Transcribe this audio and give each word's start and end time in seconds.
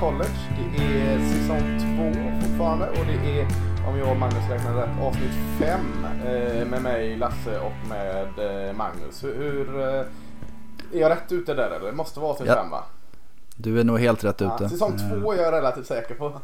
college. 0.00 0.38
Det 0.76 0.84
är 0.84 1.18
säsong 1.18 1.78
två 1.80 2.20
fortfarande 2.46 2.88
och 2.90 3.06
det 3.06 3.40
är, 3.40 3.46
om 3.88 3.98
jag 3.98 4.10
och 4.10 4.16
Magnus 4.16 4.48
räknar 4.50 4.74
rätt, 4.74 5.00
avsnitt 5.02 5.32
fem 5.58 6.06
eh, 6.26 6.66
med 6.66 6.82
mig, 6.82 7.16
Lasse 7.16 7.58
och 7.60 7.88
med 7.88 8.28
eh, 8.68 8.72
Magnus. 8.76 9.24
Hur, 9.24 9.34
hur 9.34 9.80
eh, 9.80 10.06
är 10.92 11.00
jag 11.00 11.10
rätt 11.10 11.32
ute 11.32 11.54
där 11.54 11.70
eller? 11.70 11.86
Det 11.86 11.92
måste 11.96 12.20
vara 12.20 12.30
avsnitt 12.30 12.48
Ja. 12.48 12.54
fem 12.54 12.70
va? 12.70 12.82
Du 13.56 13.80
är 13.80 13.84
nog 13.84 13.98
helt 14.00 14.24
rätt 14.24 14.40
Ja, 14.40 14.54
ute. 14.54 14.68
säsong 14.68 14.92
Eh, 14.94 15.20
två 15.20 15.32
är 15.32 15.42
jag 15.42 15.52
relativt 15.52 15.86
säker 15.86 16.14
på. 16.14 16.40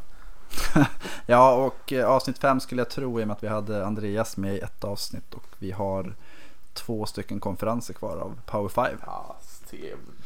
Ja, 1.27 1.53
och 1.55 1.93
eh, 1.93 2.07
avsnitt 2.09 2.39
fem 2.39 2.61
skulle 2.61 2.81
jag 2.81 2.89
tro 2.91 3.21
i 3.21 3.23
och 3.23 3.27
med 3.29 3.37
att 3.37 3.43
vi 3.43 3.49
hade 3.49 3.87
Andreas 3.87 4.37
med 4.37 4.55
i 4.55 4.59
ett 4.59 4.85
avsnitt 4.85 5.35
och 5.35 5.45
vi 5.59 5.71
har 5.73 6.15
två 6.75 7.07
stycken 7.07 7.41
konferenser 7.41 7.95
kvar 7.95 8.17
av 8.17 8.39
Power 8.47 8.69
5. 8.69 8.87
Ja, 9.07 9.37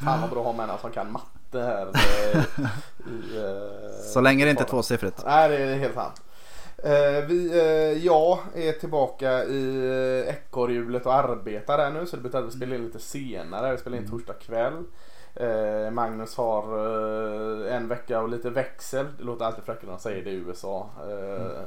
fan 0.05 0.21
vad 0.21 0.31
bra 0.31 0.41
att 0.41 0.57
ha 0.57 0.67
med 0.67 0.81
som 0.81 0.91
kan 0.91 1.13
matte 1.13 1.25
här. 1.63 1.87
eh, 1.95 2.43
i, 3.13 3.37
eh, 3.39 4.05
Så 4.13 4.21
länge 4.21 4.45
det 4.45 4.51
inte 4.51 4.63
är 4.63 4.69
tvåsiffrigt. 4.69 5.23
Nej, 5.27 5.49
det 5.49 5.57
är 5.57 5.75
helt 5.77 5.95
sant. 5.95 6.23
Eh, 6.79 7.25
vi, 7.29 7.51
eh, 7.61 8.05
jag 8.07 8.39
är 8.55 8.73
tillbaka 8.73 9.45
i 9.45 10.25
ekorrhjulet 10.29 11.07
och 11.07 11.15
arbetar 11.15 11.79
där 11.79 11.91
nu 11.91 12.07
så 12.07 12.17
det 12.17 12.23
betyder 12.23 12.39
att 12.39 12.47
vi 12.47 12.57
spelar 12.57 12.77
in 12.77 12.85
lite 12.85 12.99
senare. 12.99 13.73
Vi 13.73 13.79
spelar 13.79 13.97
in 13.99 14.11
torsdag 14.11 14.33
kväll. 14.35 14.85
Magnus 15.93 16.37
har 16.37 16.79
en 17.69 17.89
vecka 17.89 18.21
och 18.21 18.29
lite 18.29 18.51
växel. 18.51 19.07
Det 19.19 19.25
låter 19.25 19.45
alltid 19.45 19.65
fräckare 19.65 19.87
när 19.87 19.93
de 19.93 19.99
säger 20.01 20.25
det 20.25 20.31
i 20.31 20.35
USA. 20.35 20.89
Eh, 21.11 21.63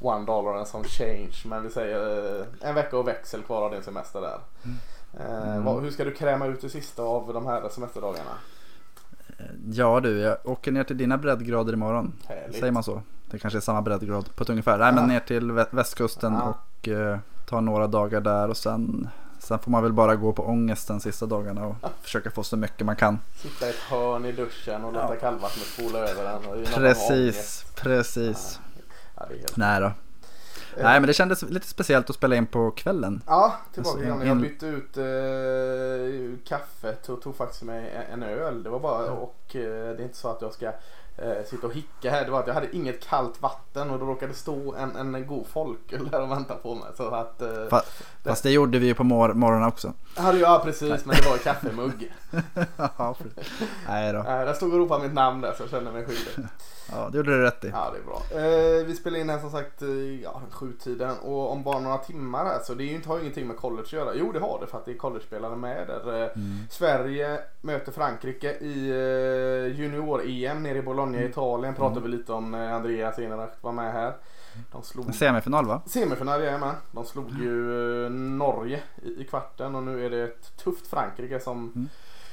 One 0.00 0.26
dollar 0.26 0.54
and 0.54 0.66
some 0.68 0.84
change. 0.84 1.32
Men 1.44 1.62
vi 1.62 1.70
säger 1.70 2.46
en 2.60 2.74
vecka 2.74 2.98
och 2.98 3.08
växel 3.08 3.42
kvar 3.42 3.62
av 3.62 3.70
din 3.70 3.82
semester 3.82 4.20
där. 4.20 4.38
Vad, 5.64 5.82
hur 5.82 5.90
ska 5.90 6.04
du 6.04 6.12
kräma 6.14 6.46
ut 6.46 6.60
det 6.60 6.68
sista 6.68 7.02
av 7.02 7.32
de 7.34 7.46
här 7.46 7.68
semesterdagarna? 7.68 8.30
Ja 9.72 10.00
du, 10.00 10.18
jag 10.18 10.36
åker 10.44 10.72
ner 10.72 10.84
till 10.84 10.96
dina 10.96 11.18
breddgrader 11.18 11.72
imorgon. 11.72 12.12
Härligt. 12.28 12.56
Säger 12.58 12.72
man 12.72 12.82
så? 12.84 13.02
Det 13.30 13.38
kanske 13.38 13.58
är 13.58 13.60
samma 13.60 13.82
breddgrad 13.82 14.36
på 14.36 14.42
ett 14.42 14.50
ungefär. 14.50 14.78
Nej 14.78 14.92
men 14.92 15.02
Ja. 15.02 15.06
ner 15.08 15.20
till 15.20 15.50
vä- 15.52 15.66
västkusten 15.70 16.32
Ja. 16.34 16.54
och 16.80 16.88
eh, 16.88 17.18
ta 17.46 17.60
några 17.60 17.86
dagar 17.86 18.20
där 18.20 18.48
och 18.48 18.56
sen 18.56 19.08
Sen 19.40 19.58
får 19.58 19.70
man 19.70 19.82
väl 19.82 19.92
bara 19.92 20.16
gå 20.16 20.32
på 20.32 20.46
ångesten 20.46 21.00
sista 21.00 21.26
dagarna 21.26 21.66
och 21.66 21.76
försöka 22.02 22.30
få 22.30 22.42
så 22.42 22.56
mycket 22.56 22.86
man 22.86 22.96
kan. 22.96 23.18
Sitta 23.36 23.66
i 23.66 23.70
ett 23.70 23.76
hörn 23.76 24.24
i 24.24 24.32
duschen 24.32 24.84
och 24.84 24.92
låta 24.92 25.14
Ja. 25.14 25.20
kallvattnet 25.20 25.66
spola 25.66 25.98
över 25.98 26.38
ångest. 26.52 26.74
Precis, 26.74 27.64
precis. 27.76 28.60
Ja. 29.16 29.24
Nej 29.54 29.80
då. 29.80 29.92
Nej 30.82 31.00
men 31.00 31.06
det 31.06 31.12
kändes 31.14 31.42
lite 31.42 31.66
speciellt 31.66 32.10
att 32.10 32.16
spela 32.16 32.36
in 32.36 32.46
på 32.46 32.70
kvällen. 32.70 33.22
Ja, 33.26 33.54
tillbaka 33.74 33.90
Alltså, 33.98 34.04
igen. 34.04 34.20
en- 34.22 34.28
Jag 34.28 34.36
bytte 34.40 34.66
ut 34.66 34.96
eh, 34.96 36.48
kaffet 36.48 37.08
och 37.08 37.22
tog 37.22 37.36
faktiskt 37.36 37.62
med 37.62 38.06
en- 38.12 38.22
öl. 38.22 38.62
Det 38.62 38.70
var 38.70 38.80
bara 38.80 39.12
och 39.12 39.36
eh, 39.56 39.60
det 39.62 39.98
är 39.98 40.02
inte 40.02 40.16
så 40.16 40.28
att 40.28 40.42
jag 40.42 40.52
ska 40.52 40.66
eh, 40.66 41.44
sitta 41.46 41.66
och 41.66 41.72
hicka 41.74 42.10
här. 42.10 42.24
Det 42.24 42.30
var 42.30 42.40
att 42.40 42.46
jag 42.46 42.54
hade 42.54 42.76
inget 42.76 43.04
kallt 43.08 43.42
vatten 43.42 43.90
och 43.90 43.98
då 43.98 44.06
råkade 44.06 44.34
stå 44.34 44.74
en, 44.74 44.96
en 45.14 45.26
god 45.26 45.46
folköl 45.46 46.08
där 46.08 46.20
och 46.22 46.30
vänta 46.30 46.54
på 46.54 46.74
mig. 46.74 46.88
Så 46.96 47.08
att, 47.08 47.42
eh, 47.42 47.48
Fa- 47.48 47.82
Fast 48.24 48.42
det 48.42 48.50
gjorde 48.50 48.78
vi 48.78 48.86
ju 48.86 48.94
på 48.94 49.04
mor- 49.04 49.34
morgonen 49.34 49.68
också. 49.68 49.92
hade 50.16 50.38
ja, 50.38 50.60
precis, 50.64 51.04
men 51.04 51.16
det 51.16 51.28
var 51.28 51.36
i 51.36 51.38
kaffemugg. 51.38 52.12
Ja. 52.98 53.16
Nej 53.88 54.12
då. 54.12 54.18
Eh, 54.18 54.24
där 54.24 54.52
stod 54.54 54.72
och 54.72 54.78
ropade 54.78 55.02
mitt 55.02 55.14
namn 55.14 55.40
där 55.40 55.52
så 55.56 55.62
jag 55.62 55.70
kände 55.70 55.90
mig 55.92 56.06
skyldig. 56.06 56.46
Ja, 56.92 57.08
det 57.12 57.16
gjorde 57.16 57.30
du 57.36 57.42
rätt 57.42 57.64
i. 57.64 57.68
Ja, 57.68 57.92
det 57.92 57.98
är 57.98 58.02
bra. 58.04 58.22
Eh, 58.80 58.86
vi 58.86 58.94
spelar 58.96 59.18
in 59.18 59.30
här 59.30 59.38
som 59.38 59.50
sagt 59.50 59.82
i 59.82 60.20
ja, 60.24 60.42
sjutiden 60.50 61.16
och 61.18 61.52
om 61.52 61.62
bara 61.62 61.80
några 61.80 61.98
timmar 61.98 62.44
här 62.44 62.58
så 62.64 62.74
det 62.74 62.84
är 62.84 62.86
ju 62.86 62.94
inte, 62.94 63.08
har 63.08 63.16
ju 63.16 63.22
ingenting 63.22 63.46
med 63.46 63.56
college 63.56 63.82
att 63.82 63.92
göra. 63.92 64.14
Jo, 64.14 64.32
det 64.32 64.40
har 64.40 64.60
det 64.60 64.66
för 64.66 64.78
att 64.78 64.84
det 64.84 64.90
är 64.92 64.96
college-spelare 64.96 65.56
med 65.56 65.86
där. 65.86 66.22
Eh, 66.22 66.30
Sverige 66.70 67.40
möter 67.60 67.92
Frankrike 67.92 68.50
i 68.50 68.88
eh, 68.90 69.80
junior-EM 69.80 70.62
nere 70.62 70.78
i 70.78 70.82
Bologna 70.82 71.18
i 71.18 71.24
Italien. 71.28 71.74
Pratade 71.74 72.00
vi 72.00 72.08
lite 72.08 72.32
om 72.32 72.54
eh, 72.54 72.74
Andreas 72.74 73.18
Enerach 73.18 73.54
var 73.60 73.72
med 73.72 73.92
här. 73.92 74.12
De 74.72 74.82
slog 74.82 75.14
semifinal 75.14 75.66
va? 75.66 75.82
semifinal, 75.86 76.40
jajamän. 76.42 76.74
De 76.92 77.04
slog 77.04 77.30
ju 77.40 78.04
eh, 78.04 78.10
Norge 78.10 78.82
i, 79.02 79.20
i 79.20 79.24
kvarten 79.24 79.74
och 79.74 79.82
nu 79.82 80.06
är 80.06 80.10
det 80.10 80.22
ett 80.22 80.56
tufft 80.56 80.86
Frankrike 80.86 81.40
som 81.40 81.58
Mm. 81.58 81.88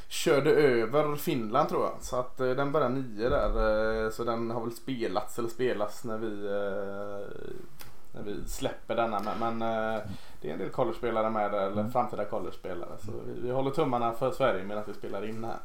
Körde 0.08 0.50
över 0.52 1.16
Finland 1.16 1.70
tror 1.70 1.82
jag. 1.84 1.94
Så 2.02 2.16
att 2.20 2.40
eh, 2.40 2.50
den 2.50 2.72
börjar 2.72 2.90
nio 2.90 3.30
där. 3.30 4.06
eh, 4.06 4.12
Så 4.12 4.24
den 4.24 4.52
har 4.52 4.62
väl 4.62 4.72
spelats 4.72 5.40
eller 5.40 5.50
spelas 5.50 6.04
när 6.04 6.18
vi, 6.18 6.46
eh, 6.46 7.38
när 8.12 8.24
vi 8.24 8.48
släpper 8.48 8.96
denna. 8.96 9.22
Men, 9.40 9.60
det 10.42 10.50
är 10.50 10.54
en 10.54 10.60
del 10.60 10.70
college-spelare 10.70 11.30
med 11.30 11.52
där, 11.52 11.68
eller 11.72 11.90
framtida 11.90 12.26
college-spelare. 12.26 12.90
Så 13.06 13.12
vi, 13.42 13.52
håller 13.52 13.72
tummarna 13.72 14.12
för 14.14 14.32
Sverige 14.32 14.64
medan 14.64 14.84
vi 14.88 14.94
spelar 14.94 15.26
in 15.30 15.44
här. 15.44 15.58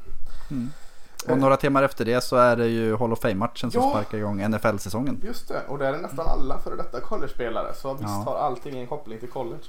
Och 1.29 1.39
några 1.39 1.57
timmar 1.57 1.83
efter 1.83 2.05
det 2.05 2.21
så 2.21 2.37
är 2.37 2.57
det 2.57 2.67
ju 2.67 2.97
Hall 2.97 3.13
of 3.13 3.21
Fame-matchen 3.21 3.71
som 3.71 3.83
Ja. 3.83 3.91
sparkar 3.91 4.19
igång 4.19 4.43
NFL-säsongen. 4.51 5.21
Just 5.25 5.49
det, 5.49 5.63
och 5.69 5.79
där 5.79 5.93
är 5.93 5.99
nästan 5.99 6.27
alla 6.29 6.59
före 6.59 6.77
detta 6.77 7.01
college-spelare. 7.01 7.75
Så 7.75 7.93
visst 7.93 8.03
Ja. 8.05 8.09
har 8.27 8.37
allting 8.39 8.79
en 8.79 8.87
koppling 8.87 9.19
till 9.21 9.31
college. 9.31 9.63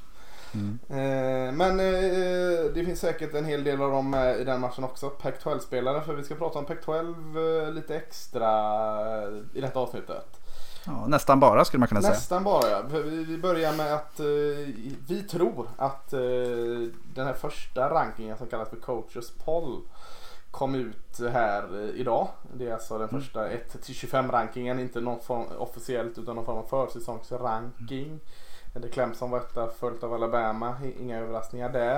Mm. 0.53 0.79
Eh, 0.89 1.53
men 1.53 1.79
eh, 1.79 2.73
det 2.73 2.85
finns 2.85 3.00
säkert 3.00 3.34
en 3.34 3.45
hel 3.45 3.63
del 3.63 3.81
av 3.81 3.91
dem 3.91 4.09
med 4.09 4.39
i 4.39 4.44
den 4.44 4.62
matchen 4.62 4.84
också. 4.84 5.09
Pac-12-spelare, 5.09 6.01
för 6.01 6.13
vi 6.13 6.23
ska 6.23 6.35
prata 6.35 6.59
om 6.59 6.66
Pac-12 6.66 7.66
eh, 7.66 7.73
lite 7.73 7.95
extra 7.95 8.50
eh, 9.23 9.29
i 9.53 9.62
detta 9.62 9.79
avsnittet. 9.79 10.41
Ja, 10.85 11.07
nästan 11.07 11.39
bara 11.39 11.66
skulle 11.66 11.79
man 11.79 11.88
kunna 11.88 12.01
säga. 12.01 12.13
Nästan 12.13 12.44
bara 12.44 12.69
ja. 12.69 12.81
Vi 12.91 13.23
vi 13.23 13.38
börjar 13.38 13.73
med 13.73 13.94
att 13.94 14.19
eh, 14.19 14.25
vi 15.07 15.25
tror 15.31 15.69
att 15.78 16.13
eh, 16.13 16.19
den 17.13 17.28
här 17.28 17.33
första 17.33 17.89
rankingen 17.89 18.38
som 18.38 18.47
kallas 18.47 18.69
för 18.69 18.78
Coaches 18.78 19.31
Poll 19.31 19.81
kom 20.51 20.75
ut 20.75 21.19
här 21.31 21.83
eh, 21.83 22.00
idag. 22.00 22.28
Det 22.53 22.69
är 22.69 22.73
alltså 22.73 22.97
den 22.97 23.09
första 23.09 23.50
1-25 23.50 24.31
rankingen, 24.31 24.79
inte 24.79 25.01
någon 25.01 25.19
form 25.19 25.45
officiellt 25.57 26.18
utan 26.18 26.35
någon 26.35 26.45
form 26.45 26.57
av 26.57 26.88
försäsongsranking. 26.88 28.19
Det 28.19 28.29
är 28.74 28.88
Clemson 28.88 29.32
var 29.32 29.40
etta, 29.40 29.70
följt 29.70 30.04
av 30.04 30.14
Alabama. 30.14 30.78
Inga 31.00 31.20
överraskningar 31.20 31.70
där. 31.70 31.98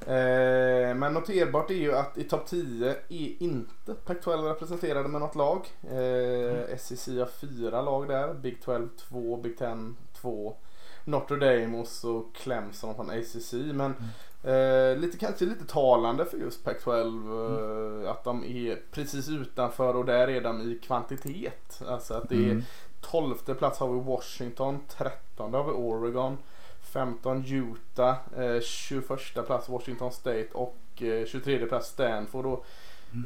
Eh, 0.00 0.94
men 0.94 1.14
noterbart 1.14 1.70
är 1.70 1.74
ju 1.74 1.94
att 1.94 2.18
i 2.18 2.24
topp 2.24 2.46
10 2.46 2.90
är 3.08 3.42
inte 3.42 3.94
Pac-12 4.04 4.42
representerade 4.42 5.08
med 5.08 5.20
något 5.20 5.34
lag. 5.34 5.66
Eh, 5.82 6.76
SEC 6.78 7.08
har 7.08 7.26
fyra 7.26 7.82
lag 7.82 8.08
där. 8.08 8.34
Big 8.34 8.62
12 8.62 8.88
två, 8.96 9.36
Big 9.36 9.58
10 9.58 9.94
två. 10.20 10.56
Notre 11.04 11.36
Dame 11.36 11.78
och 11.78 11.86
så 11.86 12.20
Clemson 12.34 12.94
från 12.94 13.10
ACC. 13.10 13.52
Men 13.52 13.94
eh, 14.42 14.98
lite, 14.98 15.18
kanske 15.18 15.44
lite 15.44 15.64
talande 15.64 16.24
för 16.24 16.38
just 16.38 16.64
Pac-12 16.64 18.04
eh, 18.04 18.10
att 18.10 18.24
de 18.24 18.44
är 18.44 18.82
precis 18.90 19.28
utanför 19.28 19.96
och 19.96 20.04
där 20.04 20.30
är 20.30 20.40
de 20.40 20.60
i 20.60 20.78
kvantitet. 20.82 21.82
Alltså 21.88 22.14
att 22.14 22.28
det 22.28 22.34
är 22.34 22.50
Mm. 22.50 22.62
12 23.00 23.34
plats 23.58 23.78
har 23.78 23.88
vi 23.88 24.00
Washington, 24.00 24.78
13 24.88 25.54
har 25.54 25.64
vi 25.64 25.70
Oregon, 25.70 26.38
15 26.82 27.44
Utah, 27.46 28.16
eh, 28.36 28.60
21 28.62 29.46
plats 29.46 29.68
Washington 29.68 30.12
State 30.12 30.48
och 30.52 30.76
eh, 31.02 31.26
23 31.26 31.66
plats 31.66 31.88
Stanford. 31.88 32.46
Och 32.46 32.66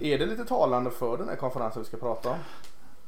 är 0.00 0.18
det 0.18 0.26
lite 0.26 0.44
talande 0.44 0.90
för 0.90 1.18
den 1.18 1.28
här 1.28 1.36
konferensen 1.36 1.82
vi 1.82 1.88
ska 1.88 1.96
prata 1.96 2.30
om? 2.30 2.36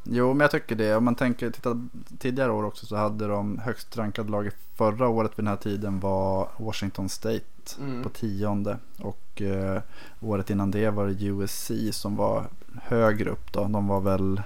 Jo, 0.09 0.28
men 0.34 0.41
jag 0.41 0.50
tycker 0.50 0.75
det. 0.77 0.97
Om 0.97 1.04
man 1.04 1.15
tänker 1.15 1.50
titta 1.50 1.81
tidigare 2.19 2.53
år 2.53 2.65
också 2.65 2.87
så 2.87 2.97
hade 2.97 3.27
de 3.27 3.59
högst 3.59 3.97
rankade 3.98 4.31
laget 4.31 4.56
förra 4.75 5.09
året 5.09 5.31
vid 5.31 5.37
den 5.44 5.47
här 5.47 5.56
tiden 5.56 6.00
var 6.00 6.48
Washington 6.56 7.09
State 7.09 7.41
Mm. 7.80 8.03
på 8.03 8.09
tionde. 8.09 8.78
Och 8.98 9.42
eh, 9.42 9.83
året 10.21 10.51
innan 10.51 10.71
det 10.71 10.91
var 10.91 11.07
det 11.07 11.24
USC 11.27 11.71
som 11.92 12.16
var 12.16 12.47
högre 12.83 13.30
upp 13.30 13.53
då. 13.53 13.65
De 13.65 13.89
var 13.89 14.01
väl 14.01 14.42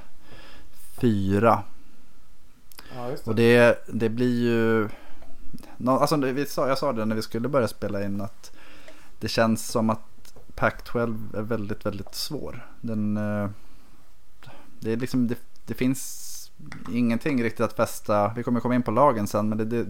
fyra. 1.00 1.62
Ja, 2.96 3.06
det. 3.06 3.26
Och 3.26 3.34
det, 3.34 3.84
det 3.86 4.08
blir 4.08 4.42
ju... 4.42 4.88
Alltså, 5.86 6.16
vi 6.16 6.46
sa, 6.46 6.68
jag 6.68 6.78
sa 6.78 6.92
det 6.92 7.04
när 7.04 7.16
vi 7.16 7.22
skulle 7.22 7.48
börja 7.48 7.68
spela 7.68 8.04
in 8.04 8.20
att 8.20 8.52
det 9.18 9.28
känns 9.28 9.68
som 9.68 9.90
att 9.90 10.34
Pac-12 10.56 11.36
är 11.36 11.42
väldigt, 11.42 11.86
väldigt 11.86 12.14
svår. 12.14 12.66
Den, 12.80 13.16
eh, 13.16 13.48
det, 14.80 14.92
är 14.92 14.96
liksom, 14.96 15.28
det, 15.28 15.38
det 15.66 15.74
finns 15.74 16.26
ingenting 16.92 17.42
riktigt 17.42 17.60
att 17.60 17.76
fästa. 17.76 18.32
Vi 18.36 18.42
kommer 18.42 18.60
komma 18.60 18.74
in 18.74 18.82
på 18.82 18.90
lagen 18.90 19.26
sen 19.26 19.48
men 19.48 19.58
det, 19.58 19.64
det 19.64 19.86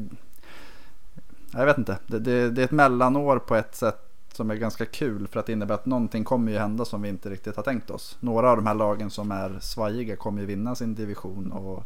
jag 1.52 1.67
vet 1.67 1.79
inte. 1.79 1.99
Det, 2.06 2.19
det, 2.19 2.50
det 2.50 2.62
är 2.62 2.64
ett 2.64 2.70
mellanår 2.70 3.38
på 3.38 3.55
ett 3.55 3.75
sätt 3.75 4.06
som 4.32 4.50
är 4.50 4.55
ganska 4.55 4.87
kul 4.87 5.26
för 5.26 5.41
att 5.41 5.47
det 5.47 5.52
innebär 5.52 5.75
att 5.75 5.87
någonting 5.87 6.25
kommer 6.25 6.52
ju 6.52 6.58
hända 6.58 6.85
som 6.85 7.02
vi 7.02 7.08
inte 7.08 7.31
riktigt 7.31 7.56
har 7.56 7.62
tänkt 7.62 7.91
oss. 7.91 8.17
Några 8.20 8.50
av 8.50 8.56
de 8.56 8.67
här 8.67 8.75
lagen 8.75 9.11
som 9.11 9.32
är 9.32 9.58
svajiga 9.61 10.17
kommer 10.17 10.41
ju 10.41 10.47
vinna 10.47 10.75
sin 10.75 10.94
division 10.94 11.52
och 11.52 11.85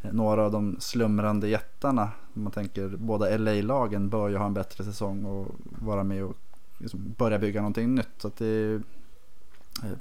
några 0.00 0.44
av 0.44 0.52
de 0.52 0.76
slumrande 0.80 1.48
jättarna, 1.48 2.10
man 2.32 2.52
tänker 2.52 2.88
båda 2.88 3.36
LA-lagen 3.36 4.08
bör 4.08 4.28
ju 4.28 4.36
ha 4.36 4.46
en 4.46 4.54
bättre 4.54 4.84
säsong 4.84 5.24
och 5.24 5.46
vara 5.64 6.04
med 6.04 6.24
och 6.24 6.36
liksom 6.78 7.14
börja 7.18 7.38
bygga 7.38 7.60
någonting 7.60 7.94
nytt. 7.94 8.08
Så 8.18 8.28
att 8.28 8.36
det, 8.36 8.80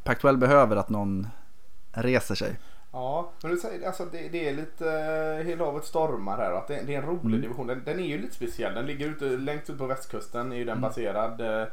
Pac-12 0.03 0.37
behöver 0.37 0.75
att 0.75 0.89
någon 0.89 1.27
reser 1.91 2.35
sig. 2.35 2.59
Ja, 2.91 3.31
men 3.41 3.51
du 3.51 3.57
säger 3.57 3.87
alltså 3.87 4.05
det, 4.11 4.29
det 4.31 4.49
är 4.49 4.53
lite 4.55 4.91
eh, 5.39 5.45
hela 5.45 5.65
havet 5.65 5.85
stormar 5.85 6.37
här 6.37 6.51
att 6.51 6.67
det, 6.67 6.83
det 6.85 6.95
är 6.95 6.99
en 7.01 7.05
rolig 7.07 7.25
Mm. 7.25 7.41
division. 7.41 7.67
Den, 7.67 7.81
den 7.85 7.99
är 7.99 8.03
ju 8.03 8.17
lite 8.21 8.35
speciell. 8.35 8.73
Den 8.75 8.85
ligger 8.85 9.07
ute, 9.09 9.25
längst 9.25 9.69
ut 9.69 9.77
på 9.77 9.85
västkusten 9.85 10.51
är 10.51 10.55
ju 10.55 10.65
den 10.65 10.77
Mm. 10.77 10.81
baserad. 10.81 11.41
eh, 11.41 11.67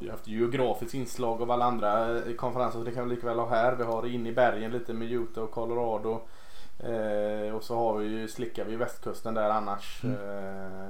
Vi 0.00 0.06
har 0.06 0.12
haft 0.12 0.28
geografiskt 0.28 0.94
inslag 0.94 1.42
av 1.42 1.50
alla 1.50 1.64
andra 1.64 2.16
eh, 2.18 2.34
konferenser 2.36 2.78
så 2.78 2.84
det 2.84 2.90
kan 2.92 3.08
vi 3.08 3.14
lika 3.14 3.26
väl 3.26 3.38
ha 3.38 3.48
här. 3.48 3.74
Vi 3.76 3.84
har 3.84 4.06
in 4.06 4.26
i 4.26 4.32
bergen 4.32 4.70
lite 4.72 4.92
med 4.94 5.12
Utah 5.12 5.44
och 5.44 5.50
Colorado. 5.50 6.20
Eh, 6.78 7.54
och 7.54 7.62
så 7.64 7.76
har 7.76 7.98
vi 7.98 8.06
ju, 8.06 8.28
slickar 8.28 8.64
vi 8.64 8.76
västkusten 8.76 9.34
där 9.34 9.50
annars. 9.50 10.00
Mm. 10.04 10.16
Eh, 10.16 10.88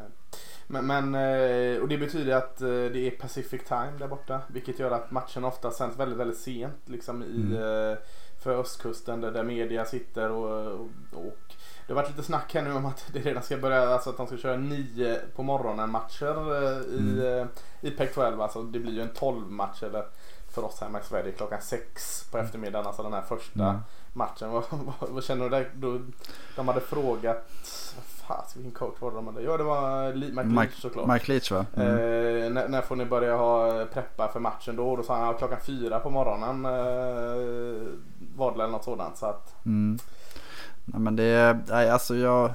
men, 0.67 0.87
men 0.87 1.15
eh, 1.15 1.81
och 1.83 1.89
det 1.89 1.99
betyder 1.99 2.37
att 2.37 2.61
eh, 2.61 2.67
det 2.69 2.99
är 3.07 3.11
Pacific 3.11 3.65
time 3.65 3.93
där 3.99 4.09
borta. 4.09 4.41
Vilket 4.49 4.79
gör 4.79 4.91
att 4.91 5.11
matchen 5.11 5.45
ofta 5.45 5.71
sänds 5.71 5.97
väldigt, 5.99 6.19
väldigt 6.19 6.39
sent. 6.39 6.75
Liksom 6.85 7.23
i, 7.23 7.57
Mm. 7.57 7.97
för 8.43 8.61
östkusten 8.61 9.21
där, 9.21 9.31
där 9.31 9.43
media 9.43 9.85
sitter 9.85 10.31
och, 10.31 10.67
och, 10.73 10.89
och 11.13 11.55
det 11.87 11.93
har 11.93 12.03
varit 12.03 12.11
lite 12.11 12.23
snack 12.23 12.55
här 12.55 12.63
nu 12.63 12.73
om 12.73 12.87
att 12.87 13.11
det 13.13 13.19
redan 13.19 13.43
ska 13.43 13.57
börja, 13.57 13.89
alltså 13.89 14.11
att 14.11 14.17
de 14.17 14.27
ska 14.27 14.37
köra 14.37 14.57
nio 14.57 15.19
på 15.37 15.43
morgonen 15.43 15.91
matcher 15.91 16.55
i, 16.95 16.99
Mm. 16.99 17.49
i 17.81 17.91
Pac-12. 17.91 18.43
Alltså 18.43 18.63
det 18.63 18.79
blir 18.79 18.93
ju 18.93 19.01
en 19.03 19.09
12 19.15 19.51
match 19.51 19.83
eller 19.83 20.05
för 20.51 20.65
oss 20.65 20.81
hemma 20.81 21.01
i 21.01 21.03
Sverige 21.05 21.33
klockan 21.33 21.63
sex 21.63 22.25
på 22.31 22.39
eftermiddagen. 22.39 22.87
Alltså 22.87 23.03
den 23.03 23.13
här 23.13 23.23
första 23.23 23.65
Mm. 23.65 23.81
matchen. 24.13 24.51
Vad, 24.53 24.65
vad, 24.71 25.09
vad 25.11 25.25
känner 25.25 25.45
du 25.45 25.51
där? 25.51 25.71
Då, 25.75 26.01
de 26.57 26.69
hade 26.69 26.81
frågat, 26.81 27.49
fan, 28.27 28.45
vilken 28.55 28.73
coach 28.73 28.95
var 29.01 29.11
det 29.11 29.17
de 29.17 29.27
hade? 29.27 29.43
Ja 29.43 29.57
det 29.57 29.63
var 29.65 30.13
Lee- 30.13 30.33
Mike 30.33 30.49
Leach 30.61 30.81
såklart. 30.81 31.07
Mike 31.09 31.33
Leach 31.33 31.51
va? 31.53 31.67
Mm. 31.77 31.89
Eh, 31.89 32.51
när, 32.51 32.69
när 32.69 32.83
får 32.83 32.97
ni 32.97 33.05
börja 33.05 33.37
ha 33.37 33.85
preppa 33.93 34.29
för 34.33 34.41
matchen 34.41 34.77
då? 34.77 34.97
Då 34.97 35.03
sa 35.03 35.17
han 35.17 35.27
ja, 35.27 35.33
klockan 35.33 35.61
fyra 35.61 36.01
på 36.01 36.11
morgonen 36.11 36.65
eh, 36.65 37.89
var 38.37 38.51
det 38.51 38.55
eller 38.63 38.69
något 38.73 38.85
sådant. 38.85 39.17
Så 39.19 39.27
att, 39.27 39.55
Mm. 39.67 39.99
Nej, 40.85 41.01
men 41.01 41.17
det 41.17 41.59
nej, 41.69 41.91
alltså 41.91 42.17
jag 42.17 42.51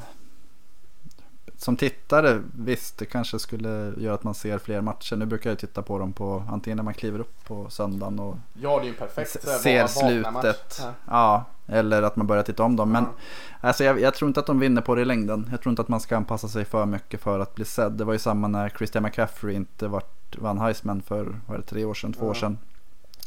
som 1.63 1.75
tittare 1.75 2.41
visst 2.55 2.97
det 2.97 3.05
kanske 3.05 3.39
skulle 3.39 3.93
göra 3.97 4.13
att 4.13 4.23
man 4.23 4.33
ser 4.33 4.57
fler 4.57 4.81
matcher. 4.81 5.15
Nu 5.15 5.25
brukar 5.25 5.49
jag 5.49 5.59
titta 5.59 5.81
på 5.81 5.99
dem 5.99 6.13
på 6.13 6.43
antingen 6.49 6.77
när 6.77 6.83
man 6.83 6.93
kliver 6.93 7.19
upp 7.19 7.45
på 7.47 7.69
söndagen 7.69 8.19
och 8.19 8.37
ja 8.61 8.77
det 8.79 8.83
är 8.85 8.87
ju 8.87 8.93
perfekt 8.93 9.31
ser 9.61 9.87
slutet. 9.87 10.79
Ja. 10.81 10.93
Ja, 11.07 11.45
eller 11.67 12.01
att 12.03 12.15
man 12.15 12.27
börjar 12.27 12.43
titta 12.43 12.63
om 12.63 12.75
dem. 12.75 12.91
Men 12.91 13.03
Ja. 13.03 13.67
alltså, 13.67 13.83
jag, 13.83 14.01
jag 14.01 14.13
tror 14.13 14.27
inte 14.27 14.39
att 14.39 14.45
de 14.45 14.59
vinner 14.59 14.81
på 14.81 14.95
det 14.95 15.01
i 15.01 15.05
längden. 15.05 15.47
Jag 15.51 15.61
tror 15.61 15.71
inte 15.71 15.81
att 15.81 15.87
man 15.87 15.99
ska 15.99 16.17
anpassa 16.17 16.47
sig 16.47 16.65
för 16.65 16.85
mycket 16.85 17.21
för 17.21 17.39
att 17.39 17.55
bli 17.55 17.65
sedd. 17.65 17.91
Det 17.91 18.03
var 18.03 18.13
ju 18.13 18.19
samma 18.19 18.47
när 18.47 18.69
Christian 18.69 19.03
McCaffrey 19.03 19.55
inte 19.55 19.87
vart, 19.87 20.37
vann 20.37 20.57
Heisman 20.57 21.01
för 21.01 21.39
vad 21.47 21.55
är 21.57 21.61
det, 21.61 21.67
tre 21.67 21.85
år 21.85 21.93
sedan, 21.93 22.13
två 22.13 22.25
år 22.25 22.33
sedan. 22.33 22.57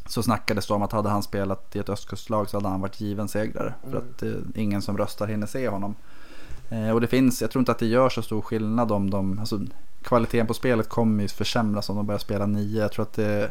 Så 0.06 0.22
snackades 0.22 0.66
det 0.66 0.74
om 0.74 0.82
att 0.82 0.92
hade 0.92 1.08
han 1.08 1.22
spelat 1.22 1.76
i 1.76 1.78
ett 1.78 1.88
östkustlag 1.88 2.50
så 2.50 2.56
hade 2.56 2.68
han 2.68 2.80
varit 2.80 3.00
given 3.00 3.28
segrare. 3.28 3.74
För 3.82 3.88
Mm. 3.90 4.02
att 4.14 4.22
eh, 4.22 4.30
ingen 4.54 4.82
som 4.82 4.98
röstar 4.98 5.26
hinner 5.26 5.46
se 5.46 5.68
honom. 5.68 5.94
Eh, 6.70 6.90
och 6.90 7.00
det 7.00 7.06
finns, 7.06 7.40
jag 7.42 7.50
tror 7.50 7.60
inte 7.60 7.72
att 7.72 7.78
det 7.78 7.86
gör 7.86 8.08
så 8.08 8.22
stor 8.22 8.42
skillnad 8.42 8.92
om 8.92 9.10
de, 9.10 9.38
alltså 9.38 9.60
kvaliteten 10.02 10.46
på 10.46 10.54
spelet 10.54 10.88
kommer 10.88 11.22
ju 11.22 11.28
försämras 11.28 11.90
om 11.90 11.96
de 11.96 12.06
börjar 12.06 12.18
spela 12.18 12.46
nio. 12.46 12.80
Jag 12.80 12.92
tror 12.92 13.02
att 13.02 13.12
det, 13.12 13.50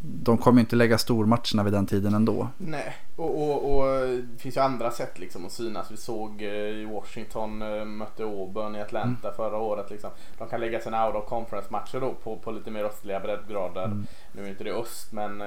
de 0.00 0.38
kommer 0.38 0.58
ju 0.58 0.60
inte 0.60 0.76
lägga 0.76 0.98
stormatcherna 0.98 1.62
vid 1.64 1.72
den 1.72 1.86
tiden 1.86 2.14
ändå. 2.14 2.48
Nej, 2.58 2.96
och, 3.16 3.42
och, 3.42 3.76
och 3.76 4.06
det 4.08 4.38
finns 4.38 4.56
ju 4.56 4.60
andra 4.60 4.90
sätt 4.90 5.18
liksom 5.18 5.46
att 5.46 5.52
synas. 5.52 5.90
Vi 5.90 5.96
såg 5.96 6.42
eh, 6.42 6.48
i 6.48 6.84
Washington 6.84 7.62
eh, 7.62 7.84
mötte 7.84 8.22
Auburn 8.24 8.76
i 8.76 8.80
Atlanta 8.80 9.28
Mm. 9.28 9.36
förra 9.36 9.56
året. 9.56 9.90
Liksom. 9.90 10.10
De 10.38 10.48
kan 10.48 10.60
lägga 10.60 10.80
sina 10.80 11.06
out 11.06 11.16
of 11.16 11.28
conference 11.28 11.68
matcher 11.70 12.00
då 12.00 12.14
på, 12.14 12.36
på 12.36 12.50
lite 12.50 12.70
mer 12.70 12.84
östliga 12.84 13.20
breddgrader. 13.20 13.84
Mm. 13.84 14.06
Nu 14.32 14.44
är 14.44 14.48
inte 14.48 14.64
det 14.64 14.72
öst 14.72 15.12
men 15.12 15.40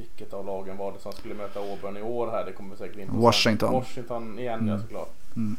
vilket 0.00 0.32
av 0.32 0.46
lagen 0.46 0.76
var 0.76 0.92
det 0.92 0.98
som 0.98 1.12
skulle 1.12 1.34
möta 1.34 1.60
Auburn 1.60 1.96
i 1.96 2.02
år 2.02 2.30
här? 2.30 2.44
Det 2.44 2.52
kommer 2.52 2.76
säkert 2.76 2.96
in 2.98 3.06
på 3.06 3.12
sen. 3.12 3.20
Washington. 3.22 3.72
Washington 3.72 4.38
igen 4.38 4.66
ja 4.66 4.72
Mm. 4.74 4.80
såklart. 4.82 5.10
Mm. 5.36 5.56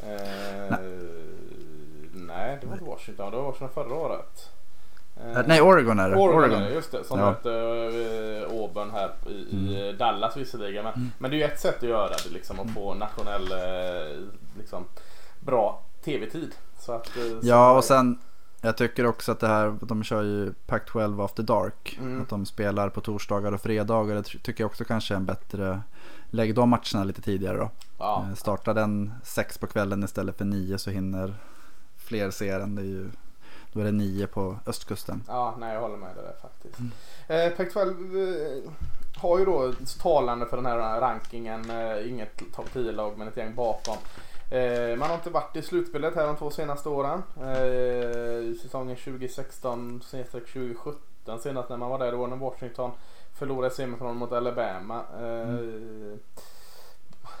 Eh, 0.00 0.76
nej 2.12 2.58
det 2.60 2.66
var 2.66 2.72
inte 2.74 2.84
Washington, 2.84 3.30
det 3.30 3.36
var 3.36 3.44
Washington 3.44 3.68
förra 3.84 3.94
året. 3.94 4.50
Eh, 5.16 5.42
Nej, 5.46 5.62
Oregon 5.62 5.98
är 5.98 6.10
det. 6.10 6.16
Oregon, 6.16 6.62
är 6.62 6.68
det, 6.68 6.74
just 6.74 6.92
det. 6.92 7.04
Som 7.04 7.18
Ja. 7.20 7.24
mötte 7.30 7.48
uh, 7.48 8.50
Auburn 8.60 8.90
här 8.90 9.10
i, 9.26 9.32
i 9.32 9.92
Dallas 9.98 10.36
visserligen. 10.36 10.84
Men, 10.84 10.94
Mm. 10.94 11.10
men 11.18 11.30
det 11.30 11.36
är 11.36 11.38
ju 11.38 11.44
ett 11.44 11.60
sätt 11.60 11.76
att 11.76 11.82
göra 11.88 12.08
det 12.08 12.30
liksom. 12.32 12.60
Att 12.60 12.70
få 12.70 12.94
nationell 12.94 13.52
eh, 13.52 14.18
liksom, 14.58 14.84
bra 15.40 15.82
tv-tid. 16.04 16.54
Så 16.78 16.92
att, 16.92 17.16
eh, 17.16 17.22
så 17.22 17.38
Ja, 17.42 17.76
och 17.76 17.84
sen 17.84 18.18
jag 18.60 18.76
tycker 18.76 19.06
också 19.06 19.32
att 19.32 19.40
det 19.40 19.46
här, 19.48 19.76
de 19.80 20.02
kör 20.02 20.22
ju 20.22 20.52
Pac-12 20.66 21.24
After 21.24 21.42
Dark. 21.42 21.98
Mm. 22.00 22.22
Att 22.22 22.28
de 22.28 22.46
spelar 22.46 22.88
på 22.88 23.00
torsdagar 23.00 23.52
och 23.52 23.60
fredagar. 23.60 24.14
Det 24.14 24.22
ty- 24.22 24.38
tycker 24.38 24.64
jag 24.64 24.68
också 24.70 24.84
kanske 24.84 25.14
är 25.14 25.16
en 25.16 25.26
bättre, 25.26 25.80
lägg 26.30 26.54
de 26.54 26.68
matcherna 26.68 27.04
lite 27.04 27.22
tidigare 27.22 27.58
då. 27.58 27.70
Ja, 27.98 28.24
Eh, 28.28 28.34
Starta 28.34 28.74
den 28.74 29.12
sex 29.24 29.58
på 29.58 29.66
kvällen 29.66 30.04
istället 30.04 30.38
för 30.38 30.44
nio 30.44 30.78
så 30.78 30.90
hinner 30.90 31.34
fler 31.96 32.30
se 32.30 32.58
den. 32.58 32.74
Det 32.74 32.82
är 32.82 32.86
ju, 32.86 33.10
då 33.72 33.80
är 33.80 33.84
det 33.84 33.92
nio 33.92 34.26
på 34.26 34.58
östkusten. 34.66 35.22
ja, 35.28 35.54
nej 35.58 35.74
jag 35.74 35.80
håller 35.80 35.96
med 35.96 36.16
dig 36.16 36.24
där 36.24 36.36
faktiskt. 36.42 36.78
Mm. 36.78 36.92
Eh, 37.28 37.56
Pac-12 37.56 38.64
eh, 38.64 38.70
har 39.16 39.38
ju 39.38 39.44
då 39.44 39.72
talande 40.02 40.46
för 40.46 40.56
den 40.56 40.66
här 40.66 41.00
rankingen. 41.00 41.70
Eh, 41.70 42.10
inget 42.10 42.42
topp 42.54 42.68
10-lag 42.74 43.18
men 43.18 43.28
ett 43.28 43.36
gäng 43.36 43.54
bakom. 43.54 43.96
Eh, 44.50 44.96
man 44.98 45.08
har 45.08 45.14
inte 45.14 45.30
varit 45.30 45.56
i 45.56 45.62
slutspelet 45.62 46.14
här 46.14 46.26
de 46.26 46.36
två 46.36 46.50
senaste 46.50 46.88
åren. 46.88 47.22
Eh, 47.36 48.54
säsongen 48.62 48.96
2016-2017 48.96 50.94
senast 51.42 51.68
när 51.68 51.76
man 51.76 51.90
var 51.90 51.98
där 51.98 52.12
då 52.12 52.26
när 52.26 52.36
Washington 52.36 52.90
förlorade 53.34 53.74
semifinalen 53.74 54.18
mot 54.18 54.32
Alabama. 54.32 55.04
Eh, 55.20 55.58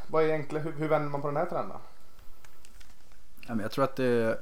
Vad 0.06 0.24
är 0.24 0.28
egentligen, 0.28 0.64
hur, 0.66 0.72
hur 0.72 0.88
vänder 0.88 1.10
man 1.10 1.20
på 1.20 1.26
den 1.26 1.36
här 1.36 1.46
trenden? 1.46 1.78
Jag 3.62 3.70
tror 3.70 3.84
att 3.84 3.96
det 3.96 4.38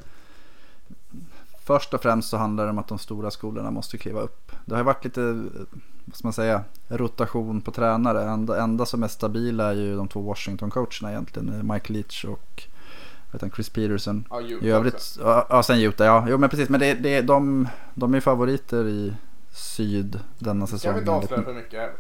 Först 1.64 1.94
och 1.94 2.02
främst 2.02 2.28
så 2.30 2.36
handlar 2.36 2.64
det 2.64 2.70
om 2.70 2.78
att 2.78 2.88
de 2.88 2.98
stora 2.98 3.30
skolorna 3.30 3.70
måste 3.70 3.98
kliva 3.98 4.20
upp. 4.20 4.52
Det 4.64 4.76
har 4.76 4.84
varit 4.84 5.04
lite, 5.04 5.44
vad 6.04 6.16
ska 6.16 6.26
man 6.26 6.32
säga, 6.32 6.64
rotation 6.88 7.60
på 7.60 7.70
tränare. 7.70 8.22
Enda, 8.24 8.62
enda 8.62 8.86
som 8.86 9.02
är 9.02 9.08
stabila 9.08 9.70
är 9.70 9.74
ju 9.74 9.96
de 9.96 10.08
två 10.08 10.32
Washington-coacherna 10.32 11.10
egentligen. 11.10 11.72
Mike 11.72 11.92
Leach 11.92 12.24
och 12.24 12.62
Chris 13.54 13.70
Peterson. 13.70 14.24
Ja, 14.30 14.40
Utah 14.40 14.68
I 14.68 14.70
övrigt, 14.70 15.16
ja, 15.20 15.46
ja 15.50 15.62
sen 15.62 15.78
Utah, 15.78 16.06
ja. 16.06 16.26
Jo 16.28 16.38
men 16.38 16.50
precis, 16.50 16.68
men 16.68 16.80
det, 16.80 16.94
det, 16.94 17.20
de, 17.20 17.68
de 17.94 18.14
är 18.14 18.20
favoriter 18.20 18.88
i 18.88 19.14
syd 19.52 20.20
denna 20.38 20.66
Ska 20.66 20.76
vi 20.76 20.80
säsong. 20.80 20.98
inte 20.98 21.10
avslöja 21.10 21.42
för 21.42 21.54
mycket? 21.54 21.90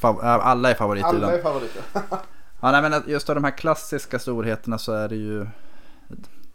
Fav, 0.00 0.18
ja, 0.22 0.28
alla 0.28 0.70
är 0.70 0.74
favoriter 0.74 1.08
Alla 1.08 1.32
är 1.32 1.42
favoriter. 1.42 1.82
Ja, 2.60 2.72
nej, 2.72 2.90
men 2.90 3.02
just 3.06 3.28
av 3.28 3.34
de 3.34 3.44
här 3.44 3.50
klassiska 3.50 4.18
storheterna 4.18 4.78
så 4.78 4.92
är 4.92 5.08
det 5.08 5.16
ju 5.16 5.46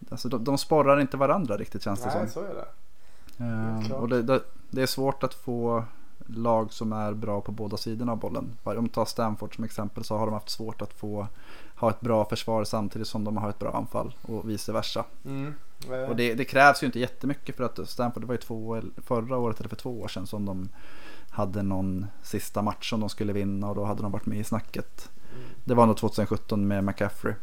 Alltså 0.09 0.29
de, 0.29 0.43
de 0.43 0.57
sporrar 0.57 0.99
inte 0.99 1.17
varandra 1.17 1.57
riktigt 1.57 1.83
känns 1.83 2.01
det 2.01 2.07
Nej, 2.07 2.17
som. 2.17 2.27
så 2.27 2.49
är 2.49 2.55
det. 2.55 2.65
Ehm, 3.43 3.91
och 3.91 4.09
det, 4.09 4.21
det, 4.21 4.41
det 4.69 4.81
är 4.81 4.85
svårt 4.85 5.23
att 5.23 5.33
få 5.33 5.83
lag 6.27 6.73
som 6.73 6.93
är 6.93 7.13
bra 7.13 7.41
på 7.41 7.51
båda 7.51 7.77
sidorna 7.77 8.11
av 8.11 8.17
bollen. 8.19 8.57
Om 8.63 8.83
vi 8.83 8.89
tar 8.89 9.05
Stanford 9.05 9.55
som 9.55 9.63
exempel 9.63 10.03
så 10.03 10.17
har 10.17 10.25
de 10.25 10.33
haft 10.33 10.49
svårt 10.49 10.81
att 10.81 10.93
få 10.93 11.27
ha 11.75 11.89
ett 11.89 12.01
bra 12.01 12.25
försvar 12.25 12.63
samtidigt 12.63 13.07
som 13.07 13.23
de 13.23 13.37
har 13.37 13.49
ett 13.49 13.59
bra 13.59 13.71
anfall 13.71 14.15
och 14.21 14.49
vice 14.49 14.71
versa. 14.71 15.05
Mm. 15.25 15.53
Eh, 15.91 16.09
Och 16.09 16.15
det, 16.15 16.33
det 16.33 16.45
krävs 16.45 16.83
ju 16.83 16.85
inte 16.85 16.99
jättemycket 16.99 17.57
för 17.57 17.63
att 17.63 17.89
Stanford, 17.89 18.23
det 18.23 18.27
var 18.27 18.33
ju 18.33 18.41
två, 18.41 18.81
förra 18.97 19.37
året 19.37 19.59
eller 19.59 19.69
för 19.69 19.75
två 19.75 20.01
år 20.01 20.07
sedan 20.07 20.27
som 20.27 20.45
de 20.45 20.69
hade 21.29 21.61
någon 21.63 22.05
sista 22.23 22.61
match 22.61 22.89
som 22.89 22.99
de 22.99 23.09
skulle 23.09 23.33
vinna 23.33 23.69
och 23.69 23.75
då 23.75 23.83
hade 23.85 24.01
de 24.01 24.11
varit 24.11 24.25
med 24.25 24.39
i 24.39 24.43
snacket. 24.43 25.09
Mm. 25.35 25.45
Det 25.63 25.73
var 25.73 25.85
nog 25.85 25.97
2017 25.97 26.67
med 26.67 26.83
McCaffrey. 26.83 27.33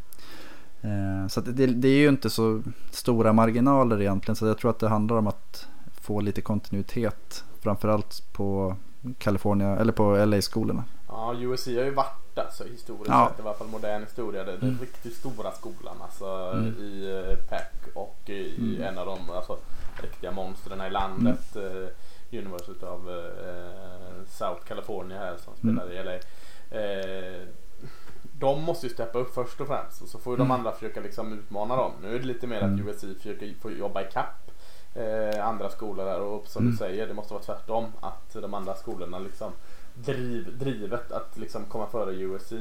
Eh, 0.83 1.27
Så 1.29 1.41
det, 1.41 1.67
det 1.67 1.89
är 1.89 1.99
ju 1.99 2.09
inte 2.09 2.31
så 2.31 2.63
stora 2.91 3.33
marginaler 3.33 4.01
egentligen. 4.01 4.37
Så 4.37 4.47
jag 4.47 4.59
tror 4.59 4.71
att 4.71 4.79
det 4.79 4.89
handlar 4.89 5.17
om 5.17 5.27
att 5.27 5.69
få 6.11 6.21
lite 6.21 6.41
kontinuitet. 6.43 7.45
Framförallt 7.61 8.23
på 8.33 8.77
California 9.19 9.77
eller 9.77 9.93
på 9.93 10.17
LA-skolorna. 10.25 10.85
Ja, 11.09 11.35
USC 11.39 11.67
har 11.67 11.73
ju 11.85 11.91
varit 11.91 12.39
alltså 12.39 12.65
historiskt 12.65 13.09
Ja. 13.09 13.29
sett, 13.31 13.39
i 13.45 13.49
alla 13.49 13.55
fall 13.57 13.69
modern 13.69 14.03
historia. 14.03 14.45
Det 14.45 14.53
är 14.53 14.57
den 14.57 14.69
Mm. 14.69 14.81
riktigt 14.81 15.15
stora 15.17 15.51
skolan 15.53 15.97
alltså 16.03 16.27
Mm. 16.55 16.67
i 16.79 17.25
eh, 17.31 17.37
PAC 17.49 17.63
och 17.95 18.19
i 18.27 18.55
Mm. 18.59 18.83
en 18.83 18.99
av 18.99 19.07
de 19.07 19.31
alltså, 19.31 19.59
riktiga 20.03 20.31
monstren 20.33 20.81
i 20.81 20.91
landet. 20.91 21.57
Eh, 21.57 21.89
University 22.39 22.85
of 22.87 23.09
eh, 23.09 24.25
South 24.29 24.65
California 24.69 25.19
här 25.19 25.37
som 25.37 25.57
spelar 25.57 25.83
Mm. 25.85 25.97
i 25.97 25.99
LA. 26.05 26.15
Eh, 26.81 27.47
de 28.39 28.63
måste 28.63 28.87
ju 28.87 28.93
steppa 28.93 29.19
upp 29.19 29.35
först 29.35 29.61
och 29.61 29.67
främst 29.67 30.03
och 30.03 30.09
så 30.09 30.19
får 30.19 30.33
ju 30.33 30.37
de 30.37 30.43
Mm. 30.47 30.51
andra 30.59 30.73
försöka 30.73 31.01
liksom 31.01 31.33
utmana 31.33 31.77
dem. 31.77 31.93
Nu 32.03 32.15
är 32.15 32.19
det 32.19 32.25
lite 32.27 32.47
mer 32.47 32.57
att 32.57 32.63
Mm. 32.63 32.89
USC 32.89 33.15
försöker 33.19 33.55
få 33.61 33.71
jobba 33.71 34.03
ikapp 34.03 34.40
eh, 34.95 35.47
andra 35.49 35.71
skolor 35.71 36.05
här 36.07 36.21
och 36.21 36.47
som 36.47 36.63
Mm. 36.63 36.73
du 36.73 36.79
säger 36.79 37.07
det 37.07 37.15
måste 37.15 37.35
vara 37.35 37.43
tvärtom. 37.45 37.85
Att 38.01 38.33
de 38.33 38.55
andra 38.55 38.75
skolorna 38.75 39.19
liksom 39.19 39.53
driv, 39.95 40.59
drivet 40.59 41.13
att 41.13 41.37
liksom 41.39 41.65
komma 41.65 41.87
före 41.87 42.13
USC. 42.15 42.53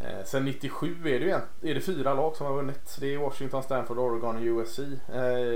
Eh, 0.00 0.24
sen 0.24 0.44
97 0.44 0.96
är 1.08 1.20
det 1.20 1.30
en, 1.30 1.40
är 1.70 1.74
det 1.74 1.80
fyra 1.80 2.14
lag 2.14 2.36
som 2.36 2.46
har 2.46 2.54
vunnit. 2.54 2.96
Det 3.00 3.14
är 3.14 3.18
Washington, 3.18 3.62
Stanford, 3.62 3.98
Oregon 3.98 4.36
och 4.36 4.42
USC. 4.42 4.78
Eh, 4.78 4.86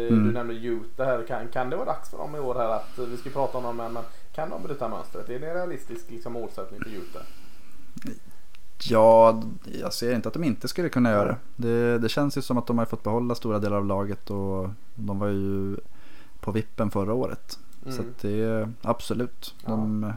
Mm. 0.08 0.26
Du 0.26 0.32
nämnde 0.32 0.54
Utah 0.54 1.06
här. 1.06 1.24
Kan, 1.28 1.48
kan 1.48 1.70
det 1.70 1.76
vara 1.76 1.86
dags 1.86 2.10
för 2.10 2.18
dem 2.18 2.36
i 2.36 2.38
år 2.38 2.54
här 2.54 2.68
att 2.68 2.98
vi 2.98 3.16
ska 3.16 3.30
prata 3.30 3.58
om 3.58 3.64
dem 3.64 3.76
men 3.76 3.98
kan 4.34 4.50
de 4.50 4.62
bryta 4.62 4.88
mönstret? 4.88 5.28
Är 5.30 5.38
det 5.38 5.48
en 5.48 5.54
realistisk 5.54 6.10
liksom, 6.10 6.32
målsättning 6.32 6.80
för 6.80 6.90
Utah? 6.90 7.22
Ja, 8.82 9.42
jag 9.80 9.92
ser 9.92 10.14
inte 10.14 10.28
att 10.28 10.34
de 10.34 10.44
inte 10.44 10.68
skulle 10.68 10.88
kunna 10.88 11.10
göra 11.10 11.36
det. 11.56 11.68
det. 11.68 11.98
Det 11.98 12.08
känns 12.08 12.38
ju 12.38 12.42
som 12.42 12.58
att 12.58 12.66
de 12.66 12.78
har 12.78 12.84
fått 12.84 13.02
behålla 13.02 13.34
stora 13.34 13.58
delar 13.58 13.76
av 13.76 13.86
laget 13.86 14.30
och 14.30 14.68
de 14.94 15.18
var 15.18 15.28
ju 15.28 15.76
på 16.40 16.52
vippen 16.52 16.90
förra 16.90 17.14
året. 17.14 17.58
Mm. 17.84 17.96
Så 17.96 18.02
det 18.20 18.42
är 18.42 18.72
absolut. 18.82 19.54
De, 19.66 20.02
ja. 20.02 20.12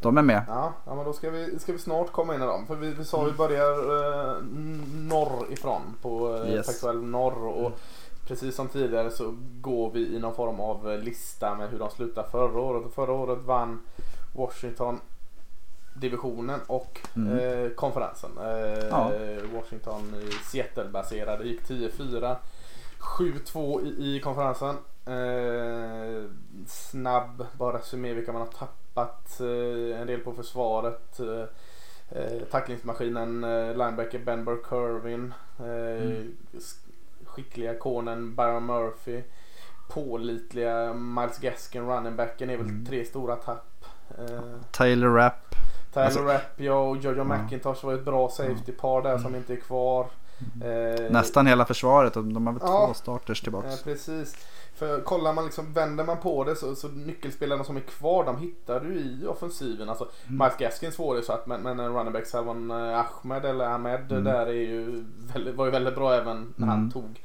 de 0.00 0.18
är 0.18 0.22
med. 0.22 0.44
Ja, 0.48 0.72
ja, 0.86 0.94
men 0.94 1.04
då 1.04 1.12
ska 1.12 1.30
vi, 1.30 1.58
ska 1.58 1.72
vi 1.72 1.78
snart 1.78 2.12
komma 2.12 2.34
in 2.34 2.42
i 2.42 2.46
dem. 2.46 2.66
För 2.66 2.76
vi, 2.76 2.94
vi 2.94 3.04
sa 3.04 3.24
vi 3.24 3.32
börjar 3.32 3.72
eh, 3.72 4.42
norrifrån 4.94 5.82
på 6.02 6.36
eh, 6.36 6.54
yes. 6.54 6.82
norr. 6.94 7.46
Och 7.46 7.66
mm. 7.66 7.78
Precis 8.26 8.54
som 8.54 8.68
tidigare 8.68 9.10
så 9.10 9.34
går 9.60 9.90
vi 9.90 10.16
i 10.16 10.18
någon 10.18 10.34
form 10.34 10.60
av 10.60 10.90
eh, 10.90 10.98
lista 10.98 11.54
med 11.54 11.68
hur 11.70 11.78
de 11.78 11.90
slutade 11.90 12.28
förra 12.30 12.60
året. 12.60 12.86
Och 12.86 12.92
förra 12.92 13.12
året 13.12 13.38
vann 13.44 13.80
Washington 14.32 15.00
divisionen 16.00 16.60
och 16.66 17.00
mm. 17.16 17.38
eh, 17.38 17.70
konferensen. 17.70 18.30
Eh, 18.40 18.86
ja. 18.90 19.12
Washington 19.54 20.14
Seattle-baserade 20.44 21.44
gick 21.44 21.62
10-4. 21.62 22.36
7-2 22.98 23.82
i, 23.82 24.16
i 24.16 24.20
konferensen. 24.20 24.76
Eh, 25.08 26.22
snabb 26.66 27.46
bara 27.58 27.78
resumé 27.78 28.14
vilka 28.14 28.32
man 28.32 28.42
har 28.42 28.48
tappat. 28.48 29.40
Eh, 29.40 30.00
en 30.00 30.06
del 30.06 30.20
på 30.20 30.32
försvaret. 30.32 31.20
Eh, 31.20 31.44
eh 32.10 32.42
tacklingsmaskinen 32.50 33.40
linebacker 33.78 34.18
Ben 34.18 34.44
Burkervin. 34.44 35.34
Mm. 35.58 36.36
Skickliga 37.24 37.74
konen 37.74 38.36
Byron 38.36 38.66
Murphy. 38.66 39.22
Pålitliga 39.88 40.94
Miles 40.94 41.38
Gaskin 41.38 41.86
runningbacken 41.86 42.50
är 42.50 42.56
väl 42.56 42.66
mm. 42.66 42.86
tre 42.86 43.04
stora 43.04 43.36
tapp. 43.36 43.84
Taylor 44.70 45.14
Rapp. 45.14 45.54
Tyler 45.92 46.06
alltså, 46.06 46.22
Rapp 46.22 46.60
ja, 46.60 46.78
och 46.78 46.96
Jojo 46.96 47.20
mm. 47.20 47.44
McIntosh 47.44 47.84
var 47.84 47.94
ett 47.94 48.04
bra 48.04 48.28
safety-par 48.28 49.02
där 49.02 49.10
mm. 49.10 49.22
som 49.22 49.34
inte 49.34 49.52
är 49.52 49.56
kvar. 49.56 50.06
Eh, 50.64 51.10
Nästan 51.10 51.46
hela 51.46 51.64
försvaret. 51.64 52.14
De 52.14 52.46
har 52.46 52.52
väl 52.52 52.62
ja, 52.64 52.86
två 52.86 52.94
starters 52.94 53.40
tillbaks. 53.40 53.66
Eh, 53.66 53.84
precis. 53.84 54.36
För 54.74 55.00
kollar 55.00 55.32
man 55.32 55.44
liksom, 55.44 55.72
vänder 55.72 56.04
man 56.04 56.16
på 56.16 56.44
det 56.44 56.56
så, 56.56 56.74
så 56.74 56.88
nyckelspelarna 56.88 57.64
som 57.64 57.76
är 57.76 57.80
kvar 57.80 58.24
de 58.24 58.38
hittar 58.38 58.80
du 58.80 58.94
i 58.94 59.26
offensiven. 59.26 59.88
Alltså 59.88 60.04
mm. 60.04 60.38
Miles 60.38 60.56
Gaskins 60.58 60.98
var 60.98 61.16
det 61.16 61.22
så 61.22 61.32
att 61.32 61.46
men, 61.46 61.62
men 61.62 61.80
running 61.80 62.12
back 62.12 62.26
Salvan 62.26 62.70
eh, 62.70 62.76
Ahmed 62.76 63.44
eller 63.44 63.64
Ahmed 63.64 64.12
mm. 64.12 64.24
där 64.24 64.46
är 64.46 64.52
ju 64.52 65.04
väldigt, 65.34 65.54
var 65.54 65.64
ju 65.64 65.70
väldigt 65.70 65.94
bra 65.94 66.14
även 66.14 66.54
när 66.56 66.66
han 66.66 66.78
mm. 66.78 66.90
tog 66.90 67.22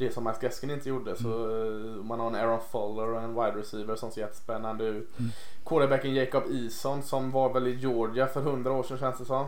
det 0.00 0.14
som 0.14 0.24
Miles 0.24 0.38
Gaskin 0.38 0.70
inte 0.70 0.88
gjorde. 0.88 1.16
Så 1.16 1.28
mm. 1.28 2.06
man 2.06 2.20
har 2.20 2.26
en 2.26 2.34
Aaron 2.34 2.60
Fuller 2.72 3.08
och 3.08 3.22
en 3.22 3.34
wide 3.34 3.58
receiver 3.58 3.96
som 3.96 4.10
ser 4.10 4.20
jättespännande 4.20 4.84
ut. 4.84 5.18
Mm. 5.18 5.30
Quarterbacken 5.64 6.14
Jacob 6.14 6.42
Eason 6.50 7.02
som 7.02 7.30
var 7.30 7.52
väl 7.52 7.66
i 7.66 7.74
Georgia 7.74 8.26
för 8.26 8.40
hundra 8.40 8.72
år 8.72 8.82
sedan 8.82 8.98
känns 8.98 9.18
det 9.18 9.24
som. 9.24 9.46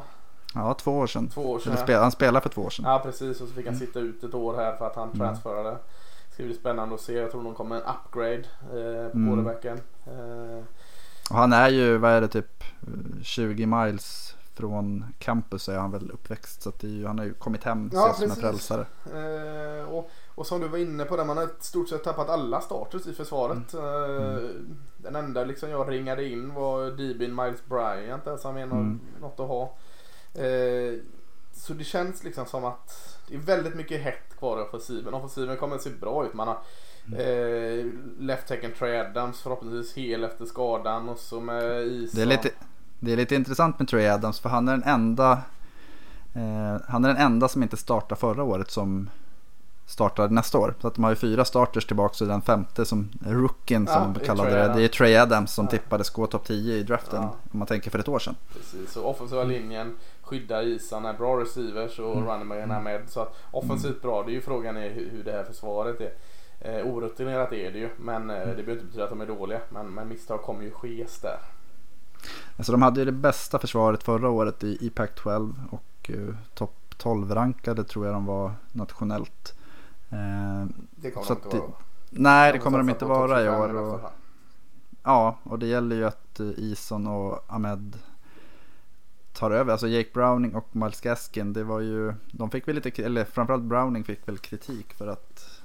Ja, 0.55 0.75
två 0.75 0.93
år 0.93 1.07
sedan. 1.07 1.29
Två 1.29 1.51
år 1.51 1.59
sedan. 1.59 1.77
Spel, 1.77 2.01
han 2.01 2.11
spelade 2.11 2.43
för 2.43 2.49
två 2.49 2.63
år 2.63 2.71
sedan. 2.71 2.85
Ja, 2.85 3.01
precis. 3.05 3.41
Och 3.41 3.49
så 3.49 3.55
fick 3.55 3.67
han 3.67 3.75
mm. 3.75 3.87
sitta 3.87 4.01
ut 4.01 4.25
ett 4.25 4.35
år 4.35 4.57
här 4.57 4.77
för 4.77 4.87
att 4.87 4.97
han 4.97 5.11
mm. 5.11 5.19
transferade. 5.19 5.71
Det 5.71 6.35
ska 6.35 6.43
bli 6.43 6.55
spännande 6.55 6.95
att 6.95 7.01
se. 7.01 7.13
Jag 7.13 7.31
tror 7.31 7.43
nog 7.43 7.57
kommer 7.57 7.77
en 7.77 7.83
upgrade 7.83 8.45
eh, 8.63 9.11
på 9.11 9.19
mm. 9.19 9.29
quarterbacken. 9.29 9.81
Eh. 10.07 10.65
Och 11.31 11.37
han 11.37 11.53
är 11.53 11.69
ju, 11.69 11.99
vad 11.99 12.11
är 12.11 12.21
det, 12.21 12.29
typ 12.29 12.65
20 13.23 13.67
miles 13.67 14.37
från 14.55 15.05
campus 15.19 15.69
är 15.69 15.79
han 15.79 15.91
väl 15.91 16.11
uppväxt. 16.11 16.63
Så 16.63 16.69
att 16.69 16.83
ju, 16.83 17.07
han 17.07 17.19
har 17.19 17.27
ju 17.27 17.35
kommit 17.35 17.65
hem 17.65 17.91
ja, 17.93 18.15
som 18.15 18.31
en 18.31 18.37
frälsare. 18.37 18.87
Eh, 19.05 19.89
och, 19.89 20.11
och 20.35 20.47
som 20.47 20.61
du 20.61 20.69
var 20.69 20.79
inne 20.79 21.05
på, 21.05 21.17
där 21.17 21.25
man 21.25 21.37
har 21.37 21.45
i 21.45 21.49
stort 21.61 21.89
sett 21.89 22.05
tappat 22.05 22.29
alla 22.29 22.61
starters 22.61 23.07
i 23.07 23.13
försvaret. 23.13 23.75
Mm. 23.75 23.87
Eh, 23.87 24.39
mm. 24.39 24.79
Den 24.97 25.17
enda 25.17 25.45
liksom 25.45 25.71
jag 25.71 25.91
ringade 25.91 26.29
in 26.29 26.55
var 26.55 26.91
Dibin 26.91 27.35
Miles 27.35 27.65
Bryant 27.67 28.25
där 28.25 28.37
som 28.37 28.57
är 28.57 28.63
mm. 28.63 29.01
något 29.21 29.41
att 29.41 29.49
ha. 29.49 29.63
Eh, 30.35 30.95
så 31.53 31.73
det 31.73 31.85
känns 31.85 32.25
liksom 32.25 32.47
som 32.47 32.65
att 32.65 33.19
det 33.29 33.35
är 33.35 33.39
väldigt 33.39 33.75
mycket 33.75 34.03
hett 34.03 34.39
kvar 34.39 34.59
i 34.59 34.63
offensiven. 34.63 35.15
Offensiven 35.15 35.57
kommer 35.57 35.77
att 35.77 35.83
se 35.83 35.91
bra 35.91 36.27
ut. 36.27 36.35
Man 36.35 36.49
har 36.49 36.59
eh, 37.19 37.87
left 38.19 38.49
taken 38.49 38.73
Trey 38.73 38.97
Adams 38.97 39.41
förhoppningsvis 39.41 39.95
hel 39.95 40.25
efter 40.25 40.45
skadan 40.45 41.09
och 41.09 41.19
så 41.19 41.41
med 41.41 41.87
is. 41.87 42.13
Det 42.13 42.23
är 42.23 42.27
lite, 42.27 42.51
det 43.01 43.13
är 43.13 43.17
lite 43.17 43.35
intressant 43.35 43.79
med 43.79 43.89
Trey 43.89 44.09
Adams 44.09 44.41
för 44.41 44.49
han 44.49 44.69
är 44.69 44.73
den 44.73 44.85
enda 44.85 45.33
eh, 46.35 46.81
han 46.89 47.05
är 47.05 47.09
den 47.09 47.17
enda 47.17 47.49
som 47.49 47.63
inte 47.63 47.77
startade 47.77 48.21
förra 48.21 48.43
året 48.43 48.71
som 48.71 49.11
startar 49.93 50.29
nästa 50.29 50.59
år. 50.59 50.75
Så 50.81 50.89
att 50.89 50.95
de 50.95 51.05
har 51.05 51.11
ju 51.11 51.17
fyra 51.17 51.45
starters 51.45 51.87
tillbaka 51.87 52.25
och 52.25 52.29
den 52.29 52.43
femte 52.43 52.85
som 52.85 53.11
rookien 53.27 53.87
som 53.87 54.15
ja, 54.19 54.27
kallade 54.27 54.51
det. 54.51 54.73
Det 54.75 54.83
är 54.83 54.89
Trey 54.89 55.17
Adams 55.17 55.55
som 55.55 55.65
ja. 55.65 55.71
tippades 55.71 56.11
gå 56.11 56.27
topp 56.27 56.45
10 56.45 56.75
i 56.75 56.83
draften. 56.83 57.23
Ja. 57.23 57.37
Om 57.53 57.59
man 57.59 57.67
tänker 57.67 57.91
för 57.91 57.99
ett 57.99 58.09
år 58.09 58.19
sedan. 58.19 58.35
Precis, 58.53 58.93
så 58.93 59.05
offensiva 59.05 59.45
linjen 59.45 59.97
skyddar 60.23 60.63
isarna, 60.63 61.13
bra 61.13 61.41
receivers 61.41 61.99
och 61.99 62.17
mm. 62.17 62.29
runnerbagarna 62.29 62.81
med. 62.81 63.01
Så 63.09 63.21
att 63.21 63.35
offensivt 63.51 64.03
bra, 64.03 64.23
det 64.23 64.31
är 64.31 64.35
ju 64.35 64.41
frågan 64.41 64.77
är 64.77 64.91
hur 64.91 65.23
det 65.25 65.33
här 65.33 65.45
försvaret 65.45 66.01
är. 66.01 66.13
Eh, 66.61 66.87
orutinerat 66.87 67.53
är 67.53 67.73
det 67.73 67.79
ju, 67.79 67.91
men 67.97 68.31
eh, 68.31 68.37
det 68.37 68.45
behöver 68.45 68.73
inte 68.73 68.85
betyda 68.85 69.05
att 69.05 69.11
de 69.11 69.21
är 69.21 69.27
dåliga. 69.27 69.61
Men, 69.69 69.95
men 69.95 70.09
misstag 70.09 70.43
kommer 70.43 70.63
ju 70.63 70.71
ske 70.71 71.07
där. 71.23 71.39
Alltså 72.57 72.73
de 72.73 72.83
hade 72.83 73.01
ju 73.01 73.07
det 73.07 73.13
bästa 73.13 73.59
försvaret 73.59 74.03
förra 74.03 74.31
året 74.31 74.65
i, 74.65 74.87
i 74.87 74.91
Pac-12 74.91 75.55
och 75.71 76.11
uh, 76.11 76.35
topp 76.55 76.95
12 76.97 77.35
rankade 77.35 77.85
tror 77.85 78.07
jag 78.07 78.15
de 78.15 78.27
var 78.27 78.53
nationellt. 78.73 79.55
Uh, 80.13 80.67
det 80.91 81.11
kommer 81.11 81.27
de 81.29 81.45
inte 81.45 81.59
vara. 81.59 81.73
Nej, 82.11 82.53
det 82.53 82.59
kommer 82.59 82.79
de 82.79 82.89
inte 82.89 83.05
vara 83.05 83.43
i 83.43 83.49
år. 83.49 83.77
Och, 83.77 84.01
ja, 85.03 85.39
och 85.43 85.59
det 85.59 85.67
gäller 85.67 85.97
ju 85.97 86.05
att 86.05 86.41
uh, 86.41 86.51
Ison 86.57 87.07
och 87.07 87.45
Ahmed 87.47 87.99
tar 89.33 89.51
över. 89.51 89.73
Alltså 89.73 89.89
Jake 89.89 90.11
Browning 90.15 90.55
och 90.55 90.77
Miles 90.77 91.01
Gaskin, 91.01 91.53
det 91.53 91.65
var 91.65 91.81
ju, 91.81 92.15
de 92.33 92.51
fick 92.51 92.69
väl 92.69 92.75
lite, 92.75 93.05
eller 93.05 93.25
framförallt 93.25 93.65
Browning 93.65 94.05
fick 94.05 94.29
väl 94.29 94.39
kritik 94.39 94.93
för 94.93 95.07
att 95.07 95.63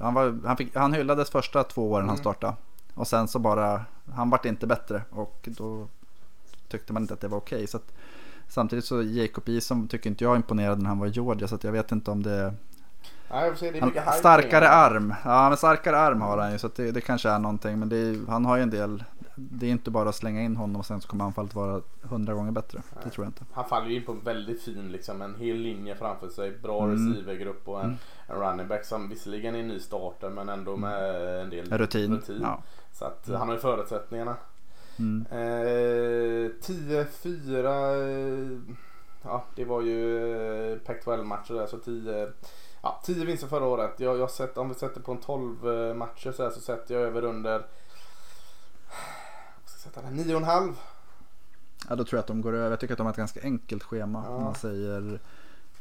han, 0.00 0.14
var, 0.14 0.38
han, 0.44 0.56
fick, 0.56 0.76
han 0.76 0.92
hyllades 0.92 1.30
första 1.30 1.64
två 1.64 1.90
åren 1.90 2.04
mm. 2.04 2.08
han 2.08 2.18
startade. 2.18 2.54
Och 2.94 3.06
sen 3.06 3.28
så 3.28 3.38
bara, 3.38 3.84
han 4.12 4.30
vart 4.30 4.44
inte 4.44 4.66
bättre 4.66 5.02
och 5.10 5.48
då 5.58 5.88
tyckte 6.68 6.92
man 6.92 7.02
inte 7.02 7.14
att 7.14 7.20
det 7.20 7.28
var 7.28 7.38
okej. 7.38 7.64
Okay. 7.64 7.80
samtidigt 8.48 8.84
så 8.84 9.02
Jacob 9.02 9.48
Eason 9.48 9.88
tycker 9.88 10.10
inte 10.10 10.24
jag 10.24 10.36
imponerade 10.36 10.82
när 10.82 10.88
han 10.88 10.98
var 10.98 11.06
i 11.06 11.10
Georgia 11.10 11.48
så 11.48 11.58
jag 11.60 11.72
vet 11.72 11.92
inte 11.92 12.10
om 12.10 12.22
det 12.22 12.54
Ja, 13.34 13.70
det 13.72 14.00
han, 14.00 14.14
starkare 14.14 14.68
arm. 14.68 15.14
Ja, 15.24 15.48
men 15.48 15.56
starkare 15.56 15.96
arm 15.96 16.20
har 16.20 16.38
han 16.38 16.52
ju 16.52 16.58
så 16.58 16.68
det, 16.76 16.90
det 16.90 17.00
kanske 17.00 17.28
är 17.28 17.38
någonting. 17.38 17.78
Men 17.78 17.92
är, 17.92 18.30
han 18.30 18.44
har 18.44 18.56
ju 18.56 18.62
en 18.62 18.70
del 18.70 19.04
det 19.36 19.66
är 19.66 19.70
inte 19.70 19.90
bara 19.90 20.08
att 20.08 20.14
slänga 20.14 20.42
in 20.42 20.56
honom 20.56 20.76
och 20.76 20.86
sen 20.86 21.00
så 21.00 21.08
kommer 21.08 21.24
anfallet 21.24 21.54
vara 21.54 21.80
hundra 22.02 22.34
gånger 22.34 22.52
bättre. 22.52 22.82
Nej. 22.94 23.04
Det 23.04 23.10
tror 23.10 23.24
jag 23.24 23.28
inte. 23.28 23.44
Han 23.52 23.64
faller 23.64 23.88
ju 23.88 23.96
in 23.96 24.04
på 24.04 24.12
en 24.12 24.20
väldigt 24.20 24.62
fin 24.62 24.92
liksom, 24.92 25.22
en 25.22 25.34
hel 25.34 25.56
linje 25.56 25.94
framför 25.94 26.28
sig. 26.28 26.58
Bra 26.58 26.84
mm. 26.84 27.08
receivergrupp 27.08 27.68
och 27.68 27.80
en, 27.80 27.84
mm. 27.84 27.96
en 28.26 28.36
running 28.36 28.68
back 28.68 28.84
som 28.84 29.08
visserligen 29.08 29.54
är 29.54 29.62
ny 29.62 29.80
starter 29.80 30.30
men 30.30 30.48
ändå 30.48 30.74
mm. 30.74 30.90
med 30.90 31.40
en 31.40 31.50
del 31.50 31.70
rutin. 31.70 32.14
rutin. 32.14 32.40
Ja. 32.42 32.62
Så 32.92 33.04
att 33.04 33.28
han 33.28 33.48
har 33.48 33.54
ju 33.54 33.60
förutsättningarna. 33.60 34.36
Mm. 34.98 35.26
Eh, 35.30 36.50
10-4 36.62 38.54
eh, 38.54 38.76
Ja 39.24 39.44
det 39.54 39.64
var 39.64 39.82
ju 39.82 40.32
eh, 40.72 40.78
Pac-12 40.78 41.24
matcher 41.24 41.54
där 41.54 41.66
så 41.66 41.78
10 41.78 42.32
Ja 42.84 43.00
10 43.04 43.24
vinster 43.24 43.46
förra 43.46 43.64
året. 43.64 44.00
Jag, 44.00 44.18
jag 44.18 44.30
sett, 44.30 44.58
om 44.58 44.68
vi 44.68 44.74
sätter 44.74 45.00
på 45.00 45.12
en 45.12 45.18
12 45.18 45.68
eh, 45.68 45.94
matcher 45.94 46.32
så, 46.32 46.42
här, 46.42 46.50
så 46.50 46.60
sätter 46.60 46.94
jag 46.94 47.02
över 47.02 47.24
under 47.24 47.66
sätta 49.64 50.02
den? 50.02 50.18
9,5. 50.18 50.74
Ja 51.88 51.96
då 51.96 52.04
tror 52.04 52.16
jag 52.18 52.20
att 52.20 52.26
de 52.26 52.40
går 52.40 52.52
över. 52.52 52.70
Jag 52.70 52.80
tycker 52.80 52.94
att 52.94 52.98
de 52.98 53.06
har 53.06 53.12
ett 53.12 53.16
ganska 53.16 53.40
enkelt 53.42 53.82
schema. 53.82 54.24
Ja. 54.26 54.38
Man 54.38 54.54
säger 54.54 55.20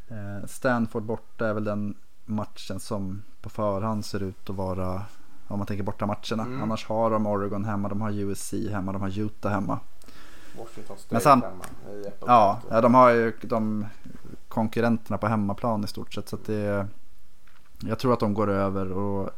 eh, 0.08 0.48
Stanford 0.48 1.04
borta 1.04 1.48
är 1.48 1.54
väl 1.54 1.64
den 1.64 1.98
matchen 2.26 2.80
som 2.80 3.24
på 3.42 3.50
förhand 3.50 4.06
ser 4.06 4.24
ut 4.24 4.50
att 4.50 4.56
vara 4.56 5.02
om 5.48 5.58
man 5.60 5.68
tänker 5.68 5.84
borta 5.84 6.06
matcherna. 6.06 6.44
Mm. 6.44 6.64
Annars 6.64 6.88
har 6.88 7.10
de 7.10 7.28
Oregon 7.28 7.66
hemma, 7.66 7.90
de 7.90 8.02
har 8.02 8.12
USC 8.12 8.54
hemma, 8.72 8.92
de 8.92 9.02
har 9.02 9.20
Utah 9.20 9.52
hemma. 9.52 9.80
Washington 10.58 10.98
State 10.98 11.14
Men 11.16 11.22
sam- 11.22 11.42
hemma. 11.42 11.66
Ja, 12.26 12.62
ja, 12.70 12.82
de 12.82 12.94
har 12.94 13.10
ju 13.10 13.34
de 13.42 13.86
konkurrenterna 14.54 15.18
på 15.18 15.28
hemmaplan 15.28 15.84
i 15.84 15.88
stort 15.88 16.14
sett. 16.14 16.30
Så 16.30 16.36
att 16.36 16.46
det, 16.46 16.88
jag 17.80 18.00
tror 18.00 18.14
att 18.14 18.20
de 18.20 18.34
går 18.34 18.50
över 18.50 18.92
och 18.92 19.30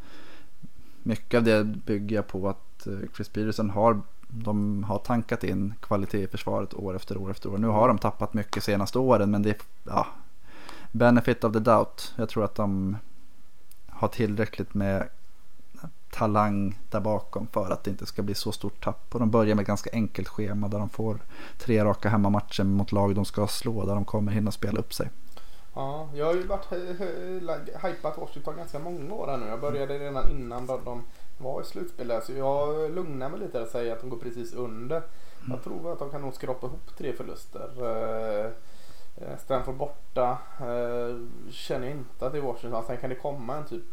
mycket 1.03 1.37
av 1.37 1.43
det 1.43 1.63
bygger 1.63 2.15
jag 2.15 2.27
på 2.27 2.49
att 2.49 2.87
eh, 2.87 2.93
Chris 3.15 3.29
Peterson 3.29 3.69
har 3.69 4.01
de 4.27 4.83
har 4.83 4.99
tankat 4.99 5.43
in 5.43 5.73
kvalitet 5.81 6.23
i 6.23 6.27
försvaret 6.27 6.73
år 6.73 6.95
efter 6.95 7.17
år 7.17 7.31
efter 7.31 7.49
år. 7.49 7.57
Nu 7.57 7.67
har 7.67 7.87
de 7.87 7.97
tappat 7.97 8.33
mycket 8.33 8.63
senaste 8.63 8.99
åren 8.99 9.31
men 9.31 9.43
det 9.43 9.49
är 9.49 9.57
ja, 9.83 10.07
benefit 10.91 11.43
of 11.43 11.53
the 11.53 11.59
doubt. 11.59 12.13
Jag 12.15 12.29
tror 12.29 12.43
att 12.43 12.55
de 12.55 12.97
har 13.89 14.07
tillräckligt 14.07 14.73
med 14.73 15.09
talang 16.11 16.79
där 16.89 16.99
bakom 16.99 17.47
för 17.47 17.71
att 17.71 17.83
det 17.83 17.91
inte 17.91 18.05
ska 18.05 18.21
bli 18.21 18.35
så 18.35 18.51
stort 18.51 18.83
tapp. 18.83 19.13
Och 19.13 19.19
de 19.19 19.31
börjar 19.31 19.55
med 19.55 19.65
ganska 19.65 19.89
enkelt 19.93 20.27
schema 20.27 20.67
där 20.67 20.79
de 20.79 20.89
får 20.89 21.19
tre 21.57 21.83
raka 21.83 22.09
hemmamatcher 22.09 22.63
mot 22.63 22.91
lag 22.91 23.15
de 23.15 23.25
ska 23.25 23.47
slå 23.47 23.85
där 23.85 23.95
de 23.95 24.05
kommer 24.05 24.31
hinna 24.31 24.51
spela 24.51 24.79
upp 24.79 24.93
sig. 24.93 25.09
Ja, 25.75 26.09
jag 26.13 26.25
har 26.25 26.33
ju 26.33 26.43
varit 26.43 26.71
hypat 27.83 28.17
Washington 28.17 28.57
ganska 28.57 28.79
många 28.79 29.13
år 29.13 29.27
här 29.27 29.37
nu. 29.37 29.45
Jag 29.47 29.61
började 29.61 29.99
redan 29.99 30.31
innan 30.31 30.65
de, 30.65 30.83
de 30.85 31.03
var 31.37 31.61
i 31.61 31.65
slutspel 31.65 32.07
där. 32.07 32.21
Så 32.21 32.33
jag 32.33 32.91
lugnar 32.91 33.29
mig 33.29 33.39
lite 33.39 33.61
och 33.61 33.67
säger 33.67 33.93
att 33.93 34.01
de 34.01 34.09
går 34.09 34.17
precis 34.17 34.53
under. 34.53 35.01
Jag 35.49 35.63
tror 35.63 35.91
att 35.91 35.99
de 35.99 36.09
kan 36.09 36.21
nog 36.21 36.33
skrapa 36.33 36.67
ihop 36.67 36.95
tre 36.97 37.13
förluster. 37.13 37.83
Uh, 37.83 38.51
Stanford 39.37 39.75
borta. 39.75 40.37
Uh, 40.61 41.27
känner 41.51 41.87
jag 41.87 41.97
inte 41.97 42.25
att 42.25 42.31
det 42.31 42.37
är 42.37 42.41
Washington. 42.41 42.83
Sen 42.87 42.97
kan 42.97 43.09
det 43.09 43.15
komma 43.15 43.57
en 43.57 43.65
typ 43.65 43.83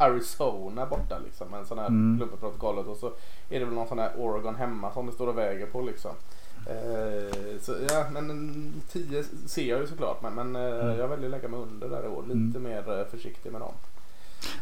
Arizona 0.00 0.86
borta 0.86 1.18
liksom. 1.18 1.54
En 1.54 1.66
sån 1.66 1.78
här 1.78 1.86
mm. 1.86 2.18
klump 2.18 2.34
i 2.34 2.36
protokollet. 2.36 2.86
Och 2.86 2.96
så 2.96 3.06
är 3.50 3.58
det 3.58 3.64
väl 3.64 3.74
någon 3.74 3.88
sån 3.88 3.98
här 3.98 4.12
Oregon 4.18 4.54
hemma 4.54 4.92
som 4.92 5.06
det 5.06 5.12
står 5.12 5.26
och 5.26 5.38
väger 5.38 5.66
på 5.66 5.80
liksom. 5.80 6.10
Eh, 6.66 7.60
så, 7.60 7.74
ja, 7.88 8.06
men 8.12 8.82
10 8.92 9.24
ser 9.46 9.68
jag 9.68 9.80
ju 9.80 9.86
såklart. 9.86 10.22
Men, 10.22 10.34
men 10.34 10.56
eh, 10.56 10.80
mm. 10.80 10.98
jag 10.98 11.08
väljer 11.08 11.26
att 11.26 11.30
lägga 11.30 11.48
mig 11.48 11.60
under 11.60 11.88
där 11.88 12.04
i 12.04 12.08
år. 12.08 12.22
Lite 12.22 12.58
mm. 12.58 12.62
mer 12.62 12.98
eh, 12.98 13.06
försiktig 13.06 13.52
med 13.52 13.60
dem. 13.60 13.72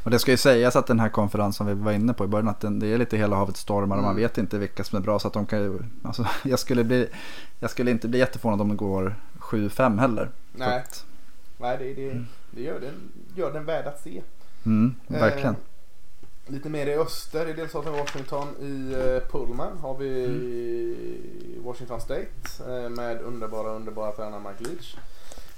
Och 0.03 0.11
det 0.11 0.19
ska 0.19 0.31
ju 0.31 0.37
sägas 0.37 0.77
att 0.77 0.87
den 0.87 1.01
här 1.01 1.09
konferensen 1.09 1.67
vi 1.67 1.75
var 1.75 1.93
inne 1.93 2.15
på 2.15 2.25
i 2.25 2.29
början 2.29 2.49
att 2.49 2.61
det 2.61 2.87
är 2.87 2.99
lite 2.99 3.17
hela 3.17 3.37
havet 3.37 3.57
stormar 3.57 3.97
och 3.97 4.03
man 4.03 4.11
mm. 4.11 4.23
vet 4.23 4.39
inte 4.39 4.59
vilka 4.59 4.85
som 4.85 4.99
är 4.99 5.03
bra. 5.03 5.19
Så 5.19 5.29
att 5.29 5.35
de 5.35 5.47
kan 5.47 5.63
ju, 5.63 5.79
alltså, 6.03 6.27
jag, 6.45 6.59
skulle 6.59 6.85
bli, 6.85 7.09
jag 7.61 7.71
skulle 7.71 7.91
inte 7.91 8.09
bli 8.09 8.19
jätteförvånad 8.19 8.61
om 8.61 8.69
det 8.69 8.75
går 8.75 9.15
7-5 9.39 10.01
heller. 10.01 10.31
Nej, 10.53 10.77
att, 10.77 11.05
Nej 11.59 11.77
det, 11.79 11.95
det, 11.95 12.25
det 12.51 12.63
gör, 12.63 12.81
den, 12.81 13.13
gör 13.35 13.53
den 13.53 13.65
värd 13.65 13.87
att 13.87 14.01
se. 14.01 14.23
Mm, 14.65 14.95
verkligen. 15.07 15.55
Eh, 15.55 15.61
Lite 16.51 16.69
mer 16.69 16.87
i 16.87 16.95
öster 16.95 17.49
i 17.49 17.53
delstaten 17.53 17.93
Washington 17.93 18.49
i 18.61 18.93
eh, 18.93 19.31
Pullman 19.31 19.79
har 19.79 19.97
vi 19.99 20.25
mm. 20.25 21.65
Washington 21.65 22.01
State 22.01 22.29
eh, 22.69 22.89
med 22.89 23.21
underbara, 23.21 23.71
underbara 23.71 24.13
tränare 24.13 24.41
Mike 24.41 24.71
Leach. 24.71 24.97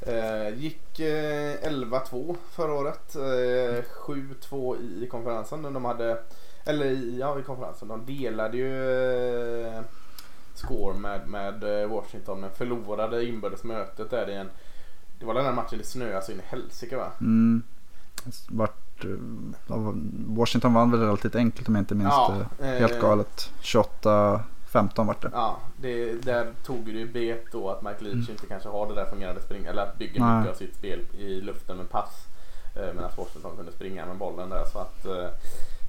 Eh, 0.01 0.59
gick 0.59 0.99
11-2 0.99 2.37
förra 2.51 2.73
året. 2.73 3.15
7-2 3.15 5.03
i 5.05 5.07
konferensen. 5.07 5.63
De 5.63 5.85
hade, 5.85 6.19
eller 6.65 7.19
ja, 7.19 7.41
i 7.41 7.43
konferensen. 7.43 7.89
De 7.89 8.07
delade 8.07 8.57
ju 8.57 9.83
score 10.55 10.95
med, 10.95 11.29
med 11.29 11.89
Washington 11.89 12.41
men 12.41 12.51
förlorade 12.51 13.25
inbördes 13.25 13.65
mötet 13.65 14.11
där 14.11 14.31
i 14.31 14.35
en 14.35 14.51
det 15.19 15.27
var 15.27 15.35
den 15.35 15.45
här 15.45 15.53
matchen 15.53 15.79
det 15.79 15.85
snöade 15.85 16.23
så 16.23 16.33
in 16.33 16.39
i 16.39 16.43
helsike 16.47 16.97
va? 16.97 17.13
Mm. 17.21 17.63
Vart 18.49 18.90
Eh, 18.90 18.90
Washington 20.27 20.75
vann 20.75 20.91
väl 20.91 21.01
relativt 21.01 21.35
enkelt 21.35 21.69
om 21.69 21.75
jag 21.75 21.83
inte 21.83 21.95
minns 21.95 22.11
ja, 22.11 22.35
det. 22.59 22.67
Helt 22.67 22.95
eh, 22.95 23.01
galet. 23.01 23.51
28 23.61 24.41
15 24.71 25.07
vart 25.07 25.23
det. 25.23 25.31
Ja, 25.33 25.59
det, 25.77 26.13
där 26.25 26.53
tog 26.65 26.89
ju 26.89 27.09
bet 27.09 27.53
då 27.53 27.71
att 27.71 27.83
Mike 27.83 28.05
Leach 28.05 28.15
mm. 28.15 28.31
inte 28.31 28.47
kanske 28.47 28.69
har 28.69 28.89
det 28.89 28.95
där 28.95 29.07
fungerande 29.07 29.41
spring 29.41 29.65
eller 29.65 29.83
att 29.83 29.99
bygga 29.99 30.25
Nej. 30.25 30.39
mycket 30.39 30.53
av 30.53 30.59
sitt 30.59 30.77
spel 30.77 31.01
i 31.19 31.41
luften 31.41 31.77
med 31.77 31.91
pass. 31.91 32.27
Eh, 32.77 32.95
medan 32.95 33.11
Washington 33.17 33.57
kunde 33.57 33.73
springa 33.73 34.07
med 34.07 34.17
bollen 34.17 34.51
där 34.51 34.65
så 34.65 34.79
att 34.79 35.07
eh, 35.07 35.29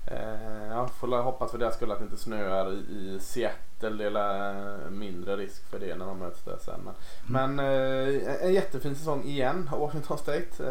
eh 0.06 0.68
ja, 0.70 0.88
får 0.88 1.22
hoppas 1.22 1.52
för 1.52 1.58
deras 1.58 1.76
skull 1.76 1.92
att 1.92 2.00
det 2.00 2.04
inte 2.04 2.18
snöar 2.18 2.74
i, 2.74 3.18
Seattle. 3.22 3.90
Det 3.90 4.20
är 4.20 4.90
mindre 4.90 5.38
risk 5.38 5.70
för 5.70 5.80
det 5.80 5.96
när 5.96 6.06
de 6.06 6.20
möts 6.20 6.44
där 6.44 6.58
sen. 6.66 6.80
Men, 7.26 7.44
mm. 7.44 7.56
men 7.56 7.66
eh, 7.66 8.44
en 8.46 8.54
jättefin 8.54 8.96
säsong 8.96 9.24
igen 9.24 9.70
Washington 9.72 10.18
State. 10.18 10.64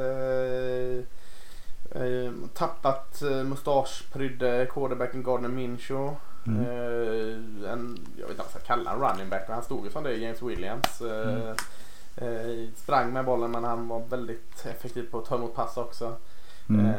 Eh, 1.95 2.03
Eh, 2.03 2.33
tappat 2.55 3.23
eh, 3.23 3.45
mustaschprydde 3.45 4.67
quarterbacken 4.71 5.23
Gardner 5.23 5.49
Minshew. 5.49 6.17
Mm. 6.47 6.61
Eh, 6.61 7.73
en, 7.73 7.99
jag 8.17 8.27
vet 8.27 8.31
inte 8.31 8.37
vad 8.37 8.39
jag 8.39 8.47
ska 8.47 8.59
kalla 8.59 8.97
running 8.97 9.29
back. 9.29 9.45
Han 9.49 9.63
stod 9.63 9.85
ju 9.85 9.91
som 9.91 10.05
det, 10.05 10.15
James 10.15 10.43
Williams. 10.43 11.01
Eh, 11.01 11.29
mm. 11.29 11.57
Eh, 12.17 12.69
sprang 12.77 13.13
med 13.13 13.25
bollen 13.25 13.51
men 13.51 13.65
han 13.65 13.89
var 13.89 14.01
väldigt 14.09 14.67
effektiv 14.67 15.11
på 15.11 15.19
att 15.19 15.25
ta 15.25 15.35
emot 15.35 15.55
pass 15.55 15.77
också. 15.77 16.17
Mm. 16.69 16.87
Eh, 16.87 16.95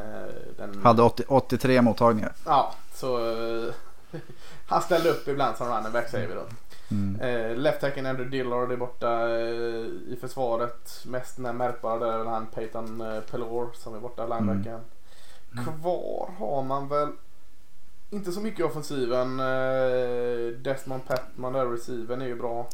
den, 0.57 0.81
Hade 0.83 1.01
80, 1.01 1.23
83 1.27 1.81
mottagningar. 1.81 2.33
Ja, 2.45 2.75
så 2.93 3.17
han 4.67 4.81
ställde 4.81 5.09
upp 5.09 5.27
ibland 5.27 5.57
som 5.57 5.67
running 5.67 5.91
back 5.91 6.09
säger 6.09 6.27
vi 6.27 6.33
då. 6.33 6.43
Mm. 6.91 7.21
Eh, 7.21 7.57
left 7.57 7.81
tacken 7.81 8.05
Andrew 8.05 8.37
Dillard 8.37 8.71
är 8.71 8.77
borta 8.77 9.29
eh, 9.29 9.85
i 10.13 10.17
försvaret. 10.21 11.03
Mest 11.05 11.43
den 11.43 11.57
märkbara 11.57 11.99
där 11.99 12.13
är 12.13 12.17
väl 12.17 12.27
han 12.27 12.47
Peyton 12.47 13.01
eh, 13.01 13.19
Pelor 13.19 13.69
som 13.73 13.95
är 13.95 13.99
borta, 13.99 14.25
linebacken. 14.25 14.79
Mm. 15.51 15.65
Kvar 15.65 16.29
har 16.37 16.63
man 16.63 16.87
väl 16.87 17.09
inte 18.09 18.31
så 18.31 18.41
mycket 18.41 18.59
i 18.59 18.63
offensiven. 18.63 19.39
Eh, 19.39 20.57
Desmond 20.57 21.07
Petman 21.07 21.53
där, 21.53 21.65
receiven 21.65 22.21
är 22.21 22.25
ju 22.25 22.35
bra. 22.35 22.67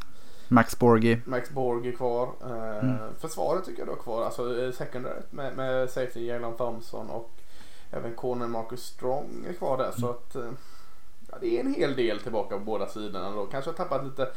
Max 0.48 0.80
Borgi. 0.80 1.22
Max 1.26 1.50
Borgi 1.50 1.92
kvar. 1.92 2.30
Eh, 2.42 2.78
mm. 2.78 2.98
Försvaret 3.20 3.66
tycker 3.66 3.80
jag 3.80 3.88
då 3.88 3.94
är 3.94 3.98
kvar. 3.98 4.26
Alltså 4.26 4.64
eh, 4.64 4.72
secondary 4.72 5.22
med, 5.30 5.58
med 5.58 5.90
safety 5.90 6.26
Jalen 6.26 6.54
Thompson 6.58 7.10
och 7.10 7.32
även 7.92 8.14
corner 8.14 8.48
Marcus 8.48 8.84
Strong 8.84 9.46
är 9.50 9.54
kvar 9.54 9.78
där. 9.78 9.86
Mm. 9.86 10.00
Så 10.00 10.10
att 10.10 10.36
eh, 10.36 10.52
det 11.42 11.58
är 11.58 11.60
en 11.60 11.74
hel 11.74 11.96
del 11.96 12.20
tillbaka 12.20 12.58
på 12.58 12.64
båda 12.64 12.88
sidorna 12.88 13.32
då. 13.32 13.46
Kanske 13.46 13.72
har 13.72 13.76
tappat 13.76 14.06
lite 14.06 14.30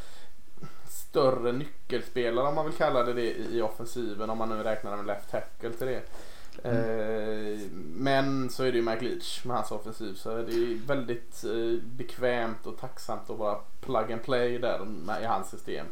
större 0.89 1.53
nyckelspelare 1.53 2.49
om 2.49 2.55
man 2.55 2.65
vill 2.65 2.75
kalla 2.75 3.03
det, 3.03 3.13
det 3.13 3.37
i 3.37 3.63
offensiven 3.63 4.31
om 4.31 4.39
man 4.39 4.49
nu 4.49 4.63
räknar 4.63 4.97
med 4.97 5.07
left 5.07 5.31
tackle 5.31 5.71
till 5.71 5.87
det. 5.87 6.03
Mm. 6.65 6.77
Eh, 6.77 7.61
men 7.95 8.51
så 8.51 8.65
är 8.65 8.73
det 8.73 8.79
ju 8.79 8.85
Mike 8.85 9.05
Leach 9.05 9.45
med 9.45 9.57
hans 9.57 9.71
offensiv 9.71 10.15
så 10.15 10.29
det 10.29 10.53
är 10.53 10.87
väldigt 10.87 11.45
eh, 11.45 11.83
bekvämt 11.97 12.67
och 12.67 12.79
tacksamt 12.79 13.31
att 13.31 13.39
bara 13.39 13.57
plug 13.81 14.13
and 14.13 14.23
play 14.23 14.59
där 14.59 14.81
i 15.23 15.25
hans 15.25 15.51
system. 15.51 15.87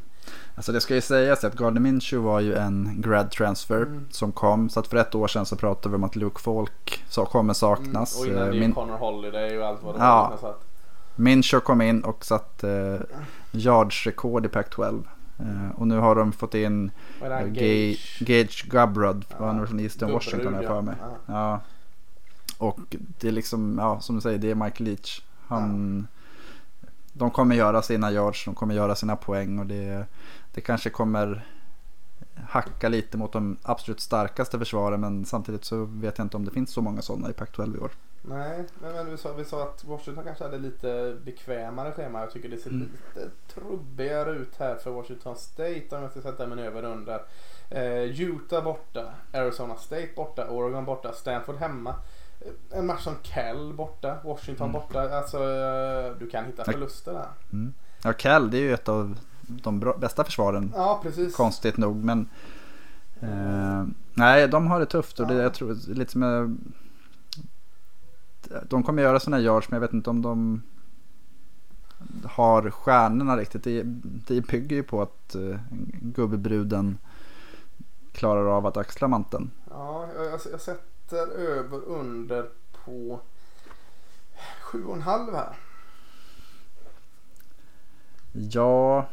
Alltså 0.54 0.72
det 0.72 0.80
ska 0.80 0.94
ju 0.94 1.00
sägas 1.00 1.44
att 1.44 1.54
Gardner 1.54 1.80
Minshew 1.80 2.30
var 2.30 2.40
ju 2.40 2.54
en 2.54 2.94
grad 3.00 3.30
transfer 3.30 3.82
mm. 3.82 4.06
som 4.10 4.32
kom. 4.32 4.68
Så 4.68 4.80
att 4.80 4.86
för 4.86 4.96
ett 4.96 5.14
år 5.14 5.28
sedan 5.28 5.46
så 5.46 5.56
pratade 5.56 5.88
vi 5.88 5.96
om 5.96 6.04
att 6.04 6.16
Luke 6.16 6.40
Falk 6.40 7.04
så 7.08 7.26
kommer 7.26 7.54
saknas. 7.54 8.16
Mm, 8.16 8.30
och 8.30 8.36
innan 8.36 8.50
det 8.50 8.56
är 8.56 8.60
Min... 8.60 8.72
Connor 8.72 8.96
Holiday 8.96 9.58
och 9.58 9.66
allt 9.66 9.82
vad 9.82 9.94
det 9.94 9.98
ja. 9.98 10.38
var. 10.42 10.54
Minshew 11.18 11.60
kom 11.64 11.80
in 11.80 12.04
och 12.04 12.24
satte 12.24 12.70
eh, 13.10 13.18
yards-rekord 13.52 14.46
i 14.46 14.48
Pac-12. 14.48 15.04
Eh, 15.38 15.70
och 15.76 15.86
nu 15.86 15.98
har 15.98 16.14
de 16.14 16.32
fått 16.32 16.54
in 16.54 16.90
eh, 17.22 17.46
Gage, 17.46 18.18
Gage 18.20 18.66
Gubrud, 18.70 19.24
ja. 19.28 19.46
han 19.46 19.66
från 19.66 19.80
Eastern 19.80 20.12
Washington 20.12 20.54
har 20.54 20.62
jag 20.62 20.70
för 20.70 20.82
mig. 20.82 20.94
Ja. 21.00 21.16
ja. 21.26 21.60
Och 22.58 22.96
det 23.20 23.28
är 23.28 23.32
liksom, 23.32 23.78
ja 23.78 24.00
som 24.00 24.14
du 24.14 24.20
säger, 24.20 24.38
det 24.38 24.50
är 24.50 24.54
Mike 24.54 24.82
Leach. 24.82 25.22
Han, 25.46 26.06
ja. 26.80 26.88
De 27.12 27.30
kommer 27.30 27.56
göra 27.56 27.82
sina 27.82 28.12
yards, 28.12 28.44
de 28.44 28.54
kommer 28.54 28.74
göra 28.74 28.94
sina 28.94 29.16
poäng 29.16 29.58
och 29.58 29.66
det, 29.66 30.06
det 30.54 30.60
kanske 30.60 30.90
kommer 30.90 31.46
hacka 32.48 32.88
lite 32.88 33.18
mot 33.18 33.32
de 33.32 33.56
absolut 33.62 34.00
starkaste 34.00 34.58
försvaren 34.58 35.00
men 35.00 35.24
samtidigt 35.24 35.64
så 35.64 35.84
vet 35.84 36.18
jag 36.18 36.24
inte 36.24 36.36
om 36.36 36.44
det 36.44 36.50
finns 36.50 36.70
så 36.70 36.82
många 36.82 37.02
sådana 37.02 37.30
i 37.30 37.32
Pac-12 37.32 37.76
i 37.76 37.78
år. 37.78 37.90
Nej, 38.28 38.64
men 38.80 39.10
vi 39.10 39.16
sa, 39.16 39.32
vi 39.32 39.44
sa 39.44 39.62
att 39.62 39.84
Washington 39.84 40.24
kanske 40.24 40.44
hade 40.44 40.58
lite 40.58 41.16
bekvämare 41.24 41.92
schema. 41.92 42.20
Jag 42.20 42.30
tycker 42.30 42.48
det 42.48 42.56
ser 42.56 42.70
mm. 42.70 42.80
lite 42.82 43.30
trubbigare 43.54 44.30
ut 44.30 44.56
här 44.58 44.76
för 44.76 44.90
Washington 44.90 45.36
State 45.36 45.86
om 45.90 46.02
jag 46.02 46.10
ska 46.10 46.20
sätta 46.20 46.46
mig 46.46 46.66
över. 46.66 47.20
Eh, 47.70 48.20
Utah 48.20 48.64
borta, 48.64 49.12
Arizona 49.32 49.76
State 49.76 50.08
borta, 50.16 50.50
Oregon 50.50 50.84
borta, 50.84 51.12
Stanford 51.12 51.56
hemma. 51.56 51.94
Eh, 52.40 52.78
en 52.78 52.86
match 52.86 53.02
som 53.02 53.14
Cal 53.22 53.72
borta, 53.74 54.16
Washington 54.24 54.70
mm. 54.70 54.80
borta. 54.80 55.16
Alltså 55.16 55.36
eh, 55.36 56.18
du 56.18 56.28
kan 56.30 56.44
hitta 56.44 56.64
förluster 56.64 57.12
där. 57.12 57.28
Mm. 57.52 57.74
Ja, 58.04 58.12
Cal 58.12 58.50
det 58.50 58.58
är 58.58 58.62
ju 58.62 58.74
ett 58.74 58.88
av 58.88 59.18
de 59.48 59.80
bra, 59.80 59.96
bästa 59.96 60.24
försvaren. 60.24 60.72
Ja, 60.76 61.00
precis. 61.02 61.36
Konstigt 61.36 61.76
nog, 61.76 62.04
men 62.04 62.28
eh, 63.20 63.84
nej, 64.14 64.48
de 64.48 64.66
har 64.66 64.80
det 64.80 64.86
tufft 64.86 65.20
och 65.20 65.26
det, 65.26 65.34
jag 65.34 65.54
tror 65.54 65.94
lite 65.94 66.12
som 66.12 66.22
jag 66.22 66.56
de 68.68 68.82
kommer 68.82 69.02
göra 69.02 69.20
sådana 69.20 69.42
yards 69.42 69.68
men 69.70 69.76
jag 69.76 69.80
vet 69.80 69.92
inte 69.92 70.10
om 70.10 70.22
de 70.22 70.62
har 72.24 72.70
stjärnorna 72.70 73.36
riktigt. 73.36 73.64
Det, 73.64 73.82
det 74.02 74.40
bygger 74.40 74.76
ju 74.76 74.82
på 74.82 75.02
att 75.02 75.36
uh, 75.36 75.58
gubbebruden 75.92 76.98
klarar 78.12 78.56
av 78.56 78.66
att 78.66 78.76
axla 78.76 79.08
manteln. 79.08 79.50
Ja, 79.70 80.08
jag, 80.16 80.40
jag 80.52 80.60
sätter 80.60 81.28
över 81.28 81.84
under 81.84 82.50
på 82.84 83.20
7,5 84.62 85.34
här. 85.34 85.56
Ja. 88.32 89.08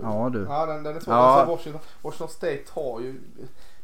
Ja 0.00 0.30
du. 0.32 0.42
Ja 0.42 0.66
den, 0.66 0.82
den 0.82 0.96
är 0.96 1.00
svår. 1.00 1.14
Ja. 1.14 1.20
Alltså, 1.20 1.56
Washington, 1.56 1.80
Washington 2.02 2.28
State 2.28 2.64
har 2.68 3.00
ju 3.00 3.20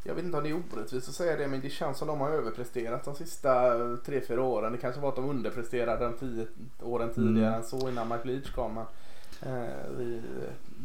jag 0.09 0.15
vet 0.15 0.25
inte 0.25 0.37
om 0.37 0.43
det 0.43 0.51
är 0.51 0.63
orättvist 0.73 1.09
att 1.09 1.15
säga 1.15 1.37
det 1.37 1.49
men 1.49 1.61
det 1.61 1.71
känns 1.71 1.99
som 1.99 2.09
de 2.09 2.21
har 2.21 2.31
överpresterat 2.31 3.05
de 3.05 3.15
sista 3.15 3.73
tre 4.07 4.21
fyra 4.21 4.43
åren. 4.43 4.73
Det 4.73 4.79
kanske 4.79 5.01
var 5.01 5.09
att 5.09 5.17
de 5.17 5.31
underpresterade 5.31 6.05
de 6.05 6.15
tio 6.15 6.47
åren 6.83 7.11
tidigare 7.15 7.49
mm. 7.49 7.61
än 7.61 7.65
så 7.65 7.89
innan 7.89 8.09
Mike 8.09 8.29
Leach 8.29 8.51
kom. 8.51 8.75
Men, 8.75 8.85
eh, 9.55 9.71
vi, 9.99 10.23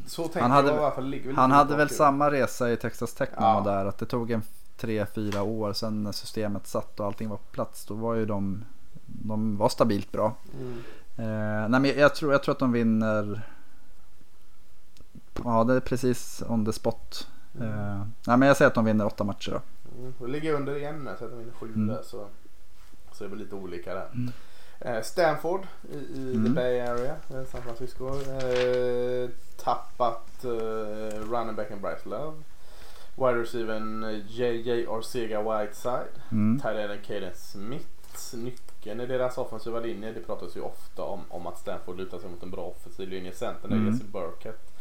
så 0.07 0.29
han 0.33 0.51
hade, 0.51 0.67
jag 0.67 0.77
i 0.77 0.79
alla 0.79 0.91
fall. 0.91 1.21
Han 1.35 1.51
hade 1.51 1.75
väl 1.75 1.89
samma 1.89 2.31
resa 2.31 2.71
i 2.71 2.77
Texas 2.77 3.13
Tech 3.13 3.29
när 3.37 3.47
ja. 3.47 3.59
var 3.59 3.73
där. 3.73 3.85
Att 3.85 3.97
det 3.97 4.05
tog 4.05 4.31
en 4.31 4.41
tre, 4.77 5.05
fyra 5.05 5.43
år 5.43 5.73
sen 5.73 6.03
när 6.03 6.11
systemet 6.11 6.67
satt 6.67 6.99
och 6.99 7.05
allting 7.05 7.29
var 7.29 7.37
på 7.37 7.51
plats. 7.51 7.85
Då 7.85 7.93
var 7.93 8.13
ju 8.13 8.25
de, 8.25 8.65
de 9.05 9.57
var 9.57 9.69
stabilt 9.69 10.11
bra. 10.11 10.35
Mm. 10.59 10.77
Eh, 11.17 11.69
nej, 11.69 11.79
men 11.79 11.99
jag, 11.99 12.15
tror, 12.15 12.31
jag 12.31 12.43
tror 12.43 12.53
att 12.53 12.59
de 12.59 12.71
vinner 12.71 13.41
Ja, 15.43 15.63
det 15.63 15.73
är 15.73 15.79
precis 15.79 16.43
on 16.47 16.65
the 16.65 16.73
spot. 16.73 17.27
Uh, 17.61 18.03
nej, 18.27 18.37
men 18.37 18.41
jag 18.47 18.57
säger 18.57 18.67
att 18.69 18.75
de 18.75 18.85
vinner 18.85 19.05
åtta 19.05 19.23
matcher 19.23 19.51
då. 19.51 19.61
Mm, 19.99 20.13
och 20.19 20.29
ligger 20.29 20.53
under 20.53 20.75
igen 20.77 21.09
så 21.19 21.25
att 21.25 21.31
de 21.31 21.39
vinner 21.39 21.53
sju 21.53 21.65
Mm. 21.65 21.87
där 21.87 22.01
så, 22.03 22.27
så 23.11 23.23
är 23.25 23.29
det 23.29 23.35
lite 23.35 23.55
olika 23.55 23.93
där. 23.93 24.07
Mm. 24.13 24.31
Eh, 24.79 25.01
Stanford 25.01 25.67
i, 25.91 25.95
i 25.97 26.13
the 26.15 26.37
Mm. 26.37 26.53
Bay 26.53 26.79
Area, 26.79 27.15
eh, 27.29 27.43
San 27.51 27.61
Francisco. 27.61 28.07
Eh, 28.07 29.29
tappat 29.63 30.43
eh, 30.45 31.19
running 31.31 31.55
backen 31.55 31.81
Bryce 31.81 32.09
Love. 32.09 32.37
Wide 33.15 33.41
receivern 33.41 34.03
eh, 34.03 34.19
JJ 34.27 34.87
Ortega 34.87 35.41
Whiteside. 35.41 36.21
Mm. 36.31 36.59
Tyler 36.59 36.97
Caden 37.07 37.31
Smith. 37.35 37.85
Nyckeln 38.33 38.99
i 39.01 39.05
deras 39.05 39.37
offensiva 39.37 39.79
linje. 39.79 40.11
Det 40.11 40.19
pratas 40.19 40.57
ju 40.57 40.61
ofta 40.61 41.03
om, 41.03 41.19
om 41.29 41.47
att 41.47 41.59
Stanford 41.59 41.97
lutar 41.97 42.19
sig 42.19 42.29
mot 42.29 42.43
en 42.43 42.51
bra 42.51 42.61
offensiv 42.61 43.09
linje. 43.09 43.31
Centern 43.33 43.71
är 43.71 43.75
Mm. 43.75 43.93
Jesse 43.93 44.03
Burkett. 44.05 44.72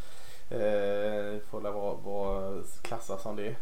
Eh, 0.52 1.40
får 1.50 1.60
väl 1.60 1.72
vara, 1.72 1.94
vara 1.94 2.62
klassas 2.82 3.22
som 3.22 3.36
det. 3.36 3.56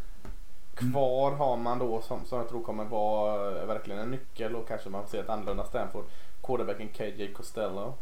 Kvar 0.74 1.32
har 1.32 1.56
man 1.56 1.78
då 1.78 2.00
som, 2.00 2.24
som 2.24 2.38
jag 2.38 2.48
tror 2.48 2.62
kommer 2.62 2.84
vara 2.84 3.64
verkligen 3.66 4.00
en 4.00 4.10
nyckel 4.10 4.56
och 4.56 4.68
kanske 4.68 4.90
man 4.90 5.02
får 5.02 5.10
se 5.10 5.18
ett 5.18 5.28
annorlunda 5.28 5.64
Stanford. 5.64 6.04
Quarterbacken 6.42 6.88
KJ 6.88 7.32
Costello. 7.32 7.94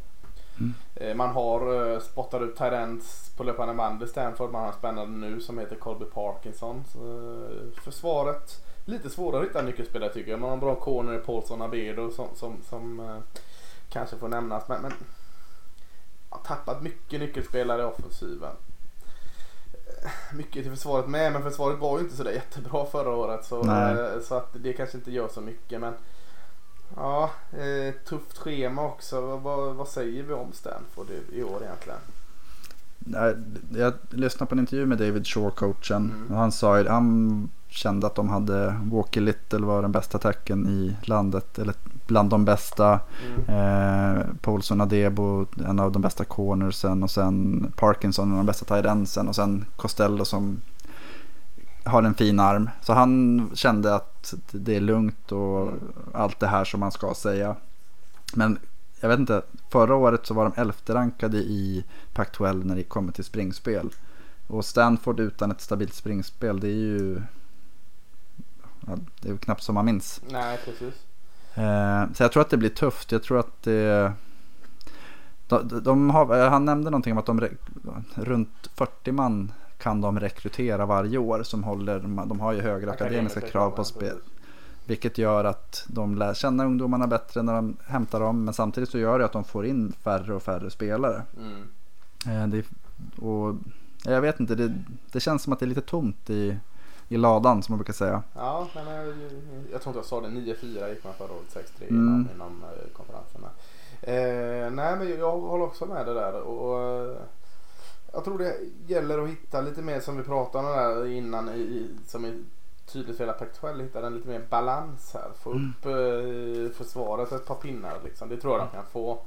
Mm. 0.59 0.74
Eh, 0.94 1.14
Man 1.14 1.29
har 1.29 1.74
uh, 1.74 2.01
spottat 2.01 2.42
ut 2.42 2.57
Tyrants 2.57 3.31
på 3.37 3.44
löpande 3.44 3.74
band 3.74 4.03
i 4.03 4.07
Stanford. 4.07 4.51
Man 4.51 4.61
har 4.61 4.68
en 4.68 4.79
spännande 4.79 5.29
nu 5.29 5.40
som 5.40 5.59
heter 5.59 5.77
Colby 5.77 6.05
Parkinson. 6.05 6.85
Så, 6.92 6.98
eh, 6.98 7.83
försvaret, 7.83 8.64
lite 8.85 9.11
svårare 9.11 9.42
att 9.42 9.48
hitta 9.48 9.62
nyckelspelare 9.62 10.12
tycker 10.12 10.31
jag. 10.31 10.40
Man 10.40 10.48
har 10.48 10.55
en 10.55 10.61
bra 10.61 10.74
corner 10.74 11.14
i 11.14 11.18
Paulson 11.18 11.62
Abedo 11.62 12.11
som, 12.11 12.29
som, 12.35 12.62
som 12.68 13.01
eh, 13.01 13.40
kanske 13.88 14.16
får 14.16 14.29
nämnas. 14.29 14.68
Men, 14.68 14.83
men 14.83 14.92
har 16.29 16.40
tappat 16.40 16.83
mycket 16.83 17.20
nyckelspelare 17.20 17.83
i 17.83 17.85
offensiven. 17.85 18.57
Mycket 20.33 20.62
till 20.62 20.70
försvaret 20.70 21.09
med 21.09 21.33
men 21.33 21.42
försvaret 21.42 21.79
var 21.79 21.98
ju 21.98 22.05
inte 22.05 22.16
sådär 22.16 22.31
jättebra 22.31 22.87
förra 22.87 23.11
året. 23.11 23.44
Så, 23.44 23.70
eh, 23.70 24.20
så 24.22 24.35
att 24.35 24.51
det 24.53 24.72
kanske 24.72 24.98
inte 24.98 25.11
gör 25.11 25.29
så 25.29 25.40
mycket. 25.40 25.81
Men 25.81 25.94
Ja, 26.96 27.31
eh, 27.53 27.94
tufft 28.09 28.38
schema 28.38 28.85
också. 28.85 29.20
Vad, 29.20 29.74
vad, 29.74 29.88
säger 29.88 30.22
vi 30.22 30.33
om 30.33 30.53
Stanford 30.53 31.07
i, 31.11 31.38
i 31.38 31.42
år 31.42 31.62
egentligen? 31.62 31.98
Jag 33.70 33.92
lyssnade 34.11 34.48
på 34.48 34.55
en 34.55 34.59
intervju 34.59 34.87
med 34.87 34.98
David 34.98 35.27
Shaw, 35.27 35.51
coachen. 35.51 36.12
Mm. 36.16 36.31
Och 36.31 36.37
han 36.37 36.53
sa 36.53 36.79
ju, 36.79 36.88
han 36.88 37.51
kände 37.68 38.07
att 38.07 38.14
de 38.14 38.29
hade 38.29 38.81
Walker 38.83 39.20
Little 39.20 39.66
var 39.66 39.83
den 39.83 39.92
bästa 39.92 40.18
attacken 40.18 40.66
i 40.66 40.96
landet. 41.03 41.59
Eller 41.59 41.74
bland 42.09 42.31
de 42.31 42.44
bästa. 42.44 43.01
Mm. 43.27 43.49
Eh, 44.18 44.25
Paulson 44.40 44.81
Adebo, 44.81 45.47
en 45.66 45.79
av 45.81 45.92
de 45.92 46.03
bästa 46.03 46.25
cornersen. 46.25 47.03
Och 47.03 47.11
sen 47.11 47.73
Parkinson, 47.77 48.27
en 48.29 48.33
av 48.33 48.38
de 48.38 48.47
bästa 48.47 48.64
tight 48.75 48.87
endsen. 48.87 49.29
Och 49.29 49.37
sen 49.37 49.64
Costello 49.77 50.25
som 50.25 50.61
har 51.85 52.03
en 52.03 52.14
fin 52.14 52.40
arm. 52.40 52.71
Så 52.83 52.92
han 52.92 53.51
kände 53.55 53.94
att 53.94 54.35
det 54.51 54.77
är 54.77 54.81
lugnt 54.81 55.33
och 55.33 55.68
Mm. 55.68 55.79
allt 56.14 56.40
det 56.40 56.47
här 56.47 56.64
som 56.64 56.81
man 56.81 56.92
ska 56.92 57.14
säga. 57.14 57.57
Men 58.35 58.59
jag 59.01 59.09
vet 59.09 59.18
inte, 59.18 59.42
förra 59.71 59.94
året 59.94 60.27
så 60.27 60.35
var 60.35 60.44
de 60.44 60.61
elfte 60.61 60.94
rankade 60.94 61.37
i 61.38 61.85
Pac-12 62.14 62.64
när 62.64 62.77
det 62.77 62.83
kommer 62.83 63.12
till 63.12 63.25
springspel. 63.25 63.90
Och 64.47 64.64
Stanford 64.64 65.21
utan 65.21 65.51
ett 65.51 65.61
stabilt 65.61 65.94
springspel, 65.94 66.61
det 66.61 66.68
är 66.68 66.73
ju 66.73 67.23
ja, 68.87 68.92
det 69.21 69.29
är 69.29 69.33
ju 69.33 69.38
knappt 69.38 69.62
som 69.62 69.75
man 69.75 69.85
minns. 69.85 70.21
Nej, 70.31 70.59
precis. 70.64 70.94
Eh, 71.59 72.12
så 72.14 72.23
jag 72.23 72.33
tror 72.33 72.40
att 72.40 72.51
det 72.51 72.57
blir 72.57 72.68
tufft. 72.68 73.12
Jag 73.12 73.23
tror 73.23 73.38
att 73.38 73.62
det... 73.62 74.12
De, 75.49 75.81
de 75.83 76.11
har, 76.11 76.49
han 76.49 76.64
nämnde 76.64 76.90
någonting 76.90 77.12
om 77.12 77.18
att 77.18 77.27
de 77.27 77.49
runt 78.14 78.71
40 78.75 79.12
man 79.12 79.53
kan 79.79 80.01
de 80.01 80.21
rekrytera 80.21 80.87
varje 80.87 81.18
år 81.18 81.42
som 81.42 81.64
håller, 81.64 81.99
de 82.01 82.40
har 82.40 82.53
ju 82.53 82.61
högre 82.61 82.90
akademiska 82.90 83.40
krav 83.40 83.71
på 83.71 83.85
spel. 83.85 84.16
Vilket 84.87 85.18
gör 85.18 85.44
att 85.44 85.85
de 85.88 86.14
lär 86.14 86.35
känna 86.35 86.64
ungdomarna 86.64 87.07
bättre 87.07 87.42
när 87.42 87.55
de 87.55 87.77
hämtar 87.87 88.21
dem. 88.21 88.44
Men 88.44 88.55
samtidigt 88.55 88.90
så 88.90 88.99
gör 88.99 89.18
det 89.18 89.25
att 89.25 89.33
de 89.33 89.44
får 89.44 89.66
in 89.66 89.92
färre 90.03 90.35
och 90.35 90.42
färre 90.42 90.71
spelare. 90.71 91.23
Mm. 91.37 92.42
Eh, 92.42 92.49
det, 92.49 92.64
och, 93.25 93.55
jag 94.05 94.21
vet 94.21 94.40
inte, 94.40 94.55
det, 94.55 94.75
det 95.12 95.21
känns 95.21 95.42
som 95.42 95.53
att 95.53 95.59
det 95.59 95.64
är 95.64 95.68
lite 95.68 95.81
tomt 95.81 96.31
i, 96.31 96.57
i 97.09 97.16
ladan 97.16 97.62
som 97.62 97.73
man 97.73 97.79
brukar 97.79 97.92
säga. 97.92 98.23
Ja, 98.35 98.66
nej, 98.75 98.85
men 98.85 98.94
jag, 98.94 99.07
jag 99.73 99.83
tror 99.83 99.90
inte 99.90 99.99
jag 99.99 100.05
sa 100.05 100.21
det. 100.21 100.29
9-4 100.29 100.88
gick 100.94 101.05
man 101.05 101.14
förra 101.14 101.33
året, 101.33 101.68
6-3 101.81 101.88
Mm. 101.90 101.97
inom, 102.05 102.29
inom 102.35 102.62
eh, 102.64 102.92
konferenserna. 102.97 103.49
Eh, 104.03 104.71
nej, 104.73 104.97
men 104.97 105.18
jag 105.18 105.38
håller 105.40 105.64
också 105.64 105.87
med 105.87 106.07
det 106.07 106.14
där. 106.14 106.33
Och, 106.40 106.81
eh, 106.83 107.16
jag 108.12 108.25
tror 108.25 108.38
det 108.38 108.57
gäller 108.87 109.18
att 109.23 109.29
hitta 109.29 109.61
lite 109.61 109.83
mer 109.83 110.01
som 110.01 110.16
vi 110.16 110.23
pratade 110.23 110.68
om 110.68 110.73
där 110.77 111.07
innan 111.07 111.49
i, 111.49 111.90
som 112.07 112.25
är 112.25 112.38
tydligt 112.87 113.16
för 113.16 113.25
hela 113.25 113.38
Pac-12. 113.38 113.83
Hitta 113.83 114.07
en 114.07 114.14
lite 114.14 114.29
mer 114.29 114.47
balans 114.51 115.14
här. 115.14 115.31
Få 115.42 115.51
Mm. 115.51 115.75
upp 115.79 115.87
eh, 115.87 116.77
försvaret 116.77 117.33
ett 117.33 117.47
par 117.47 117.55
pinnar 117.55 117.94
liksom. 118.05 118.29
Det 118.29 118.37
tror 118.37 118.59
jag 118.59 118.66
de 118.68 118.73
kan 118.77 118.85
få. 118.92 119.18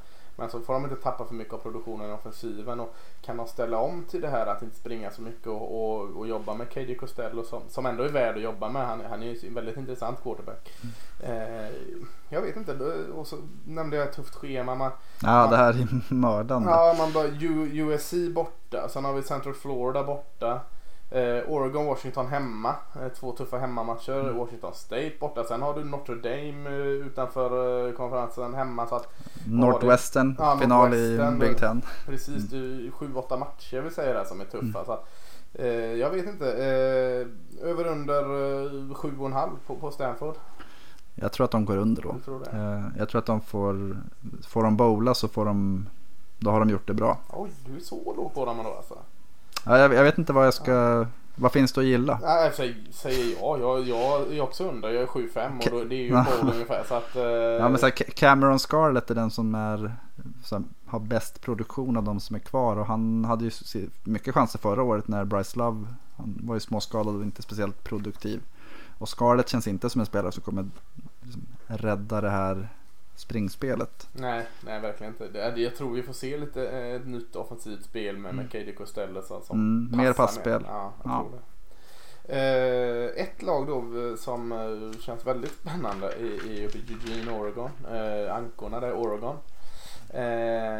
Men 0.41 0.49
så 0.49 0.60
får 0.60 0.73
de 0.73 0.84
inte 0.84 0.95
tappa 0.95 1.25
för 1.25 1.36
mycket 1.36 1.54
av 1.54 1.58
produktionen 1.58 2.10
i 2.10 2.13
offensiven. 2.13 2.80
Och 2.80 2.95
kan 3.21 3.38
de 3.38 3.47
ställa 3.47 3.77
om 3.77 4.06
till 4.10 4.21
det 4.21 4.30
här 4.30 4.45
att 4.45 4.62
inte 4.62 4.75
springa 4.75 5.12
så 5.12 5.21
mycket 5.21 5.47
och, 5.47 5.93
och, 5.93 6.17
och 6.17 6.27
jobba 6.27 6.54
med 6.54 6.69
KJ 6.69 6.95
Costello 6.95 7.43
som, 7.43 7.62
som 7.69 7.86
ändå 7.86 8.04
är 8.04 8.10
värd 8.10 8.36
att 8.36 8.41
jobba 8.41 8.69
med. 8.69 8.88
Han, 8.88 9.01
han 9.10 9.23
är 9.23 9.27
ju 9.27 9.47
en 9.47 9.54
väldigt 9.54 9.77
intressant 9.77 10.23
quarterback. 10.23 10.71
Eh, 11.19 11.69
jag 12.30 12.41
vet 12.41 12.56
inte. 12.56 12.73
Och 13.13 13.27
så 13.27 13.38
nämnde 13.65 13.97
jag 13.97 14.08
ett 14.08 14.15
tufft 14.15 14.36
schema. 14.36 14.75
Man, 14.75 14.91
Ja, 15.21 15.47
det 15.47 15.58
här 15.58 15.69
är 15.69 16.13
mördande. 16.13 16.69
Ja, 16.69 16.95
man 16.97 17.13
bara 17.13 17.27
USC 17.71 18.13
borta. 18.34 18.89
Sen 18.89 19.06
har 19.06 19.13
vi 19.13 19.23
Central 19.23 19.54
Florida 19.54 20.04
borta. 20.04 20.60
Eh, 21.13 21.43
Oregon, 21.47 21.86
Washington 21.86 22.28
hemma. 22.28 22.76
Eh, 23.02 23.08
två 23.19 23.32
tuffa 23.32 23.58
hemmamatcher. 23.58 24.19
Mm. 24.19 24.38
Washington 24.38 24.74
State 24.74 25.12
borta. 25.19 25.43
Sen 25.43 25.62
har 25.62 25.74
du 25.74 25.84
Notre 25.84 26.15
Dame 26.15 26.69
eh, 26.69 26.76
utanför 26.86 27.88
eh, 27.88 27.93
konferensen 27.93 28.54
hemma. 28.54 28.88
Så 28.88 28.95
att 28.95 29.08
Northwestern, 29.47 30.36
Ja, 30.39 30.58
final 30.58 30.89
Northwestern. 30.89 31.36
i 31.36 31.39
Big 31.39 31.58
Ten. 31.58 31.82
precis, 32.06 32.43
det 32.43 32.58
är 32.58 32.91
sju, 32.91 33.13
åtta 33.15 33.38
matcher 33.38 33.82
vi 33.82 33.89
säger 33.89 34.13
där 34.13 34.24
som 34.24 34.41
är 34.41 34.45
tuffa. 34.45 34.86
Så 34.86 34.91
att, 34.91 35.08
eh, 35.54 35.67
jag 35.76 36.10
vet 36.10 36.26
inte. 36.28 36.45
Eh, 36.52 37.67
över 37.69 37.88
under 37.88 38.21
eh, 38.21 38.93
sju 38.95 39.12
och 39.19 39.26
en 39.26 39.34
halv 39.34 39.52
på, 39.67 39.76
på 39.76 39.91
Stanford. 39.91 40.36
Jag 41.15 41.32
tror 41.34 41.45
att 41.45 41.52
de 41.52 41.65
går 41.65 41.78
under 41.78 42.02
då. 42.02 42.12
Du 42.12 42.19
tror? 42.19 42.47
Eh, 42.54 42.84
Jag 42.97 43.10
tror 43.10 43.19
att 43.19 43.26
de 43.26 43.41
får, 43.41 43.97
får 44.47 44.63
de 44.63 44.78
bowla 44.78 45.13
så 45.13 45.28
får 45.28 45.45
de, 45.45 45.88
då 46.39 46.52
har 46.52 46.60
de 46.60 46.69
gjort 46.69 46.88
det 46.88 46.93
bra. 46.93 47.17
Oj, 47.30 47.50
du 47.65 47.76
är 47.76 47.80
så 47.80 48.13
låg 48.17 48.34
på 48.34 48.45
dem 48.45 48.58
då 48.63 48.74
alltså. 48.74 48.97
Ja, 49.65 49.78
jag, 49.78 49.93
jag 49.93 50.04
vet 50.04 50.17
inte 50.17 50.34
vad 50.34 50.45
jag 50.45 50.54
ska, 50.54 51.06
vad 51.36 51.52
finns 51.52 51.74
det 51.74 51.82
att 51.82 51.88
gilla? 51.88 52.19
Nej, 52.24 52.52
säger, 52.91 53.36
jag. 53.41 53.60
Jag, 53.62 53.88
jag 53.88 54.34
är 54.34 54.41
också 54.41 54.69
under. 54.69 54.89
Jag 54.89 55.04
är 55.04 55.08
7-5 55.08 55.58
och 55.58 55.71
då, 55.71 55.84
det 55.84 55.95
är 55.95 56.04
ju 56.04 56.12
bowl 56.12 56.54
ungefär. 56.54 56.84
Så 56.88 56.93
att, 56.95 57.15
eh, 57.15 57.24
Ja, 57.24 57.69
men 57.69 57.78
så 57.78 57.86
här, 57.86 57.93
Ca- 57.93 58.12
Cameron 58.15 58.60
Scarlett 58.60 59.12
är 59.12 59.15
den 59.15 59.32
som 59.32 59.56
är, 59.56 59.95
som 60.43 60.67
har 60.86 61.00
bäst 61.00 61.41
produktion 61.41 61.97
av 61.97 62.04
de 62.04 62.19
som 62.19 62.36
är 62.36 62.39
kvar. 62.39 62.76
Och 62.76 62.86
han 62.86 63.26
hade 63.26 63.45
ju 63.45 63.52
mycket 64.04 64.34
chanser 64.34 64.60
förra 64.60 64.84
året 64.84 65.08
när 65.08 65.26
Bryce 65.26 65.60
Love, 65.60 65.88
han 66.17 66.39
var 66.43 66.56
ju 66.56 66.60
småskadad 66.60 67.15
och 67.15 67.21
inte 67.24 67.41
speciellt 67.41 67.84
produktiv. 67.84 68.41
Och 68.97 69.10
Scarlett 69.10 69.50
känns 69.50 69.67
inte 69.67 69.89
som 69.89 70.00
en 70.02 70.06
spelare 70.06 70.32
som 70.32 70.43
kommer 70.43 70.69
liksom, 71.21 71.41
rädda 71.67 72.21
det 72.21 72.30
här 72.30 72.69
springspelet. 73.15 74.08
nej, 74.13 74.45
nej, 74.65 74.80
verkligen 74.80 75.13
inte. 75.13 75.39
Jag 75.62 75.76
tror 75.76 75.93
vi 75.93 76.04
får 76.04 76.13
se 76.13 76.38
lite 76.38 76.67
eh, 76.67 76.95
ett 76.95 77.08
nytt 77.08 77.36
offensivt 77.36 77.84
spel 77.84 78.17
med, 78.17 78.32
Mm. 78.34 78.47
KD 78.47 78.71
Costello 78.74 79.21
som 79.21 79.41
Mm, 79.52 79.97
mer 80.04 80.13
passspel. 80.13 80.63
Ja, 80.67 80.93
Ja. 81.04 81.26
Eh, 82.26 83.06
ett 83.24 83.41
lag 83.41 83.67
då 83.67 83.78
eh, 83.78 84.15
som 84.15 84.93
känns 85.00 85.26
väldigt 85.28 85.52
spännande 85.52 86.08
är, 86.08 86.65
uppe 86.67 86.78
i 86.78 86.84
Eugene, 86.89 87.32
Oregon. 87.32 87.69
Ankorna 88.32 88.80
där 88.80 88.93
Oregon. 88.93 89.36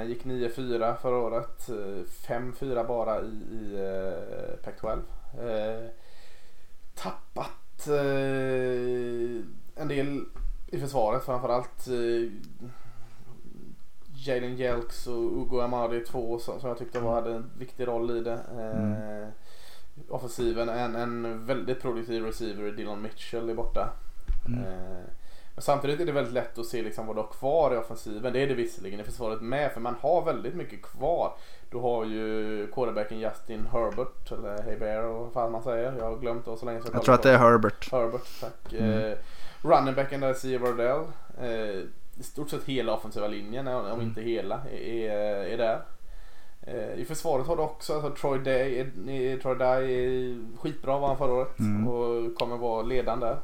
Gick 0.08 0.26
9-4 0.26 0.96
förra 1.02 1.17
året. 1.17 1.70
Eh, 1.70 2.04
5-4 2.28 2.88
bara 2.88 3.22
i, 3.22 3.26
i 3.52 3.76
eh, 3.76 4.65
Pac-12. 4.65 5.00
Eh, 5.39 5.89
tappat 6.96 7.88
en 9.76 9.88
del 9.88 10.26
i 10.71 10.79
försvaret 10.79 11.23
framförallt. 11.23 11.88
Eh, 11.88 12.31
Jaden 14.13 14.55
Jelks 14.55 15.07
och 15.07 15.38
Ugo 15.38 15.60
Amadi 15.60 15.99
två 15.99 16.39
som, 16.39 16.60
som 16.60 16.69
jag 16.69 16.77
tyckte 16.77 16.99
var, 16.99 17.13
hade 17.13 17.34
en 17.34 17.51
viktig 17.57 17.88
roll 17.88 18.17
i 18.17 18.19
det. 18.23 18.39
Eh, 18.57 19.27
Offensiven, 20.10 20.69
en, 20.69 20.95
en 20.95 21.45
väldigt 21.45 21.81
produktiv 21.81 22.25
receiver, 22.25 22.71
Dylan 22.71 23.01
Mitchell 23.01 23.49
är 23.49 23.53
borta. 23.53 23.89
Mm. 24.47 24.60
Eh, 24.60 25.05
men 25.55 25.62
samtidigt 25.62 25.99
är 25.99 26.05
det 26.05 26.12
väldigt 26.12 26.34
lätt 26.34 26.57
att 26.57 26.65
se 26.65 26.81
liksom 26.81 27.07
vad 27.07 27.15
du 27.15 27.19
har 27.21 27.27
kvar 27.27 27.73
i 27.73 27.77
offensiven. 27.77 28.34
Det 28.34 28.39
är 28.39 28.47
det 28.47 28.53
visserligen 28.53 28.99
i 28.99 29.03
försvaret 29.03 29.41
med, 29.41 29.71
för 29.71 29.81
man 29.81 29.95
har 30.01 30.25
väldigt 30.25 30.55
mycket 30.55 30.81
kvar. 30.81 31.34
Du 31.69 31.77
har 31.77 32.05
ju 32.05 32.67
quarterbacken 32.73 33.19
Justin 33.19 33.67
Herbert, 33.71 34.31
eller 34.31 34.63
Heber 34.63 35.03
och 35.03 35.19
vad 35.23 35.34
fan 35.34 35.51
man 35.51 35.63
säger. 35.63 35.93
Jag 35.97 36.05
har 36.05 36.17
glömt 36.17 36.45
det 36.45 36.57
så 36.57 36.65
länge 36.65 36.81
så 36.81 36.89
Jag 36.93 37.03
tror 37.03 37.15
att 37.15 37.23
det 37.23 37.31
är 37.31 37.38
Herbert. 37.38 37.91
Herbert, 37.91 38.39
tack. 38.41 38.73
Mm. 38.73 39.12
Eh, 39.12 39.17
running 39.62 39.95
backen 39.95 40.19
där, 40.21 40.34
C. 40.34 40.58
Wardell. 40.58 41.02
Eh, 41.41 41.84
I 42.19 42.24
stort 42.24 42.50
sett 42.50 42.63
hela 42.63 42.93
offensiva 42.93 43.28
linjen, 43.28 43.67
om 43.67 43.86
Mm. 43.86 44.02
inte 44.02 44.21
hela, 44.21 44.62
är, 44.71 45.12
är 45.45 45.58
där. 45.58 45.82
Eh, 46.62 46.93
I 47.02 47.06
försvaret 47.06 47.47
har 47.47 47.56
du 47.58 47.62
också 47.63 47.93
alltså 47.93 48.10
Troy 48.10 48.39
Day, 48.39 48.80
eh, 48.80 49.39
Troy 49.39 49.56
Day 49.56 49.84
är 49.95 50.58
skitbra 50.58 51.00
var 51.00 51.08
han 51.08 51.17
förra 51.17 51.34
året 51.34 51.60
Mm. 51.60 51.88
och 51.88 52.36
kommer 52.36 52.58
vara 52.58 52.82
ledande 52.82 53.26
där. 53.26 53.38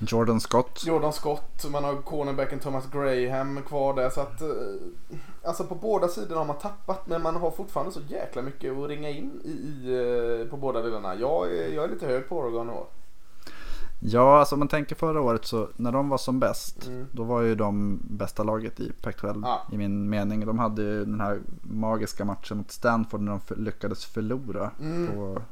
Jordan 0.00 0.40
Scott. 0.40 0.82
Jordan 0.86 1.12
Scott, 1.12 1.64
man 1.70 1.84
har 1.84 1.96
cornerbacken 2.02 2.58
Thomas 2.58 2.90
Graham 2.92 3.62
kvar 3.62 3.94
där 3.94 4.10
så 4.10 4.20
att 4.20 4.40
eh, 4.40 4.48
Alltså 5.44 5.64
på 5.64 5.74
båda 5.74 6.08
sidorna 6.08 6.40
har 6.40 6.44
man 6.44 6.58
tappat 6.58 7.06
men 7.06 7.22
man 7.22 7.36
har 7.36 7.50
fortfarande 7.50 7.92
så 7.92 8.00
jäkla 8.08 8.42
mycket 8.42 8.72
att 8.78 8.88
ringa 8.88 9.08
in 9.10 9.40
i, 9.44 9.48
i 9.48 10.40
eh, 10.42 10.50
på 10.50 10.56
båda 10.56 10.82
delarna. 10.82 11.14
Jag 11.14 11.46
jag 11.74 11.84
är 11.84 11.88
lite 11.88 12.06
hög 12.06 12.28
på 12.28 12.36
Oregon 12.38 12.68
i 12.70 12.72
år. 12.72 12.86
Ja, 14.00 14.38
alltså 14.38 14.54
om 14.54 14.58
man 14.58 14.68
tänker 14.68 14.96
förra 14.96 15.20
året 15.20 15.44
så 15.46 15.68
när 15.76 15.92
de 15.92 16.08
var 16.08 16.18
som 16.18 16.40
bäst. 16.40 16.86
Mm. 16.86 17.06
Då 17.12 17.24
var 17.24 17.40
ju 17.40 17.54
de 17.54 18.00
bästa 18.10 18.42
laget 18.42 18.80
i 18.80 18.92
Pac-12 19.02 19.40
Ja. 19.44 19.62
i 19.72 19.76
min 19.76 20.10
mening. 20.10 20.46
De 20.46 20.58
hade 20.58 20.82
ju 20.82 21.04
den 21.04 21.20
här 21.20 21.40
magiska 21.62 22.24
matchen 22.24 22.56
mot 22.56 22.70
Stanford 22.70 23.20
när 23.20 23.30
de 23.32 23.40
för, 23.40 23.56
lyckades 23.56 24.04
förlora. 24.04 24.70
Mm. 24.80 25.06
På, 25.06 25.42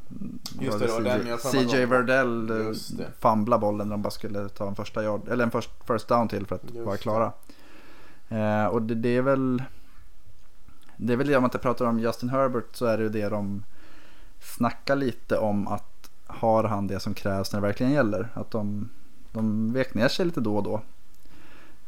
Just 0.61 0.81
var 0.81 1.01
det, 1.01 1.19
det 1.19 1.25
mig 1.25 1.39
CJ 1.39 1.85
var- 1.85 1.97
Verdell 1.97 2.51
eh, 2.51 2.57
Just 2.67 2.99
det. 2.99 3.07
famla 3.19 3.59
bollen 3.59 3.89
när 3.89 3.95
de 3.95 4.03
bara 4.03 4.11
skulle 4.11 4.49
ta 4.49 4.69
en 4.69 4.75
första 4.75 5.03
yard, 5.03 5.29
eller 5.29 5.45
en 5.45 5.51
first, 5.51 5.71
first 5.87 6.09
down 6.09 6.29
till 6.29 6.47
för 6.47 6.55
att 6.57 6.65
Just 6.65 6.77
vara 6.87 6.93
det. 6.97 7.03
klara. 7.03 7.33
Eh, 8.29 8.67
och 8.67 8.83
det, 8.83 8.95
det 8.95 9.17
är 9.17 9.23
väl 9.23 9.63
det 10.97 11.13
är 11.13 11.17
väl 11.17 11.27
det 11.27 11.37
om 11.37 11.43
man 11.43 11.49
inte 11.49 11.59
pratar 11.59 11.85
om 11.87 11.99
Justin 11.99 12.29
Herbert 12.29 12.77
så 12.77 12.87
är 12.87 12.97
det 12.97 13.03
ju 13.03 13.09
det 13.09 13.29
de 13.29 13.65
snackar 14.41 14.97
lite 14.97 15.39
om 15.39 15.69
att 15.69 15.94
har 16.27 16.65
han 16.65 16.87
det 16.87 17.01
som 17.01 17.15
krävs 17.15 17.53
när 17.53 17.61
det 17.61 17.67
verkligen 17.67 17.93
gäller. 17.93 18.29
Att 18.35 18.51
de, 18.51 18.89
de 19.33 19.73
vek 19.73 19.95
ner 19.95 20.09
sig 20.09 20.27
lite 20.27 20.41
då 20.41 20.57
och 20.57 20.63
då. 20.63 20.81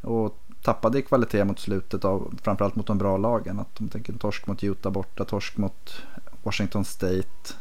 Och 0.00 0.38
tappade 0.62 0.98
i 0.98 1.02
kvalitet 1.02 1.44
mot 1.44 1.58
slutet 1.58 2.04
av 2.04 2.34
framförallt 2.42 2.76
mot 2.76 2.86
de 2.86 2.98
bra 2.98 3.16
lagen. 3.16 3.60
Att 3.60 3.74
de 3.78 3.88
tänker 3.88 4.12
torsk 4.12 4.46
mot 4.46 4.64
Utah 4.64 4.92
borta, 4.92 5.24
torsk 5.24 5.56
mot 5.56 6.02
Washington 6.42 6.84
State. 6.84 7.54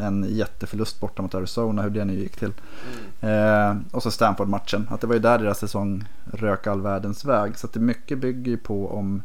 En 0.00 0.26
jätteförlust 0.28 1.00
borta 1.00 1.22
mot 1.22 1.34
Arizona, 1.34 1.82
hur 1.82 1.90
det 1.90 2.04
nu 2.04 2.14
gick 2.14 2.36
till. 2.36 2.52
Mm. 3.20 3.80
Eh, 3.80 3.94
och 3.94 4.02
så 4.02 4.10
Stanford-matchen. 4.10 4.88
Att 4.90 5.00
det 5.00 5.06
var 5.06 5.14
ju 5.14 5.20
där 5.20 5.38
deras 5.38 5.58
säsong 5.58 6.04
rök 6.32 6.66
all 6.66 6.80
världens 6.80 7.24
väg. 7.24 7.58
Så 7.58 7.66
att 7.66 7.72
det 7.72 7.80
mycket 7.80 8.18
bygger 8.18 8.50
ju 8.50 8.58
på 8.58 8.90
om 8.90 9.22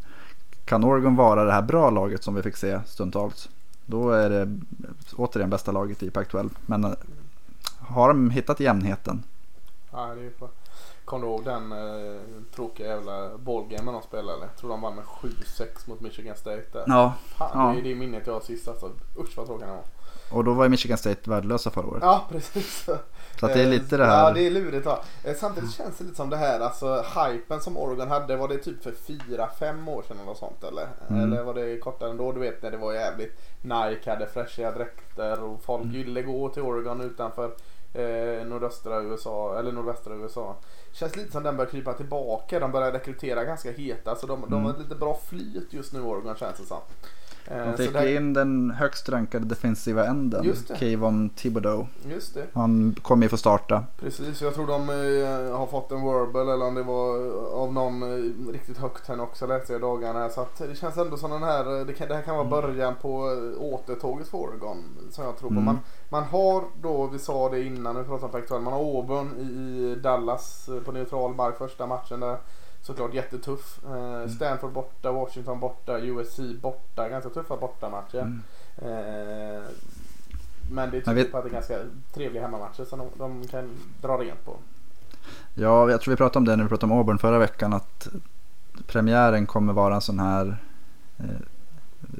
kan 0.65 0.83
Oregon 0.83 1.15
vara 1.15 1.43
det 1.43 1.51
här 1.51 1.61
bra 1.61 1.89
laget 1.89 2.23
som 2.23 2.35
vi 2.35 2.41
fick 2.41 2.57
se 2.57 2.79
stundtals. 2.85 3.49
Då 3.85 4.11
är 4.11 4.29
det 4.29 4.59
återigen 5.15 5.49
bästa 5.49 5.71
laget 5.71 6.03
i 6.03 6.09
Pac-12. 6.09 6.49
Men 6.65 6.83
eh, 6.83 6.91
har 7.79 8.07
de 8.07 8.29
hittat 8.29 8.59
jämnheten? 8.59 9.23
Ja, 9.91 10.05
det 10.05 10.21
är 10.21 10.23
ju 10.23 10.31
bra. 10.39 10.49
Kommer 11.05 11.25
du 11.27 11.31
ihåg 11.33 11.43
den 11.43 11.71
eh, 11.71 12.21
tråkiga 12.55 12.87
jävla 12.87 13.37
bollgamen 13.37 13.93
de 13.93 14.03
spelade? 14.03 14.39
Jag 14.39 14.55
tror 14.55 14.69
de 14.69 14.81
vann 14.81 14.95
med 14.95 15.03
7-6 15.03 15.65
mot 15.85 16.01
Michigan 16.01 16.35
State 16.35 16.65
där. 16.71 16.83
Ja, 16.87 17.13
Fan, 17.37 17.49
ja. 17.53 17.73
det 17.73 17.79
är 17.79 17.83
det 17.83 17.95
minnet 17.95 18.27
jag 18.27 18.33
har 18.33 18.41
sist 18.41 18.67
alltså. 18.67 18.91
Usch 19.19 19.37
vad 19.37 19.45
tråkig 19.45 19.67
den 19.67 19.75
var. 19.75 19.83
och 20.31 20.43
då 20.43 20.53
var 20.53 20.63
ju 20.63 20.69
Michigan 20.69 20.97
State 20.97 21.29
värdelösa 21.29 21.69
förra 21.69 21.87
året. 21.87 22.03
Ja, 22.03 22.25
precis. 22.29 22.89
Så 23.43 23.47
att 23.47 23.53
det 23.53 23.61
är 23.61 23.67
lite 23.67 23.97
det 23.97 24.05
här. 24.05 24.23
Ja, 24.27 24.31
det 24.33 24.47
är 24.47 24.51
lurigt 24.51 24.85
va. 24.85 24.99
Eh, 25.23 25.35
Samtidigt 25.35 25.71
känns 25.73 25.97
det 25.97 26.03
lite 26.03 26.15
som 26.15 26.29
det 26.29 26.37
här, 26.37 26.59
alltså 26.59 27.03
hypen 27.15 27.61
som 27.61 27.77
Oregon 27.77 28.07
hade, 28.07 28.35
var 28.35 28.47
det 28.47 28.57
typ 28.57 28.83
för 28.83 28.91
4-5 28.91 29.89
år 29.89 30.03
sedan 30.07 30.17
eller 30.17 30.25
något 30.25 30.37
sånt 30.37 30.63
eller? 30.63 30.87
Mm. 31.09 31.23
Eller 31.23 31.43
var 31.43 31.53
det 31.53 31.77
kortare 31.79 32.09
ändå? 32.09 32.31
Du 32.31 32.39
vet 32.39 32.61
när 32.63 32.71
det 32.71 32.77
var 32.77 32.93
jävligt 32.93 33.39
Nike 33.61 34.09
hade 34.09 34.25
fräschiga 34.27 34.71
dräkter 34.71 35.43
och 35.43 35.63
folk 35.63 35.83
Mm. 35.83 35.93
ville 35.93 36.21
gå 36.21 36.49
till 36.49 36.61
Oregon 36.63 37.01
utanför 37.01 37.51
eh, 37.93 38.45
nordöstra 38.45 39.01
USA, 39.01 39.59
eller 39.59 39.71
nordvästra 39.71 40.13
USA. 40.15 40.55
Känns 40.93 41.15
lite 41.15 41.31
som 41.31 41.43
den 41.43 41.57
börjar 41.57 41.71
krypa 41.71 41.93
tillbaka. 41.93 42.59
De 42.59 42.71
börjar 42.71 42.91
rekrytera 42.91 43.43
ganska 43.43 43.71
heta. 43.71 44.15
Så 44.15 44.27
de, 44.27 44.41
de 44.41 44.53
Mm. 44.53 44.65
har 44.65 44.71
ett 44.71 44.79
lite 44.79 44.95
bra 44.95 45.19
flyt 45.29 45.73
just 45.73 45.93
nu 45.93 46.01
Oregon 46.01 46.35
känns 46.35 46.57
det 46.57 46.65
som. 46.65 46.77
Eh, 47.47 47.71
De 47.71 47.77
fick 47.77 48.01
ju 48.01 48.15
in 48.15 48.33
den 48.33 48.71
högst 48.71 49.09
rankade 49.09 49.45
defensiva 49.45 50.05
änden. 50.05 50.55
Kayvon 50.79 51.29
Thibodeau. 51.29 51.87
Just 52.09 52.33
det. 52.33 52.45
Han 52.53 52.95
kommer 53.01 53.25
ju 53.25 53.29
få 53.29 53.37
starta. 53.37 53.83
Precis, 53.99 54.41
jag 54.41 54.53
tror 54.53 54.67
de 54.67 54.89
eh, 54.89 55.57
har 55.57 55.67
fått 55.67 55.91
en 55.91 56.05
verbal 56.05 56.49
eller 56.49 56.65
om 56.65 56.75
det 56.75 56.83
var 56.83 57.15
av 57.53 57.73
någon 57.73 58.03
eh, 58.03 58.51
riktigt 58.51 58.77
högt 58.77 59.07
här 59.07 59.21
också 59.21 59.47
läste 59.47 59.73
jag 59.73 59.79
i 59.79 59.81
dagarna. 59.81 60.29
Så 60.29 60.47
det 60.57 60.75
känns 60.75 60.97
ändå 60.97 61.17
som 61.17 61.31
den 61.31 61.43
här, 61.43 61.79
eh, 61.79 61.85
det, 61.85 61.93
kan, 61.93 62.07
det 62.07 62.15
här 62.15 62.21
kan 62.21 62.35
vara 62.35 62.47
början 62.47 62.93
på 63.01 63.31
eh, 63.31 63.61
återtåget 63.63 64.27
för 64.27 64.37
Oregon. 64.37 64.83
Som 65.11 65.23
jag 65.25 65.37
tror 65.37 65.49
på. 65.49 65.53
Mm. 65.53 65.65
Man, 65.65 65.79
man 66.09 66.23
har 66.23 66.63
då, 66.81 67.07
vi 67.07 67.19
sa 67.19 67.49
det 67.49 67.63
innan, 67.63 67.97
vi 67.97 68.03
pratade 68.03 68.25
om 68.25 68.41
Pac-12, 68.41 68.59
man 68.59 68.73
har 68.73 68.79
Auburn 68.79 69.39
i, 69.39 69.95
Dallas 69.95 70.69
eh, 70.69 70.79
på 70.79 70.91
neutral 70.91 71.35
mark 71.35 71.57
första 71.57 71.87
matchen 71.87 72.19
där. 72.19 72.37
Såklart 72.83 73.13
jättetuff. 73.13 73.79
Mm. 73.85 74.21
Eh, 74.21 74.27
Stanford 74.29 74.71
borta, 74.71 75.11
Washington 75.11 75.59
borta, 75.59 75.99
USC 75.99 76.39
borta. 76.61 77.09
Ganska 77.09 77.29
tuffa 77.29 77.57
bortamatcher. 77.57 78.21
Mm. 78.21 78.41
Eh, 78.77 79.61
men 80.71 80.91
det 80.91 81.01
tyder 81.01 81.23
på 81.23 81.37
att 81.37 81.43
det 81.43 81.49
är 81.49 81.53
ganska 81.53 81.77
trevliga 82.13 82.41
hemmamatcher 82.43 82.85
som 82.85 82.99
de, 82.99 83.07
de 83.17 83.47
kan 83.47 83.69
dra 84.01 84.17
rent 84.17 84.45
på. 84.45 84.55
Ja, 85.53 85.89
jag 85.91 86.01
tror 86.01 86.11
vi 86.11 86.17
pratade 86.17 86.37
om 86.39 86.45
det 86.45 86.55
när 86.55 86.63
vi 86.63 86.69
pratade 86.69 86.93
om 86.93 86.99
Auburn 86.99 87.17
förra 87.17 87.39
veckan. 87.39 87.73
Att 87.73 88.07
premiären 88.87 89.45
kommer 89.45 89.73
vara 89.73 89.95
en 89.95 90.01
sån 90.01 90.19
här 90.19 90.57
eh, 91.19 91.25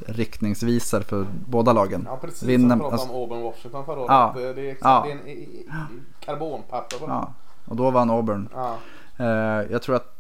riktningsvisare 0.08 1.04
för 1.04 1.26
båda 1.47 1.73
lagen. 1.73 2.08
Ja 2.10 2.17
precis 2.21 2.43
Vinner- 2.43 2.69
som 2.69 2.78
vi 2.80 2.82
pratade 2.84 3.02
alltså- 3.02 3.15
om 3.15 3.21
Auburn 3.21 3.41
Washington 3.41 3.86
förra 3.86 3.99
året. 3.99 4.08
Ja. 4.10 4.34
Det, 4.38 4.54
det 4.54 4.69
är, 4.71 4.78
Ja. 4.82 5.04
det 5.06 5.12
är 5.12 5.15
en 5.17 5.28
i- 5.28 5.32
i- 5.32 5.67
karbonpapper 6.19 6.97
på. 6.97 7.06
Ja, 7.08 7.34
och 7.65 7.76
då 7.76 7.91
vann 7.91 8.10
Auburn. 8.10 8.49
Ja. 8.54 8.78
Eh, 9.17 9.26
jag 9.71 9.82
tror 9.82 9.95
att 9.95 10.12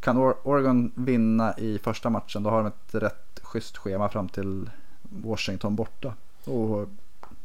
kan 0.00 0.18
Or- 0.18 0.36
Oregon 0.42 0.92
vinna 0.94 1.54
i 1.58 1.78
första 1.78 2.10
matchen 2.10 2.42
då 2.42 2.50
har 2.50 2.58
de 2.58 2.66
ett 2.66 2.94
rätt 3.02 3.40
schysst 3.42 3.76
schema 3.76 4.08
fram 4.08 4.28
till 4.28 4.70
Washington 5.02 5.76
borta. 5.76 6.14
Och 6.44 6.88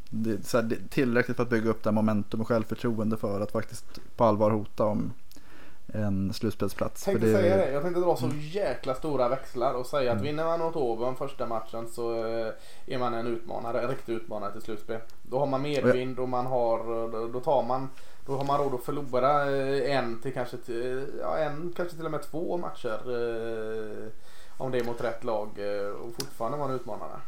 det, 0.10 0.32
är 0.32 0.38
så 0.44 0.58
här, 0.58 0.64
det 0.64 0.76
är 0.76 0.88
tillräckligt 0.90 1.38
för 1.38 1.44
att 1.44 1.50
bygga 1.50 1.70
upp 1.70 1.84
det 1.84 1.92
momentum 1.92 2.42
och 2.42 2.48
självförtroende 2.48 3.18
för 3.18 3.42
att 3.42 3.52
faktiskt 3.52 4.00
på 4.16 4.24
allvar 4.24 4.52
hota 4.52 4.86
om 4.86 5.12
en 5.88 6.34
slutspelsplats. 6.34 7.04
Tänkte 7.04 7.26
För 7.26 7.34
säga 7.34 7.58
det. 7.58 7.72
Jag 7.72 7.82
tänkte 7.84 8.02
dra 8.02 8.16
så 8.16 8.26
Mm. 8.26 8.38
jäkla 8.42 8.96
stora 8.96 9.30
växlar 9.30 9.74
och 9.74 9.86
säga 9.86 10.12
att 10.12 10.22
vinner 10.22 10.46
man 10.46 10.60
mot 10.60 10.76
Auburn 10.76 11.16
första 11.16 11.48
matchen 11.48 11.88
så 11.88 12.26
eh, 12.26 12.48
är 12.86 12.98
man 13.00 13.14
en 13.14 13.28
utmanare, 13.28 13.82
en 13.82 13.88
riktig 13.90 14.14
utmanare 14.14 14.52
till 14.52 14.62
slutspel. 14.62 15.00
Då 15.22 15.40
har 15.40 15.46
man 15.48 15.62
medvind 15.62 16.20
och 16.20 16.30
man 16.30 16.46
har, 16.46 16.78
då 17.34 17.40
tar 17.40 17.64
man 17.64 17.90
då 18.26 18.38
har 18.38 18.44
man 18.44 18.60
råd 18.60 18.74
att 18.74 18.84
förlora 18.84 19.52
eh, 19.52 19.96
en 19.98 20.20
till 20.20 20.34
kanske 20.34 20.58
till, 20.58 21.08
ja, 21.22 21.38
en, 21.38 21.74
kanske 21.76 21.96
till 21.96 22.06
och 22.06 22.12
med 22.12 22.22
två 22.22 22.58
matcher. 22.58 23.00
Eh, 23.06 24.08
om 24.58 24.72
det 24.72 24.80
är 24.80 24.84
mot 24.84 25.04
rätt 25.04 25.24
lag 25.24 25.50
eh, 25.58 25.88
och 25.90 26.12
fortfarande 26.20 26.58
vara 26.58 26.70
en 26.70 26.76
utmanare. 26.76 27.20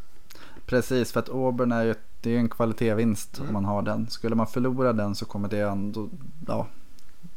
Precis, 0.65 1.11
för 1.11 1.19
att 1.19 1.29
Auburn 1.29 1.71
är 1.71 1.83
ju 1.83 1.95
det 2.21 2.35
är 2.35 2.39
en 2.39 2.49
kvalitetsvinst 2.49 3.37
Mm. 3.37 3.47
om 3.47 3.53
man 3.53 3.65
har 3.65 3.81
den. 3.81 4.07
Skulle 4.09 4.35
man 4.35 4.47
förlora 4.47 4.93
den 4.93 5.15
så 5.15 5.25
kommer 5.25 5.49
det 5.49 5.59
ändå, 5.59 6.09
ja, 6.47 6.67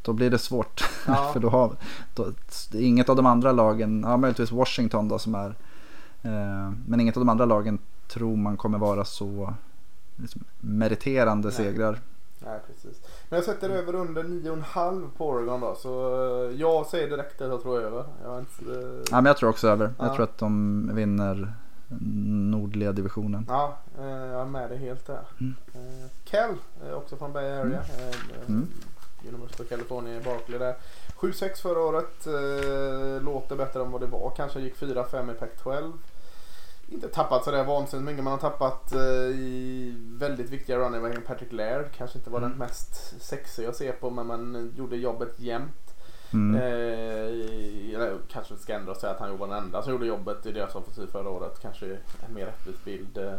då 0.01 0.13
blir 0.13 0.29
det 0.29 0.37
svårt. 0.37 0.83
Ja. 1.07 1.29
för 1.33 1.39
då 1.39 1.49
har 1.49 1.75
då, 2.15 2.31
inget 2.73 3.09
av 3.09 3.15
de 3.15 3.25
andra 3.25 3.51
lagen, 3.51 4.03
ja 4.07 4.17
möjligtvis 4.17 4.51
Washington 4.51 5.07
då 5.07 5.19
som 5.19 5.35
är, 5.35 5.49
eh, 6.21 6.71
men 6.87 6.99
inget 6.99 7.17
av 7.17 7.21
de 7.21 7.29
andra 7.29 7.45
lagen 7.45 7.79
tror 8.07 8.35
man 8.37 8.57
kommer 8.57 8.77
vara 8.77 9.05
så 9.05 9.53
liksom, 10.15 10.43
meriterande 10.59 11.47
Nej. 11.47 11.57
segrar. 11.57 11.99
Nej, 12.39 12.59
precis. 12.67 13.01
Men 13.29 13.37
jag 13.37 13.43
sätter 13.43 13.69
över 13.69 13.95
under 13.95 14.23
9,5 14.23 15.09
på 15.17 15.27
Oregon 15.27 15.61
då. 15.61 15.75
Så 15.75 16.13
eh, 16.45 16.55
jag 16.59 16.85
säger 16.85 17.09
direkt 17.09 17.41
att 17.41 17.49
jag 17.49 17.61
tror 17.61 17.81
över. 17.81 18.03
Jag 18.23 18.39
inte, 18.39 18.71
eh, 18.71 19.03
Ja, 19.11 19.15
men 19.15 19.25
jag 19.25 19.37
tror 19.37 19.49
också 19.49 19.67
över. 19.67 19.93
Ja. 19.97 20.05
Jag 20.05 20.15
tror 20.15 20.23
att 20.23 20.37
de 20.37 20.91
vinner 20.95 21.53
nordliga 22.51 22.91
divisionen. 22.91 23.45
Ja, 23.49 23.77
eh, 23.99 24.05
jag 24.07 24.41
är 24.41 24.45
med 24.45 24.69
dig 24.69 24.77
helt 24.77 25.07
där. 25.07 25.21
Mm. 25.39 25.55
Eh, 25.73 26.89
eh, 26.89 26.93
också 26.93 27.15
från 27.15 27.33
Bay 27.33 27.45
Area. 27.51 27.79
eh, 27.79 28.15
Mm. 28.47 28.67
University 29.29 29.63
of 29.63 29.69
California 29.69 30.15
i 30.19 30.23
Berkeley 30.23 30.59
där. 30.59 30.75
7-6 31.19 31.61
förra 31.61 31.79
året. 31.79 32.25
Låter 33.23 33.55
bättre 33.55 33.81
än 33.81 33.91
vad 33.91 34.01
det 34.01 34.07
var. 34.07 34.31
Kanske 34.37 34.59
gick 34.59 34.75
4-5 34.75 35.31
i 35.31 35.33
Pac-12. 35.33 35.91
Inte 36.91 37.07
tappat 37.07 37.43
sådär 37.43 37.63
vansinnigt 37.63 38.05
mycket. 38.05 38.23
Man 38.23 38.33
har 38.33 38.39
tappat 38.39 38.91
eh, 38.91 39.01
i 39.39 39.93
väldigt 39.97 40.49
viktiga 40.49 40.77
running 40.77 41.01
backen 41.01 41.21
Patrick 41.21 41.51
Laird. 41.51 41.85
Kanske 41.97 42.17
inte 42.17 42.29
var 42.29 42.37
Mm. 42.39 42.49
den 42.49 42.59
mest 42.59 43.21
sexiga 43.21 43.69
att 43.69 43.75
se 43.75 43.91
på 43.91 44.09
men 44.09 44.27
man 44.27 44.73
gjorde 44.77 44.95
jobbet 44.97 45.39
jämt. 45.39 45.95
Mm. 46.33 46.55
Eh, 46.61 48.11
kanske 48.31 48.57
ska 48.57 48.79
och 48.79 48.97
säga 48.97 49.13
att 49.13 49.19
han 49.19 49.37
var 49.37 49.47
den 49.47 49.57
enda 49.57 49.81
som 49.81 49.91
gjorde 49.91 50.05
jobbet 50.05 50.45
i 50.45 50.51
deras 50.51 50.75
offensiv 50.75 51.07
förra 51.07 51.29
året. 51.29 51.59
Kanske 51.61 51.85
en 52.27 52.33
mer 52.33 52.45
rättvis 52.45 52.83
bild. 52.83 53.17
Eh. 53.17 53.33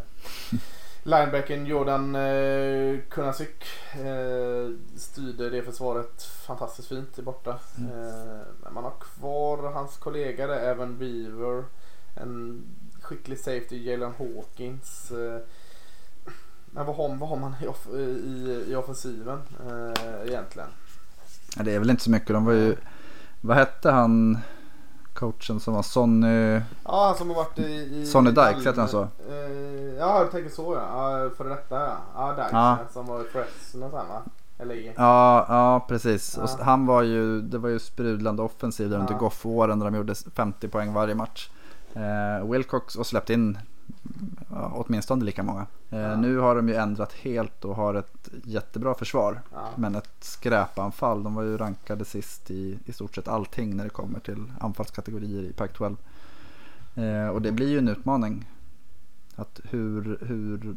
Linebacken 1.02 1.66
Jordan 1.66 2.14
eh, 2.14 2.98
Kunasik 3.08 3.64
eh, 3.94 4.70
styrde 4.96 5.50
det 5.50 5.62
försvaret 5.62 6.22
fantastiskt 6.22 6.88
fint 6.88 7.18
i 7.18 7.22
borta. 7.22 7.50
Eh, 7.78 8.46
men 8.62 8.74
man 8.74 8.84
har 8.84 8.94
kvar 9.00 9.72
hans 9.72 9.96
kollega 9.96 10.46
där, 10.46 10.70
Evan 10.70 10.98
Beaver. 10.98 11.64
En 12.16 12.62
skicklig 13.10 13.38
safety, 13.38 13.90
Jalen 13.90 14.12
Hawkins. 14.18 15.10
Eh, 15.10 15.40
men 16.70 16.86
vad 16.86 16.96
har, 16.96 17.16
vad 17.16 17.28
har 17.28 17.36
man 17.36 17.54
i, 17.62 17.66
off, 17.66 17.86
i, 17.86 18.64
i 18.68 18.74
offensiven 18.74 19.38
eh, 19.66 20.28
egentligen? 20.28 20.68
Ja, 21.56 21.62
det 21.62 21.74
är 21.74 21.78
väl 21.78 21.90
inte 21.90 22.02
så 22.02 22.10
mycket. 22.10 22.28
De 22.28 22.44
var 22.44 22.52
ju, 22.52 22.76
vad 23.40 23.56
hette 23.56 23.90
han, 23.90 24.38
coachen 25.14 25.60
som 25.60 25.74
var 25.74 25.82
Sonny. 25.82 26.60
Ja, 26.84 27.06
han 27.06 27.16
som 27.16 27.28
har 27.28 27.36
varit 27.36 27.58
i... 27.58 27.62
i 27.62 28.06
Sonny 28.06 28.30
Dykes, 28.30 28.66
heter 28.66 28.80
han 28.80 28.88
så? 28.88 29.02
Eh, 29.02 29.94
ja, 29.98 30.18
jag 30.18 30.30
tänker 30.30 30.50
så 30.50 30.74
ja. 30.74 31.30
för 31.36 31.48
detta 31.48 31.80
ja. 31.80 31.96
Ja, 32.14 32.32
Dykes 32.32 32.52
Ja. 32.52 32.78
Som 32.92 33.06
var 33.06 33.20
i 33.20 33.24
Fresno 33.24 33.90
sen 33.90 33.90
va? 33.90 34.22
Ja, 34.96 35.46
ja 35.48 35.84
precis. 35.88 36.36
Ja. 36.36 36.42
Och 36.42 36.64
han 36.64 36.86
var 36.86 37.02
ju, 37.02 37.40
det 37.40 37.58
var 37.58 37.68
ju 37.68 37.78
sprudlande 37.78 38.42
offensiv 38.42 38.90
där 38.90 38.98
under 38.98 39.12
Ja. 39.12 39.18
Goff-åren 39.18 39.78
där 39.78 39.90
de 39.90 39.96
gjorde 39.96 40.14
50 40.14 40.68
poäng 40.68 40.92
varje 40.92 41.14
match. 41.14 41.50
Eh, 41.94 42.50
Wilcox 42.50 42.96
och 42.96 43.06
släppt 43.06 43.30
in 43.30 43.58
ja, 44.50 44.72
åtminstone 44.74 45.24
lika 45.24 45.42
många. 45.42 45.66
Eh, 45.90 45.98
Ja. 45.98 46.16
Nu 46.16 46.38
har 46.38 46.56
de 46.56 46.68
ju 46.68 46.74
ändrat 46.74 47.12
helt 47.12 47.64
och 47.64 47.76
har 47.76 47.94
ett 47.94 48.28
jättebra 48.44 48.94
försvar. 48.94 49.40
Ja. 49.52 49.68
Men 49.76 49.94
ett 49.94 50.14
skräpanfall. 50.20 51.22
De 51.22 51.34
var 51.34 51.42
ju 51.42 51.56
rankade 51.56 52.04
sist 52.04 52.50
i 52.50 52.78
i 52.84 52.92
stort 52.92 53.14
sett 53.14 53.28
allting 53.28 53.76
när 53.76 53.84
det 53.84 53.90
kommer 53.90 54.20
till 54.20 54.52
anfallskategorier 54.60 55.42
i 55.42 55.52
Pac-12. 55.52 55.96
Eh, 56.94 57.28
och 57.28 57.42
det 57.42 57.52
blir 57.52 57.68
ju 57.68 57.78
en 57.78 57.88
utmaning. 57.88 58.46
Att 59.36 59.60
hur, 59.64 60.18
hur, 60.20 60.76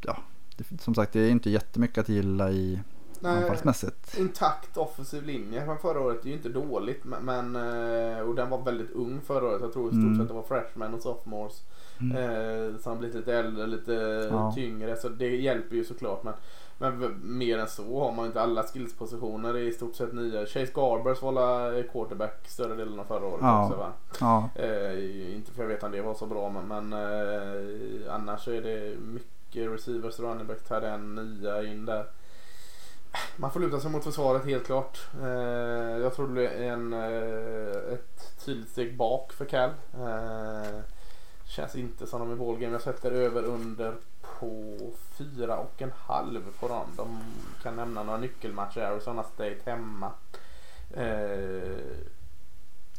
ja, 0.00 0.16
det, 0.56 0.80
som 0.80 0.94
sagt 0.94 1.12
det 1.12 1.20
är 1.20 1.30
inte 1.30 1.50
jättemycket 1.50 1.98
att 1.98 2.08
gilla 2.08 2.50
i 2.50 2.80
Nej, 3.20 3.36
anfallsmässigt. 3.42 4.18
intakt 4.18 4.76
offensiv 4.76 5.22
linje 5.26 5.64
från 5.64 5.78
förra 5.78 6.00
året 6.00 6.24
är 6.24 6.28
ju 6.28 6.34
inte 6.34 6.48
dåligt. 6.48 7.04
Men, 7.04 7.56
eh, 7.56 8.20
och 8.20 8.34
den 8.34 8.50
var 8.50 8.62
väldigt 8.64 8.90
ung 8.90 9.20
förra 9.26 9.46
året. 9.46 9.60
Jag 9.60 9.72
tror 9.72 9.86
i 9.86 9.90
stort 9.90 10.02
Mm. 10.04 10.18
sett 10.18 10.28
det 10.28 10.34
var 10.34 10.42
freshmen 10.42 10.94
och 10.94 11.00
sophomores. 11.02 11.62
Eh, 12.16 12.76
som 12.80 12.98
blivit 12.98 13.16
lite 13.16 13.34
äldre, 13.34 13.66
lite 13.66 13.92
Ja. 14.30 14.52
tyngre. 14.54 14.96
Så 14.96 15.08
det 15.08 15.36
hjälper 15.36 15.76
ju 15.76 15.84
såklart. 15.84 16.22
Men, 16.24 16.34
men 16.78 17.16
mer 17.38 17.58
än 17.58 17.68
så 17.68 18.00
har 18.04 18.12
man 18.12 18.24
ju 18.24 18.26
inte 18.26 18.40
alla 18.40 18.62
skillspositioner. 18.62 19.48
Är 19.54 19.58
i 19.62 19.72
stort 19.72 19.94
sett 19.96 20.12
nya. 20.12 20.40
Chase 20.46 20.72
Garbers 20.74 21.22
var 21.22 21.82
quarterback 21.82 22.48
större 22.48 22.74
delen 22.74 23.00
av 23.00 23.04
förra 23.04 23.26
året 23.26 23.38
Ja. 23.42 23.64
också 23.66 23.78
va? 23.78 23.92
Ja, 24.20 24.48
Eh, 24.54 25.34
inte 25.36 25.52
för 25.52 25.62
jag 25.62 25.68
vet 25.68 25.82
om 25.82 25.92
det 25.92 26.02
var 26.02 26.14
så 26.14 26.26
bra 26.26 26.50
men, 26.50 26.68
men 26.88 26.92
eh, 26.92 28.14
annars 28.14 28.48
är 28.48 28.62
det 28.62 28.96
mycket 29.00 29.70
receivers, 29.72 30.20
running 30.20 30.46
back, 30.46 30.64
tight 30.68 30.82
end, 30.82 31.14
nya 31.14 31.62
in 31.62 31.84
där. 31.86 32.04
Man 33.36 33.50
får 33.50 33.60
luta 33.60 33.80
sig 33.80 33.90
mot 33.90 34.04
försvaret 34.04 34.44
helt 34.44 34.66
klart. 34.66 34.98
Eh, 35.22 35.98
jag 36.02 36.14
tror 36.14 36.26
det 36.26 36.32
blir 36.32 36.48
en, 36.48 36.92
eh, 36.92 37.92
ett 37.92 38.44
tydligt 38.44 38.68
steg 38.70 38.96
bak 38.96 39.32
för 39.32 39.44
Cal. 39.44 39.70
Eh, 39.94 40.80
känns 41.44 41.76
inte 41.76 42.06
som 42.06 42.20
de 42.20 42.32
är 42.32 42.36
ballgame. 42.36 42.72
Jag 42.72 42.82
sätter 42.82 43.10
över 43.10 43.42
under 43.42 43.94
på 44.38 44.76
fyra 45.12 45.56
och 45.56 45.82
en 45.82 45.92
halv 45.96 46.40
på 46.60 46.68
dem. 46.68 46.86
De 46.96 47.20
kan 47.62 47.76
nämna 47.76 48.02
några 48.02 48.18
nyckelmatcher. 48.18 48.80
Arizona 48.80 49.22
State 49.22 49.58
hemma. 49.64 50.12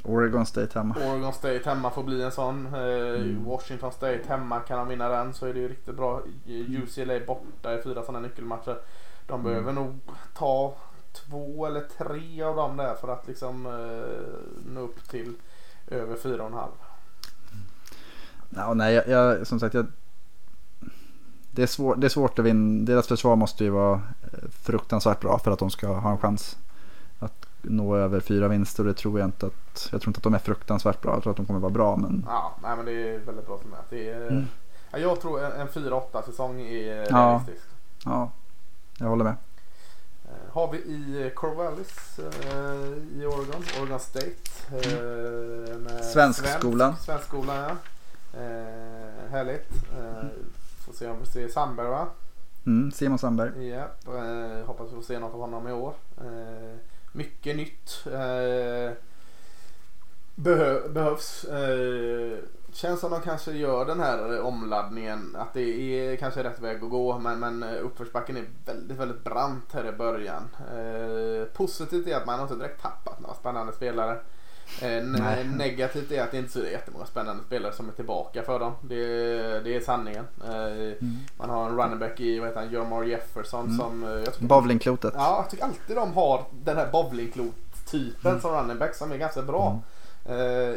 Oregon 0.04 0.45
State 0.45 0.80
hemma. 0.80 0.95
Oregon 0.95 1.34
State 1.34 1.62
hemma 1.65 1.89
får 1.89 2.04
bli 2.04 2.24
en 2.24 2.32
sån. 2.32 2.65
Mm. 2.67 3.45
Washington 3.45 3.91
State 3.91 4.21
hemma 4.28 4.60
kan 4.60 4.78
de 4.78 4.88
vinna 4.88 5.10
den 5.10 5.34
så 5.34 5.45
är 5.45 5.54
det 5.54 5.60
ju 5.60 5.67
riktigt 5.67 5.95
bra. 5.95 6.21
UCLA 6.47 7.19
borta 7.28 7.80
i 7.80 7.82
fyra 7.82 8.04
sådana 8.04 8.19
nyckelmatcher. 8.19 8.78
De 9.27 9.39
Mm. 9.39 9.43
behöver 9.51 9.73
nog 9.73 9.99
ta 10.34 10.73
två 11.13 11.65
eller 11.65 11.81
tre 11.97 12.43
av 12.43 12.55
dem 12.55 12.77
där 12.77 12.95
för 12.95 13.07
att 13.07 13.27
liksom 13.27 13.65
eh, 13.65 14.71
nå 14.73 14.81
upp 14.81 15.10
till 15.10 15.34
över 15.88 16.15
fyra 16.15 16.41
och 16.43 16.49
en 16.49 16.53
halv. 16.57 16.71
Ja, 18.49 18.73
nej, 18.73 18.93
jag, 18.93 19.07
jag, 19.07 19.47
som 19.47 19.60
sagt, 19.60 19.73
jag, 19.73 19.86
det, 21.51 21.63
är 21.63 21.67
svår, 21.67 21.95
det 21.95 22.07
är 22.07 22.10
svårt 22.10 22.39
att 22.39 22.45
vinna. 22.45 22.86
Deras 22.86 23.07
försvar 23.07 23.36
måste 23.36 23.63
ju 23.63 23.69
vara 23.69 23.93
eh, 23.93 24.49
fruktansvärt 24.51 25.19
bra 25.21 25.39
för 25.39 25.51
att 25.51 25.60
de 25.60 25.69
ska 25.69 25.88
ha 25.88 26.12
en 26.12 26.17
chans 26.17 26.57
att 27.19 27.45
nå 27.62 27.95
över 27.95 28.19
fyra 28.19 28.47
vinster. 28.47 28.84
Det 28.84 28.93
tror 28.93 29.19
jag 29.19 29.27
inte 29.27 29.45
att, 29.45 29.89
jag 29.91 30.01
tror 30.01 30.10
inte 30.10 30.17
att 30.17 30.23
de 30.23 30.34
är 30.34 30.39
fruktansvärt 30.39 31.01
bra. 31.01 31.13
Jag 31.13 31.23
tror 31.23 31.31
att 31.31 31.38
de 31.38 31.45
kommer 31.45 31.60
vara 31.60 31.71
bra. 31.71 31.97
Men 31.97 32.25
Ja, 32.27 32.51
nej, 32.63 32.75
men 32.75 32.86
det 32.86 32.91
är 33.15 33.19
väldigt 33.19 33.47
bra 33.47 33.57
som 33.62 33.75
det 33.89 34.10
är. 34.10 34.27
Mm. 34.27 34.45
Ja, 34.91 34.97
jag 34.97 35.21
tror 35.21 35.43
en, 35.45 35.51
en 35.51 35.67
4-8 35.67 36.25
säsong 36.25 36.62
är 36.62 36.95
Ja. 36.95 37.05
realistisk. 37.10 37.65
ja, 38.05 38.31
jag 39.01 39.09
håller 39.09 39.23
med. 39.23 39.35
Eh, 40.25 40.53
Har 40.53 40.71
vi 40.71 40.77
i 40.77 41.31
Corvallis 41.35 42.19
eh, 42.19 43.21
i 43.21 43.25
Oregon, 43.25 43.63
Oregon 43.81 43.99
State. 43.99 44.27
Eh, 44.71 45.77
med 45.77 46.05
Svenskskolan. 46.05 46.91
Svensk, 46.91 47.05
svenskskolan 47.05 47.57
ja. 47.57 47.69
Eh, 48.39 49.31
härligt. 49.31 49.69
Eh, 49.99 50.27
får 50.85 50.93
se 50.93 51.07
om 51.07 51.19
vi 51.19 51.25
ser 51.25 51.47
Sandberg 51.47 51.87
va? 51.87 52.07
Mm, 52.65 52.91
Simon 52.91 53.19
Sandberg. 53.19 53.67
Ja, 53.67 53.83
eh, 54.07 54.65
hoppas 54.65 54.91
vi 54.91 54.95
får 54.95 55.01
se 55.01 55.19
något 55.19 55.33
av 55.33 55.39
honom 55.39 55.67
i 55.67 55.71
år. 55.71 55.93
Eh, 56.17 56.75
mycket 57.11 57.55
nytt. 57.55 58.03
Eh, 58.05 58.91
behö, 60.35 60.89
behövs. 60.89 61.45
Känns 62.73 62.99
som 62.99 63.12
de 63.12 63.21
kanske 63.21 63.51
gör 63.51 63.86
den 63.86 63.99
här 63.99 64.41
omladdningen. 64.41 65.36
Att 65.39 65.53
det 65.53 65.62
är 65.62 66.15
kanske 66.15 66.43
rätt 66.43 66.60
väg 66.60 66.84
att 66.84 66.89
gå. 66.89 67.19
Men, 67.19 67.39
men 67.39 67.63
eh, 67.63 67.86
uppförsbacken 67.86 68.38
är 68.38 68.45
väldigt, 68.65 68.97
väldigt 68.97 69.23
brant 69.23 69.73
här 69.73 69.86
i 69.89 69.91
början. 69.91 70.43
Eh, 70.60 71.45
positivt 71.53 72.07
är 72.07 72.15
att 72.15 72.25
man 72.25 72.41
inte 72.41 72.55
direkt 72.55 72.81
tappat 72.81 73.19
några 73.19 73.36
spännande 73.36 73.73
spelare. 73.73 74.17
Eh, 74.81 74.86
ne- 74.86 75.57
negativt 75.57 76.12
är 76.12 76.23
att 76.23 76.31
det 76.31 76.38
inte 76.38 76.60
är 76.60 76.63
så 76.63 76.69
jättemånga 76.69 77.05
spännande 77.05 77.43
spelare 77.43 77.73
som 77.73 77.89
är 77.89 77.93
tillbaka 77.93 78.43
för 78.43 78.60
dem. 78.60 78.73
Det, 78.81 78.95
det 79.63 79.75
är 79.75 79.79
sanningen. 79.81 80.25
Eh, 80.43 81.07
man 81.38 81.49
har 81.49 81.69
en 81.69 81.77
running 81.77 81.99
back 81.99 82.19
i 82.19 82.39
vad 82.39 82.47
heter 82.49 82.62
han, 82.62 82.71
Jermar 82.71 83.03
Jefferson 83.03 83.65
Mm. 83.65 83.77
som... 83.77 84.03
eh, 84.03 84.10
Jag 84.10 84.34
tycker, 84.34 84.45
Bowlingklotet. 84.45 85.13
ja, 85.15 85.38
jag 85.41 85.49
tycker 85.49 85.63
alltid 85.63 85.95
de 85.95 86.13
har 86.13 86.43
den 86.51 86.77
här 86.77 86.91
bowlingklot-typen 86.91 88.31
Mm. 88.31 88.41
som 88.41 88.51
running 88.51 88.77
back 88.79 88.95
som 88.95 89.12
är 89.12 89.17
ganska 89.17 89.41
bra. 89.41 89.79
Eh, 90.25 90.75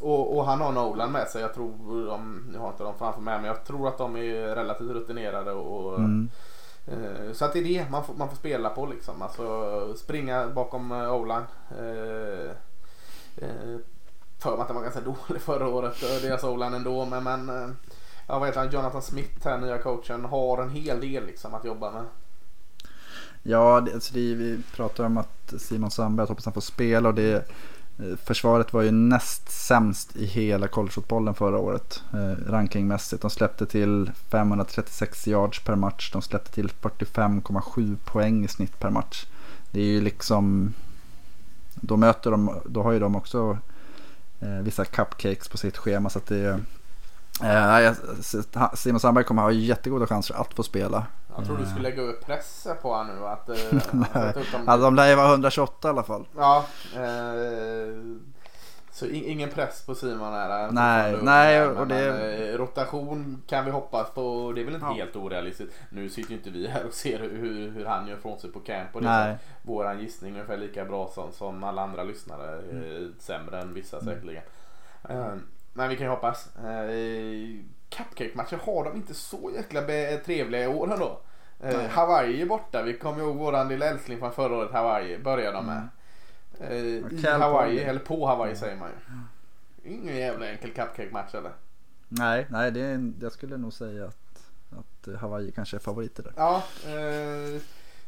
och, 0.00 0.36
och 0.36 0.44
han 0.44 0.60
har 0.60 0.72
Nolan 0.72 1.12
med 1.12 1.28
sig. 1.28 1.42
Jag 1.42 1.54
tror 1.54 2.06
de, 2.06 2.44
nu 2.52 2.58
har 2.58 2.68
inte 2.68 2.82
de 2.82 2.94
framför 2.98 3.20
mig 3.20 3.36
men 3.38 3.44
jag 3.46 3.64
tror 3.64 3.88
att 3.88 3.98
de 3.98 4.16
är 4.16 4.54
relativt 4.54 4.90
rutinerade. 4.90 5.52
Och, 5.52 5.98
Mm. 5.98 6.28
eh, 6.86 7.32
så 7.32 7.44
att 7.44 7.52
det 7.52 7.58
är 7.58 7.64
det 7.64 7.90
man 7.90 8.04
får, 8.04 8.14
man 8.14 8.28
får 8.28 8.36
spela 8.36 8.68
på 8.68 8.86
liksom. 8.86 9.22
Alltså 9.22 9.94
springa 9.96 10.46
bakom 10.48 10.92
uh, 10.92 11.12
Olan. 11.14 11.42
Eh, 11.78 12.50
eh, 13.36 13.76
för 14.38 14.50
mig 14.50 14.60
att 14.60 14.66
den 14.68 14.76
var 14.76 14.82
ganska 14.82 15.00
dålig 15.28 15.42
förra 15.42 15.68
året, 15.68 16.02
eh, 16.02 16.22
deras 16.22 16.44
Olan 16.44 16.74
ändå. 16.74 17.04
Men, 17.04 17.24
men 17.24 17.48
eh, 17.48 17.68
ja, 18.26 18.38
vad 18.38 18.48
heter 18.48 18.60
han, 18.60 18.70
Jonathan 18.70 19.02
Smith 19.02 19.44
här, 19.44 19.58
nya 19.58 19.78
coachen, 19.78 20.24
har 20.24 20.62
en 20.62 20.70
hel 20.70 21.00
del 21.00 21.26
liksom 21.26 21.54
att 21.54 21.64
jobba 21.64 21.90
med. 21.90 22.04
Ja, 23.42 23.80
det, 23.80 23.94
alltså 23.94 24.14
det, 24.14 24.34
vi 24.34 24.62
pratar 24.76 25.04
om 25.04 25.18
att 25.18 25.54
Simon 25.58 25.90
Sandberg, 25.90 26.24
jag 26.24 26.28
hoppas 26.28 26.44
han 26.44 26.54
får 26.54 26.60
spela 26.60 27.08
och 27.08 27.14
det 27.14 27.34
eh, 27.34 27.42
Eh, 27.98 28.16
försvaret 28.24 28.72
var 28.72 28.82
ju 28.82 28.90
näst 28.90 29.50
sämst 29.50 30.16
i 30.16 30.26
hela 30.26 30.68
collegefotbollen 30.68 31.34
förra 31.34 31.58
året 31.58 32.02
eh, 32.12 32.50
rankingmässigt. 32.50 33.22
De 33.22 33.30
släppte 33.30 33.66
till 33.66 34.10
536 34.30 35.28
yards 35.28 35.64
per 35.64 35.76
match. 35.76 36.10
De 36.12 36.22
släppte 36.22 36.52
till 36.52 36.68
45,7 36.82 37.96
poäng 38.04 38.44
i 38.44 38.48
snitt 38.48 38.78
per 38.78 38.90
match. 38.90 39.26
Det 39.70 39.80
är 39.80 39.86
ju 39.86 40.00
liksom 40.00 40.74
då 41.74 41.96
möter 41.96 42.30
de, 42.30 42.60
då 42.64 42.82
har 42.82 42.92
ju 42.92 42.98
de 42.98 43.16
också 43.16 43.58
eh, 44.40 44.48
vissa 44.48 44.84
cupcakes 44.84 45.48
på 45.48 45.56
sitt 45.56 45.76
schema 45.76 46.10
så 46.10 46.18
att 46.18 46.26
det 46.26 46.60
eh, 47.42 47.92
Simon 48.74 49.00
Sandberg 49.00 49.24
kommer 49.24 49.42
ha 49.42 49.52
jättegoda 49.52 50.06
chanser 50.06 50.34
att 50.34 50.54
få 50.54 50.62
spela. 50.62 51.06
Jag 51.38 51.46
tror 51.46 51.56
du 51.56 51.62
Eh. 51.62 51.68
skulle 51.70 51.88
lägga 51.90 52.02
upp 52.02 52.26
press 52.26 52.66
på 52.82 52.94
honom 52.94 53.16
nu. 53.16 53.26
Att, 53.26 53.48
eh, 53.48 53.56
att 54.12 54.34
dem- 54.34 54.44
Alltså, 54.66 54.84
de 54.84 54.94
lär 54.94 55.08
ju 55.08 55.14
vara 55.14 55.28
128 55.30 55.88
i 55.88 55.90
alla 55.90 56.02
fall. 56.02 56.24
Ja. 56.36 56.64
Eh, 56.94 57.94
så 58.92 59.06
in, 59.06 59.24
ingen 59.24 59.50
press 59.50 59.86
på 59.86 59.94
Simon 59.94 60.32
här. 60.32 60.50
Är 60.50 60.70
Nej, 60.72 61.16
nej, 61.22 61.66
och 61.66 61.86
det- 61.86 62.48
eh, 62.52 62.58
rotation 62.58 63.42
kan 63.46 63.64
vi 63.64 63.70
hoppas 63.70 64.10
på. 64.10 64.52
Det 64.54 64.60
är 64.60 64.64
väl 64.64 64.74
inte 64.74 64.86
Ja. 64.86 64.92
helt 64.94 65.16
orealistiskt. 65.16 65.74
Nu 65.90 66.08
sitter 66.08 66.30
ju 66.30 66.36
inte 66.36 66.50
vi 66.50 66.66
här 66.66 66.86
och 66.86 66.92
ser 66.92 67.18
hur, 67.18 67.70
hur 67.70 67.84
han 67.86 68.06
gör 68.08 68.16
från 68.16 68.38
sig 68.40 68.52
på 68.52 68.60
camp. 68.60 68.94
Och 68.94 69.00
det 69.02 69.08
Nej. 69.08 69.30
är 69.30 69.38
våran 69.62 70.00
gissning 70.00 70.30
är 70.30 70.34
ungefär 70.34 70.56
lika 70.56 70.84
bra 70.84 71.10
som, 71.14 71.32
som 71.32 71.64
alla 71.64 71.82
andra 71.82 72.02
lyssnare. 72.02 72.56
Eh, 72.58 73.06
sämre 73.18 73.60
än 73.60 73.74
vissa 73.74 73.98
Mm. 73.98 74.14
säkerligen. 74.14 74.42
Eh, 75.08 75.34
men 75.72 75.88
vi 75.88 75.96
kan 75.96 76.06
ju 76.06 76.10
hoppas. 76.10 76.56
Eh, 76.56 77.64
Cupcake-matcher 77.90 78.58
har 78.66 78.84
de 78.84 78.96
inte 78.96 79.14
så 79.14 79.50
jäkla 79.54 79.80
trevliga 80.24 80.64
i 80.64 80.66
år 80.66 80.92
ändå. 80.92 81.20
Eh. 81.60 81.80
Hawaii 81.80 82.42
är 82.42 82.46
borta. 82.46 82.82
Vi 82.82 82.94
kommer 82.98 83.20
ihåg 83.22 83.36
våran 83.36 83.68
lilla 83.68 83.86
älskling 83.86 84.18
från 84.18 84.32
förra 84.32 84.56
året. 84.56 84.72
Hawaii 84.72 85.18
började 85.18 85.56
de 85.56 85.66
med. 85.66 85.88
Eh, 86.60 86.76
I 86.76 86.98
Mm. 86.98 87.40
Hawaii, 87.40 87.78
eller 87.80 88.00
på 88.00 88.26
Hawaii 88.26 88.56
säger 88.56 88.76
man 88.76 88.88
ju. 88.88 88.94
Ingen 89.92 90.16
jävla 90.16 90.48
enkel 90.50 90.70
cupcake-match 90.72 91.34
eller? 91.34 91.52
Nej, 92.08 92.46
nej 92.50 92.70
det 92.70 92.80
är, 92.80 92.94
en- 92.94 93.14
jag 93.20 93.32
skulle 93.32 93.56
nog 93.56 93.72
säga 93.72 94.04
att, 94.06 94.50
att 94.78 95.20
Hawaii 95.20 95.52
kanske 95.52 95.76
är 95.76 95.80
favoriter 95.80 96.22
där. 96.22 96.32
Ja, 96.36 96.62
eh, 96.86 97.60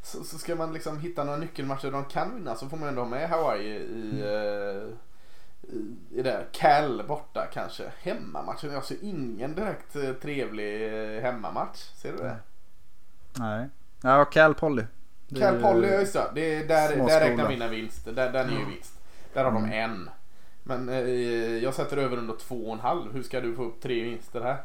så, 0.02 0.24
så 0.24 0.38
ska 0.38 0.54
man 0.56 0.72
liksom 0.72 0.98
hitta 1.00 1.24
några 1.24 1.38
nyckelmatcher 1.38 1.90
de 1.90 2.04
kan 2.04 2.34
vinna 2.34 2.54
så 2.54 2.68
får 2.68 2.76
man 2.76 2.88
ändå 2.88 3.02
ha 3.02 3.08
med 3.08 3.28
Hawaii 3.28 3.66
i, 3.76 4.20
eh, 4.20 4.88
i, 5.74 5.96
i 6.18 6.22
det. 6.22 6.44
Cal 6.52 7.04
borta 7.08 7.46
kanske. 7.52 7.92
Hemmamatchen, 8.02 8.72
jag 8.72 8.84
ser 8.84 8.96
ingen 9.04 9.54
direkt 9.54 9.96
eh, 9.96 10.12
trevlig 10.12 10.86
eh, 11.16 11.22
hemmamatch. 11.22 11.78
Ser 11.78 12.12
du 12.12 12.18
det? 12.18 12.36
Nej. 13.40 13.68
Ja, 14.02 14.24
Cal 14.24 14.54
Poly. 14.54 14.82
Det 15.28 15.40
är 15.42 15.46
Cal 15.50 15.54
ju- 15.56 15.62
Poly, 15.62 15.88
ja, 15.88 16.00
just 16.00 16.12
det. 16.34 16.40
är 16.56 16.68
där, 16.68 16.96
där 16.96 17.20
räknar 17.20 17.48
vi 17.48 17.54
in 17.54 17.62
en 17.62 17.70
vinst. 17.70 18.04
Där, 18.04 18.32
den 18.32 18.48
är 18.48 18.58
ju 18.58 18.64
vinst. 18.64 18.98
Där 19.34 19.44
har 19.44 19.50
Mm. 19.50 19.70
de 19.70 19.76
en. 19.76 20.10
Men 20.62 20.88
eh, 20.88 20.98
jag 21.64 21.74
sätter 21.74 21.96
över 21.96 22.16
under 22.16 22.34
två 22.34 22.66
och 22.66 22.72
en 22.72 22.80
halv. 22.80 23.12
Hur 23.12 23.22
ska 23.22 23.40
du 23.40 23.54
få 23.56 23.62
upp 23.64 23.80
tre 23.82 24.02
vinster 24.04 24.40
här? 24.40 24.56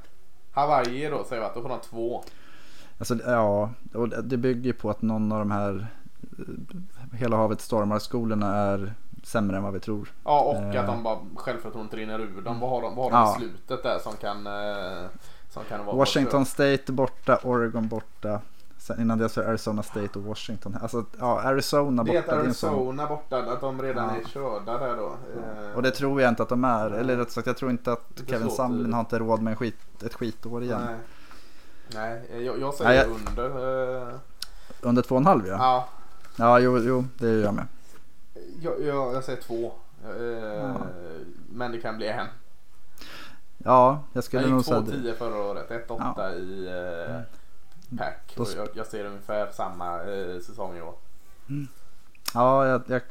Hawaii 0.52 1.10
då 1.10 1.24
säger 1.24 1.42
vi 1.42 1.48
att 1.48 1.54
då 1.56 1.62
får 1.62 1.70
de 1.70 1.80
två. 1.80 2.24
Alltså, 2.98 3.16
ja, 3.26 3.70
och 3.94 4.10
det 4.24 4.38
bygger 4.38 4.62
ju 4.66 4.74
på 4.74 4.90
att 4.90 5.02
någon 5.02 5.32
av 5.32 5.40
de 5.40 5.52
här 5.52 5.88
eh, 6.40 7.18
Hela 7.20 7.36
havet 7.38 7.62
stormar-skolorna 7.62 8.56
är 8.56 8.94
sämre 9.24 9.58
än 9.58 9.64
vad 9.64 9.74
vi 9.74 9.80
tror. 9.80 10.12
Ja 10.24 10.40
och 10.42 10.56
att 10.56 10.76
Eh. 10.76 10.86
de 10.86 11.04
bara 11.04 11.18
självförtroendet 11.36 11.94
rinner 11.94 12.20
ur 12.20 12.42
dem. 12.42 12.60
Vad 12.60 12.70
har 12.70 12.82
de, 12.82 12.96
vad 12.96 13.12
har 13.12 13.12
de 13.12 13.18
Ja. 13.30 13.36
i 13.36 13.40
slutet 13.40 13.84
där 13.84 14.00
som 14.00 14.14
kan, 14.16 14.48
eh, 14.48 15.10
som 15.50 15.64
kan 15.70 15.86
vara 15.86 15.96
Washington 15.96 16.46
State 16.46 16.92
borta, 16.92 17.40
Oregon 17.44 17.88
borta. 17.88 18.42
Sen 18.86 19.02
innan 19.02 19.30
så 19.30 19.42
är 19.42 19.46
Arizona 19.48 19.84
State 19.84 20.20
och 20.20 20.24
Washington. 20.26 20.78
Alltså 20.82 21.06
ja, 21.20 21.42
Arizona 21.42 22.04
borta. 22.04 22.22
Det 22.22 22.32
är. 22.32 22.40
Arizona 22.40 23.08
borta, 23.08 23.38
att 23.38 23.62
de 23.62 23.82
redan 23.82 24.10
Ja. 24.10 24.22
är 24.22 24.24
körda 24.30 24.78
där 24.78 24.98
då. 24.98 25.08
Eh, 25.08 25.76
Och 25.76 25.82
det 25.84 25.92
tror 25.92 26.22
jag 26.22 26.30
inte 26.30 26.44
att 26.44 26.50
de 26.50 26.64
är. 26.64 26.92
Eller 26.92 27.18
rätt 27.18 27.32
sagt 27.32 27.48
jag 27.48 27.58
tror 27.58 27.72
inte 27.72 27.92
att 27.92 28.22
Kevin. 28.28 28.50
Sumlin 28.52 28.94
har 28.94 29.00
inte 29.00 29.20
råd 29.20 29.42
med 29.42 29.52
en 29.52 29.58
skit, 29.58 29.76
ett 30.06 30.14
skitår 30.14 30.64
igen. 30.64 30.82
Nej, 31.94 32.22
nej 32.30 32.46
jag, 32.46 32.60
jag 32.60 32.74
säger 32.74 32.90
Nej, 32.90 32.98
jag- 32.98 33.30
under. 33.46 34.02
Eh, 34.12 34.16
Under 34.82 35.02
två 35.02 35.16
och 35.16 35.22
en 35.22 35.26
halv 35.28 35.48
ja. 35.48 35.56
ja, 35.60 35.88
Ja 36.38 36.60
jo, 36.60 36.78
jo 36.80 37.06
det 37.18 37.28
gör 37.30 37.44
jag 37.44 37.54
med. 37.54 37.66
jag, 38.62 38.82
jag, 38.82 39.14
jag 39.16 39.24
säger 39.24 39.42
två. 39.42 39.72
Eh, 40.06 40.24
Ja. 40.24 40.76
Men 41.50 41.72
det 41.72 41.78
kan 41.82 41.98
bli 41.98 42.08
en. 42.08 42.28
Ja, 43.58 43.88
jag 43.88 44.00
Jag 44.18 44.24
skulle 44.24 44.44
gick 44.44 44.52
nog 44.52 44.66
säga 44.66 44.80
det. 44.80 44.92
2-10 44.92 45.14
förra 45.18 45.44
året, 45.44 45.70
1-8 45.88 46.34
i 46.36 46.68
eh, 46.68 47.22
pack. 47.98 48.34
Då 48.36 48.46
jag, 48.58 48.68
jag 48.74 48.88
ser 48.88 49.06
ungefär 49.06 49.52
samma 49.52 49.94
eh, 50.04 50.40
säsong 50.40 50.78
i 50.78 50.82
år. 50.82 50.94
Ja, 52.34 52.68
jag, 52.68 52.82
jag, 52.88 53.02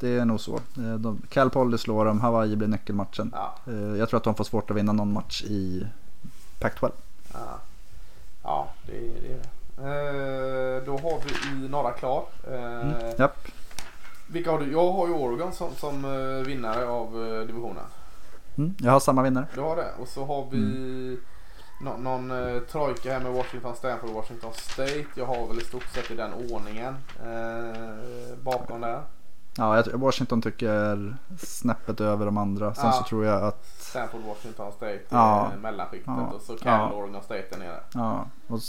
det 0.00 0.18
är 0.18 0.24
nog 0.24 0.40
så. 0.40 0.54
Eh, 0.56 0.94
De, 0.98 1.22
Cal 1.28 1.50
Poly 1.50 1.78
slår 1.78 2.04
dem, 2.04 2.20
Hawaii 2.20 2.56
blir 2.56 2.68
nyckelmatchen. 2.68 3.30
Ja, 3.34 3.54
Eh, 3.66 3.96
Jag 3.98 4.08
tror 4.08 4.18
att 4.18 4.24
de 4.24 4.34
får 4.34 4.44
svårt 4.44 4.70
att 4.70 4.76
vinna 4.76 4.92
någon 4.92 5.12
match 5.12 5.42
i 5.42 5.86
Pac-12. 6.60 6.90
ja. 7.32 7.58
ja 8.42 8.68
det, 8.86 8.96
är 8.96 9.20
det. 9.22 9.40
Eh, 9.76 10.84
då 10.86 10.92
har 10.98 11.20
vi 11.24 11.64
i 11.64 11.68
norra 11.68 11.90
klar. 11.92 12.24
Eh, 12.48 12.80
Mm. 12.80 12.94
Japp. 13.18 13.36
Vilka 14.26 14.50
har 14.50 14.58
du? 14.58 14.72
Jag 14.72 14.92
har 14.92 15.06
ju 15.08 15.12
Oregon 15.14 15.52
som, 15.52 15.74
som 15.74 16.04
eh, 16.04 16.46
vinnare 16.46 16.88
av 16.88 17.12
divisionen. 17.46 17.84
Mm. 18.56 18.74
Jag 18.78 18.92
har 18.92 19.00
samma 19.00 19.22
vinnare. 19.22 19.46
Du 19.54 19.60
har 19.60 19.76
det. 19.76 19.88
Och 20.00 20.08
så 20.08 20.24
har 20.24 20.46
vi 20.50 20.56
Mm. 20.58 21.20
Nå- 21.80 21.96
någon 21.96 22.30
eh, 22.30 22.60
trojka 22.60 23.12
här 23.12 23.20
med 23.20 23.32
Washington, 23.32 23.76
Stanford 23.76 24.08
och 24.08 24.14
Washington 24.14 24.52
State. 24.54 25.04
Jag 25.14 25.26
har 25.26 25.46
väl 25.48 25.58
i 25.58 25.64
stort 25.64 25.84
sett 25.94 26.10
i 26.10 26.14
den 26.16 26.32
ordningen 26.50 26.96
eh, 27.22 28.36
bakom 28.42 28.80
där. 28.80 29.02
Ja, 29.56 29.82
Washington 29.94 30.42
tycker 30.42 31.16
snäppet 31.38 32.00
över 32.00 32.24
de 32.26 32.36
andra. 32.38 32.74
Sen 32.74 32.86
Ja. 32.86 32.92
så 32.92 33.04
tror 33.04 33.24
jag 33.24 33.42
att, 33.42 33.66
Stanford, 33.78 34.20
Washington 34.26 34.72
State 34.72 35.00
Ja. 35.08 35.50
eh, 35.54 35.58
mellanskiktet 35.60 36.06
Ja. 36.16 36.26
och 36.34 36.40
så 36.42 36.56
Cal, 36.56 36.90
Ja. 36.90 36.92
Oregon 36.96 37.22
State 37.22 37.44
där 37.50 37.58
nere. 37.58 37.80
ja, 37.94 38.26
och, 38.48 38.60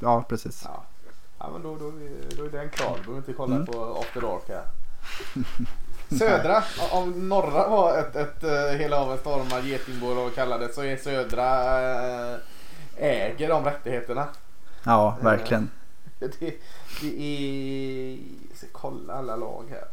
ja 0.00 0.24
precis. 0.28 0.62
Ja, 0.64 0.82
ja 1.38 1.48
men 1.52 1.62
då, 1.62 1.76
då, 1.76 1.86
är 1.88 2.36
då 2.36 2.44
är 2.44 2.50
den 2.50 2.70
klar. 2.70 2.88
Då 2.88 2.94
behöver 2.94 3.12
vi 3.12 3.16
inte 3.16 3.32
kolla 3.32 3.54
Mm. 3.54 3.66
på 3.66 3.98
After 4.00 4.20
Dark 4.20 4.48
här. 4.48 4.64
Södra, 6.18 6.62
om 6.90 7.28
norra 7.28 7.68
var 7.68 7.98
ett, 7.98 8.16
ett 8.16 8.44
uh, 8.44 8.78
hela 8.78 9.00
av 9.00 9.12
en 9.12 9.18
stormar 9.18 9.60
getingbo 9.60 10.06
och 10.06 10.34
kallade 10.34 10.72
så 10.72 10.82
är 10.82 10.96
södra 10.96 11.80
eh, 12.32 12.38
äger 12.96 13.48
de 13.48 13.64
rättigheterna. 13.64 14.26
Ja, 14.84 15.16
verkligen. 15.20 15.70
Det, 16.18 16.40
det 16.40 17.20
är... 17.20 18.18
Jag 18.48 18.56
ska 18.56 18.66
kolla 18.72 19.14
alla 19.14 19.36
lag 19.36 19.64
här. 19.70 19.84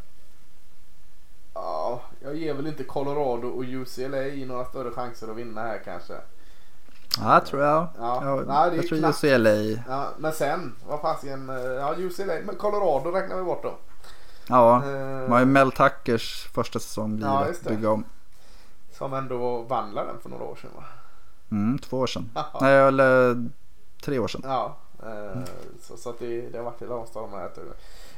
Ja, 1.54 2.00
jag 2.20 2.36
ger 2.36 2.54
väl 2.54 2.66
inte 2.66 2.84
Colorado 2.84 3.48
och 3.48 3.64
UCLA 3.64 4.46
några 4.46 4.64
större 4.64 4.90
chanser 4.90 5.28
att 5.30 5.36
vinna 5.36 5.60
här 5.60 5.80
kanske. 5.84 6.14
Ja, 7.20 7.34
jag 7.34 7.46
tror 7.46 7.62
jag. 7.62 7.86
Ja. 7.98 8.22
Ja, 8.24 8.42
Nej, 8.46 8.76
jag 8.76 8.88
tror 8.88 8.98
knappt. 8.98 9.24
UCLA. 9.24 9.82
Ja, 9.88 10.08
men 10.18 10.32
sen, 10.32 10.74
vad 10.88 11.00
fasiken, 11.00 11.50
eh, 11.50 11.56
ja 11.56 11.94
UCLA, 11.98 12.34
men 12.44 12.56
Colorado 12.56 13.10
räknar 13.10 13.36
vi 13.36 13.42
bort 13.42 13.62
då. 13.62 13.78
Ja, 14.48 14.78
man 15.22 15.32
har 15.32 15.38
ju 15.38 15.44
Mel 15.46 15.72
Tuckers 15.72 16.48
första 16.54 16.78
säsong 16.78 17.16
blir 17.16 17.26
Ja, 17.26 17.44
att 17.44 17.64
det. 17.64 17.70
bygga 17.70 17.90
om. 17.90 18.04
Som 18.92 19.14
ändå 19.14 19.62
vann 19.62 19.94
den 19.94 20.20
för 20.22 20.28
några 20.28 20.44
år 20.44 20.56
sedan 20.56 20.70
va? 20.76 20.84
Mm, 21.50 21.78
två 21.78 21.98
år 21.98 22.06
sedan. 22.06 22.30
Nej, 22.60 22.76
eller 22.78 23.44
tre 24.02 24.18
år 24.18 24.28
sedan. 24.28 24.40
Ja, 24.44 24.76
eh, 25.02 25.40
så, 25.82 25.96
så 25.96 26.10
att 26.10 26.18
det, 26.18 26.40
det 26.48 26.58
har 26.58 26.64
varit 26.64 26.82
hela 26.82 26.94
avståndet 26.94 27.40
här. 27.40 27.50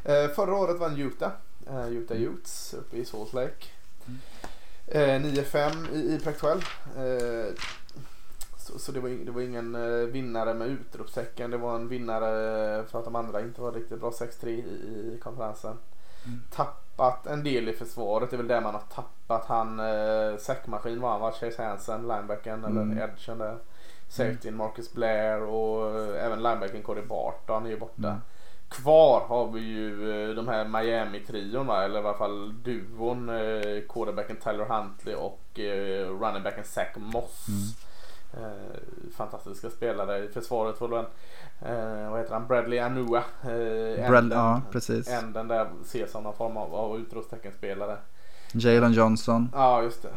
jag. 0.02 0.24
Eh, 0.24 0.30
förra 0.30 0.54
året 0.54 0.78
vann 0.78 0.96
Utah. 0.96 1.30
Eh, 1.66 1.88
Utah 1.88 2.16
Utes 2.16 2.74
uppe 2.74 2.96
i 2.96 3.04
Salt 3.04 3.32
Lake. 3.32 3.66
Eh, 4.86 5.00
9-5 5.20 5.92
i, 5.92 5.98
i 5.98 6.18
Pac-12. 6.24 6.56
Eh, 6.96 7.54
så 8.58 8.78
så 8.78 8.92
det, 8.92 9.00
var, 9.00 9.08
det 9.08 9.30
var 9.30 9.40
ingen 9.40 9.72
vinnare 10.12 10.54
med 10.54 10.68
utropstecken. 10.68 11.50
Det 11.50 11.56
var 11.56 11.74
en 11.76 11.88
vinnare 11.88 12.84
för 12.84 12.98
att 12.98 13.04
de 13.04 13.16
andra 13.16 13.40
inte 13.40 13.60
var 13.60 13.72
riktigt 13.72 14.00
bra. 14.00 14.10
6-3 14.10 14.46
i, 14.48 14.58
i 15.14 15.18
konferensen. 15.22 15.76
Mm. 16.26 16.40
Tappat 16.50 17.26
en 17.26 17.44
del 17.44 17.68
i 17.68 17.72
försvaret. 17.72 18.30
Det 18.30 18.36
är 18.36 18.38
väl 18.38 18.48
där 18.48 18.60
man 18.60 18.74
har 18.74 18.82
tappat. 18.94 19.44
Han 19.46 19.80
eh, 19.80 20.36
säckmaskin 20.38 21.00
var 21.00 21.10
han 21.10 21.20
va? 21.20 21.32
Chase 21.32 21.64
Hansen, 21.64 22.02
linebacken 22.02 22.64
Mm. 22.64 22.90
eller 22.92 23.02
edgen 23.02 23.38
där. 23.38 23.58
Safetyn 24.08 24.56
Marcus 24.56 24.92
Blair 24.92 25.42
och 25.42 25.98
eh, 26.00 26.24
även 26.26 26.42
linebacken 26.42 26.82
Cody 26.82 27.02
Barton 27.02 27.66
är 27.66 27.70
ju 27.70 27.78
borta. 27.78 28.08
Mm. 28.08 28.20
Kvar 28.68 29.20
har 29.28 29.46
vi 29.52 29.60
ju 29.60 30.10
eh, 30.30 30.34
de 30.34 30.48
här 30.48 30.64
Miami-trion 30.64 31.66
va? 31.66 31.84
eller 31.84 32.00
i 32.02 32.04
alla 32.06 32.14
fall 32.18 32.62
duon. 32.62 33.28
Eh, 33.28 33.80
quarterbacken 33.88 34.36
Tyler 34.36 34.64
Huntley 34.64 35.14
och 35.14 35.58
eh, 35.58 36.06
runningbacken 36.20 36.64
Zach 36.64 36.96
Moss. 36.96 37.46
Eh, 37.48 37.54
fantastiska 39.16 39.70
spelare 39.70 40.24
i 40.24 40.28
försvaret 40.28 40.80
var 40.80 40.98
en, 40.98 41.04
eh, 41.70 42.10
vad 42.10 42.20
heter 42.20 42.32
han, 42.34 42.46
Bradley 42.46 42.78
Anua. 42.78 43.18
Eh, 43.42 44.08
Brad, 44.08 44.24
änden- 44.24 44.32
ja, 44.38 44.62
precis. 44.72 45.08
Änden 45.08 45.48
där 45.48 45.70
ses 45.82 46.10
som 46.12 46.22
någon 46.22 46.34
form 46.36 46.56
av, 46.56 46.74
av 46.74 46.98
utropsteckenspelare. 46.98 47.96
Jalen 48.52 48.92
Johnson. 48.92 49.48
Ja, 49.54 49.82
just 49.82 50.02
det. 50.02 50.08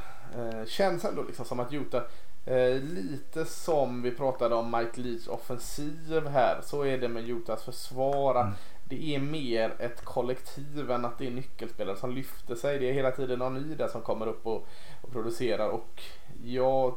Eh, 0.42 0.66
känns 0.66 1.06
ändå 1.06 1.24
liksom 1.24 1.46
som 1.46 1.60
att 1.60 1.74
Utah, 1.74 2.02
eh, 2.46 2.76
lite 2.82 3.46
som 3.46 4.02
vi 4.02 4.12
pratade 4.12 4.56
om 4.56 4.72
Mike 4.72 5.02
Leach 5.02 5.28
offensiv 5.28 6.28
här, 6.28 6.60
så 6.64 6.82
är 6.86 6.98
det 6.98 7.08
med 7.08 7.30
Utahs 7.30 7.64
försvar. 7.64 8.36
att 8.36 8.46
Mm. 8.46 8.56
Det 8.90 9.16
är 9.16 9.20
mer 9.20 9.74
ett 9.80 10.06
kollektiv 10.06 10.92
än 10.92 11.06
att 11.06 11.18
det 11.18 11.28
är 11.28 11.32
nyckelspelare 11.32 11.96
som 11.96 12.12
lyfter 12.12 12.56
sig. 12.56 12.80
Det 12.80 12.90
är 12.90 12.94
hela 12.94 13.12
tiden 13.12 13.40
någon 13.40 13.54
ny 13.54 13.76
där 13.76 13.88
som 13.88 14.02
kommer 14.02 14.28
upp 14.28 14.46
och, 14.48 14.68
och 15.02 15.12
producerar 15.12 15.70
och 15.70 16.02
jag 16.44 16.96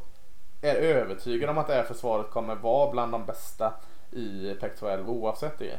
är 0.71 0.75
övertygad 0.75 1.51
om 1.51 1.59
att 1.59 1.67
det 1.67 1.75
här 1.75 1.83
försvaret 1.83 2.31
kommer 2.31 2.55
vara 2.55 2.91
bland 2.93 3.13
de 3.13 3.27
bästa 3.27 3.73
i 4.13 4.55
Pac-12 4.61 5.07
oavsett 5.07 5.59
det. 5.59 5.79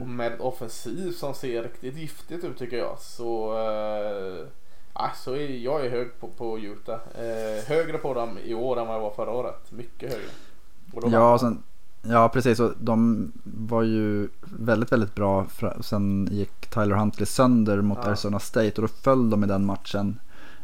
Och 0.00 0.08
med 0.08 0.32
ett 0.32 0.40
offensiv 0.40 1.12
som 1.12 1.34
ser 1.34 1.62
riktigt 1.62 1.96
giftigt 1.96 2.44
ut 2.44 2.58
tycker 2.58 2.76
jag 2.76 2.98
så 2.98 3.52
eh, 3.58 4.46
ja, 4.94 5.10
så 5.16 5.32
är 5.34 5.48
jag 5.50 5.86
är 5.86 5.90
hög 5.90 6.20
på, 6.20 6.28
på 6.28 6.58
Utah. 6.58 7.00
Eh, 7.14 7.64
högre 7.68 7.98
på 7.98 8.14
dem 8.14 8.38
i 8.44 8.54
år 8.54 8.80
än 8.80 8.86
vad 8.86 8.96
jag 8.96 9.00
var 9.00 9.10
förra 9.10 9.30
året. 9.30 9.72
Mycket 9.72 10.12
högre. 10.12 11.12
Ja, 11.12 11.38
sen, 11.38 11.62
ja, 12.02 12.28
precis. 12.28 12.60
Och 12.60 12.72
de 12.78 13.32
var 13.44 13.82
ju 13.82 14.28
väldigt, 14.42 14.92
väldigt 14.92 15.14
bra. 15.14 15.46
Sen 15.80 16.28
gick 16.30 16.70
Tyler 16.70 16.96
Huntley 16.96 17.26
sönder 17.26 17.80
mot 17.80 17.98
Ja. 18.02 18.08
Arizona 18.08 18.38
State 18.38 18.72
och 18.76 18.82
då 18.82 18.88
föll 18.88 19.30
de 19.30 19.44
i 19.44 19.46
den 19.46 19.66
matchen. 19.66 20.20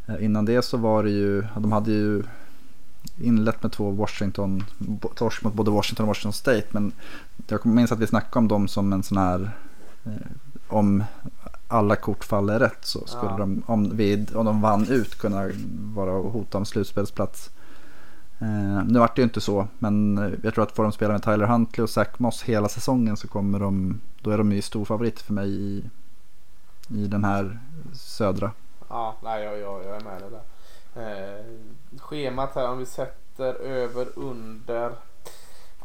Eh, 0.09 0.25
Innan 0.25 0.45
det 0.45 0.63
så 0.63 0.77
var 0.77 1.03
det 1.03 1.11
ju, 1.11 1.45
de 1.57 1.73
hade 1.73 1.91
ju 1.93 2.23
inlett 3.17 3.63
med 3.63 3.73
två 3.73 3.91
Washington, 3.91 4.65
torsk 5.15 5.43
mot 5.43 5.55
både 5.55 5.71
Washington 5.71 6.05
och 6.05 6.09
Washington 6.09 6.33
State. 6.33 6.67
Men 6.71 6.93
jag 7.49 7.67
minns 7.67 7.93
att 7.93 7.99
vi 7.99 8.07
snackade 8.07 8.39
om 8.39 8.49
dem 8.49 8.69
som 8.69 8.93
en 8.93 9.03
sån 9.03 9.19
här, 9.19 9.51
eh, 10.05 10.13
om 10.69 11.05
alla 11.69 11.97
kort 11.97 12.25
faller 12.25 12.59
rätt 12.59 12.85
så 12.85 13.07
skulle 13.07 13.33
Ja. 13.33 13.37
de, 13.39 13.63
om, 13.67 13.97
vi, 13.97 14.27
om 14.35 14.47
de 14.47 14.61
vann 14.61 14.89
ut, 14.89 15.19
kunna 15.19 15.51
vara 15.95 16.13
och 16.13 16.33
hota 16.33 16.59
om 16.59 16.65
slutspelsplats. 16.65 17.51
Eh, 18.39 18.85
nu 18.85 18.99
vart 18.99 19.17
det 19.17 19.23
ju 19.23 19.25
inte 19.25 19.41
så, 19.41 19.69
men 19.79 20.19
eh, 20.19 20.33
jag 20.43 20.55
tror 20.55 20.65
att 20.65 20.73
får 20.73 20.83
de 20.83 20.93
spela 20.93 21.13
med 21.13 21.23
Tyler 21.23 21.47
Huntley 21.47 21.83
och 21.85 21.91
Zach 21.91 22.09
Moss 22.19 22.43
hela 22.43 22.69
säsongen 22.69 23.17
så 23.17 23.29
kommer 23.29 23.61
de, 23.61 24.01
då 24.23 24.31
är 24.31 24.39
de 24.39 24.53
ju 24.53 24.63
stor 24.63 24.85
favorit 24.85 25.21
för 25.21 25.33
mig 25.35 25.49
i, 25.51 25.85
i 26.89 27.07
den 27.07 27.25
här 27.25 27.59
södra. 27.93 28.51
Ja, 28.89 29.17
nej 29.25 29.45
jag, 29.45 29.59
jag, 29.59 29.85
jag 29.85 29.97
är 29.97 30.05
med 30.05 30.23
det 30.23 30.31
där. 30.31 30.43
Eh, 30.99 31.45
schemat 31.99 32.55
här 32.55 32.69
om 32.69 32.79
vi 32.79 32.87
sätter 32.87 33.55
över 33.55 34.09
under. 34.19 34.93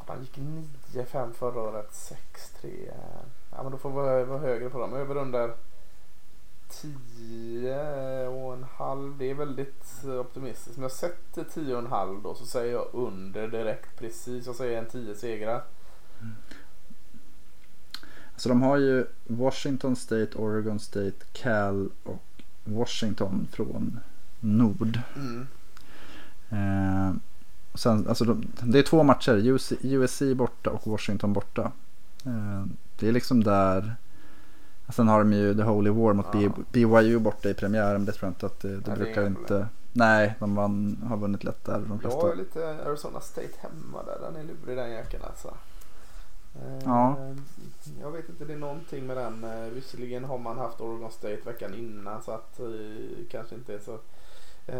Man 0.07 0.21
gick 0.21 0.37
9-5 0.37 1.33
förra 1.33 1.61
året, 1.61 1.91
6-3. 1.93 2.91
Ja 3.51 3.63
men 3.63 3.71
då 3.71 3.77
får 3.77 3.89
vi 3.89 4.23
vara- 4.25 4.39
högre 4.39 4.69
på 4.69 4.79
dem. 4.79 4.93
Över 4.93 5.17
under 5.17 5.53
10 6.69 8.27
och 8.27 8.53
en 8.53 8.63
halv. 8.77 9.17
Det 9.17 9.29
är 9.29 9.33
väldigt 9.33 10.03
eh, 10.03 10.19
optimistiskt. 10.19 10.77
Om 10.77 10.83
jag 10.83 10.91
sätter 10.91 11.43
10 11.43 11.73
och 11.73 11.79
en 11.79 11.87
halv 11.87 12.21
då 12.21 12.35
så 12.35 12.45
säger 12.45 12.73
jag 12.73 12.87
under 12.93 13.47
direkt 13.47 13.99
precis. 13.99 14.45
Jag 14.45 14.55
säger 14.55 14.77
en 14.79 14.85
10 14.89 15.15
segrar. 15.15 15.63
Mm. 16.21 16.33
Så 18.35 18.49
de 18.49 18.61
har 18.61 18.77
ju 18.77 19.05
Washington 19.27 19.95
State, 19.95 20.37
Oregon 20.37 20.79
State, 20.79 21.25
Cal 21.33 21.89
och 22.03 22.43
Washington 22.63 23.47
från 23.51 23.99
Nord. 24.43 24.99
Mm. 25.15 25.47
Eh, 26.49 27.13
sen, 27.75 28.07
alltså 28.07 28.25
de, 28.25 28.45
det 28.63 28.79
är 28.79 28.83
två 28.83 29.03
matcher, 29.03 29.47
UC, 29.47 29.71
USC 29.81 30.21
borta 30.35 30.69
och 30.69 30.87
Washington 30.87 31.33
borta. 31.33 31.71
Eh, 32.25 32.65
det 32.99 33.07
är 33.07 33.11
liksom 33.11 33.43
där. 33.43 33.95
Sen 34.89 35.07
har 35.07 35.19
de 35.19 35.33
ju 35.33 35.55
The 35.55 35.61
Holy 35.63 35.89
War 35.89 36.13
mot 36.13 36.25
Ja. 36.33 36.51
BYU 36.71 37.19
borta 37.19 37.49
i 37.49 37.53
premiären. 37.53 37.93
Men 37.93 38.05
det 38.05 38.11
tror 38.11 38.27
jag 38.27 38.31
inte 38.31 38.45
att 38.45 38.59
det, 38.59 38.67
det 38.69 38.79
det 38.79 38.91
är 38.91 38.95
brukar 38.95 39.21
inga 39.21 39.29
inte. 39.29 39.41
problem. 39.47 39.67
Nej, 39.95 40.35
de 40.39 40.55
vann, 40.55 40.97
har 41.09 41.17
vunnit 41.17 41.43
lätt 41.43 41.63
där. 41.65 41.79
De 41.87 41.99
Jag 42.03 42.09
har 42.11 42.35
lite 42.35 42.85
Arizona 42.85 43.19
State 43.19 43.49
hemma 43.59 44.03
där. 44.03 44.17
Den 44.21 44.35
är 44.35 44.43
lurig 44.43 44.77
den 44.77 44.91
jäkeln 44.91 45.23
alltså. 45.23 45.47
Eh, 46.55 46.79
Ja. 46.85 47.17
Jag 48.01 48.11
vet 48.11 48.29
inte, 48.29 48.45
det 48.45 48.53
är 48.53 48.57
någonting 48.57 49.07
med 49.07 49.17
den. 49.17 49.43
Eh, 49.43 49.69
Visserligen 49.73 50.23
har 50.23 50.37
man 50.37 50.57
haft 50.57 50.81
Oregon 50.81 51.11
State 51.11 51.37
veckan 51.45 51.73
innan 51.73 52.21
så 52.23 52.31
att 52.31 52.59
eh, 52.59 52.65
kanske 53.31 53.55
inte 53.55 53.73
är 53.73 53.79
så. 53.79 53.97
Eh, 54.67 54.75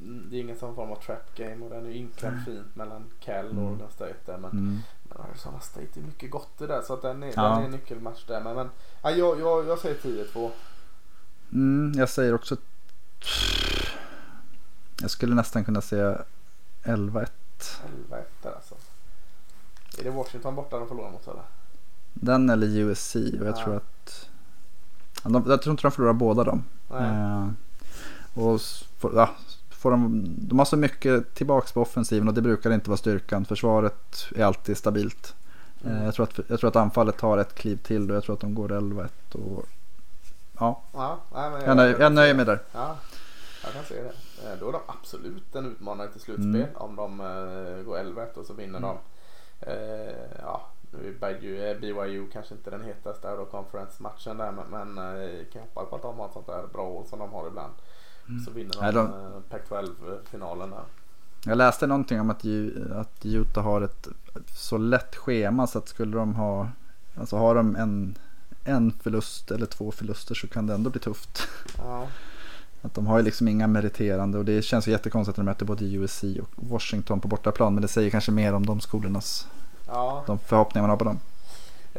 det 0.00 0.36
är 0.36 0.40
ingen 0.40 0.58
sån 0.58 0.74
form 0.74 0.90
av 0.90 0.96
trap 0.96 1.34
game 1.36 1.64
och 1.64 1.70
den 1.70 1.86
är 1.86 1.90
inklämd 1.90 2.44
fint 2.44 2.76
mellan 2.76 3.04
Cal 3.20 3.44
och 3.44 3.50
Mm. 3.52 3.64
Oregon 3.64 3.90
State 3.90 4.14
där. 4.26 4.38
Men, 4.38 4.50
Mm. 4.50 4.78
men 5.02 5.20
Arizona 5.20 5.60
State 5.60 6.00
är 6.00 6.02
mycket 6.02 6.30
gott 6.30 6.60
i 6.60 6.66
där 6.66 6.82
så 6.82 6.94
att 6.94 7.02
den 7.02 7.22
är, 7.22 7.32
Ja. 7.36 7.42
den 7.48 7.58
är 7.60 7.64
en 7.64 7.70
nyckelmatch 7.70 8.24
där. 8.26 8.40
Men, 8.40 8.54
men 8.56 8.70
ja, 9.02 9.10
jag, 9.10 9.40
jag, 9.40 9.66
jag 9.66 9.78
säger 9.78 9.96
10-2. 9.96 10.50
Mm, 11.52 11.92
jag 11.96 12.08
säger 12.08 12.34
också. 12.34 12.56
Jag 15.00 15.10
skulle 15.10 15.34
nästan 15.34 15.64
kunna 15.64 15.80
säga 15.80 16.22
11-1. 16.82 17.30
11-1 18.10 18.24
där 18.42 18.50
alltså. 18.54 18.74
Är 19.98 20.04
det 20.04 20.10
Washington 20.10 20.54
borta 20.54 20.78
de 20.78 20.88
förlorar 20.88 21.10
mot 21.10 21.28
eller? 21.28 21.42
Den 22.14 22.50
eller 22.50 22.66
USC 22.66 23.16
och 23.16 23.46
jag 23.46 23.58
Ja. 23.58 23.64
tror 23.64 23.76
att. 23.76 24.28
jag 25.24 25.62
tror 25.62 25.70
inte 25.72 25.82
de 25.82 25.90
förlorar 25.92 26.12
båda 26.12 26.44
dem. 26.44 26.64
Nej. 26.90 27.02
Eh, 27.08 27.48
och 28.40 28.60
får, 28.98 29.12
ja, 29.14 29.30
får 29.70 29.90
de, 29.90 30.24
de 30.38 30.58
har 30.58 30.66
så 30.66 30.76
mycket 30.76 31.34
tillbaks 31.34 31.72
på 31.72 31.82
offensiven 31.82 32.28
och 32.28 32.34
det 32.34 32.42
brukar 32.42 32.70
inte 32.70 32.90
vara 32.90 32.96
styrkan. 32.98 33.44
Försvaret 33.44 34.26
är 34.36 34.44
alltid 34.44 34.76
stabilt. 34.76 35.34
Eh, 35.84 35.90
Mm. 35.90 36.04
jag, 36.04 36.14
tror 36.14 36.24
att, 36.24 36.40
jag 36.48 36.60
tror 36.60 36.68
att 36.68 36.76
anfallet 36.76 37.18
tar 37.18 37.38
ett 37.38 37.54
kliv 37.54 37.76
till 37.76 38.10
och 38.10 38.16
jag 38.16 38.24
tror 38.24 38.34
att 38.34 38.40
de 38.40 38.54
går 38.54 38.68
11-1. 38.68 39.08
Och, 39.32 39.66
ja, 40.58 40.82
Ja, 40.92 41.18
jag, 41.66 41.76
nöj, 41.76 41.94
jag 42.00 42.12
nöjer 42.12 42.34
mig 42.34 42.44
där. 42.44 42.58
Ja, 42.72 42.96
jag 43.64 43.72
kan 43.72 43.84
se 43.84 43.94
det. 44.02 44.08
Eh, 44.52 44.58
Då 44.60 44.68
är 44.68 44.72
de 44.72 44.80
absolut 44.86 45.54
en 45.54 45.66
utmanare 45.66 46.08
till 46.08 46.20
slutspel 46.20 46.54
Mm. 46.54 46.68
om 46.74 46.96
de 46.96 47.20
eh, 47.20 47.82
går 47.84 47.98
11 47.98 48.22
och 48.34 48.46
så 48.46 48.52
vinner 48.52 48.80
de. 48.80 48.96
Eh, 49.60 50.14
ja, 50.42 50.66
nu 50.90 51.08
är 51.10 51.80
BYU, 51.80 52.26
kanske 52.32 52.54
inte 52.54 52.70
den 52.70 52.84
hetaste 52.84 53.28
Euro 53.28 53.44
Conference-matchen 53.44 54.36
där 54.36 54.52
men, 54.52 54.66
men 54.94 54.98
eh, 54.98 55.44
kan 55.52 55.62
hoppas 55.62 55.88
på 55.90 55.96
att 55.96 56.02
de 56.02 56.18
har 56.18 56.26
ett 56.26 56.32
sånt 56.32 56.46
där 56.46 56.66
bra 56.72 56.82
år 56.82 57.04
som 57.10 57.18
de 57.18 57.32
har 57.32 57.46
ibland. 57.46 57.72
Så 58.44 58.50
vinner 58.50 58.72
de, 58.72 58.80
Nej, 58.80 58.92
de- 58.92 59.06
eh, 59.06 59.40
Pac-12-finalen 59.50 60.70
där. 60.70 60.82
Jag 61.44 61.58
läste 61.58 61.86
någonting 61.86 62.20
om 62.20 62.30
att, 62.30 62.44
att 62.92 63.24
Utah 63.26 63.64
har 63.64 63.80
ett 63.80 64.08
så 64.54 64.78
lätt 64.78 65.16
schema 65.16 65.66
så 65.66 65.78
att 65.78 65.88
skulle 65.88 66.16
de 66.16 66.34
ha, 66.34 66.68
alltså 67.18 67.36
har 67.36 67.54
de 67.54 67.76
en, 67.76 68.14
en 68.64 68.92
förlust 69.02 69.50
eller 69.50 69.66
två 69.66 69.92
förluster 69.92 70.34
så 70.34 70.46
kan 70.48 70.66
det 70.66 70.74
ändå 70.74 70.90
bli 70.90 71.00
tufft. 71.00 71.48
Ja, 71.78 72.06
Att 72.82 72.94
de 72.94 73.06
har 73.06 73.18
ju 73.18 73.24
liksom 73.24 73.48
inga 73.48 73.66
meriterande 73.66 74.38
och 74.38 74.44
det 74.44 74.62
känns 74.62 74.88
ju 74.88 74.92
jättekonstigt 74.92 75.32
att 75.32 75.36
de 75.36 75.44
möter 75.44 75.66
både 75.66 75.84
USC 75.84 76.24
och 76.24 76.50
Washington 76.70 77.20
på 77.20 77.28
bortaplan. 77.28 77.74
Men 77.74 77.82
det 77.82 77.88
säger 77.88 78.10
kanske 78.10 78.32
mer 78.32 78.54
om 78.54 78.66
de 78.66 78.80
skolornas, 78.80 79.48
ja. 79.86 80.24
de 80.26 80.38
förhoppningar 80.38 80.82
man 80.82 80.90
har 80.90 80.96
på 80.96 81.04
dem. 81.04 81.18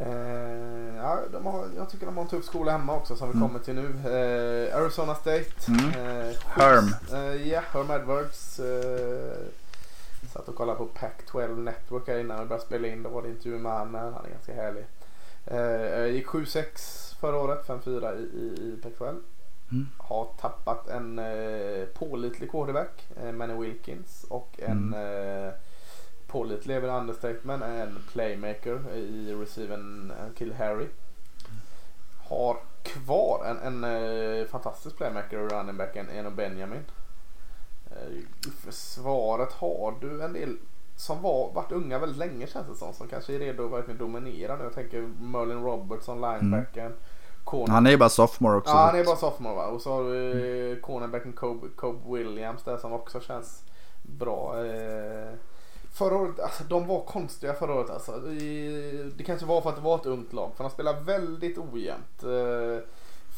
Eh, 0.06 0.96
ja 0.98 1.20
de 1.32 1.46
har, 1.46 1.68
jag 1.78 1.90
tycker 1.90 2.06
de 2.06 2.16
har 2.18 2.24
en 2.24 2.30
tuff 2.30 2.46
skola 2.46 2.72
hemma 2.72 2.96
också 2.96 3.16
som 3.16 3.28
vi 3.32 3.38
Mm. 3.38 3.48
kommer 3.48 3.60
till 3.60 3.76
nu. 3.76 3.88
Eh, 4.10 4.78
Arizona 4.78 5.16
State. 5.16 5.46
Mm. 5.68 5.86
Eh, 5.90 6.36
Herm. 6.46 6.96
Eh, 7.14 7.48
Ja, 7.48 7.62
Herm 7.72 7.92
Edwards. 7.92 8.60
Uh, 8.60 9.34
satt 10.34 10.48
och 10.48 10.56
kollade 10.56 10.78
på 10.78 10.86
Pac-12 10.86 11.58
Network 11.64 12.08
här 12.08 12.20
innan 12.20 12.40
vi 12.40 12.46
började 12.46 12.66
spela 12.66 12.88
in. 12.88 13.04
Då 13.04 13.10
var 13.10 13.22
det 13.22 13.30
intervju 13.30 13.60
med 13.60 13.72
han. 13.72 13.96
eh, 13.96 14.02
Han 14.02 14.26
är 14.26 14.30
ganska 14.30 14.54
härlig. 14.54 14.86
Uh, 15.52 16.08
gick 16.16 16.28
7-6 16.28 17.16
förra 17.20 17.38
året, 17.38 17.68
5-4 17.68 18.16
i, 18.18 18.22
i, 18.22 18.46
i 18.46 18.80
Pac-12. 18.84 19.16
Mm. 19.72 19.88
Har 19.98 20.28
tappat 20.42 20.88
en 20.88 21.22
pålitlig 21.94 22.52
quarterback, 22.52 23.08
Manny 23.34 23.54
Wilkins. 23.54 24.26
Och 24.30 24.60
en 24.60 24.94
uh, 24.94 25.52
pålitlig, 26.32 26.76
är 26.76 26.80
väl 26.80 26.90
understatement, 26.90 27.64
en 27.64 28.00
playmaker 28.12 28.96
i 28.96 29.34
receiven 29.34 30.12
uh, 30.12 30.34
Kill 30.38 30.54
Harry. 30.54 30.88
Har 32.30 32.58
kvar 32.84 33.46
en, 33.46 33.84
en 33.84 33.84
eh, 33.84 34.46
fantastisk 34.46 34.98
playmaker 34.98 35.40
och 35.40 35.52
running 35.52 35.78
back, 35.78 35.96
en 35.96 36.36
Benjamin. 36.36 36.86
Eh, 37.92 38.52
försvaret 38.66 39.54
har 39.54 39.94
du 40.02 40.24
en 40.24 40.34
del 40.34 40.58
som 40.96 41.22
var, 41.22 41.52
varit 41.54 41.72
unga 41.72 42.00
väldigt 42.00 42.18
länge 42.18 42.48
känns 42.48 42.68
det 42.68 42.76
som. 42.76 42.94
Som 42.94 43.08
kanske 43.08 43.36
är 43.36 43.40
redo 43.40 43.66
att 43.66 43.72
verkligen 43.72 43.98
dominera 43.98 44.56
nu. 44.56 44.64
Jag 44.64 44.74
tänker 44.74 45.02
Merlin 45.20 45.64
Robertson, 45.64 46.22
linebacken. 46.22 46.94
Corner- 47.44 47.74
Han 47.74 47.86
är 47.86 47.92
ju 47.92 47.98
bara 47.98 48.10
sophomore 48.10 48.58
också. 48.58 48.72
Ja, 48.72 48.78
han 48.78 49.00
är 49.00 49.06
bara 49.06 49.16
sophomore 49.16 49.56
va. 49.56 49.68
Och 49.68 49.82
så 49.82 49.94
har 49.94 50.04
du 50.04 50.72
eh, 50.72 50.78
cornerbacken 50.80 51.34
Cobe 51.76 52.18
Williams 52.18 52.64
där 52.64 52.78
som 52.78 52.94
också 52.94 53.20
känns 53.20 53.64
bra. 54.02 54.66
Eh, 54.66 55.34
förra 55.94 56.16
året, 56.18 56.40
alltså 56.40 56.64
de 56.64 56.88
var 56.88 57.02
konstiga 57.02 57.54
förra 57.54 57.74
året 57.74 57.90
alltså. 57.90 58.28
I- 58.32 59.12
Det 59.18 59.24
kanske 59.24 59.46
var 59.46 59.62
för 59.62 59.70
att 59.70 59.76
det 59.76 59.82
var 59.82 59.96
ett 59.96 60.06
ungt 60.06 60.34
lag. 60.34 60.52
För 60.56 60.64
de 60.64 60.70
spelar 60.70 61.02
väldigt 61.02 61.58
ojämnt. 61.58 62.24
Eh, 62.24 62.84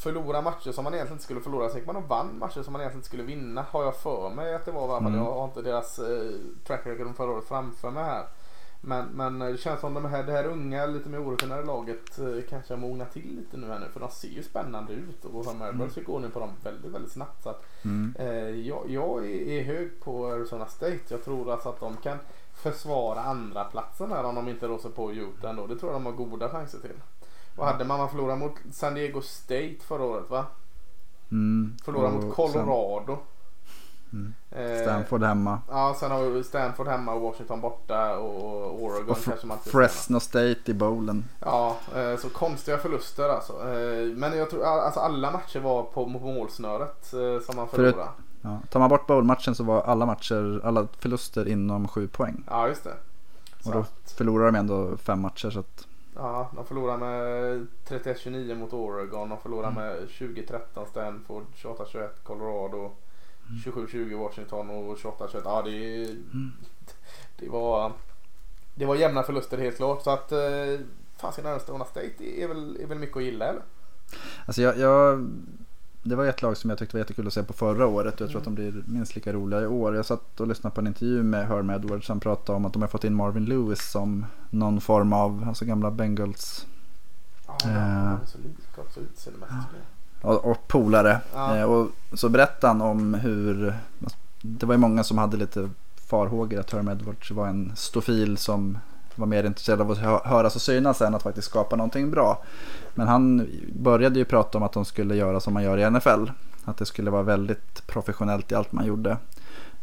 förlora 0.04 0.42
matcher 0.42 0.72
som 0.72 0.84
man 0.84 0.94
egentligen 0.94 1.16
inte 1.16 1.24
skulle 1.24 1.42
förlora. 1.42 1.70
Sen 1.70 1.82
man 1.86 1.96
och 1.96 2.04
vann 2.10 2.40
matcher 2.40 2.62
som 2.64 2.74
man 2.74 2.82
egentligen 2.82 3.00
inte 3.00 3.08
skulle 3.08 3.24
vinna. 3.24 3.66
Har 3.70 3.84
jag 3.84 3.96
för 3.96 4.30
mig 4.30 4.56
att 4.56 4.66
det 4.66 4.72
var. 4.72 4.88
va? 4.88 5.00
Men 5.00 5.14
Mm. 5.14 5.26
Jag 5.26 5.34
har 5.34 5.46
inte 5.46 5.62
deras 5.62 6.00
eh, 6.00 6.32
track 6.68 6.82
record 6.86 7.06
från 7.06 7.14
förra 7.16 7.32
året 7.32 7.46
framför 7.48 7.92
mig 7.92 8.04
här. 8.04 8.26
Men, 8.86 9.06
men 9.06 9.40
det 9.40 9.58
känns 9.58 9.80
som 9.80 9.94
de 9.94 10.06
här, 10.06 10.24
det 10.24 10.32
här 10.32 10.46
unga, 10.46 10.86
lite 10.86 11.10
mer 11.10 11.24
orutinerade 11.28 11.66
laget 11.68 12.20
eh, 12.20 12.26
kanske 12.50 12.74
har 12.74 12.80
mognat 12.80 13.14
till 13.14 13.36
lite 13.36 13.58
nu 13.58 13.68
här 13.68 13.80
nu. 13.80 13.86
För 13.94 14.00
de 14.00 14.10
ser 14.10 14.28
ju 14.28 14.44
spännande 14.44 14.94
ut. 14.94 15.26
Och 15.26 15.46
Herm 15.46 15.62
Edwards 15.62 15.94
fick 15.96 16.10
ordning 16.10 16.32
på 16.32 16.40
dem 16.40 16.50
väldigt, 16.64 16.92
väldigt 16.92 17.12
snabbt. 17.12 17.44
Så 17.44 17.50
att, 17.50 17.64
Mm. 17.86 18.14
eh, 18.20 18.50
jag, 18.68 18.84
jag 18.90 19.26
är, 19.26 19.48
är 19.48 19.64
hög 19.64 20.00
på 20.00 20.28
Arizona 20.28 20.66
State. 20.66 21.00
Jag 21.08 21.24
tror 21.24 21.52
alltså 21.52 21.70
att 21.70 21.80
de 21.80 21.98
kan 21.98 22.18
försvara 22.64 23.22
andra 23.22 23.64
platsen 23.64 24.12
här 24.12 24.24
om 24.24 24.36
de 24.36 24.48
inte 24.50 24.68
låser 24.68 24.90
på 24.90 25.12
Utah 25.14 25.50
ändå. 25.50 25.68
Det 25.68 25.76
tror 25.76 25.92
jag 25.92 26.02
de 26.02 26.06
har 26.06 26.14
goda 26.14 26.50
chanser 26.50 26.80
till. 26.80 27.02
Och 27.56 27.66
hade 27.66 27.86
man, 27.86 27.98
man 28.00 28.10
förlorat 28.10 28.40
mot 28.40 28.54
San 28.72 28.94
Diego 28.94 29.22
State 29.22 29.76
förra 29.88 30.04
året 30.04 30.30
va? 30.30 30.46
Mm. 31.32 31.78
Förlorat 31.86 32.14
Och 32.14 32.24
mot 32.24 32.36
Colorado. 32.36 33.18
Mm. 34.14 34.34
Eh, 34.52 34.82
Stanford 34.82 35.24
hemma. 35.24 35.62
Ja, 35.70 35.96
sen 36.00 36.12
har 36.12 36.22
vi 36.22 36.44
Stanford 36.44 36.88
hemma 36.88 37.14
och 37.14 37.22
Washington 37.22 37.62
borta 37.62 38.18
och 38.18 38.84
Oregon 38.84 39.10
Och 39.10 39.24
kanske 39.24 39.48
man. 39.48 39.58
Fresno 39.60 40.20
State 40.20 40.60
i 40.66 40.74
bowlen. 40.74 41.26
Ja, 41.40 41.78
eh, 41.96 42.18
så 42.18 42.30
konstiga 42.30 42.78
förluster 42.78 43.30
alltså. 43.30 43.54
Eh, 43.54 44.08
Men 44.18 44.38
jag 44.38 44.50
tror 44.50 44.64
alltså 44.66 45.00
alla 45.00 45.32
matcher 45.32 45.60
var 45.60 45.84
på 45.84 46.06
målsnöret 46.06 47.06
som 47.46 47.56
man 47.56 47.68
Förut- 47.68 47.70
förlorade. 47.70 48.10
Ja. 48.44 48.60
Tar 48.70 48.80
man 48.80 48.90
bort 48.90 49.08
bowlmatchen 49.08 49.56
så 49.56 49.64
var 49.64 49.82
alla 49.82 50.06
matcher, 50.06 50.62
alla 50.64 50.88
förluster 51.00 51.48
inom 51.48 51.88
sju 51.88 52.08
poäng. 52.08 52.44
Ja, 52.50 52.68
just 52.68 52.84
det. 52.84 52.94
Så, 53.62 53.70
Och 53.70 53.76
då 53.76 53.86
förlorar 54.18 54.46
de 54.46 54.56
ändå 54.56 54.98
fem 54.98 55.22
matcher 55.22 55.50
så 55.50 55.60
att 55.60 55.88
ja, 56.16 56.50
de 56.56 56.66
förlorade 56.66 56.98
med 56.98 57.68
31-29 57.88 58.56
mot 58.56 58.74
Oregon. 58.74 59.30
De 59.30 59.38
förlorade 59.40 59.72
Mm. 59.82 59.84
med 59.84 60.08
20-13 60.10 60.86
Stanford, 60.90 61.44
28-21 61.56 62.10
Colorado, 62.24 62.92
Mm. 63.50 63.60
27-20 63.66 64.16
Washington 64.20 64.70
och 64.70 64.98
28-21. 64.98 65.42
Ja, 65.46 65.62
det, 65.62 66.04
Mm. 66.06 66.52
det 67.38 67.50
var 67.50 67.92
det 68.76 68.86
var 68.86 68.96
jämna 68.96 69.24
förluster 69.24 69.58
helt 69.58 69.78
klart. 69.78 70.04
Så 70.04 70.10
att 70.12 70.32
eh, 70.32 70.40
fasiken 71.18 71.52
Arizona 71.52 71.86
State 71.86 72.42
är 72.42 72.48
väl, 72.48 72.78
är 72.82 72.88
väl 72.88 73.00
mycket 73.00 73.18
att 73.18 73.24
gilla 73.24 73.46
eller? 73.46 73.62
Alltså 74.46 74.62
jag, 74.62 74.78
jag, 74.78 75.28
det 76.04 76.16
var 76.16 76.26
ett 76.26 76.42
lag 76.42 76.58
som 76.58 76.70
jag 76.70 76.80
tyckte 76.80 76.96
var 76.96 77.00
jättekul 77.00 77.28
att 77.28 77.34
se 77.34 77.44
på 77.44 77.54
förra 77.54 77.88
året 77.88 78.14
och 78.16 78.22
jag 78.22 78.30
tror 78.30 78.40
att 78.40 78.46
de 78.46 78.56
blir 78.56 78.84
minst 78.88 79.16
lika 79.16 79.34
roliga 79.34 79.62
i 79.62 79.68
år. 79.68 79.96
Jag 79.96 80.06
satt 80.06 80.40
och 80.40 80.48
lyssnade 80.48 80.76
på 80.76 80.82
en 80.82 80.88
intervju 80.88 81.24
med 81.24 81.48
Herm 81.48 81.70
Edwards 81.70 82.08
som 82.08 82.20
pratade 82.20 82.56
om 82.56 82.66
att 82.66 82.74
de 82.74 82.82
har 82.82 82.90
fått 82.90 83.04
in 83.04 83.16
Marvin 83.16 83.46
Lewis 83.46 83.92
som 83.92 84.26
någon 84.50 84.82
form 84.82 85.14
av, 85.14 85.46
alltså 85.48 85.66
gamla 85.66 85.92
Bengals 85.92 86.66
Ja, 87.48 87.70
Eh. 87.70 88.12
är 88.12 88.20
så 88.26 88.38
också 88.82 89.00
och, 90.22 90.46
och 90.46 90.68
polare. 90.68 91.22
Ja. 91.34 91.58
Eh, 91.58 91.64
och 91.64 91.92
så 92.14 92.30
berättade 92.30 92.68
han 92.68 92.82
om 92.82 93.14
hur, 93.14 93.76
det 94.42 94.66
var 94.66 94.74
ju 94.74 94.80
många 94.80 95.04
som 95.04 95.18
hade 95.18 95.38
lite 95.38 95.70
farhågor 95.96 96.60
att 96.60 96.72
Herm 96.72 96.88
Edwards 96.88 97.32
var 97.32 97.48
en 97.48 97.72
stofil 97.76 98.38
som 98.38 98.78
var 99.16 99.28
mer 99.28 99.44
intresserad 99.44 99.82
av 99.82 99.92
att 99.92 99.98
hö- 99.98 100.20
höras 100.26 100.56
och 100.56 100.62
synas 100.62 101.02
än 101.02 101.16
att 101.16 101.24
faktiskt 101.24 101.48
skapa 101.50 101.76
någonting 101.76 102.12
bra. 102.12 102.44
Men 102.96 103.08
han 103.08 103.48
började 103.74 104.20
ju 104.20 104.26
prata 104.26 104.58
om 104.58 104.64
att 104.64 104.74
de 104.74 104.86
skulle 104.86 105.16
göra 105.16 105.40
som 105.40 105.54
man 105.54 105.64
gör 105.64 105.78
i 105.78 105.90
NFL. 105.90 106.26
Att 106.66 106.78
det 106.78 106.86
skulle 106.86 107.12
vara 107.12 107.24
väldigt 107.24 107.88
professionellt 107.88 108.52
i 108.52 108.56
allt 108.56 108.72
man 108.72 108.86
gjorde. 108.86 109.18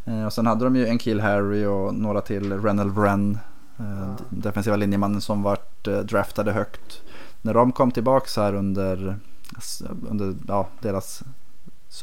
Eh, 0.05 0.27
och 0.27 0.33
sen 0.33 0.47
hade 0.47 0.65
de 0.65 0.77
ju 0.77 0.87
en 0.87 0.99
Kill 0.99 1.21
Harry 1.21 1.65
och 1.67 1.95
några 1.95 2.21
till, 2.21 2.61
Renel 2.63 2.91
Wren, 2.91 3.39
eh, 3.79 3.85
Ja. 4.01 4.17
defensiva 4.29 4.77
linjemannen 4.77 5.21
som 5.21 5.43
vart 5.43 5.87
eh, 5.87 5.99
draftade 5.99 6.53
högt. 6.53 7.03
När 7.43 7.55
de 7.55 7.73
kom 7.73 7.91
tillbaks 7.91 8.37
här 8.37 8.55
under, 8.55 9.17
under 10.09 10.35
ja, 10.49 10.67
deras 10.81 11.23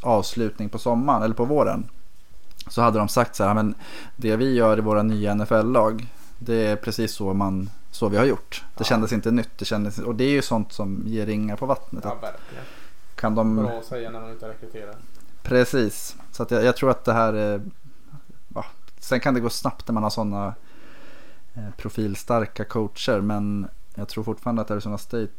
avslutning 0.01 0.69
på 0.69 0.77
sommaren 0.77 1.23
eller 1.23 1.35
på 1.35 1.45
våren. 1.45 1.89
Så 2.69 2.81
hade 2.81 2.99
de 2.99 3.07
sagt 3.07 3.35
så 3.35 3.43
här, 3.43 3.53
men 3.53 3.75
det 4.15 4.35
vi 4.35 4.53
gör 4.53 4.77
i 4.77 4.81
våra 4.81 5.03
nya 5.03 5.35
NFL-lag, 5.35 6.05
det 6.39 6.55
är 6.67 6.75
precis 6.75 7.13
så, 7.13 7.33
man, 7.33 7.69
så 7.91 8.09
vi 8.09 8.17
har 8.17 8.25
gjort. 8.25 8.63
Det 8.77 8.81
Ja. 8.81 8.85
kändes 8.85 9.13
inte 9.13 9.31
nytt, 9.31 9.57
det 9.57 9.65
kändes, 9.65 9.99
och 9.99 10.15
det 10.15 10.23
är 10.23 10.29
ju 10.31 10.41
sånt 10.41 10.73
som 10.73 11.03
ger 11.05 11.25
ringar 11.25 11.55
på 11.55 11.65
vattnet. 11.65 12.03
Ja, 12.03 12.13
verkligen. 12.15 12.63
kan 13.15 13.35
de, 13.35 13.55
Bra 13.55 13.79
att 13.79 13.85
säga 13.85 14.09
när 14.09 14.21
man 14.21 14.31
inte 14.31 14.49
rekryterar. 14.49 14.95
precis, 15.43 16.15
så 16.31 16.43
att 16.43 16.51
jag, 16.51 16.63
jag 16.63 16.75
tror 16.77 16.89
att 16.89 17.05
det 17.05 17.13
här 17.13 17.33
är, 17.33 17.61
ja, 18.55 18.65
sen 18.99 19.19
kan 19.19 19.33
det 19.33 19.39
gå 19.39 19.49
snabbt 19.49 19.87
när 19.87 19.93
man 19.93 20.03
har 20.03 20.09
sådana 20.09 20.53
eh, 21.55 21.69
profilstarka 21.77 22.65
coacher, 22.65 23.21
men 23.21 23.67
jag 23.95 24.07
tror 24.07 24.23
fortfarande 24.23 24.61
att 24.61 24.71
Arizona 24.71 24.97
State 24.97 25.31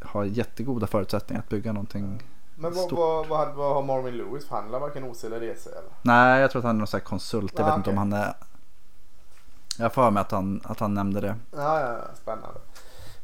har 0.00 0.24
jättegoda 0.24 0.86
förutsättningar 0.86 1.42
att 1.42 1.48
bygga 1.48 1.72
någonting. 1.72 2.22
Men 2.58 2.74
vad, 2.74 2.84
Stort. 2.84 2.98
vad, 2.98 3.26
vad, 3.26 3.54
vad 3.54 3.74
har 3.74 3.82
Marvin 3.82 4.16
Lewis 4.16 4.46
för 4.48 4.56
han? 4.56 4.70
Varken 4.70 5.04
OC 5.04 5.24
eller 5.24 5.40
DC 5.40 5.70
eller? 5.70 5.90
Nej, 6.02 6.40
jag 6.40 6.50
tror 6.50 6.60
att 6.60 6.64
han 6.66 6.76
är 6.76 6.86
någon 6.92 7.00
konsult. 7.00 7.52
Jag 7.56 7.66
Ah, 7.66 7.70
vet 7.70 7.76
inte 7.76 7.90
om 7.90 7.96
han 7.98 8.12
är... 8.12 8.34
Jag 9.78 9.94
för 9.94 10.10
mig 10.10 10.20
att 10.20 10.30
han, 10.30 10.60
att 10.64 10.80
han 10.80 10.94
nämnde 10.94 11.20
det. 11.20 11.36
Ja, 11.52 11.80
ja, 11.80 11.92
ja, 11.92 12.14
spännande. 12.14 12.60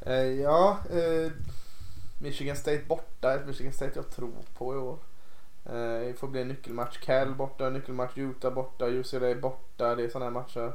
Eh, 0.01 0.41
ja, 0.41 0.79
eh, 0.91 1.33
Michigan 2.19 2.57
State 2.57 2.83
borta. 2.89 3.35
Ett 3.35 3.47
Michigan 3.47 3.73
State 3.73 3.93
jag 3.95 4.11
tror 4.11 4.33
på 4.59 4.75
i 4.75 4.79
år. 4.79 4.99
Eh, 5.65 6.07
det 6.07 6.19
får 6.19 6.29
bli 6.29 6.43
en 6.43 6.49
nyckelmatch. 6.49 6.99
Cal 6.99 7.35
borta, 7.35 7.71
nyckelmatch 7.71 8.13
Utah 8.19 8.53
borta, 8.53 8.87
UCLA 8.87 9.35
borta. 9.35 9.95
Det 9.95 10.05
är 10.05 10.09
sådana 10.09 10.25
här 10.25 10.33
matcher. 10.33 10.73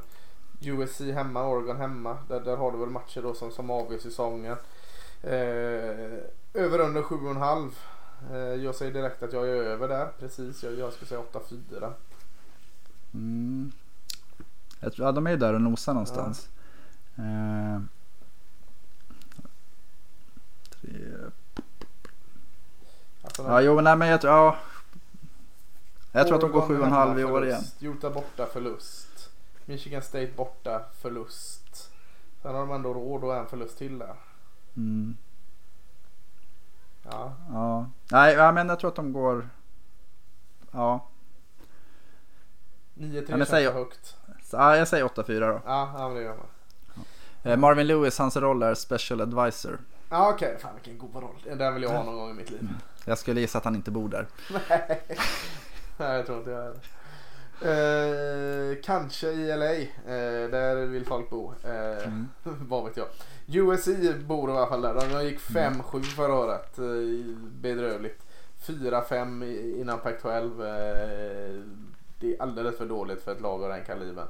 USC 0.60 1.00
hemma, 1.00 1.48
Oregon 1.48 1.76
hemma. 1.76 2.16
Där, 2.28 2.40
där 2.40 2.56
har 2.56 2.72
du 2.72 2.78
väl 2.78 2.88
matcher 2.88 3.22
då 3.22 3.34
som, 3.34 3.50
som 3.50 3.70
avgör 3.70 3.98
säsongen. 3.98 4.56
Eh, 5.22 6.18
över 6.54 6.78
under 6.78 7.02
7,5. 7.02 7.70
Eh, 8.32 8.64
jag 8.64 8.74
säger 8.74 8.92
direkt 8.92 9.22
att 9.22 9.32
jag 9.32 9.48
är 9.48 9.52
över 9.52 9.88
där. 9.88 10.08
Precis, 10.18 10.62
jag, 10.62 10.78
jag 10.78 10.92
skulle 10.92 11.08
säga 11.08 11.22
8-4. 11.32 11.92
Mm. 13.14 13.72
Jag 14.80 14.92
tror, 14.92 15.06
ja, 15.06 15.12
de 15.12 15.26
är 15.26 15.30
ju 15.30 15.36
där 15.36 15.54
och 15.54 15.60
nosar 15.60 15.94
någonstans. 15.94 16.48
Eh, 17.16 17.80
tre... 20.70 20.92
Alltså, 23.22 23.42
Ja, 23.42 23.60
jo, 23.60 23.74
men 23.74 23.84
nej, 23.84 23.96
men 23.96 24.08
jag 24.08 24.20
tror... 24.20 24.32
Ja. 24.32 24.58
Jag 26.12 26.26
tror 26.26 26.34
att 26.34 26.40
de 26.40 26.52
går 26.52 26.62
Oregon 26.62 26.92
7,5 26.92 27.08
hemma, 27.08 27.20
i 27.20 27.24
år 27.24 27.46
igen. 27.46 27.62
Utah 27.80 28.12
borta 28.12 28.46
förlust. 28.46 29.30
Michigan 29.64 30.02
State 30.02 30.30
borta 30.36 30.82
förlust. 31.00 31.92
Sen 32.42 32.54
har 32.54 32.60
de 32.60 32.70
ändå 32.70 32.94
råd 32.94 33.20
ha 33.20 33.36
en 33.40 33.46
förlust 33.46 33.78
till 33.78 33.98
där. 33.98 34.14
Mm. 34.76 35.16
Ja. 37.02 37.32
Ja. 37.48 37.90
Nej, 38.10 38.34
ja, 38.34 38.52
men 38.52 38.68
jag 38.68 38.80
tror 38.80 38.90
att 38.90 38.96
de 38.96 39.12
går... 39.12 39.48
Ja. 40.70 41.06
9-3 42.94 43.14
Ja, 43.14 43.22
men 43.28 43.38
känns 43.38 43.48
säg- 43.48 43.66
för 43.66 43.72
högt. 43.72 44.16
Så, 44.50 44.56
ja 44.56 44.76
jag 44.76 44.88
säger 44.88 45.04
8-4 45.04 45.40
då. 45.40 45.60
Ja, 45.66 45.92
ja 45.98 46.08
men 46.08 46.16
det 46.16 46.22
gör 46.22 46.36
man. 46.36 46.46
Eh, 47.42 47.56
Marvin 47.56 47.86
Lewis, 47.86 48.18
hans 48.18 48.36
roll 48.36 48.62
är 48.62 48.74
special 48.74 49.20
advisor. 49.20 49.78
Ja 50.10 50.30
okej, 50.34 50.56
fan 50.60 50.74
vilken 50.74 50.98
god 50.98 51.22
roll. 51.22 51.58
Den 51.58 51.74
vill 51.74 51.82
jag 51.82 51.90
ha 51.90 52.02
någon 52.02 52.14
gång 52.16 52.30
i 52.30 52.34
mitt 52.34 52.50
liv. 52.50 52.68
Jag 53.04 53.18
skulle 53.18 53.40
gissa 53.40 53.58
att 53.58 53.64
han 53.64 53.74
inte 53.74 53.90
bor 53.90 54.08
där. 54.08 54.26
Nej, 54.68 55.00
Nej 55.96 56.16
jag 56.16 56.26
tror 56.26 56.38
inte 56.38 56.50
jag 56.50 56.64
det. 56.64 56.80
Eh, 57.62 58.76
kanske 58.84 59.28
i 59.28 59.56
LA. 59.56 59.72
Eh, 59.74 60.50
där 60.50 60.76
vill 60.86 61.06
folk 61.06 61.30
bo. 61.30 61.52
Eh, 61.64 62.04
Mm. 62.06 62.28
Vad 62.42 62.84
vet 62.84 62.96
jag. 62.96 63.06
USC 63.46 63.88
bor 64.26 64.50
i 64.50 64.52
alla 64.52 64.66
fall 64.66 64.82
där. 64.82 64.94
De 64.94 65.24
gick 65.24 65.40
5-7 65.40 66.02
förra 66.02 66.34
året. 66.34 66.78
Eh, 66.78 66.84
bedrövligt. 67.60 68.22
4-5 68.66 69.42
i- 69.44 69.80
innan 69.80 69.98
Pac-12. 69.98 70.62
Det 72.20 72.34
är 72.36 72.42
alldeles 72.42 72.76
för 72.78 72.86
dåligt 72.86 73.22
för 73.22 73.32
ett 73.32 73.40
lag 73.40 73.62
av 73.62 73.68
den 73.68 73.84
kalibern. 73.84 74.28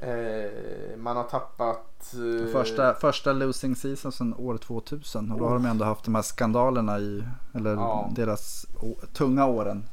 Eh, 0.00 0.96
man 0.96 1.16
har 1.16 1.24
tappat... 1.24 2.14
eh, 2.14 2.52
Första, 2.52 2.94
första 2.94 3.32
losing 3.32 3.76
season 3.76 4.12
sedan 4.12 4.34
år 4.34 4.56
2000 4.58 5.32
och 5.32 5.38
då 5.38 5.44
har 5.46 5.54
de 5.54 5.66
ändå 5.66 5.84
haft 5.84 6.04
de 6.04 6.14
här 6.14 6.22
skandalerna 6.22 6.98
i, 6.98 7.24
eller 7.54 7.74
Ja. 7.74 8.10
deras 8.16 8.66
tunga 9.12 9.46
åren. 9.46 9.84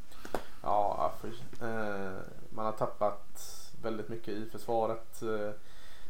Ja, 0.63 1.13
för, 1.21 1.27
eh, 1.67 2.11
man 2.49 2.65
har 2.65 2.71
tappat 2.71 3.41
väldigt 3.83 4.09
mycket 4.09 4.27
i 4.33 4.49
försvaret. 4.51 5.21
Eh, 5.21 5.51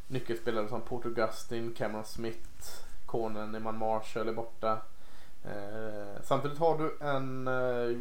nyckelspelare 0.07 0.67
som 0.69 0.81
Porter 0.81 1.09
Gustin, 1.09 1.73
Cameron 1.77 2.05
Smith, 2.05 2.69
Konen, 3.05 3.55
Eman 3.55 3.77
Marshall 3.77 4.27
är 4.27 4.33
borta. 4.33 4.77
Eh, 5.45 6.21
samtidigt 6.23 6.57
har 6.57 6.77
du 6.77 6.97
en 7.05 7.47
eh, 7.47 7.97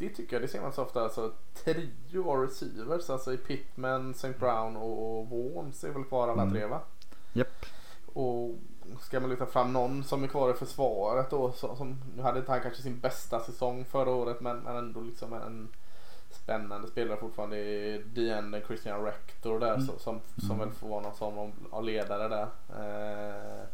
mäktig, 0.00 0.16
tycker 0.16 0.36
jag, 0.36 0.42
det 0.42 0.48
ser 0.48 0.60
man 0.60 0.72
så 0.72 0.82
ofta, 0.82 1.02
alltså 1.02 1.32
trio 1.64 2.30
av 2.30 2.40
receivers. 2.42 3.10
Alltså 3.10 3.32
i 3.32 3.36
Pittman, 3.36 4.10
St. 4.10 4.32
Brown 4.38 4.76
och, 4.76 5.18
och 5.20 5.26
Warnes 5.28 5.84
är 5.84 5.90
väl 5.90 6.04
kvar 6.04 6.28
alla 6.28 6.42
Mm. 6.42 6.54
tre 6.54 6.66
va? 6.66 6.80
Japp. 7.32 7.66
Och 8.12 8.54
ska 9.00 9.20
man 9.20 9.30
lyfta 9.30 9.46
fram 9.46 9.72
någon 9.72 10.04
som 10.04 10.24
är 10.24 10.28
kvar 10.28 10.50
i 10.50 10.54
försvaret 10.54 11.30
då. 11.30 11.52
Som, 11.52 12.00
nu 12.16 12.22
hade 12.22 12.38
inte 12.38 12.52
han 12.52 12.60
kanske 12.60 12.82
sin 12.82 13.00
bästa 13.00 13.40
säsong 13.40 13.84
förra 13.84 14.10
året 14.10 14.40
men, 14.40 14.56
men 14.58 14.76
ändå 14.76 15.00
liksom 15.00 15.32
en 15.32 15.68
spännande 16.30 16.88
spelare 16.88 17.20
fortfarande. 17.20 17.56
Är 17.56 17.98
DN 17.98 18.56
Christian 18.66 19.04
Rector 19.04 19.60
där 19.60 19.74
Mm. 19.74 19.86
som, 19.86 19.98
som, 19.98 20.20
som 20.36 20.50
Mm. 20.50 20.58
väl 20.58 20.70
får 20.76 20.88
vara 20.88 21.00
någon 21.00 21.14
form 21.16 21.52
av- 21.70 21.84
ledare 21.84 22.28
där. 22.28 22.46
Eh, 22.78 23.66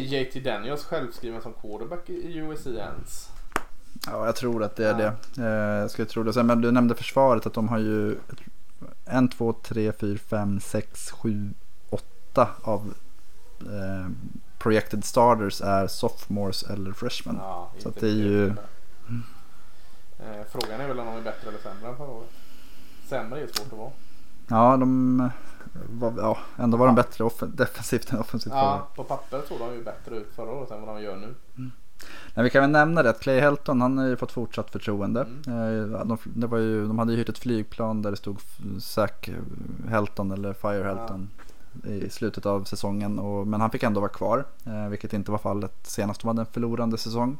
JT 0.00 0.40
Daniels 0.40 0.84
självskriven 0.84 1.42
som 1.42 1.52
quarterback 1.52 2.10
i 2.10 2.12
i 2.14 2.36
USC 2.38 2.66
ens? 2.66 3.30
Ja, 4.06 4.26
jag 4.26 4.36
tror 4.36 4.62
att 4.62 4.76
det 4.76 4.86
är 4.88 5.00
Ja. 5.00 5.12
det. 5.34 5.42
Eh, 5.42 5.80
jag 5.80 5.90
skulle 5.90 6.06
tro 6.08 6.22
det. 6.22 6.42
Men 6.42 6.60
du 6.60 6.70
nämnde 6.70 6.94
försvaret 6.94 7.46
att 7.46 7.54
de 7.54 7.68
har 7.68 7.78
ju 7.78 8.16
en, 9.04 9.28
två, 9.28 9.52
tre, 9.52 9.92
fyra, 9.92 10.18
fem, 10.18 10.60
sex, 10.60 11.10
sju, 11.10 11.50
åtta 11.90 12.48
av 12.62 12.94
eh, 13.60 14.10
projected 14.58 15.04
starters 15.04 15.60
är 15.60 15.86
sophomores 15.86 16.62
eller 16.62 16.92
freshmen. 16.92 17.36
Ja, 17.40 17.70
Så 17.78 17.90
det 17.90 18.06
är 18.06 18.10
ju-. 18.10 18.46
Eh, 20.18 20.42
frågan 20.50 20.80
är 20.80 20.88
väl 20.88 20.98
om 21.00 21.06
de 21.06 21.16
är 21.16 21.22
bättre 21.22 21.48
eller 21.48 21.58
sämre 21.58 21.88
än 21.88 21.96
förra 21.96 22.08
året. 22.10 22.30
Sämre 23.08 23.40
är 23.40 23.46
svårt 23.46 23.72
att 23.72 23.78
vara. 23.78 23.90
Ja, 24.48 24.76
de 24.76 25.30
var, 25.90 26.12
ja, 26.16 26.38
ändå 26.56 26.76
var 26.76 26.86
de 26.86 26.94
bättre 26.94 27.24
off- 27.24 27.42
defensivt 27.54 28.12
än 28.12 28.18
offensivt. 28.18 28.52
Ja, 28.52 28.88
på 28.96 29.04
papper 29.04 29.42
såg 29.48 29.58
de 29.58 29.74
ju 29.74 29.84
bättre 29.84 30.16
ut 30.16 30.32
förra 30.36 30.50
året 30.50 30.70
än 30.70 30.82
vad 30.86 30.96
de 30.96 31.02
gör 31.02 31.16
nu. 31.16 31.34
Men 32.34 32.44
vi 32.44 32.50
kan 32.50 32.62
väl 32.62 32.70
nämna 32.70 33.02
det 33.02 33.10
att 33.10 33.20
Clay 33.20 33.40
Helton 33.40 33.80
han 33.80 33.98
har 33.98 34.06
ju 34.06 34.16
fått 34.16 34.32
fortsatt 34.32 34.70
förtroende. 34.70 35.26
Mm. 35.46 35.94
Eh, 35.94 36.06
De, 36.06 36.18
det 36.24 36.46
var 36.46 36.58
ju, 36.58 36.86
de 36.86 36.98
hade 36.98 37.12
ju 37.12 37.18
hyrt 37.18 37.28
ett 37.28 37.38
flygplan 37.38 38.02
där 38.02 38.10
det 38.10 38.16
stod 38.16 38.38
Zack 38.80 39.30
Helton 39.88 40.30
eller 40.30 40.52
Fire 40.52 40.84
Helton 40.84 41.30
i 41.84 42.10
slutet 42.10 42.46
av 42.46 42.64
säsongen. 42.64 43.18
Och, 43.18 43.46
men 43.46 43.60
han 43.60 43.70
fick 43.70 43.82
ändå 43.82 44.00
vara 44.00 44.10
kvar, 44.10 44.44
eh, 44.66 44.88
vilket 44.88 45.12
inte 45.12 45.30
var 45.30 45.38
fallet 45.38 45.74
senast 45.82 46.20
de 46.20 46.28
hade 46.28 46.40
en 46.42 46.46
förlorande 46.46 46.98
säsong. 46.98 47.38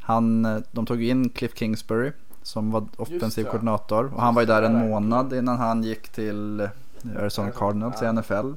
Han, 0.00 0.44
eh, 0.44 0.58
de 0.72 0.86
tog 0.86 1.02
in 1.02 1.28
Cliff 1.28 1.58
Kingsbury 1.58 2.12
som 2.42 2.70
var 2.70 2.86
offensiv 2.96 3.44
koordinator 3.44 4.14
och 4.14 4.22
han 4.22 4.34
var 4.34 4.42
ju 4.42 4.46
där 4.46 4.62
en 4.62 4.88
månad 4.88 5.32
innan 5.32 5.58
han 5.58 5.82
gick 5.82 6.08
till 6.08 6.68
Arizona 7.18 7.50
Cardinals 7.50 8.02
ja. 8.02 8.08
i 8.08 8.12
NFL. 8.12 8.52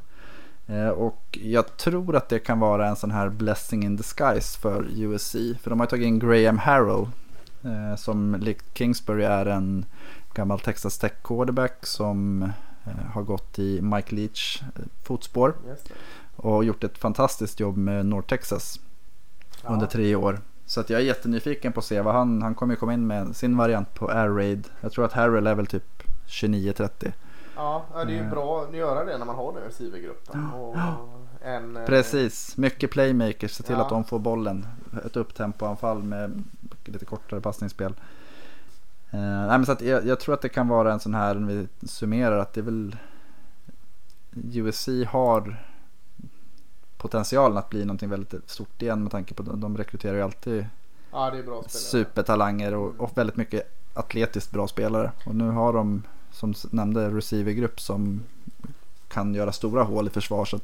Eh, 0.68 0.88
Och 0.89 1.39
jag 1.41 1.78
tror 1.78 2.16
att 2.16 2.30
det 2.30 2.39
kan 2.39 2.59
vara 2.59 2.88
en 2.88 2.95
sån 2.95 3.12
här 3.12 3.30
blessing 3.30 3.84
in 3.84 3.95
disguise 3.95 4.59
för 4.59 4.86
USC. 4.95 5.36
För 5.62 5.70
de 5.70 5.80
har 5.80 5.88
tagit 5.88 6.05
in 6.07 6.20
Graham 6.20 6.57
Harrell. 6.57 7.07
eh, 7.64 7.95
Som 7.97 8.36
likt 8.39 8.66
Kingsbury 8.78 9.24
är 9.24 9.45
en 9.45 9.86
gammal 10.34 10.59
Texas 10.59 10.97
Tech 10.97 11.12
quarterback 11.24 11.86
som 11.86 12.43
eh, 12.86 13.05
har 13.14 13.22
gått 13.24 13.59
i 13.59 13.82
Mike 13.82 14.16
Leach 14.16 14.62
fotspår. 15.03 15.53
Och 16.36 16.64
gjort 16.66 16.84
ett 16.84 16.97
fantastiskt 16.97 17.59
jobb 17.59 17.78
med 17.78 18.05
North 18.05 18.28
Texas 18.28 18.80
Ja. 19.64 19.70
under 19.70 19.88
tre 19.88 20.16
år. 20.16 20.39
Så 20.66 20.80
att 20.80 20.89
jag 20.89 21.01
är 21.01 21.05
jättenyfiken 21.05 21.74
på 21.74 21.80
att 21.80 21.86
se 21.86 22.01
vad 22.01 22.14
han, 22.14 22.41
han 22.41 22.55
kommer 22.55 22.76
komma 22.76 22.93
in 22.93 23.07
med 23.07 23.36
sin 23.36 23.57
variant 23.57 23.93
på 23.93 24.12
Air 24.12 24.30
Raid. 24.30 24.68
Jag 24.82 24.91
tror 24.91 25.05
att 25.05 25.14
Harrell 25.14 25.47
är 25.47 25.55
väl 25.55 25.68
typ 25.68 26.03
29-30. 26.28 27.12
Ja, 27.62 27.86
det 27.93 27.99
är 28.01 28.07
ju 28.07 28.18
Eh. 28.20 28.30
bra 28.30 28.62
att 28.64 28.76
göra 28.76 29.05
det 29.05 29.18
när 29.18 29.26
man 29.26 29.36
har 29.36 29.53
den 29.53 29.64
receivergruppen. 29.64 30.51
Och 30.51 30.76
en, 31.41 31.78
eh, 31.78 31.86
Precis, 31.86 32.57
mycket 32.57 32.91
playmakers. 32.91 33.51
Se 33.51 33.64
till 33.64 33.76
Ja. 33.76 33.82
att 33.82 33.89
de 33.89 34.03
får 34.03 34.20
bollen. 34.20 34.68
Ett 35.05 35.16
upptempoanfall 35.16 36.03
med 36.03 36.43
lite 36.86 37.05
kortare 37.05 37.41
passningsspel. 37.41 37.93
Eh, 39.12 39.20
nej, 39.20 39.47
men 39.47 39.66
så 39.66 39.72
att 39.72 39.82
jag, 39.82 40.05
jag 40.05 40.20
tror 40.20 40.34
att 40.36 40.41
det 40.41 40.49
kan 40.49 40.68
vara 40.68 40.93
en 40.93 40.99
sån 40.99 41.14
här, 41.14 41.36
när 41.36 41.47
vi 41.53 41.68
summerar, 41.88 42.38
att 42.38 42.53
det 42.53 42.59
är 42.62 42.64
väl 42.64 42.95
USC 44.53 44.88
har 45.07 45.55
potentialen 46.97 47.57
att 47.57 47.70
bli 47.70 47.86
någonting 47.86 48.09
väldigt 48.09 48.49
stort 48.49 48.82
igen 48.82 49.01
med 49.03 49.12
tanke 49.12 49.34
på 49.34 49.43
att 49.53 49.62
de 49.62 49.78
rekryterar 49.78 50.16
ju 50.16 50.22
alltid 50.22 50.66
Ja, 51.12 51.32
supertalanger 51.68 52.76
och, 52.76 52.93
och 52.99 53.18
väldigt 53.18 53.36
mycket 53.36 53.64
atletiskt 53.93 54.51
bra 54.51 54.68
spelare. 54.68 55.12
Och 55.26 55.36
nu 55.36 55.49
har 55.49 55.74
de, 55.74 56.03
som 56.41 56.53
nämnde, 56.71 57.09
receivergrupp 57.09 57.79
som 57.79 58.23
kan 59.07 59.33
göra 59.35 59.51
stora 59.51 59.83
hål 59.83 60.07
i 60.07 60.09
försvar. 60.09 60.45
Så 60.45 60.59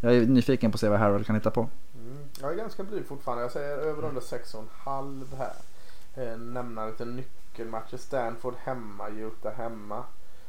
jag 0.00 0.16
är 0.16 0.26
nyfiken 0.26 0.70
på 0.70 0.76
att 0.76 0.80
se 0.80 0.88
vad 0.88 0.98
Harold 0.98 1.26
kan 1.26 1.34
hitta 1.34 1.50
på. 1.50 1.60
Mm. 1.60 2.16
Jag 2.40 2.52
är 2.52 2.56
ganska 2.56 2.82
blyg 2.82 3.06
fortfarande. 3.06 3.42
Jag 3.44 3.52
säger 3.52 3.76
över 3.78 4.04
under 4.04 4.20
6,5 4.20 5.24
här. 5.38 5.52
eh, 6.32 6.38
nämna 6.38 6.86
lite 6.86 7.04
nyckelmatcher. 7.04 7.96
Stanford 7.96 8.54
hemma, 8.64 9.08
Utah 9.08 9.52
hemma. 9.52 10.04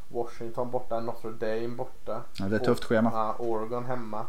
Washington 0.08 0.72
borta, 0.72 1.00
Notre 1.00 1.32
Dame 1.32 1.68
borta. 1.76 2.22
Ja, 2.40 2.46
det 2.46 2.56
är 2.56 2.60
ett 2.60 2.66
tufft 2.66 2.84
schema. 2.84 3.36
Oregon 3.40 3.86
hemma. 3.86 4.26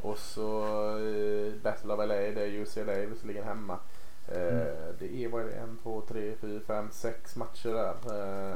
Och 0.00 0.18
så 0.18 0.62
eh, 0.98 1.52
Battle 1.62 1.92
of 1.92 1.98
LA, 1.98 2.06
det 2.14 2.40
är 2.42 2.46
UCLA 2.62 2.92
visserligen 3.10 3.44
hemma. 3.44 3.72
Eh, 4.28 4.38
Mm. 4.38 4.66
Det 4.98 5.24
är 5.24 5.28
vad 5.28 5.42
är 5.42 5.46
det, 5.46 5.52
en, 5.52 5.78
två, 5.82 6.02
tre, 6.08 6.34
fyra, 6.40 6.60
fem, 6.66 6.88
sex 6.92 7.36
matcher 7.36 7.68
där. 7.68 7.94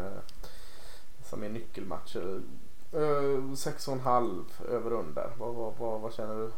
Eh, 0.06 0.12
som 1.32 1.42
är 1.42 1.48
nyckelmatcher. 1.48 2.40
Eh, 2.92 3.54
sex 3.54 3.88
och 3.88 3.94
en 3.94 4.00
halv 4.00 4.44
över 4.68 4.92
under. 4.92 5.30
Vad, 5.38 5.54
vad, 5.54 5.72
vad, 5.78 6.00
vad 6.00 6.14
känner 6.14 6.34
du? 6.34 6.50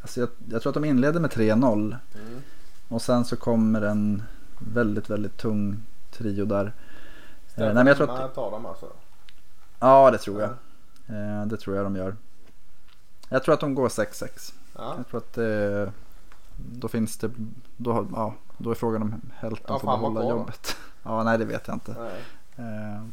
Alltså 0.00 0.20
jag, 0.20 0.28
jag 0.50 0.62
tror 0.62 0.70
att 0.70 0.74
de 0.74 0.84
inleder 0.84 1.20
med 1.20 1.30
3-0. 1.30 1.96
Mm. 2.14 2.42
Och 2.88 3.02
sen 3.02 3.24
så 3.24 3.36
kommer 3.36 3.82
en 3.82 4.22
väldigt, 4.58 5.10
väldigt 5.10 5.36
tung 5.36 5.82
trio 6.10 6.44
där. 6.44 6.64
Eh, 6.64 6.72
Stanford 7.46 7.74
nej, 7.74 7.74
men 7.74 7.86
jag 7.86 7.96
tror 7.96 8.10
att, 8.10 8.34
tar 8.34 8.50
de 8.50 8.66
alltså. 8.66 8.86
ja, 9.78 10.10
det 10.10 10.18
tror 10.18 10.40
jag. 10.40 10.50
Eh, 11.06 11.46
det 11.46 11.56
tror 11.56 11.76
jag 11.76 11.86
de 11.86 11.96
gör. 11.96 12.16
Jag 13.28 13.42
tror 13.42 13.54
att 13.54 13.60
de 13.60 13.74
går 13.74 13.88
6-6. 13.88 14.52
Ja. 14.76 14.94
Jag 14.96 15.06
tror 15.06 15.20
att 15.20 15.32
det, 15.32 15.92
då 16.56 16.88
finns 16.88 17.18
det, 17.18 17.30
då, 17.76 18.06
ja, 18.12 18.34
då 18.58 18.70
är 18.70 18.74
frågan 18.74 19.02
om 19.02 19.20
Helton 19.34 19.66
Ja, 19.68 19.78
får 19.78 19.86
behålla 19.86 20.28
jobbet. 20.28 20.76
Ja, 21.02 21.22
nej 21.22 21.38
det 21.38 21.44
vet 21.44 21.66
jag 21.66 21.76
inte. 21.76 21.94
Nej. 21.98 22.22
Eh, 22.56 23.04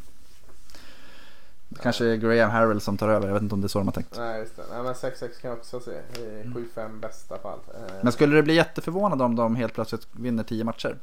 det 1.69 1.79
kanske 1.81 2.05
är 2.05 2.15
Graham 2.15 2.49
Harrell 2.51 2.81
som 2.81 2.97
tar 2.97 3.09
över. 3.09 3.27
Jag 3.27 3.33
vet 3.33 3.43
inte 3.43 3.55
om 3.55 3.61
det 3.61 3.65
är 3.65 3.69
så 3.69 3.79
de 3.79 3.87
har 3.87 3.93
tänkt. 3.93 4.17
Nej, 4.17 4.39
just 4.39 4.55
det. 4.55 4.63
Nej, 4.71 4.83
men 4.83 4.93
6-6 4.93 5.41
kan 5.41 5.49
jag 5.49 5.57
också 5.59 5.79
se. 5.79 5.91
I 5.91 6.43
7-5 6.75 6.99
bästa 6.99 7.37
fall. 7.37 7.59
Eh, 7.75 7.93
Men 8.03 8.11
skulle 8.11 8.35
du 8.35 8.41
bli 8.43 8.53
jätteförvånad 8.53 9.21
om 9.21 9.35
de 9.35 9.55
helt 9.55 9.73
plötsligt 9.73 10.07
vinner 10.11 10.43
10 10.43 10.63
matcher? 10.63 10.97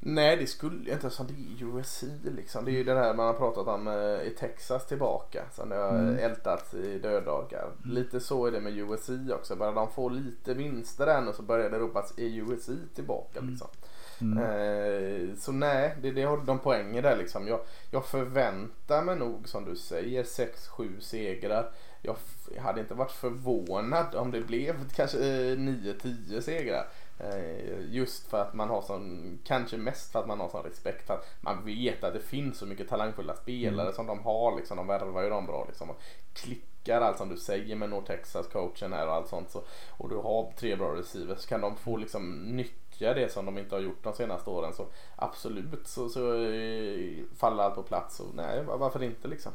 Nej, 0.00 0.36
det 0.36 0.46
skulle 0.46 0.88
jag 0.88 0.96
inte. 0.96 1.10
Som 1.10 1.26
det 1.26 1.32
är 1.32 1.68
USC 1.78 2.04
liksom. 2.36 2.64
Det 2.64 2.70
är 2.70 2.72
ju 2.72 2.84
det 2.84 2.94
här 2.94 3.14
man 3.14 3.26
har 3.26 3.34
pratat 3.34 3.66
om 3.68 3.88
eh, 3.88 3.94
i 4.28 4.34
Texas 4.38 4.86
tillbaka. 4.86 5.44
Som 5.54 5.68
det 5.68 5.76
har 5.76 5.88
Mm. 5.90 6.18
ältats 6.18 6.74
i 6.74 6.98
döddagar. 6.98 7.70
Lite 7.84 8.20
så 8.20 8.46
är 8.46 8.50
det 8.52 8.60
med 8.60 8.72
USC 8.78 9.10
också. 9.32 9.56
Bara 9.56 9.72
de 9.72 9.90
får 9.92 10.10
lite 10.10 10.54
vinster 10.54 11.06
än 11.06 11.28
och 11.28 11.34
så 11.34 11.42
börjar 11.42 11.70
det 11.70 11.78
ropas 11.78 12.12
är 12.16 12.24
USC 12.52 12.68
tillbaka 12.94 13.40
liksom. 13.40 13.68
Mm. 13.70 13.88
Eh, 14.22 15.36
så 15.36 15.52
nej, 15.52 15.94
det, 16.02 16.10
det 16.10 16.22
har 16.22 16.36
de 16.36 16.58
poänger 16.58 17.02
där 17.02 17.16
liksom. 17.16 17.48
Jag, 17.48 17.60
jag 17.90 18.06
förväntar 18.06 19.02
mig 19.02 19.16
nog 19.16 19.48
som 19.48 19.64
du 19.64 19.76
säger 19.76 20.22
6-7 20.22 21.00
segrar. 21.00 21.70
Jag, 22.02 22.16
jag 22.54 22.62
hade 22.62 22.80
inte 22.80 22.94
varit 22.94 23.12
förvånad 23.12 24.14
om 24.14 24.30
det 24.30 24.40
blev 24.40 24.88
kanske 24.90 25.18
eh, 25.18 25.56
9-10 25.56 26.40
segrar. 26.40 26.86
Eh, 27.20 27.80
just 27.90 28.30
för 28.30 28.42
att 28.42 28.54
man 28.54 28.68
har 28.68 28.82
sån, 28.82 29.38
kanske 29.44 29.76
mest 29.76 30.12
för 30.12 30.18
att 30.18 30.26
man 30.26 30.40
har 30.40 30.48
sån 30.48 30.62
respekt 30.62 31.06
för 31.06 31.14
att 31.14 31.26
man 31.40 31.64
vet 31.64 32.04
att 32.04 32.14
det 32.14 32.20
finns 32.20 32.58
så 32.58 32.66
mycket 32.66 32.88
talangfulla 32.88 33.34
spelare 33.34 33.92
som 33.92 34.06
de 34.06 34.18
har 34.18 34.56
liksom. 34.56 34.76
De 34.76 34.86
värvar 34.86 35.22
ju 35.22 35.30
dem 35.30 35.46
bra 35.46 35.64
liksom. 35.68 35.90
Och 35.90 36.00
klickar 36.32 37.00
allt 37.00 37.18
som 37.18 37.28
du 37.28 37.36
säger 37.36 37.76
med 37.76 37.90
North 37.90 38.06
Texas 38.06 38.46
coachen 38.46 38.92
här 38.92 39.06
och 39.06 39.14
allt 39.14 39.28
sånt 39.28 39.50
så, 39.50 39.62
och 39.90 40.08
du 40.08 40.16
har 40.16 40.52
tre 40.56 40.76
bra 40.76 40.94
receivers 40.96 41.38
så 41.38 41.48
kan 41.48 41.60
de 41.60 41.76
få 41.76 41.96
liksom 41.96 42.56
nyttja 43.00 43.14
det 43.14 43.32
som 43.32 43.46
de 43.46 43.58
inte 43.58 43.74
har 43.74 43.80
gjort 43.82 44.02
de 44.04 44.12
senaste 44.12 44.50
åren 44.50 44.72
så 44.72 44.86
absolut 45.16 45.86
så, 45.86 46.08
så 46.08 46.34
eh, 46.34 47.24
faller 47.36 47.62
allt 47.62 47.74
på 47.74 47.82
plats 47.82 48.20
och 48.20 48.34
nej 48.34 48.62
varför 48.64 49.02
inte 49.02 49.28
liksom. 49.28 49.52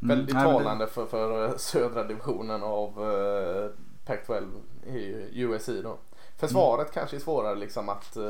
Väldigt 0.00 0.34
Nej, 0.34 0.44
men 0.44 0.52
det- 0.54 0.58
talande 0.58 0.86
för, 0.86 1.06
för 1.06 1.44
eh, 1.44 1.56
södra 1.56 2.04
divisionen 2.04 2.62
av 2.62 2.88
eh, 2.88 3.70
Pac-12 4.06 4.48
i 4.86 5.42
USC 5.42 5.68
då. 5.82 5.98
Försvaret 6.36 6.92
kanske 6.92 7.16
är 7.16 7.20
svårare 7.20 7.54
liksom 7.54 7.88
att 7.88 8.16
eh, 8.16 8.22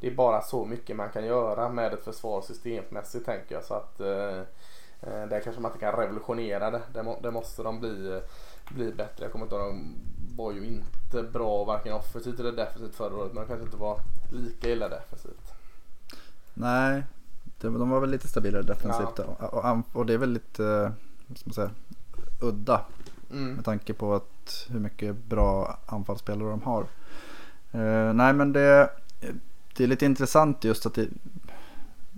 det 0.00 0.06
är 0.06 0.14
bara 0.14 0.40
så 0.42 0.64
mycket 0.64 0.96
man 0.96 1.10
kan 1.10 1.26
göra 1.26 1.68
med 1.68 1.92
ett 1.94 2.04
försvar 2.04 2.42
systemmässigt 2.42 3.24
tänker 3.26 3.54
jag 3.54 3.64
så 3.64 3.74
att 3.74 4.00
eh, 4.00 4.38
eh, 5.00 5.26
där 5.28 5.40
kanske 5.40 5.62
man 5.62 5.70
inte 5.70 5.84
kan 5.84 5.92
revolutionera 5.96 6.70
det. 6.70 6.82
Det, 6.94 7.02
må, 7.02 7.20
det 7.22 7.30
måste 7.30 7.62
de 7.62 7.80
bli, 7.80 8.20
bli 8.70 8.92
bättre. 8.92 9.24
Jag 9.24 9.32
kommer 9.32 9.46
inte 9.46 9.56
ihåg, 9.56 9.74
var 10.36 10.52
ju 10.52 10.66
inte 10.66 11.22
bra 11.22 11.64
varken 11.64 11.92
offensivt 11.92 12.40
eller 12.40 12.52
defensivt 12.52 12.94
förra 12.94 13.16
året 13.16 13.32
men 13.32 13.42
de 13.42 13.48
kanske 13.48 13.64
inte 13.64 13.76
var 13.76 14.00
lika 14.30 14.70
illa 14.70 14.88
defensivt. 14.88 15.52
Nej, 16.54 17.02
de 17.60 17.90
var 17.90 18.00
väl 18.00 18.10
lite 18.10 18.28
stabilare 18.28 18.62
defensivt. 18.62 19.18
Och, 19.18 19.54
och, 19.54 19.82
och 19.92 20.06
det 20.06 20.14
är 20.14 20.18
väl 20.18 20.32
lite, 20.32 20.92
vad 21.26 21.38
ska 21.38 21.48
man 21.48 21.54
säga, 21.54 21.70
udda. 22.40 22.84
Mm. 23.30 23.54
Med 23.54 23.64
tanke 23.64 23.94
på 23.94 24.14
att 24.14 24.66
hur 24.70 24.80
mycket 24.80 25.16
bra 25.16 25.78
anfallsspelare 25.86 26.50
de 26.50 26.62
har. 26.62 26.82
Eh, 27.72 28.12
nej 28.12 28.32
men 28.32 28.52
det, 28.52 28.90
det 29.76 29.84
är 29.84 29.88
lite 29.88 30.04
intressant 30.04 30.64
just 30.64 30.86
att 30.86 30.94
det 30.94 31.08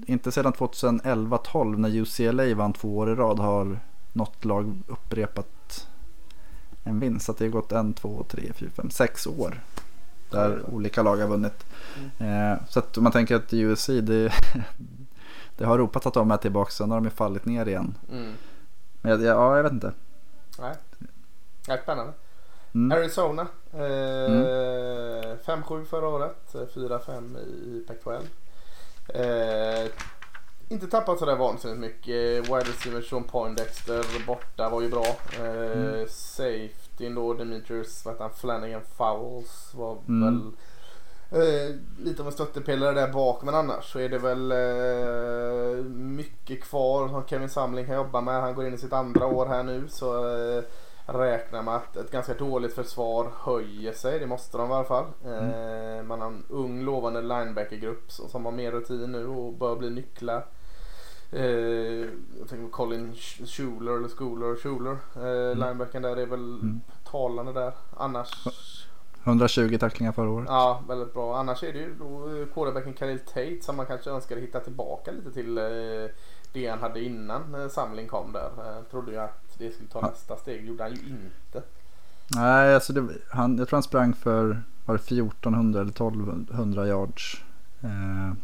inte 0.06 0.32
sedan 0.32 0.52
2011-12 0.52 1.76
när 1.78 1.96
UCLA 1.96 2.54
vann 2.54 2.72
två 2.72 2.98
år 2.98 3.10
i 3.10 3.14
rad 3.14 3.38
har 3.38 3.78
något 4.12 4.44
lag 4.44 4.82
upprepat 4.86 5.48
en 6.84 7.00
vinst. 7.00 7.26
Så 7.26 7.32
att 7.32 7.38
det 7.38 7.44
har 7.44 7.50
gått 7.50 7.72
en, 7.72 7.94
två, 7.94 8.24
tre, 8.28 8.52
fyra, 8.54 8.70
fem, 8.76 8.90
sex 8.90 9.26
år. 9.26 9.60
Där 10.30 10.62
olika 10.74 11.02
lag 11.02 11.16
har 11.16 11.28
vunnit. 11.28 11.66
Eh, 12.18 12.54
så 12.68 12.78
att 12.78 12.96
om 12.96 13.02
man 13.02 13.12
tänker 13.12 13.36
att 13.36 13.52
USC 13.52 13.86
det, 13.86 14.32
det 15.56 15.64
har 15.64 15.78
ropat 15.78 16.06
att 16.06 16.14
de 16.14 16.30
är 16.30 16.36
tillbaka. 16.36 16.70
Sen 16.70 16.90
har 16.90 16.98
de 16.98 17.04
ju 17.04 17.10
fallit 17.10 17.44
ner 17.44 17.66
igen. 17.68 17.94
Mm. 18.12 18.32
Men 19.02 19.10
jag, 19.12 19.22
ja, 19.22 19.56
jag 19.56 19.62
vet 19.62 19.72
inte. 19.72 19.92
Nej. 20.58 20.74
Nej, 21.68 21.80
spännande. 21.82 22.12
Mm. 22.74 22.98
Arizona. 22.98 23.46
Eh, 23.72 23.78
5-7 25.46 25.84
förra 25.84 26.08
året. 26.08 26.54
eh, 26.54 26.60
4-5 26.60 27.38
i 27.38 27.84
Pac-12. 27.88 28.20
Eh, 29.08 29.90
inte 30.74 30.86
tappat 30.86 31.18
sådär 31.18 31.36
vansinnigt 31.36 31.80
mycket. 31.80 32.46
Wide 32.48 32.60
receiver 32.60 33.00
Sean 33.02 33.24
Poindexter 33.24 34.26
borta 34.26 34.68
var 34.68 34.80
ju 34.82 34.88
bra. 34.88 35.06
Eh, 35.40 35.72
Mm. 35.78 36.06
Safety 36.08 37.08
då 37.14 37.34
Demetrius, 37.34 38.04
vad 38.06 38.18
han, 38.18 38.30
Flanagan 38.30 38.80
Fowles 38.96 39.74
var 39.74 39.96
Mm. 40.08 40.22
väl 40.24 40.52
eh, 41.30 41.74
lite 42.04 42.22
av 42.22 42.26
en 42.28 42.32
stöttepelare 42.32 42.92
där 42.94 43.12
bak. 43.12 43.42
Men 43.42 43.54
annars 43.54 43.92
så 43.92 43.98
är 43.98 44.08
det 44.08 44.18
väl 44.18 44.52
eh, 44.52 45.84
mycket 45.94 46.62
kvar 46.64 47.08
som 47.08 47.24
Kevin 47.26 47.48
Samling 47.48 47.86
kan 47.86 47.94
jobba 47.94 48.20
med. 48.20 48.40
Han 48.40 48.54
går 48.54 48.66
in 48.66 48.74
i 48.74 48.78
sitt 48.78 48.92
andra 48.92 49.26
år 49.26 49.46
här 49.46 49.62
nu. 49.62 49.84
Så 49.88 50.36
eh, 50.36 50.62
räknar 51.06 51.62
med 51.62 51.74
att 51.74 51.96
ett 51.96 52.10
ganska 52.10 52.34
dåligt 52.34 52.74
försvar 52.74 53.32
höjer 53.40 53.92
sig. 53.92 54.18
Det 54.18 54.26
måste 54.26 54.58
de 54.58 54.70
i 54.70 54.74
alla 54.74 54.84
fall. 54.84 55.04
Eh, 55.24 56.02
man 56.02 56.20
har 56.20 56.28
en 56.28 56.44
ung 56.48 56.82
lovande 56.82 57.20
linebackergrupp 57.22 58.12
som, 58.12 58.28
som 58.28 58.44
har 58.44 58.52
mer 58.52 58.70
rutin 58.72 59.12
nu 59.12 59.26
och 59.26 59.52
bör 59.52 59.76
bli 59.76 59.90
nycklar. 59.90 60.46
Eh, 61.32 61.42
jag 62.38 62.48
tänker 62.48 62.64
på 62.64 62.70
Colin 62.70 63.12
Sch- 63.14 63.46
Schuler 63.46 63.92
eller 63.96 64.08
Schooler 64.08 64.56
Schuler. 64.56 64.96
Eh, 65.16 65.54
Linebacken 65.56 66.02
där 66.02 66.16
är 66.16 66.26
väl 66.26 66.60
Mm. 66.60 66.80
talande 67.10 67.52
där. 67.52 67.72
Annars 67.96 68.46
120 69.24 69.76
tacklingar 69.80 70.12
förra 70.12 70.30
året. 70.30 70.46
Ja, 70.48 70.82
väldigt 70.88 71.14
bra. 71.14 71.36
Annars 71.36 71.62
är 71.62 71.72
det 71.72 71.78
ju 71.78 71.94
då 71.94 72.36
eh, 72.38 72.46
quarterbacken 72.54 72.92
Khalil 72.94 73.18
Tate 73.18 73.58
som 73.62 73.76
man 73.76 73.86
kanske 73.86 74.10
önskade 74.10 74.40
hitta 74.40 74.60
tillbaka 74.60 75.10
lite 75.10 75.30
till 75.32 75.58
eh, 75.58 75.64
det 76.52 76.66
han 76.66 76.78
hade 76.78 77.04
innan 77.04 77.54
eh, 77.54 77.68
Samling 77.68 78.08
kom 78.08 78.32
där. 78.32 78.50
Eh, 78.58 78.82
trodde 78.90 79.12
ju 79.12 79.18
att 79.18 79.58
det 79.58 79.70
skulle 79.72 79.88
ta 79.88 79.98
Ja. 80.02 80.08
nästa 80.08 80.36
steg. 80.36 80.66
Gjorde 80.66 80.82
han 80.82 80.92
ju 80.92 80.98
inte. 80.98 81.62
Nej, 82.36 82.74
alltså 82.74 82.92
det, 82.92 83.08
han, 83.30 83.58
jag 83.58 83.68
tror 83.68 83.76
han 83.76 83.82
sprang 83.82 84.14
för 84.14 84.62
var 84.86 84.94
det 84.94 85.02
1400 85.02 85.80
eller 85.80 85.90
1200 85.90 86.86
yards 86.86 87.44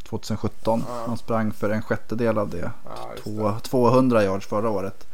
2017. 0.08 0.84
Ja. 0.88 1.04
Han 1.06 1.16
sprang 1.16 1.52
för 1.52 1.70
en 1.70 1.82
sjättedel 1.82 2.38
av 2.38 2.48
det. 2.50 2.70
Ja, 2.84 3.52
det. 3.54 3.60
200 3.60 4.22
yards 4.24 4.46
förra 4.46 4.70
året. 4.70 5.06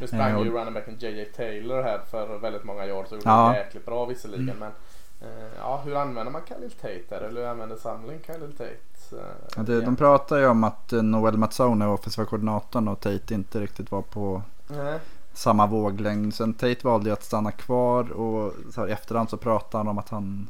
Nu 0.00 0.06
sprang 0.06 0.30
Eh, 0.30 0.36
och- 0.36 0.44
ju 0.44 0.50
runningbacken 0.52 0.96
JJ 1.00 1.24
Taylor 1.24 1.82
här 1.82 2.00
för 2.10 2.38
väldigt 2.38 2.64
många 2.64 2.94
år 2.94 3.04
så 3.08 3.14
gjorde 3.14 3.28
Ja. 3.30 3.46
han 3.46 3.54
jäkligt 3.54 3.86
bra 3.86 4.04
visserligen. 4.06 4.56
Men 4.58 4.72
eh, 5.20 5.48
ja, 5.58 5.80
hur 5.84 5.96
använder 5.96 6.32
man 6.32 6.42
Khalil 6.42 6.70
Tate 6.70 7.00
där? 7.08 7.20
Eller 7.20 7.40
hur 7.40 7.48
använder 7.48 7.76
Samling 7.76 8.18
Khalil 8.26 8.52
Tate? 8.52 8.70
Eh, 9.12 9.18
Ja, 9.56 9.62
det, 9.62 9.80
de 9.80 9.96
pratar 9.96 10.36
ju 10.38 10.46
om 10.46 10.64
att 10.64 10.92
eh, 10.92 11.02
Noel 11.02 11.36
Mazzone, 11.38 11.86
offensiva 11.86 12.24
koordinatorn 12.26 12.88
och 12.88 13.00
Tate 13.00 13.34
inte 13.34 13.60
riktigt 13.60 13.90
var 13.90 14.02
på 14.02 14.42
Nej. 14.66 14.98
samma 15.32 15.66
våglängd. 15.66 16.34
Sen 16.34 16.54
Tate 16.54 16.76
valde 16.82 17.08
ju 17.08 17.12
att 17.12 17.24
stanna 17.24 17.50
kvar 17.52 18.12
och 18.12 18.52
så 18.74 18.80
här, 18.80 18.88
i 18.88 18.92
efterhand 18.92 19.30
så 19.30 19.36
pratade 19.36 19.76
han 19.78 19.88
om 19.88 19.98
att 19.98 20.08
han, 20.08 20.48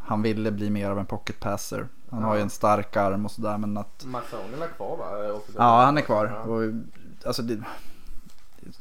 han 0.00 0.22
ville 0.22 0.50
bli 0.50 0.70
mer 0.70 0.90
av 0.90 0.98
en 0.98 1.06
pocket 1.06 1.40
passer. 1.40 1.86
Han 2.10 2.22
har 2.22 2.34
ju 2.34 2.38
Ja. 2.40 2.44
en 2.44 2.50
stark 2.50 2.96
arm 2.96 3.24
och 3.24 3.30
sådär 3.30 3.58
men 3.58 3.76
att 3.76 4.04
Maxonen 4.04 4.62
är 4.62 4.68
kvar 4.68 4.96
va? 4.96 5.32
Officiellt. 5.32 5.58
Ja, 5.58 5.84
han 5.84 5.96
är 5.98 6.02
kvar. 6.02 6.26
Ja. 6.26 6.52
Och, 6.52 6.62
alltså, 7.26 7.42
det, 7.42 7.62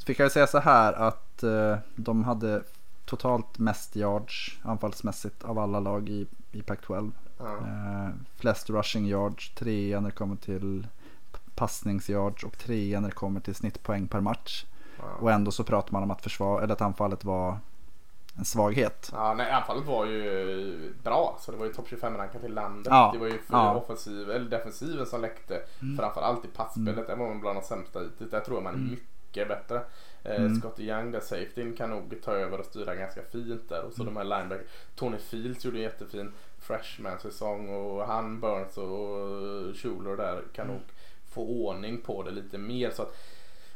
fick 0.06 0.20
jag 0.20 0.32
säga 0.32 0.48
så 0.48 0.60
här 0.60 0.94
att 0.94 1.44
eh, 1.44 1.78
de 1.96 2.24
hade 2.24 2.64
totalt 3.06 3.58
mest 3.60 3.96
yards 3.96 4.60
anfallsmässigt 4.64 5.44
av 5.44 5.60
alla 5.60 5.80
lag 5.80 6.10
i, 6.10 6.28
i 6.52 6.62
Pac-12. 6.62 7.12
Ja. 7.40 7.46
Eh, 7.58 8.10
flest 8.36 8.70
rushing 8.70 9.06
yards, 9.08 9.56
trea 9.56 10.00
när 10.00 10.10
det 10.10 10.16
kommer 10.16 10.36
till 10.36 10.88
passningsyards 11.56 12.44
och 12.44 12.58
trea 12.58 13.00
när 13.00 13.10
det 13.10 13.16
kommer 13.16 13.40
till 13.40 13.56
snittpoäng 13.56 14.08
per 14.08 14.22
match. 14.22 14.66
Ja. 14.98 15.04
Och 15.22 15.32
ändå 15.32 15.52
så 15.52 15.64
pratar 15.64 15.92
man 15.94 16.04
om 16.04 16.12
att, 16.12 16.22
försvar, 16.22 16.62
eller 16.62 16.74
att 16.74 16.82
anfallet 16.82 17.24
var 17.24 17.58
en 18.40 18.46
svaghet. 18.46 19.10
Ja, 19.14 19.34
nej, 19.34 19.52
anfallet 19.52 19.86
var 19.86 20.06
ju 20.06 20.94
bra. 21.04 21.38
Så 21.42 21.52
det 21.52 21.58
var 21.58 21.66
ju 21.66 21.74
topp 21.74 21.88
25 21.90 22.18
rankat 22.18 22.44
i 22.44 22.48
landet. 22.48 22.88
Ja, 22.90 23.10
Det 23.14 23.20
var 23.20 23.28
ju 23.28 23.38
för 23.38 23.58
ja. 23.58 23.76
offensiv, 23.76 24.32
eller 24.32 24.50
defensiven 24.50 25.06
som 25.06 25.22
läckte. 25.22 25.62
Framförallt 25.98 26.46
i 26.46 26.48
passspelet. 26.48 27.08
Det 27.08 27.16
var 27.16 27.28
man 27.28 27.42
bland 27.42 27.58
de 27.58 27.64
sämsta 27.64 28.00
hittills. 28.00 28.32
Där 28.32 28.40
tror 28.40 28.58
jag 28.58 28.64
man 28.64 28.74
är 28.76 28.90
mycket 28.90 29.48
bättre. 29.48 29.82
Eh, 30.24 30.54
Scottie 30.54 30.94
Young 30.96 31.12
där 31.12 31.20
safetyn 31.20 31.76
kan 31.76 31.90
nog 31.90 32.16
ta 32.24 32.32
över 32.32 32.60
och 32.60 32.66
styra 32.66 32.96
ganska 32.96 33.22
fint 33.32 33.70
där. 33.70 33.84
Och 33.84 33.94
så 33.94 34.04
de 34.04 34.18
här 34.18 34.24
linebacker. 34.24 34.66
Tony 34.96 35.18
Fields 35.18 35.66
gjorde 35.66 35.78
en 35.78 35.84
jättefin 35.84 36.32
freshman-säsong 36.60 37.70
och 37.70 38.08
han, 38.08 38.40
Burns 38.40 38.78
och 38.78 39.76
Schuler 39.78 40.18
där 40.18 40.44
kan 40.54 40.68
nog 40.68 40.80
få 41.32 41.42
ordning 41.42 42.02
på 42.02 42.24
det 42.24 42.32
lite 42.32 42.58
mer. 42.58 42.92
Så 42.92 43.02
att 43.02 43.16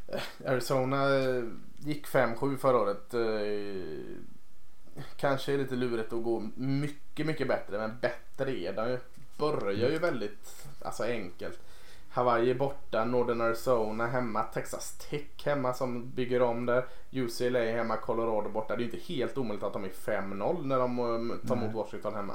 eh, 0.08 0.52
Arizona 0.52 1.16
eh, 1.16 1.44
gick 1.80 2.08
5-7 2.08 2.58
förra 2.58 2.78
året. 2.78 3.14
Kanske 5.16 5.54
är 5.54 5.58
lite 5.58 5.76
lurigt 5.76 6.14
att 6.14 6.24
gå 6.24 6.50
mycket, 6.56 7.26
mycket 7.26 7.48
bättre. 7.48 7.78
Men 7.78 7.92
bättre 8.02 8.58
är 8.60 8.74
de 8.74 8.90
ju. 8.90 9.00
Börjar 9.38 9.90
ju 9.90 9.98
väldigt 10.00 10.68
alltså 10.82 11.04
enkelt. 11.04 11.60
Hawaii 12.10 12.54
borta, 12.56 13.06
Northern 13.06 13.42
Arizona 13.42 14.08
hemma, 14.08 14.44
Texas 14.44 14.98
Tech 15.10 15.22
hemma 15.46 15.74
som 15.74 16.10
bygger 16.10 16.42
om 16.42 16.66
där. 16.66 16.86
UCLA 17.12 17.60
hemma, 17.60 17.98
Colorado 17.98 18.50
borta. 18.50 18.76
Det 18.76 18.84
är 18.84 18.86
ju 18.88 18.92
inte 18.92 19.14
helt 19.14 19.38
omöjligt 19.38 19.64
att 19.64 19.74
de 19.74 19.84
är 19.84 19.90
5-0 19.90 20.66
när 20.66 20.80
de 20.80 21.00
eh, 21.00 21.48
tar 21.48 21.56
emot 21.56 21.74
Washington 21.76 22.16
hemma. 22.16 22.34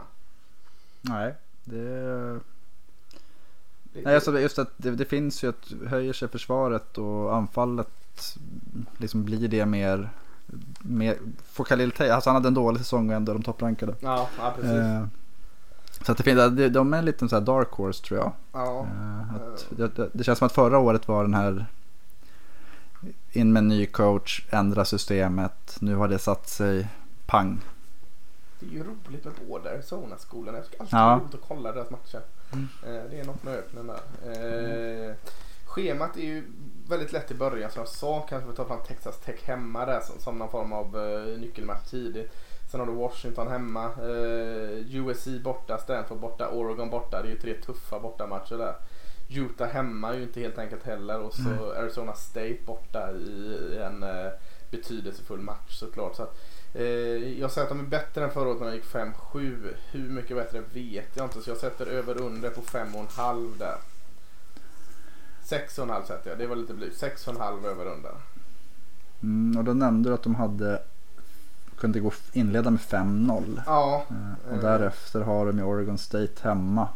Nej. 1.01 1.35
Det- 1.65 2.41
Nej, 3.93 4.15
alltså 4.15 4.41
just 4.41 4.59
att 4.59 4.73
det, 4.77 4.91
det 4.91 5.05
finns 5.05 5.45
ju 5.45 5.49
att 5.49 5.73
höjer 5.87 6.13
sig 6.13 6.29
försvaret 6.29 6.99
och 6.99 7.35
anfallet 7.37 7.89
liksom 8.99 9.25
blir 9.25 9.49
det 9.49 9.67
mer, 9.67 10.11
mer 10.79 11.17
får 11.45 11.65
Khalil 11.65 11.91
Tay, 11.93 12.11
alltså 12.11 12.31
han 12.31 12.35
hade 12.35 12.49
en 12.49 12.55
dålig 12.55 12.81
säsong 12.81 13.11
och 13.11 13.17
ändå 13.17 13.33
är 13.33 13.35
de 13.35 13.43
topprankade. 13.43 13.95
Ja, 14.01 14.29
ja 14.39 14.53
precis. 14.57 14.71
Eh, 14.71 15.07
så 16.03 16.13
att 16.13 16.19
det 16.19 16.25
finns, 16.25 16.73
de 16.73 16.95
är 16.95 16.99
en 16.99 17.05
liten 17.05 17.29
så 17.29 17.37
här 17.37 17.43
dark 17.43 17.71
horse 17.71 18.05
tror 18.05 18.21
jag. 18.21 18.33
ja. 18.53 18.87
Eh, 18.87 19.35
att 19.35 19.97
det, 19.97 20.11
det, 20.13 20.25
känns 20.25 20.39
som 20.39 20.47
att 20.47 20.53
förra 20.53 20.79
året 20.79 21.09
var 21.09 21.23
den 21.23 21.35
här 21.35 21.67
in 23.33 23.53
med 23.53 23.61
en 23.61 23.69
ny 23.69 23.87
coach, 23.87 24.47
ändra 24.51 24.85
systemet, 24.85 25.77
nu 25.81 25.95
har 25.95 26.09
det 26.09 26.19
satt 26.19 26.49
sig, 26.49 26.89
pang. 27.27 27.61
Det 28.61 28.67
är 28.67 28.71
ju 28.71 28.85
roligt 28.85 29.25
med 29.25 29.35
båda 29.49 29.71
Arizona-skolorna. 29.71 30.59
Jag 30.59 30.65
tycker 30.65 30.81
alltid 30.81 30.99
Ja. 30.99 31.21
roligt 31.23 31.35
att 31.35 31.49
kolla 31.49 31.73
deras 31.73 31.91
matcher. 31.91 32.21
Mm. 32.53 32.69
Eh, 32.83 33.11
Det 33.11 33.21
är 33.21 33.25
något 33.25 33.43
med 33.43 33.55
öknen 33.55 33.87
där. 33.87 35.09
Eh, 35.09 35.15
Schemat 35.69 36.17
är 36.17 36.21
ju 36.21 36.45
väldigt 36.89 37.13
lätt 37.13 37.31
i 37.31 37.35
början 37.35 37.71
som 37.71 37.81
jag 37.81 37.89
sa. 37.89 38.27
Kanske 38.29 38.51
vi 38.51 38.57
tar 38.57 38.65
fram 38.65 38.83
Texas 38.87 39.21
Tech 39.21 39.45
hemma 39.45 39.87
där 39.87 40.01
som, 40.01 40.21
som 40.21 40.39
någon 40.39 40.51
form 40.51 40.73
av 40.73 40.97
eh, 40.97 41.39
nyckelmatch 41.39 41.91
tidigt. 41.91 42.33
Sen 42.71 42.81
har 42.81 42.87
du 42.87 42.93
Washington 42.93 43.49
hemma. 43.49 43.85
Eh, 43.85 44.97
USC 44.97 45.27
borta, 45.45 45.79
Stanford 45.79 46.19
borta, 46.19 46.49
Oregon 46.49 46.91
borta. 46.91 47.23
Det 47.23 47.29
är 47.29 47.33
ju 47.33 47.39
tre 47.39 47.55
tuffa 47.55 48.01
bortamatcher 48.01 48.59
där. 48.59 48.75
Utah 49.31 49.69
hemma 49.69 50.09
är 50.09 50.17
ju 50.17 50.23
inte 50.23 50.41
helt 50.41 50.59
enkelt 50.59 50.85
heller. 50.85 51.21
Och 51.21 51.35
så 51.35 51.73
Arizona 51.73 52.15
State 52.15 52.59
borta 52.67 53.13
i, 53.13 53.59
i 53.73 53.79
en 53.83 54.03
eh, 54.03 54.33
betydelsefull 54.71 55.41
match 55.41 55.79
såklart. 55.79 56.17
Så 56.17 56.23
att, 56.23 56.39
eh, 56.75 56.85
jag 57.41 57.51
säger 57.51 57.67
att 57.67 57.69
de 57.69 57.81
är 57.81 57.89
bättre 57.89 58.25
än 58.25 58.31
förra 58.31 58.49
året 58.49 58.61
när 58.61 58.71
de 58.71 58.75
gick 58.75 58.85
5-7. 58.85 59.75
Hur 59.91 60.09
mycket 60.09 60.37
bättre 60.37 60.63
vet 60.73 61.17
jag 61.17 61.27
inte. 61.27 61.41
Så 61.41 61.51
jag 61.51 61.57
sätter 61.57 61.87
över 61.87 62.21
under 62.21 62.51
på 62.51 62.61
5,5 62.61 63.59
där. 63.59 63.77
6,5 65.51 66.05
sätter 66.07 66.31
jag. 66.31 66.39
Det 66.39 66.47
var 66.47 66.57
lite 66.57 66.75
blygt. 66.75 67.03
6,5 67.03 67.67
över 67.67 67.87
under. 67.87 68.11
Mm, 69.23 69.59
och 69.59 69.65
då 69.65 69.73
nämnde 69.75 70.09
du 70.11 70.15
att 70.15 70.23
de 70.23 70.35
hade 70.35 70.83
kunde 71.79 72.01
gå 72.01 72.13
inleda 72.33 72.71
med 72.71 72.81
5-0. 72.81 73.63
Ja. 73.67 74.05
Eh, 74.11 74.49
och 74.51 74.57
Eh. 74.57 74.61
därefter 74.63 75.21
har 75.21 75.47
de 75.47 75.59
ju 75.59 75.65
Oregon 75.65 75.99
State 75.99 76.33
hemma. 76.49 76.89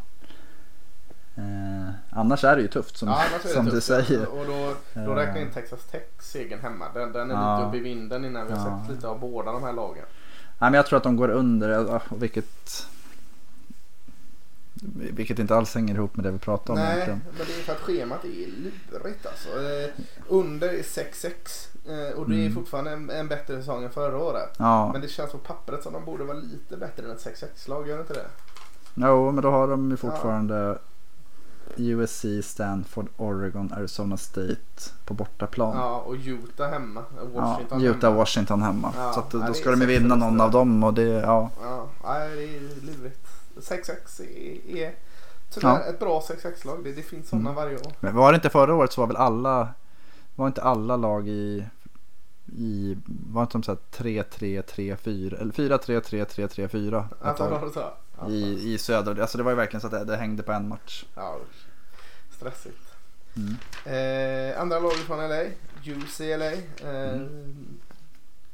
Eh, 1.35 1.89
annars 2.09 2.43
är 2.43 2.55
det 2.55 2.61
ju 2.61 2.67
tufft 2.67 2.97
som, 2.97 3.07
ja 3.09 3.21
som 3.53 3.65
du 3.65 3.71
tufft. 3.71 3.87
säger. 3.87 4.27
Och 4.27 4.45
då, 4.45 4.75
då 4.93 5.11
Eh. 5.11 5.15
räknar 5.15 5.35
jag 5.35 5.47
in 5.47 5.53
Texas 5.53 5.85
Tech 5.91 6.03
segern 6.19 6.59
hemma. 6.59 6.85
Den, 6.93 7.11
den 7.11 7.31
är 7.31 7.35
Ja. 7.35 7.57
lite 7.57 7.67
uppe 7.67 7.77
i 7.77 7.79
vinden 7.79 8.25
innan 8.25 8.47
vi 8.47 8.53
har 8.53 8.79
sett 8.81 8.95
lite 8.95 9.07
av 9.07 9.19
båda 9.19 9.51
de 9.51 9.63
här 9.63 9.73
lagen. 9.73 10.05
Nej, 10.59 10.71
men 10.71 10.73
jag 10.73 10.85
tror 10.85 10.97
att 10.97 11.03
de 11.03 11.15
går 11.15 11.29
under, 11.29 12.01
vilket, 12.15 12.87
vilket 14.95 15.39
inte 15.39 15.55
alls 15.55 15.75
hänger 15.75 15.95
ihop 15.95 16.15
med 16.15 16.25
det 16.25 16.31
vi 16.31 16.39
pratade 16.39 16.71
om 16.79 16.85
Nej, 16.85 16.93
egentligen. 16.93 17.21
men 17.37 17.47
det 17.47 17.53
är 17.59 17.63
för 17.63 17.71
att 17.73 17.79
schemat 17.79 18.25
är 18.25 18.29
lurigt 18.61 19.25
alltså. 19.25 19.49
Eh, 19.49 19.89
under 20.27 20.67
är 20.69 20.81
6-6 20.83 21.29
eh, 21.85 22.19
och 22.19 22.29
det 22.29 22.35
är 22.35 22.39
Mm. 22.39 22.53
fortfarande 22.55 22.91
en, 22.91 23.09
en 23.09 23.27
bättre 23.27 23.57
säsong 23.59 23.83
än 23.83 23.89
förra 23.91 24.17
året. 24.17 24.49
Ja, 24.57 24.91
Men 24.91 25.01
det 25.01 25.07
känns 25.07 25.31
på 25.31 25.37
pappret 25.37 25.83
som 25.83 25.93
de 25.93 26.05
borde 26.05 26.23
vara 26.23 26.37
lite 26.37 26.77
bättre 26.77 27.05
än 27.05 27.11
ett 27.11 27.25
6-6-lag, 27.25 27.87
gör 27.87 27.95
det 27.95 28.01
inte 28.01 28.13
det? 28.13 28.25
jo, 28.95 29.31
men 29.31 29.43
då 29.43 29.51
har 29.51 29.67
de 29.67 29.91
ju 29.91 29.97
fortfarande 29.97 30.77
USC, 31.77 32.25
Stanford, 32.43 33.07
Oregon, 33.17 33.73
Arizona 33.73 34.17
State 34.17 34.91
på 35.05 35.13
bortaplan. 35.13 35.75
Ja, 35.77 35.97
och 35.99 36.15
Utah 36.25 36.69
hemma. 36.69 37.03
Ja, 37.17 37.41
Washington 37.41 37.81
Utah, 37.81 38.01
hemma. 38.09 38.17
Washington 38.17 38.61
hemma. 38.61 38.93
Ja, 38.97 39.13
så 39.13 39.37
ja, 39.37 39.47
då 39.47 39.53
ska 39.53 39.71
de 39.71 39.81
ju 39.81 39.87
vinna 39.87 40.15
någon 40.15 40.41
av 40.41 40.51
dem 40.51 40.83
och 40.83 40.93
det, 40.93 41.03
ja. 41.03 41.49
Ja, 41.61 41.87
nej, 42.03 42.29
det 42.35 42.43
är 42.43 42.85
lurigt. 42.97 43.27
6-6 43.55 44.21
är, 44.21 44.77
är 44.77 44.95
tyvärr 45.49 45.69
Ja. 45.69 45.83
ett 45.83 45.99
bra 45.99 46.19
6-6-lag. 46.21 46.83
Det, 46.83 46.91
det 46.91 47.01
finns 47.01 47.29
sådana 47.29 47.49
Mm. 47.49 47.63
varje 47.63 47.75
år. 47.77 47.91
Men 47.99 48.15
var 48.15 48.31
det 48.31 48.35
inte 48.35 48.49
förra 48.49 48.73
året 48.75 48.91
så 48.91 49.01
var 49.01 49.07
väl 49.07 49.17
alla, 49.17 49.73
var 50.35 50.47
inte 50.47 50.61
alla 50.61 50.95
lag 50.97 51.27
i, 51.27 51.65
i 52.57 52.97
var 53.07 53.41
inte 53.41 53.53
de 53.57 53.63
så 53.63 53.71
här 53.71 53.79
3-3-3-4 53.91 55.41
eller 55.41 55.53
4-3-3-3-3-4 55.53 57.05
ett 57.05 57.41
Alltså, 58.17 58.29
i, 58.29 58.73
i 58.73 58.77
söder. 58.77 59.21
Alltså 59.21 59.37
det 59.37 59.43
var 59.43 59.51
ju 59.51 59.57
verkligen 59.57 59.81
så 59.81 59.87
att 59.87 59.93
det, 59.93 60.03
det 60.05 60.17
hängde 60.17 60.43
på 60.43 60.51
en 60.51 60.67
match. 60.67 61.05
ja, 61.15 61.37
stressigt. 62.31 62.77
Mm. 63.35 63.55
Eh, 64.53 64.61
andra 64.61 64.79
lag 64.79 64.91
från 64.93 65.17
LA. 65.29 65.43
UCLA. 65.85 66.51
Eh, 66.51 67.13
Mm. 67.13 67.79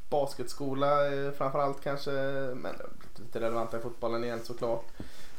Basketskola 0.10 1.14
eh, 1.14 1.32
framförallt 1.32 1.84
kanske. 1.84 2.12
Men 2.56 2.76
lite 3.22 3.40
relevanta 3.40 3.78
i 3.78 3.82
fotbollen 3.82 4.24
igen 4.24 4.40
såklart. 4.44 4.86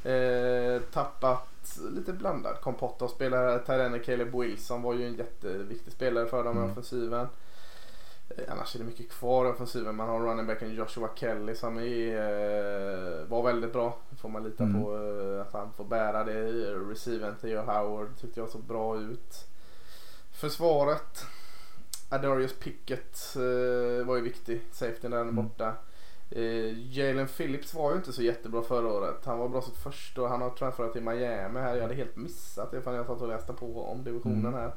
Eh, 0.05 0.81
tappat 0.93 1.79
lite 1.91 2.13
blandad 2.13 2.61
kompott 2.61 3.03
av 3.03 3.09
spelare. 3.09 3.59
Tyrene 3.59 3.99
Caleb 3.99 4.35
Wilson 4.37 4.83
var 4.83 4.95
ju 4.95 5.07
en 5.07 5.15
jätteviktig 5.15 5.93
spelare 5.93 6.27
för 6.27 6.45
dem 6.45 6.57
i 6.57 6.61
Mm. 6.61 6.71
offensiven. 6.71 7.27
Eh, 8.37 8.45
Annars 8.53 8.75
är 8.75 8.79
det 8.79 8.85
mycket 8.85 9.11
kvar 9.11 9.47
i 9.47 9.49
offensiven. 9.49 9.97
Man 9.97 10.09
har 10.09 10.21
runningbacken 10.21 10.75
Joshua 10.75 11.09
Kelly 11.15 11.55
som 11.55 11.79
är, 11.79 12.17
eh, 12.17 13.25
var 13.27 13.43
väldigt 13.43 13.73
bra. 13.73 13.97
Får 14.21 14.29
man 14.29 14.45
lita 14.45 14.65
Mm. 14.65 14.83
på 14.83 14.97
eh, 14.97 15.41
att 15.47 15.53
han 15.53 15.73
får 15.77 15.85
bära 15.85 16.25
det. 16.25 16.51
Receiven 16.91 17.35
Theo 17.41 17.61
Howard 17.63 18.09
tyckte 18.21 18.41
jag 18.41 18.49
såg 18.49 18.63
bra 18.63 18.97
ut. 19.01 19.47
Försvaret. 20.33 21.25
Adarius 22.09 22.53
Pickett 22.59 23.37
eh, 23.37 24.07
var 24.07 24.17
ju 24.17 24.23
viktig. 24.23 24.61
Safety 24.73 25.09
där 25.09 25.21
Mm. 25.21 25.37
borta. 25.37 25.75
Eh, 26.31 26.79
Jalen 26.99 27.27
Phillips 27.29 27.75
var 27.75 27.91
ju 27.91 27.97
inte 27.97 28.13
så 28.13 28.23
jättebra 28.23 28.63
förra 28.63 28.89
året. 28.89 29.17
Han 29.25 29.39
var 29.39 29.49
bra 29.49 29.63
sitt 29.63 29.77
första 29.77 30.23
och 30.23 30.29
han 30.29 30.41
har 30.43 30.51
transferat 30.51 30.93
till 30.93 31.03
Miami 31.03 31.61
här. 31.61 31.75
Jag 31.75 31.83
hade 31.83 31.95
helt 31.95 32.17
missat 32.17 32.71
det 32.71 32.81
för 32.83 32.95
jag 32.95 33.07
satt 33.07 33.21
och 33.23 33.29
läste 33.29 33.53
på 33.53 33.85
om 33.85 34.05
divisionen 34.05 34.39
Mm. 34.47 34.55
här. 34.55 34.73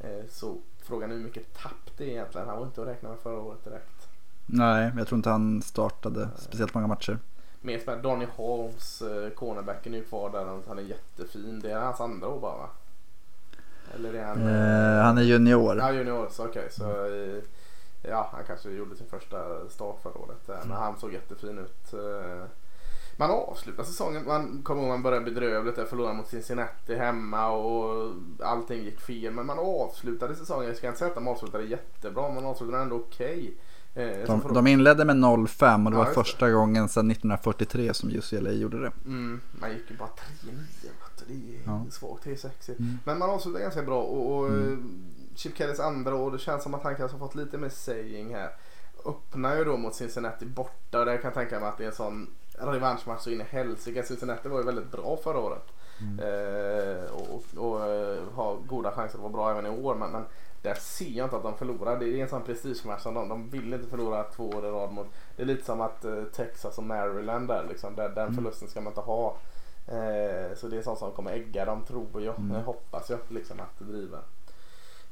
Eh, 0.00 0.24
så 0.30 0.56
frågan 0.82 1.10
är 1.10 1.14
hur 1.14 1.22
mycket 1.24 1.54
tapp 1.62 1.90
det 1.96 2.04
är 2.04 2.08
egentligen. 2.08 2.48
Han 2.48 2.58
var 2.58 2.66
inte 2.66 2.82
att 2.82 2.88
räkna 2.88 3.08
med 3.08 3.18
förra 3.18 3.38
året 3.40 3.64
direkt. 3.64 4.08
Nej, 4.46 4.92
jag 4.96 5.06
tror 5.06 5.16
inte 5.16 5.30
han 5.30 5.62
startade 5.62 6.28
speciellt 6.36 6.74
många 6.74 6.86
matcher. 6.86 7.18
Mer 7.60 7.78
som 7.78 8.02
Donny 8.02 8.26
Holmes, 8.36 9.02
eh, 9.02 9.30
cornerbacken 9.30 9.94
är 9.94 9.98
ju 9.98 10.04
kvar 10.04 10.30
där. 10.30 10.60
Han 10.68 10.78
är 10.78 10.82
jättefin. 10.82 11.60
Det 11.60 11.70
är 11.70 11.78
hans 11.80 12.00
andra 12.00 12.28
år 12.28 12.40
bara 12.40 12.56
va? 12.56 12.68
Eller 13.94 14.14
är 14.14 14.24
han? 14.24 14.42
Eh, 14.48 15.02
han 15.04 15.18
är 15.18 15.22
junior. 15.22 15.76
Ja, 15.78 15.92
junior. 15.92 16.28
Så 16.30 16.44
okej. 16.44 16.68
Så, 16.70 16.84
eh, 17.06 17.42
ja, 18.08 18.28
han 18.32 18.44
kanske 18.46 18.70
gjorde 18.70 18.96
sin 18.96 19.06
första 19.06 19.68
start 19.68 20.02
förra 20.02 20.18
året. 20.18 20.46
där, 20.46 20.60
Men 20.66 20.76
han 20.76 20.96
såg 20.98 21.12
jättefin 21.12 21.58
ut. 21.58 21.92
Eh, 21.92 22.44
Man 23.18 23.30
avslutar 23.30 23.84
säsongen. 23.84 24.24
Man 24.26 24.62
kommer 24.62 24.80
ihåg 24.82 24.88
man 24.88 25.02
började 25.02 25.24
bedrövligt. 25.24 25.76
där, 25.76 25.84
Förlorade 25.84 26.14
mot 26.14 26.28
Cincinnati 26.28 26.94
hemma 26.94 27.50
och 27.50 28.12
allting 28.42 28.82
gick 28.84 29.00
fel. 29.00 29.32
Men 29.32 29.46
man 29.46 29.58
avslutade 29.58 30.34
säsongen. 30.36 30.68
Jag 30.68 30.76
ska 30.76 30.86
inte 30.86 30.98
säga 30.98 31.08
att 31.08 31.14
de 31.14 31.28
avslutade 31.28 31.64
jättebra. 31.64 32.34
Man 32.34 32.44
avslutade 32.44 32.82
ändå 32.82 32.96
okej. 32.96 33.54
Eh, 33.94 34.26
så 34.26 34.38
får 34.38 34.48
De, 34.48 34.54
de 34.54 34.66
inledde 34.66 35.04
med 35.04 35.16
0-5 35.16 35.84
och 35.86 35.90
det 35.90 35.96
Ja, 35.96 35.98
var 35.98 36.04
just 36.06 36.16
det. 36.16 36.24
första 36.24 36.50
gången 36.50 36.88
sedan 36.88 37.10
1943 37.10 37.94
som 37.94 38.10
UCLA 38.10 38.50
gjorde 38.52 38.80
det. 38.80 38.92
Mm, 39.04 39.40
man 39.60 39.70
gick 39.72 39.90
ju 39.90 39.96
bara 39.96 40.08
3-9. 40.08 40.56
vet 40.82 40.92
du, 41.28 41.34
Det 41.34 41.56
är 41.56 41.60
Ja. 41.66 41.84
svagt. 41.90 42.24
Det 42.24 42.32
är 42.32 42.36
sexigt. 42.36 42.78
Mm. 42.80 42.98
Men 43.04 43.18
man 43.18 43.30
avslutar 43.30 43.60
ganska 43.60 43.82
bra. 43.82 44.02
Och, 44.02 44.36
och 44.36 44.48
Mm. 44.48 45.04
Chip 45.36 45.58
Kellys 45.58 45.80
andra 45.80 46.14
år. 46.14 46.30
Det 46.30 46.38
känns 46.38 46.62
som 46.62 46.74
att 46.74 46.82
han 46.82 46.96
kanske 46.96 47.14
har 47.18 47.26
fått 47.26 47.34
lite 47.34 47.58
mer 47.58 47.68
saying 47.68 48.34
här. 48.34 48.50
Öppnar 49.04 49.56
ju 49.56 49.64
då 49.64 49.76
mot 49.76 49.94
Cincinnati 49.94 50.46
borta. 50.46 50.98
Och 50.98 51.06
där 51.06 51.16
kan 51.16 51.24
jag 51.24 51.34
tänka 51.34 51.60
mig 51.60 51.68
att 51.68 51.78
det 51.78 51.84
är 51.84 51.88
en 51.88 51.94
sån 51.94 52.34
revanschmatch 52.58 53.22
så 53.22 53.30
in 53.30 53.40
i 53.40 53.44
helsike. 53.44 54.02
Cincinnati 54.02 54.48
var 54.48 54.58
ju 54.58 54.64
väldigt 54.64 54.90
bra 54.92 55.16
förra 55.24 55.38
året. 55.38 55.62
Mm. 56.00 56.18
Eh, 56.18 57.04
och, 57.10 57.44
och 57.56 57.86
eh, 57.86 58.22
ha 58.34 58.54
goda 58.54 58.90
chanser 58.92 59.18
att 59.18 59.22
vara 59.22 59.32
bra 59.32 59.50
även 59.50 59.66
i 59.66 59.70
år. 59.84 59.94
Men, 59.94 60.10
men 60.10 60.24
där 60.62 60.74
ser 60.74 61.10
jag 61.10 61.26
inte 61.26 61.36
att 61.36 61.42
de 61.42 61.56
förlorar. 61.58 61.98
Det 61.98 62.08
är 62.08 62.22
en 62.22 62.28
sån 62.28 62.42
prestigematch 62.42 63.02
som 63.02 63.14
de, 63.14 63.28
de 63.28 63.50
vill 63.50 63.74
inte 63.74 63.88
förlora 63.90 64.22
två 64.22 64.48
år 64.48 64.66
i 64.66 64.70
rad 64.70 64.92
mot. 64.92 65.06
Det 65.36 65.42
är 65.42 65.46
lite 65.46 65.64
som 65.64 65.80
att 65.80 66.04
eh, 66.04 66.22
Texas 66.24 66.78
och 66.78 66.84
Maryland 66.84 67.48
där 67.48 67.66
liksom. 67.68 67.94
Där, 67.94 68.08
den 68.08 68.18
Mm. 68.24 68.34
förlusten 68.34 68.68
ska 68.68 68.80
man 68.80 68.90
inte 68.90 69.00
ha. 69.00 69.36
Eh, 69.86 70.56
så 70.56 70.68
det 70.68 70.78
är 70.78 70.82
sånt 70.82 70.98
som 70.98 71.12
kommer 71.12 71.32
ägga 71.32 71.64
dem 71.64 71.84
tror 71.84 72.22
jag. 72.22 72.38
Mm. 72.38 72.62
Hoppas 72.62 73.10
jag 73.10 73.18
liksom 73.28 73.60
att 73.60 73.78
driva. 73.86 74.18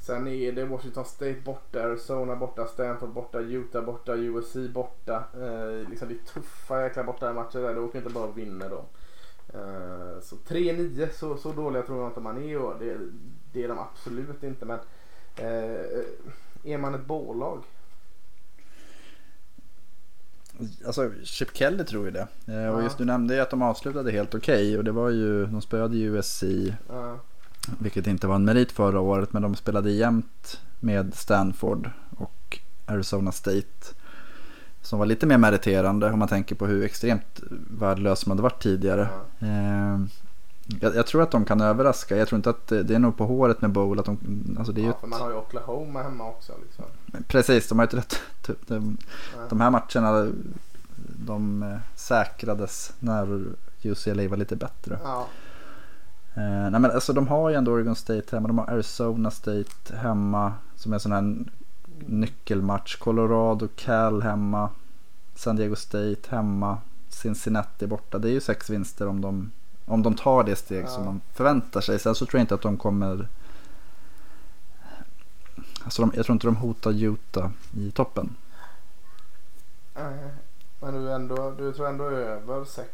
Sen 0.05 0.29
är 0.29 0.53
det 0.53 0.65
Washington 0.65 1.05
State 1.05 1.41
borta, 1.45 1.83
Arizona 1.83 2.37
borta, 2.37 2.67
Stanford 2.67 3.11
borta, 3.11 3.41
Utah 3.41 3.85
borta, 3.85 4.15
USC 4.15 4.57
borta. 4.75 5.25
Eh, 5.35 5.89
liksom 5.91 6.09
det 6.09 6.15
är 6.15 6.33
tuffa 6.35 6.83
jäkla 6.83 7.05
borta 7.05 7.33
matcher 7.33 7.59
där. 7.59 7.75
Det 7.75 7.81
åker 7.81 7.99
inte 7.99 8.11
bara 8.11 8.25
och 8.25 8.39
vinner 8.39 8.71
då. 8.71 8.85
Eh, 9.59 10.21
så 10.23 10.37
3-9, 10.37 11.09
så, 11.15 11.37
så 11.37 11.53
dåliga 11.53 11.83
tror 11.83 11.99
jag 12.01 12.11
inte 12.11 12.21
man 12.21 12.43
är 12.45 12.57
år. 12.57 12.77
Det, 12.81 12.99
det 13.53 13.65
är 13.65 13.69
de 13.69 13.79
absolut 13.79 14.43
inte. 14.43 14.65
Men 14.67 14.79
eh, 15.37 16.05
är 16.65 16.79
man 16.79 16.95
ett 16.95 17.07
bolag? 17.07 17.63
Alltså 20.87 21.11
Chip 21.25 21.57
Kelly 21.57 21.85
tror 21.85 22.05
ju 22.05 22.11
det. 22.11 22.27
Eh, 22.49 22.75
Och 22.75 22.83
just 22.83 22.99
du 22.99 23.05
nämnde 23.05 23.35
ju 23.35 23.41
att 23.41 23.51
de 23.51 23.63
avslutade 23.63 24.11
helt 24.13 24.35
okej. 24.35 24.79
Och 24.79 24.85
det 24.85 24.93
var 24.93 25.11
ju, 25.11 25.47
de 25.47 25.63
spöade 25.63 25.97
ju 25.97 26.19
USC. 26.19 26.43
Ja. 26.89 27.19
Vilket 27.79 28.07
inte 28.07 28.27
var 28.27 28.35
en 28.35 28.45
merit 28.45 28.73
förra 28.73 29.01
året. 29.01 29.33
Men 29.33 29.43
de 29.43 29.55
spelade 29.57 29.91
jämt 29.91 30.61
med 30.81 31.15
Stanford 31.15 31.91
och 32.17 32.59
Arizona 32.87 33.33
State. 33.33 33.95
Som 34.83 34.99
var 34.99 35.07
lite 35.07 35.27
mer 35.27 35.39
meriterande 35.39 36.11
om 36.11 36.19
man 36.19 36.29
tänker 36.29 36.55
på 36.55 36.67
hur 36.67 36.85
extremt 36.85 37.41
värdelös 37.79 38.25
de 38.25 38.31
hade 38.31 38.43
varit 38.43 38.63
tidigare. 38.63 39.09
Eh, 39.39 40.01
jag, 40.81 40.97
jag 40.97 41.07
tror 41.07 41.23
att 41.23 41.31
de 41.31 41.45
kan 41.45 41.61
överraska. 41.61 42.17
Jag 42.17 42.29
tror 42.29 42.37
inte 42.37 42.51
att 42.51 42.67
det, 42.67 42.83
det 42.83 42.95
är 42.95 42.99
nog 42.99 43.17
på 43.17 43.27
håret 43.27 43.61
med 43.61 43.71
Bowl. 43.71 43.99
Att 43.99 44.07
de, 44.07 44.19
alltså 44.59 44.73
det 44.73 44.81
är 44.81 44.83
ju 44.83 44.89
Ja, 44.89 44.97
för 45.01 45.07
man 45.07 45.21
har 45.21 45.31
ju 45.31 45.37
Oklahoma 45.37 46.03
hemma 46.03 46.29
också. 46.29 46.53
Liksom. 46.63 46.85
ett, 47.19 47.29
precis, 47.29 47.69
de 47.69 47.79
har 47.79 47.85
ju 47.85 47.89
ett 47.89 47.95
rätt... 47.95 48.21
typ, 48.43 48.67
De, 48.67 48.97
Ja. 49.37 49.43
de 49.49 49.61
här 49.61 49.71
matcherna 49.71 50.33
de 51.27 51.63
eh, 51.63 51.77
säkrades 51.95 52.93
när 52.99 53.45
UCLA 53.83 54.29
var 54.29 54.37
lite 54.37 54.57
bättre. 54.57 54.99
Ja. 55.05 55.27
Eh, 56.35 56.71
nej 56.71 56.81
men 56.81 56.91
alltså 56.91 57.13
de 57.13 57.29
har 57.29 57.51
ju 57.51 57.57
ändå 57.57 57.73
Oregon 57.73 57.97
State 57.97 58.37
hemma. 58.37 58.49
De 58.49 58.59
har 58.59 58.67
Arizona 58.71 59.31
State 59.31 59.97
hemma. 59.97 60.53
Som 60.77 60.93
är 60.93 60.97
en 60.97 61.01
sån 61.01 61.13
här 61.13 61.45
nyckelmatch. 62.07 62.97
Colorado, 62.97 63.69
Cal 63.77 64.23
hemma. 64.23 64.71
San 65.35 65.57
Diego 65.57 65.77
State 65.77 66.21
hemma. 66.29 66.79
Cincinnati 67.09 67.87
borta. 67.87 68.19
Det 68.19 68.29
är 68.29 68.33
ju 68.33 68.41
sex 68.41 68.71
vinster 68.71 69.07
om 69.07 69.21
de, 69.21 69.51
om 69.85 70.03
de 70.03 70.15
tar 70.15 70.45
det 70.45 70.57
steg 70.57 70.85
Ja. 70.85 70.89
som 70.89 71.05
man 71.05 71.21
förväntar 71.33 71.81
sig. 71.81 71.99
Sen 71.99 72.15
så 72.15 72.27
tror 72.27 72.39
jag 72.39 72.43
inte 72.43 72.55
att 72.55 72.63
de 72.63 72.77
kommer... 72.77 73.29
Alltså 75.85 76.03
de, 76.03 76.13
jag 76.17 76.25
tror 76.27 76.35
inte 76.35 76.47
de 76.47 76.57
hotar 76.57 77.03
Utah 77.05 77.51
i 77.77 77.91
toppen. 77.91 78.37
Men 80.81 80.95
du, 80.95 81.13
ändå, 81.13 81.51
du 81.59 81.73
tror 81.73 81.89
ändå 81.89 82.05
över 82.05 82.65
6 82.65 82.89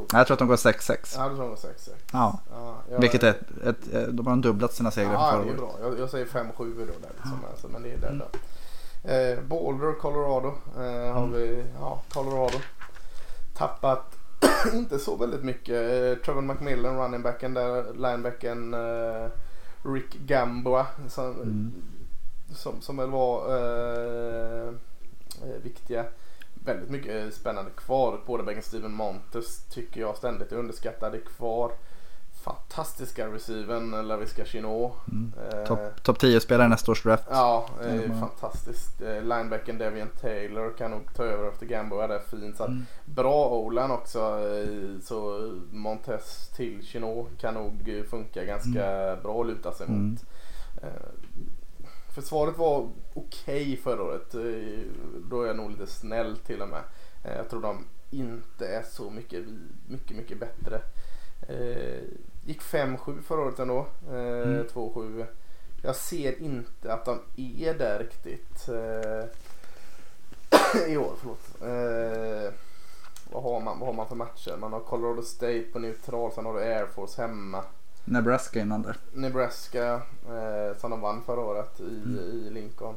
Nej, 0.00 0.20
jag 0.20 0.26
tror 0.26 0.34
att 0.34 0.38
de 0.38 0.48
går 0.48 0.56
6-6. 0.56 1.14
Ja, 1.18 1.28
du 1.28 1.36
tror 1.36 1.48
nog 1.48 1.58
6 1.58 1.88
Ja. 2.12 2.40
Ja, 2.50 2.98
Vilket 2.98 3.22
är 3.22 3.28
ett, 3.30 3.40
ett, 3.66 4.16
de 4.16 4.26
har 4.26 4.36
dubblat 4.36 4.72
sina 4.72 4.90
segrar 4.90 5.12
Ja, 5.12 5.30
från 5.32 5.46
det 5.46 5.52
förra 5.52 5.58
är 5.58 5.62
året. 5.68 5.78
bra. 5.80 5.88
Jag, 5.90 5.98
jag 6.00 6.10
säger 6.10 6.26
5-7 6.26 6.52
då 6.58 6.84
där 6.84 7.10
liksom. 7.16 7.38
Alltså, 7.50 7.68
men 7.68 7.82
det 7.82 7.92
är 7.92 7.98
där 7.98 8.20
då. 8.32 8.38
Eh, 9.10 9.40
Boulder, 9.40 9.92
Colorado. 10.00 10.48
Eh, 10.76 11.12
har 11.14 11.22
Mm. 11.24 11.32
vi, 11.32 11.64
ja, 11.80 12.02
Colorado. 12.12 12.58
Tappat 13.56 14.16
inte 14.74 14.98
så 14.98 15.16
väldigt 15.16 15.44
mycket. 15.44 15.74
Eh, 15.92 16.24
Trevor 16.24 16.42
McMillan, 16.42 16.96
running 16.98 17.22
backen 17.22 17.54
där. 17.54 17.84
Linebacken 17.94 18.74
eh, 18.74 19.28
Rick 19.82 20.14
Gamboa. 20.26 20.86
Som, 21.08 21.24
Mm. 21.32 21.72
som, 22.54 22.80
som 22.80 22.96
väl 22.96 23.10
var 23.10 23.48
eh, 23.56 24.68
eh, 25.42 25.62
viktiga. 25.62 26.04
Väldigt 26.66 26.90
mycket 26.90 27.34
spännande 27.34 27.70
kvar. 27.70 28.18
Quarterbacken 28.26 28.62
Steven 28.62 28.92
Montes 28.92 29.64
tycker 29.70 30.00
jag 30.00 30.16
ständigt 30.16 30.52
är 30.52 30.56
underskattad. 30.56 31.14
Är 31.14 31.20
kvar. 31.36 31.72
Fantastiska 32.44 33.26
receiven 33.26 33.90
Laviska 34.08 34.44
Chinot. 34.44 34.92
Mm. 35.12 35.32
Eh, 35.52 35.64
Topp 35.66 36.02
top 36.02 36.18
10-spelare 36.22 36.66
i 36.66 36.68
nästa 36.70 36.92
års 36.92 37.02
draft. 37.02 37.24
Ja, 37.30 37.66
eh, 37.84 38.20
fantastiskt. 38.20 39.00
Eh, 39.02 39.22
linebacken 39.22 39.78
Devian 39.78 40.08
Taylor 40.20 40.72
kan 40.78 40.90
nog 40.90 41.14
ta 41.14 41.24
över 41.24 41.48
efter 41.48 41.66
Gamboa 41.66 42.06
där 42.06 42.18
fint. 42.30 42.56
Så 42.56 42.62
att, 42.62 42.68
Mm. 42.68 42.86
Bra 43.04 43.48
Olan 43.48 43.90
också. 43.90 44.18
eh, 44.20 45.00
Så 45.02 45.50
Montes 45.70 46.48
till 46.56 46.82
Chinot 46.82 47.28
kan 47.40 47.54
nog 47.54 47.88
eh, 47.98 48.04
funka 48.04 48.44
ganska 48.44 49.16
bra 49.22 49.40
att 49.40 49.46
luta 49.46 49.72
sig 49.72 49.86
Mm. 49.86 50.08
mot. 50.10 50.20
Eh, 50.82 50.88
Försvaret 52.16 52.58
var 52.58 52.90
okej 53.14 53.76
förra 53.76 54.02
året. 54.02 54.34
Eh, 54.34 54.40
Då 55.30 55.42
är 55.42 55.46
jag 55.46 55.56
nog 55.56 55.70
lite 55.70 55.86
snäll 55.86 56.36
till 56.38 56.62
och 56.62 56.68
med. 56.68 56.82
Eh, 57.24 57.36
Jag 57.36 57.50
tror 57.50 57.62
de 57.62 57.84
inte 58.10 58.66
är 58.68 58.82
så 58.82 59.10
mycket, 59.10 59.44
mycket, 59.88 60.16
mycket 60.16 60.38
bättre. 60.40 60.80
Eh, 61.48 62.02
Gick 62.44 62.62
5-7 62.62 63.22
förra 63.22 63.40
året 63.40 63.58
ändå. 63.58 63.86
Mm. 64.08 64.66
2-7. 64.66 65.26
Jag 65.82 65.96
ser 65.96 66.42
inte 66.42 66.92
att 66.92 67.04
de 67.04 67.18
är 67.36 67.74
där 67.74 67.98
riktigt. 67.98 68.68
I 70.88 70.96
år, 70.96 71.12
förlåt. 71.20 71.40
Vad, 73.32 73.42
har 73.42 73.60
man, 73.60 73.78
vad 73.78 73.88
har 73.88 73.92
man 73.94 74.08
för 74.08 74.16
matcher? 74.16 74.56
Man 74.60 74.72
har 74.72 74.80
Colorado 74.80 75.22
State 75.22 75.62
på 75.72 75.78
neutral, 75.78 76.32
sen 76.32 76.44
har 76.46 76.54
du 76.54 76.60
Air 76.60 76.86
Force 76.86 77.22
hemma. 77.22 77.64
Nebraska 78.08 78.60
innan 78.60 78.82
där. 78.82 78.96
Nebraska 79.12 79.94
eh, 80.28 80.78
som 80.80 80.90
de 80.90 81.00
vann 81.00 81.22
förra 81.26 81.40
året 81.40 81.80
i, 81.80 81.82
Mm. 82.04 82.18
i 82.18 82.50
Lincoln. 82.50 82.94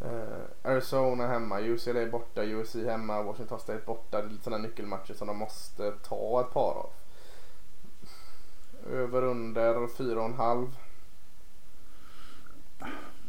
Eh, 0.00 0.70
Arizona 0.70 1.26
hemma, 1.26 1.60
UCLA 1.60 2.06
borta, 2.06 2.42
USC 2.44 2.74
hemma, 2.74 3.22
Washington 3.22 3.60
State 3.60 3.82
borta. 3.86 4.18
Det 4.20 4.26
är 4.26 4.30
lite 4.30 4.44
sådana 4.44 4.62
nyckelmatcher 4.62 5.14
som 5.14 5.26
de 5.26 5.36
måste 5.36 5.92
ta 6.08 6.40
ett 6.40 6.52
par 6.54 6.72
av. 6.74 6.90
Över 8.92 9.22
under 9.24 9.86
4,5. 9.86 10.68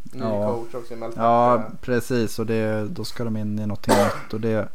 Ny 0.03 0.19
Ja. 0.19 0.47
coach 0.55 0.75
också 0.75 0.93
i 0.93 0.97
Melton. 0.97 1.23
Ja, 1.23 1.63
precis. 1.81 2.39
Och 2.39 2.45
det, 2.45 2.87
då 2.89 3.05
ska 3.05 3.23
de 3.23 3.37
in 3.37 3.59
i 3.59 3.65
någonting 3.65 3.93
nytt. 3.95 4.33
Och 4.33 4.41
det, 4.41 4.67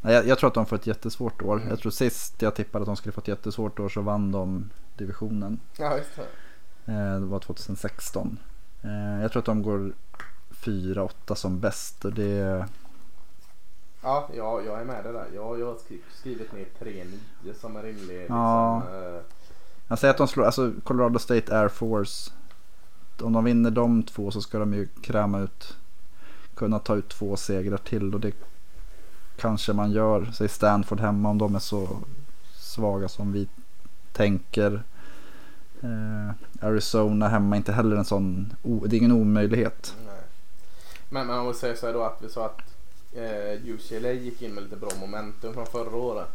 nej, 0.00 0.14
jag, 0.14 0.26
jag 0.26 0.38
tror 0.38 0.48
att 0.48 0.54
de 0.54 0.66
får 0.66 0.76
ett 0.76 0.86
jättesvårt 0.86 1.42
år. 1.42 1.56
Mm. 1.56 1.68
Jag 1.68 1.78
tror 1.78 1.92
sist 1.92 2.42
jag 2.42 2.54
tippade 2.54 2.82
att 2.82 2.86
de 2.86 2.96
skulle 2.96 3.12
få 3.12 3.20
ett 3.20 3.28
jättesvårt 3.28 3.78
år 3.80 3.88
så 3.88 4.00
vann 4.00 4.32
de 4.32 4.70
divisionen. 4.96 5.60
ja 5.78 5.96
just 5.96 6.10
det. 6.16 6.92
Eh, 6.92 7.20
Det 7.20 7.26
var 7.26 7.38
2016. 7.38 8.38
Eh, 8.82 9.22
Jag 9.22 9.32
tror 9.32 9.40
att 9.40 9.46
de 9.46 9.62
går 9.62 9.92
4-8 10.50 11.34
som 11.34 11.60
bäst. 11.60 12.04
Och 12.04 12.12
det, 12.12 12.66
Ja, 14.02 14.28
ja, 14.36 14.60
jag 14.66 14.80
är 14.80 14.84
med 14.84 15.04
det 15.04 15.12
där. 15.12 15.26
Jag, 15.34 15.60
jag 15.60 15.66
har 15.66 15.74
skri- 15.74 16.02
skrivit 16.12 16.52
ner 16.52 16.66
3-9 16.78 17.52
som 17.60 17.76
en 17.76 17.82
rimlig 17.82 18.18
liksom, 18.18 18.36
Ja. 18.36 18.82
eh, 18.92 19.20
jag 19.88 19.98
säger 19.98 20.10
att 20.14 20.18
de 20.18 20.28
slår, 20.28 20.44
alltså 20.44 20.72
Colorado 20.84 21.18
State 21.18 21.58
Air 21.58 21.68
Force. 21.68 22.30
Om 23.22 23.32
de 23.32 23.44
vinner 23.44 23.70
de 23.70 24.02
två 24.02 24.30
så 24.30 24.40
ska 24.40 24.58
de 24.58 24.74
ju 24.74 24.86
kräma 25.02 25.40
ut, 25.40 25.76
kunna 26.54 26.78
ta 26.78 26.96
ut 26.96 27.08
två 27.08 27.36
segrar 27.36 27.76
till. 27.76 28.14
Och 28.14 28.20
det 28.20 28.32
kanske 29.40 29.72
man 29.72 29.92
gör. 29.92 30.30
Säg 30.34 30.48
Stanford 30.48 31.00
hemma 31.00 31.28
om 31.30 31.38
de 31.38 31.54
är 31.54 31.58
så 31.58 31.88
svaga 32.58 33.08
som 33.08 33.32
vi 33.32 33.48
tänker. 34.12 34.82
Eh, 35.82 36.66
Arizona 36.66 37.28
hemma 37.28 37.56
inte 37.56 37.72
heller 37.72 37.96
en 37.96 38.04
sån, 38.04 38.54
det 38.62 38.96
är 38.96 38.98
ingen 38.98 39.12
omöjlighet. 39.12 39.94
Nej. 40.06 40.14
Men 41.08 41.26
man 41.26 41.44
måste 41.44 41.60
säga 41.60 41.76
så 41.76 41.86
här 41.86 41.92
då 41.92 42.02
att 42.02 42.18
vi 42.22 42.28
sa 42.28 42.44
att 42.46 42.60
eh, 43.16 43.66
UCLA 43.74 44.12
gick 44.12 44.42
in 44.42 44.54
med 44.54 44.62
lite 44.62 44.76
bra 44.76 44.90
momentum 45.00 45.54
från 45.54 45.66
förra 45.66 45.96
året. 45.96 46.28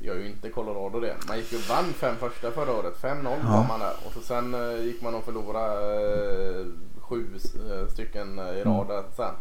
Gör 0.00 0.14
ju 0.14 0.28
inte 0.28 0.50
Colorado 0.50 1.00
det. 1.00 1.14
Man 1.28 1.36
gick 1.38 1.52
ju 1.52 1.58
och 1.58 1.68
vann 1.68 1.84
fem 1.92 2.16
första 2.16 2.50
förra 2.50 2.72
året. 2.72 2.94
5-0 3.02 3.36
Ja. 3.42 3.48
var 3.50 3.66
man 3.68 3.80
där. 3.80 3.92
Och 4.06 4.12
så 4.12 4.20
sen 4.20 4.54
eh, 4.54 4.84
gick 4.84 5.02
man 5.02 5.14
och 5.14 5.24
förlorade 5.24 6.60
eh, 6.60 6.66
sju 7.00 7.26
eh, 7.70 7.88
stycken 7.92 8.38
i 8.38 8.42
Mm. 8.60 8.64
rad 8.64 8.88
där 8.88 9.02
sen. 9.16 9.34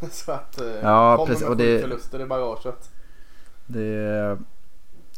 så 0.10 0.32
att 0.32 0.60
eh, 0.60 0.66
Ja, 0.82 1.16
kommer 1.16 1.26
precis. 1.26 1.42
med 1.42 1.50
Och 1.50 1.56
det- 1.56 1.80
förluster 1.80 2.20
i 2.20 2.26
bagaget. 2.26 2.90
Det, 3.66 4.38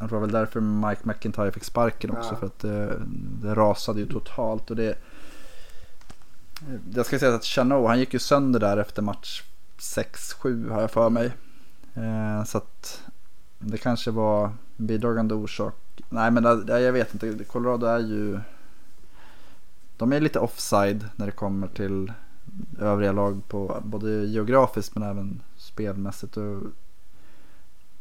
det 0.01 0.07
var 0.11 0.21
väl 0.21 0.31
därför 0.33 0.61
Mike 0.61 1.01
McIntyre 1.05 1.53
fick 1.53 1.65
sparken 1.65 2.11
också. 2.11 2.31
Ja. 2.33 2.37
För 2.37 2.47
att 2.47 2.59
det, 2.59 3.01
det 3.43 3.55
rasade 3.55 4.01
ju 4.01 4.07
totalt. 4.07 4.71
Och 4.71 4.77
det, 4.77 4.99
jag 6.95 7.07
ska 7.07 7.19
säga 7.19 7.35
att 7.35 7.45
Chanot, 7.45 7.89
han 7.89 7.99
gick 7.99 8.13
ju 8.13 8.19
sönder 8.19 8.61
där 8.61 8.77
efter 8.77 9.03
match 9.03 9.43
6-7 9.79 10.71
har 10.71 10.81
jag 10.81 10.91
för 10.91 11.11
mig. 11.11 11.33
Eh, 11.95 12.45
så 12.45 12.59
att 12.59 13.03
det 13.59 13.79
kanske 13.79 14.11
var 14.11 14.51
bidragande 14.77 15.35
orsak. 15.35 15.75
Nej 16.09 16.31
men 16.31 16.45
jag 16.69 16.93
vet 16.93 17.15
inte, 17.15 17.45
Colorado 17.45 17.87
är 17.87 17.99
ju... 17.99 18.41
De 19.97 20.13
är 20.13 20.21
lite 20.21 20.39
offside 20.39 21.05
när 21.17 21.27
det 21.27 21.33
kommer 21.33 21.67
till 21.67 22.13
övriga 22.81 23.13
lag 23.13 23.43
på 23.49 23.81
både 23.85 24.11
geografiskt 24.11 24.95
men 24.95 25.03
även 25.11 25.43
spelmässigt. 25.57 26.37
Och, 26.37 26.61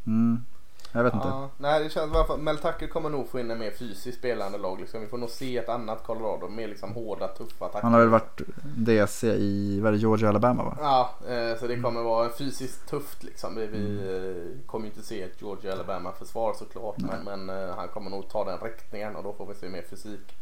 mm, 0.06 0.44
Jag 0.92 1.04
vet 1.04 1.14
inte. 1.14 1.28
Ja, 1.28 1.50
nej, 1.58 1.84
det 1.84 1.90
känns 1.90 2.12
fall. 2.12 2.38
Mel 2.40 2.58
Tucker 2.58 2.86
kommer 2.86 3.10
nog 3.10 3.28
få 3.28 3.40
in 3.40 3.50
en 3.50 3.58
mer 3.58 3.70
fysiskt 3.70 4.18
spelande 4.18 4.58
lag. 4.58 4.80
Liksom. 4.80 5.00
Vi 5.00 5.06
får 5.06 5.18
nog 5.18 5.30
se 5.30 5.58
ett 5.58 5.68
annat 5.68 6.04
Colorado. 6.06 6.48
Mer 6.48 6.68
liksom 6.68 6.92
hårda, 6.92 7.28
tuffa 7.28 7.64
attacker. 7.66 7.82
Han 7.82 7.92
har 7.92 8.00
väl 8.00 8.08
varit 8.08 8.40
DC 8.76 9.28
i 9.34 9.80
vad 9.80 9.92
det, 9.92 9.96
Georgia 9.96 10.28
Alabama 10.28 10.64
va? 10.64 10.76
Ja, 10.80 11.10
eh, 11.34 11.58
så 11.58 11.66
det 11.66 11.80
kommer 11.80 12.02
vara 12.02 12.30
fysiskt 12.30 12.88
tufft 12.88 13.22
liksom. 13.22 13.54
Vi, 13.54 13.66
vi 13.66 13.96
eh, 13.98 14.66
kommer 14.66 14.84
ju 14.86 14.90
inte 14.90 15.02
se 15.06 15.22
ett 15.22 15.42
Georgia 15.42 15.72
Alabama 15.72 16.12
försvar 16.12 16.54
såklart. 16.54 16.96
Men, 16.98 17.24
men 17.46 17.62
eh, 17.68 17.74
han 17.76 17.88
kommer 17.88 18.10
nog 18.10 18.28
ta 18.28 18.44
den 18.44 18.58
riktningen 18.58 19.16
och 19.16 19.22
då 19.22 19.32
får 19.32 19.46
vi 19.46 19.54
se 19.54 19.68
mer 19.68 19.82
fysik. 19.82 20.36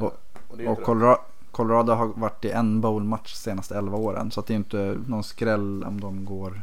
Och- 0.00 0.06
och 0.06 0.14
Och 0.54 0.60
inte 0.60 0.82
Colorado, 0.82 1.20
Colorado 1.52 1.92
har 1.92 2.06
varit 2.06 2.44
i 2.44 2.50
en 2.50 2.80
bowl-match 2.80 3.34
senaste 3.34 3.74
11 3.78 3.96
åren. 3.98 4.30
Så 4.30 4.40
att 4.40 4.46
det 4.46 4.52
är 4.54 4.56
inte 4.56 4.98
någon 5.06 5.24
skräll 5.24 5.84
om 5.84 6.00
de 6.00 6.24
går... 6.24 6.62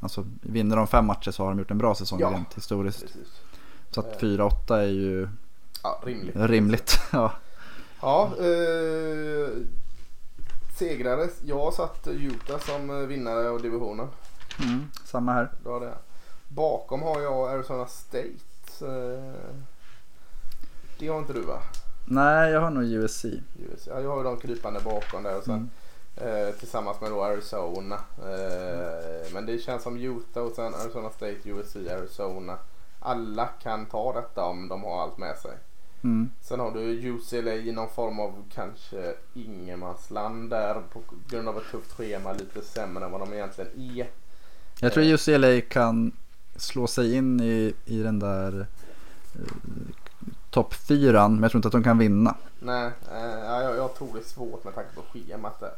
Alltså 0.00 0.24
vinner 0.40 0.76
de 0.76 0.86
fem 0.86 1.06
matcher 1.06 1.30
så 1.30 1.42
har 1.42 1.50
de 1.50 1.58
gjort 1.58 1.70
en 1.70 1.78
bra 1.78 1.94
säsong 1.94 2.20
Ja. 2.20 2.30
rent 2.30 2.54
historiskt. 2.54 3.00
Precis. 3.00 3.28
Så 3.90 4.00
att 4.00 4.20
4-8 4.22 4.74
är 4.76 4.82
ju 4.86 5.28
Ja, 5.82 6.00
rimligt. 6.04 6.36
rimligt. 6.36 6.98
ja. 7.12 7.32
Ja, 8.02 8.30
eh, 8.38 9.48
segrare. 10.78 11.28
Jag 11.44 11.74
satt 11.74 12.06
Utah 12.06 12.58
som 12.58 12.90
eh, 12.90 12.96
vinnare 12.96 13.50
av 13.50 13.62
divisionen. 13.62 14.08
Mm, 14.62 14.84
samma 15.04 15.32
här. 15.32 15.50
Då 15.64 15.70
har 15.70 15.80
det. 15.80 15.94
Bakom 16.48 17.02
har 17.02 17.20
jag 17.20 17.50
Arizona 17.50 17.86
State. 17.86 18.28
Eh, 18.80 19.54
det 20.98 21.08
har 21.08 21.18
inte 21.18 21.32
du 21.32 21.40
va? 21.42 21.58
Nej, 22.12 22.50
jag 22.52 22.60
har 22.60 22.70
nog 22.70 22.84
USC. 22.84 23.24
US. 23.24 23.86
Ja, 23.86 24.00
jag 24.00 24.10
har 24.10 24.24
de 24.24 24.36
krypande 24.36 24.80
bakom 24.80 25.22
där 25.22 25.36
och 25.38 25.44
sen 25.44 25.70
Mm. 26.16 26.48
eh, 26.48 26.54
tillsammans 26.54 27.00
med 27.00 27.10
då 27.10 27.24
Arizona. 27.24 27.94
Eh, 28.18 29.32
men 29.32 29.46
det 29.46 29.58
känns 29.58 29.82
som 29.82 29.96
Utah 29.96 30.42
och 30.42 30.52
sen 30.52 30.74
Arizona 30.74 31.10
State, 31.10 31.36
USC, 31.44 31.76
Arizona. 31.76 32.56
Alla 33.00 33.46
kan 33.46 33.86
ta 33.86 34.12
detta 34.12 34.44
om 34.44 34.68
de 34.68 34.82
har 34.84 35.02
allt 35.02 35.18
med 35.18 35.36
sig. 35.38 35.52
Mm. 36.02 36.30
Sen 36.42 36.60
har 36.60 36.70
du 36.70 36.80
UCLA 36.80 37.54
i 37.54 37.72
någon 37.72 37.88
form 37.90 38.20
av 38.20 38.44
kanske 38.54 39.14
ingenmansland 39.34 40.50
där 40.50 40.82
på 40.92 41.02
grund 41.28 41.48
av 41.48 41.58
ett 41.58 41.70
tufft 41.70 41.92
schema 41.92 42.32
lite 42.32 42.62
sämre 42.62 43.04
än 43.04 43.10
vad 43.10 43.20
de 43.20 43.32
egentligen 43.32 43.70
är. 43.98 44.06
Jag 44.80 44.92
tror 44.92 45.04
UCLA 45.04 45.60
kan 45.60 46.12
slå 46.56 46.86
sig 46.86 47.14
in 47.14 47.40
i, 47.40 47.74
i 47.84 48.02
den 48.02 48.18
där 48.18 48.66
eh, 50.50 50.54
topp 50.54 50.74
fyran. 50.74 51.34
Men 51.34 51.42
jag 51.42 51.50
tror 51.50 51.58
inte 51.58 51.68
att 51.68 51.72
de 51.72 51.82
kan 51.84 51.98
vinna. 51.98 52.36
Nej, 52.58 52.90
eh, 53.12 53.20
ja, 53.44 53.62
jag, 53.62 53.76
jag 53.76 53.94
tror 53.94 54.08
det 54.12 54.18
är 54.20 54.24
svårt 54.24 54.64
med 54.64 54.74
tanke 54.74 54.90
på 54.94 55.02
schemat 55.12 55.60
där. 55.60 55.72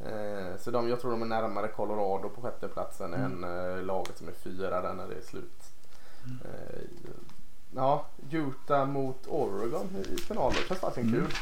Eh, 0.00 0.56
så 0.60 0.70
de, 0.70 0.88
jag 0.88 1.00
tror 1.00 1.10
de 1.10 1.22
är 1.22 1.26
närmare 1.26 1.68
Colorado 1.68 2.28
på 2.28 2.40
sjätteplatsen 2.42 3.14
än 3.14 3.44
eh, 3.44 3.82
laget 3.84 4.18
som 4.18 4.28
är 4.28 4.32
fyra 4.32 4.80
där 4.80 4.92
när 4.94 5.08
det 5.08 5.14
är 5.14 5.22
slut. 5.30 5.62
Eh, 6.44 6.80
ja, 7.74 8.06
Utah 8.30 8.86
mot 8.86 9.26
Oregon 9.28 9.86
i 10.14 10.16
finalen. 10.18 10.56
Det 10.62 10.68
känns 10.68 10.80
faktiskt 10.80 11.06
Mm. 11.08 11.20
kul. 11.20 11.34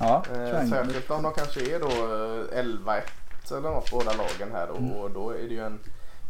Ja, 0.00 0.22
Eh, 0.32 0.68
särskilt 0.68 1.10
om 1.10 1.22
de 1.22 1.32
kanske 1.32 1.74
är 1.76 1.80
då 1.80 1.86
eh, 1.86 2.64
11-1 2.64 3.02
eller 3.50 3.60
något 3.70 3.90
båda 3.90 4.12
lagen 4.12 4.52
här 4.52 4.68
och, 4.70 4.78
Mm. 4.78 4.92
och 4.92 5.10
då 5.10 5.30
är 5.30 5.42
det 5.42 5.54
ju 5.54 5.60
en 5.66 5.78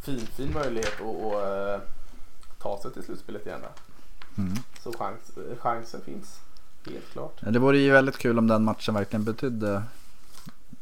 fin 0.02 0.20
fin 0.26 0.52
möjlighet 0.54 1.00
att, 1.00 1.32
eh, 1.32 1.88
ta 2.58 2.78
sig 2.82 2.92
till 2.92 3.02
slutspelet 3.02 3.46
igen 3.46 3.60
där. 3.60 3.70
Mm. 4.38 4.54
Så 4.82 4.92
chans, 4.92 5.18
chansen 5.58 6.00
finns. 6.00 6.40
Helt 6.86 7.10
klart. 7.12 7.36
Ja, 7.40 7.50
Det 7.50 7.58
vore 7.58 7.78
ju 7.78 7.92
väldigt 7.92 8.18
kul 8.18 8.38
om 8.38 8.46
den 8.46 8.64
matchen 8.64 8.94
verkligen 8.94 9.24
betydde 9.24 9.82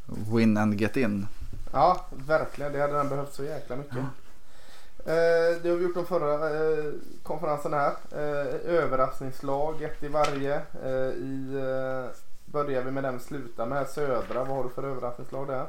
win 0.07 0.57
and 0.57 0.81
get 0.81 0.97
in. 0.97 1.27
Ja, 1.73 2.07
verkligen. 2.11 2.73
Det 2.73 2.81
hade 2.81 2.93
den 2.93 3.09
behövt 3.09 3.35
så 3.35 3.45
jäkla 3.45 3.77
mycket. 3.77 3.97
Eh, 3.97 5.63
det 5.63 5.69
har 5.69 5.77
vi 5.77 5.85
gjort 5.85 5.95
de 5.95 6.07
förra 6.07 6.51
eh, 6.51 6.93
konferensen 7.23 7.73
här. 7.73 7.93
Eh, 8.13 8.75
överraskningslag, 8.75 9.83
ett 9.83 10.03
i 10.03 10.09
varje. 10.09 10.55
Eh, 10.85 10.91
i, 11.17 11.55
eh, 11.55 12.17
börjar 12.45 12.83
vi 12.83 12.91
med 12.91 13.05
den 13.05 13.21
slutar 13.21 13.67
med. 13.67 13.89
Södra, 13.89 14.45
vad 14.45 14.57
har 14.57 14.65
du 14.65 14.71
för 14.71 14.83
överraskningslag 14.85 15.47
där? 15.47 15.67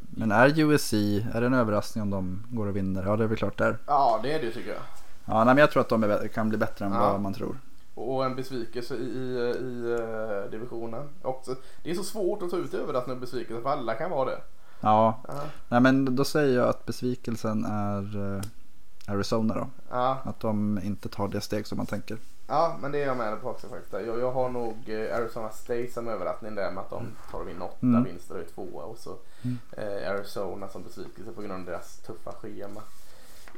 Men 0.00 0.32
är 0.32 0.58
USC, 0.60 0.92
är 1.34 1.40
det 1.40 1.46
en 1.46 1.54
överraskning 1.54 2.02
om 2.02 2.10
de 2.10 2.42
går 2.50 2.66
och 2.66 2.76
vinner? 2.76 3.02
Ja 3.02 3.16
det 3.16 3.24
är 3.24 3.28
väl 3.28 3.38
klart 3.38 3.58
där. 3.58 3.78
Ja, 3.86 4.20
det 4.22 4.32
är 4.32 4.42
det 4.42 4.50
tycker 4.50 4.70
jag. 4.70 4.82
Ja 5.24 5.44
nej, 5.44 5.54
men 5.54 5.58
jag 5.58 5.70
tror 5.70 5.80
att 5.80 5.88
de 5.88 6.18
kan 6.34 6.48
bli 6.48 6.58
bättre 6.58 6.84
än 6.84 6.92
Ja. 6.92 7.12
vad 7.12 7.20
man 7.20 7.34
tror. 7.34 7.56
Och 7.94 8.24
en 8.24 8.36
besvikelse 8.36 8.94
i, 8.94 8.98
i, 8.98 9.38
i 9.60 9.96
eh, 10.00 10.50
divisionen. 10.50 11.08
Också, 11.22 11.54
det 11.82 11.90
är 11.90 11.94
så 11.94 12.02
svårt 12.04 12.42
att 12.42 12.50
ta 12.50 12.56
ut 12.56 12.74
överraskning 12.74 13.14
och 13.16 13.20
besvikelse 13.20 13.62
för 13.62 13.70
alla 13.70 13.94
kan 13.94 14.10
vara 14.10 14.30
det. 14.30 14.38
Ja, 14.80 15.20
Ja, 15.28 15.34
nej 15.68 15.80
men 15.80 16.16
då 16.16 16.24
säger 16.24 16.58
jag 16.58 16.68
att 16.68 16.86
besvikelsen 16.86 17.64
är 17.64 18.34
eh, 18.36 18.42
Arizona 19.14 19.54
då. 19.54 19.66
ja, 19.90 20.18
Att 20.24 20.40
de 20.40 20.80
inte 20.84 21.08
tar 21.08 21.28
det 21.28 21.40
steg 21.40 21.66
som 21.66 21.76
man 21.78 21.86
tänker. 21.86 22.18
ja 22.46 22.76
men 22.82 22.92
det 22.92 23.02
är 23.02 23.06
jag 23.06 23.16
med 23.16 23.40
på 23.42 23.48
också 23.48 23.68
faktiskt. 23.68 23.92
Jag, 23.92 24.18
jag 24.20 24.32
har 24.32 24.48
nog 24.48 24.76
eh, 24.86 25.16
Arizona 25.16 25.50
State 25.50 25.90
som 25.92 26.08
överraskning 26.08 26.54
där 26.54 26.70
med 26.70 26.80
att 26.84 26.90
de 26.90 27.06
tar 27.30 27.40
och 27.40 27.48
vinner 27.48 27.64
åtta 27.64 27.76
Mm. 27.86 28.04
vinster 28.04 28.34
och 28.34 28.40
är 28.40 28.44
tvåa. 28.44 28.84
Och 28.84 28.98
så 28.98 29.16
Mm. 29.44 29.58
eh, 29.76 30.10
Arizona 30.10 30.68
som 30.68 30.82
besvikelse 30.82 31.32
på 31.32 31.40
grund 31.42 31.52
av 31.52 31.64
deras 31.66 31.96
tuffa 31.96 32.32
schema. 32.32 32.80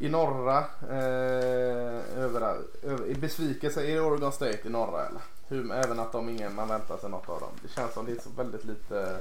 I 0.00 0.08
norra, 0.08 0.58
eh, 0.90 2.18
övera, 2.18 2.54
över, 2.82 3.06
i 3.06 3.14
besvikelse, 3.14 3.82
är 3.86 3.94
det 3.94 4.00
Oregon 4.00 4.32
State 4.32 4.58
i 4.64 4.68
norra 4.70 5.06
eller? 5.06 5.20
Hur, 5.48 5.72
även 5.72 6.00
att 6.00 6.12
de 6.12 6.28
ingen, 6.28 6.54
man 6.54 6.68
väntar 6.68 6.96
sig 6.98 7.10
något 7.10 7.28
av 7.28 7.40
dem. 7.40 7.48
Det 7.62 7.68
känns 7.68 7.94
som 7.94 8.06
det 8.06 8.12
är 8.12 8.20
så 8.20 8.30
väldigt 8.36 8.64
lite. 8.64 9.16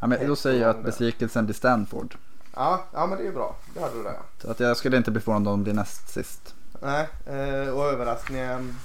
Ja, 0.00 0.06
men 0.06 0.26
då 0.26 0.36
säger 0.36 0.60
jag 0.60 0.70
att 0.70 0.84
besvikelsen 0.84 1.44
blir 1.44 1.54
Stanford. 1.54 2.14
Ja, 2.54 2.84
ja 2.92 3.06
men 3.06 3.18
det 3.18 3.26
är 3.26 3.32
bra. 3.32 3.56
Det 3.74 3.80
hade 3.80 3.94
du 3.94 4.02
där. 4.02 4.18
Så 4.42 4.50
att 4.50 4.60
jag 4.60 4.76
skulle 4.76 4.96
inte 4.96 5.10
bli 5.10 5.20
förvånad 5.20 5.48
om 5.48 5.58
de 5.58 5.62
blir 5.64 5.74
näst 5.74 6.08
sist. 6.08 6.54
Nej, 6.80 7.08
eh, 7.26 7.68
och 7.74 7.84
överraskningen. 7.84 8.76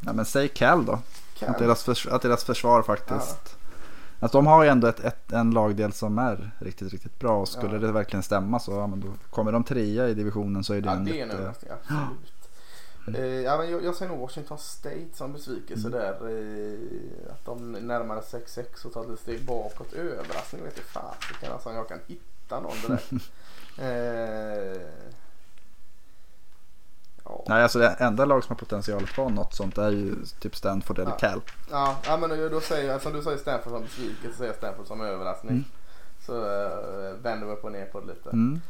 Ja, 0.00 0.12
men 0.12 0.24
säg 0.24 0.48
Cal 0.48 0.84
då. 0.86 0.98
Kan. 1.38 1.50
Att 1.50 1.58
deras, 1.58 1.84
förs- 1.84 2.06
att 2.06 2.22
deras 2.22 2.44
försvar 2.44 2.82
faktiskt. 2.82 3.56
Att 4.24 4.32
de 4.32 4.46
har 4.46 4.62
ju 4.64 4.68
ändå 4.70 4.86
ett, 4.86 5.00
ett, 5.00 5.32
en 5.32 5.50
lagdel 5.50 5.92
som 5.92 6.18
är 6.18 6.50
riktigt, 6.58 6.92
riktigt 6.92 7.18
bra. 7.18 7.40
Och 7.40 7.48
skulle 7.48 7.72
Ja. 7.74 7.78
det 7.78 7.92
verkligen 7.92 8.22
stämma 8.22 8.60
så 8.60 8.72
ja, 8.72 8.86
men 8.86 9.00
då 9.00 9.06
kommer 9.30 9.52
de 9.52 9.64
trea 9.64 10.08
i 10.08 10.14
divisionen 10.14 10.64
så 10.64 10.74
är 10.74 10.80
det 10.80 10.86
Ja, 10.88 10.92
en 10.96 11.04
det 11.04 11.10
är 11.10 11.14
jätte... 11.14 11.36
överraskning. 11.36 11.72
Absolut. 11.72 13.18
Eh, 13.18 13.24
ja, 13.24 13.56
men 13.58 13.70
jag, 13.70 13.84
jag 13.84 13.94
säger 13.94 14.12
nog 14.12 14.20
Washington 14.20 14.58
State 14.58 15.08
som 15.14 15.32
besvikelse 15.32 15.88
Mm. 15.88 16.00
där. 16.00 16.12
Eh, 16.12 17.32
att 17.32 17.44
de 17.44 17.72
närmare 17.72 18.20
6-6 18.20 18.86
och 18.86 18.92
tar 18.92 19.12
ett 19.12 19.20
steg 19.20 19.44
bakåt. 19.44 19.92
Överraskning 19.92 20.62
vet 20.64 20.76
jag 20.76 20.86
fasiken 20.86 21.52
alltså 21.52 21.72
jag 21.72 21.88
kan 21.88 21.98
hitta 22.06 22.60
någon 22.60 22.76
direkt. 22.86 23.12
eh, 23.78 24.82
ja. 27.24 27.44
Nej, 27.48 27.62
alltså 27.62 27.78
det 27.78 27.88
enda 27.88 28.24
lag 28.24 28.44
som 28.44 28.52
har 28.52 28.56
potential 28.58 29.02
att 29.04 29.18
vara 29.18 29.28
något 29.28 29.54
sånt 29.54 29.78
är 29.78 29.90
ju 29.90 30.14
typ 30.40 30.56
Stanford 30.56 30.98
eller 30.98 31.10
Ja. 31.10 31.16
Cal. 31.16 31.40
Ja, 31.70 31.96
ja, 32.06 32.16
men 32.16 32.50
då 32.50 32.60
säger 32.60 32.92
jag, 32.92 33.02
som 33.02 33.12
du 33.12 33.22
säger 33.22 33.38
Stanford 33.38 33.72
som 33.72 33.82
besvikelse, 33.82 34.28
så 34.30 34.36
säger 34.36 34.50
jag 34.50 34.56
Stanford 34.56 34.86
som 34.86 35.00
överraskning. 35.00 35.52
Mm. 35.52 35.64
Så 36.26 36.32
uh, 36.34 37.14
vänder 37.22 37.46
vi 37.46 37.52
upp 37.52 37.64
och 37.64 37.72
ner 37.72 37.86
på 37.86 38.00
det 38.00 38.06
lite. 38.06 38.30
Mm. 38.30 38.60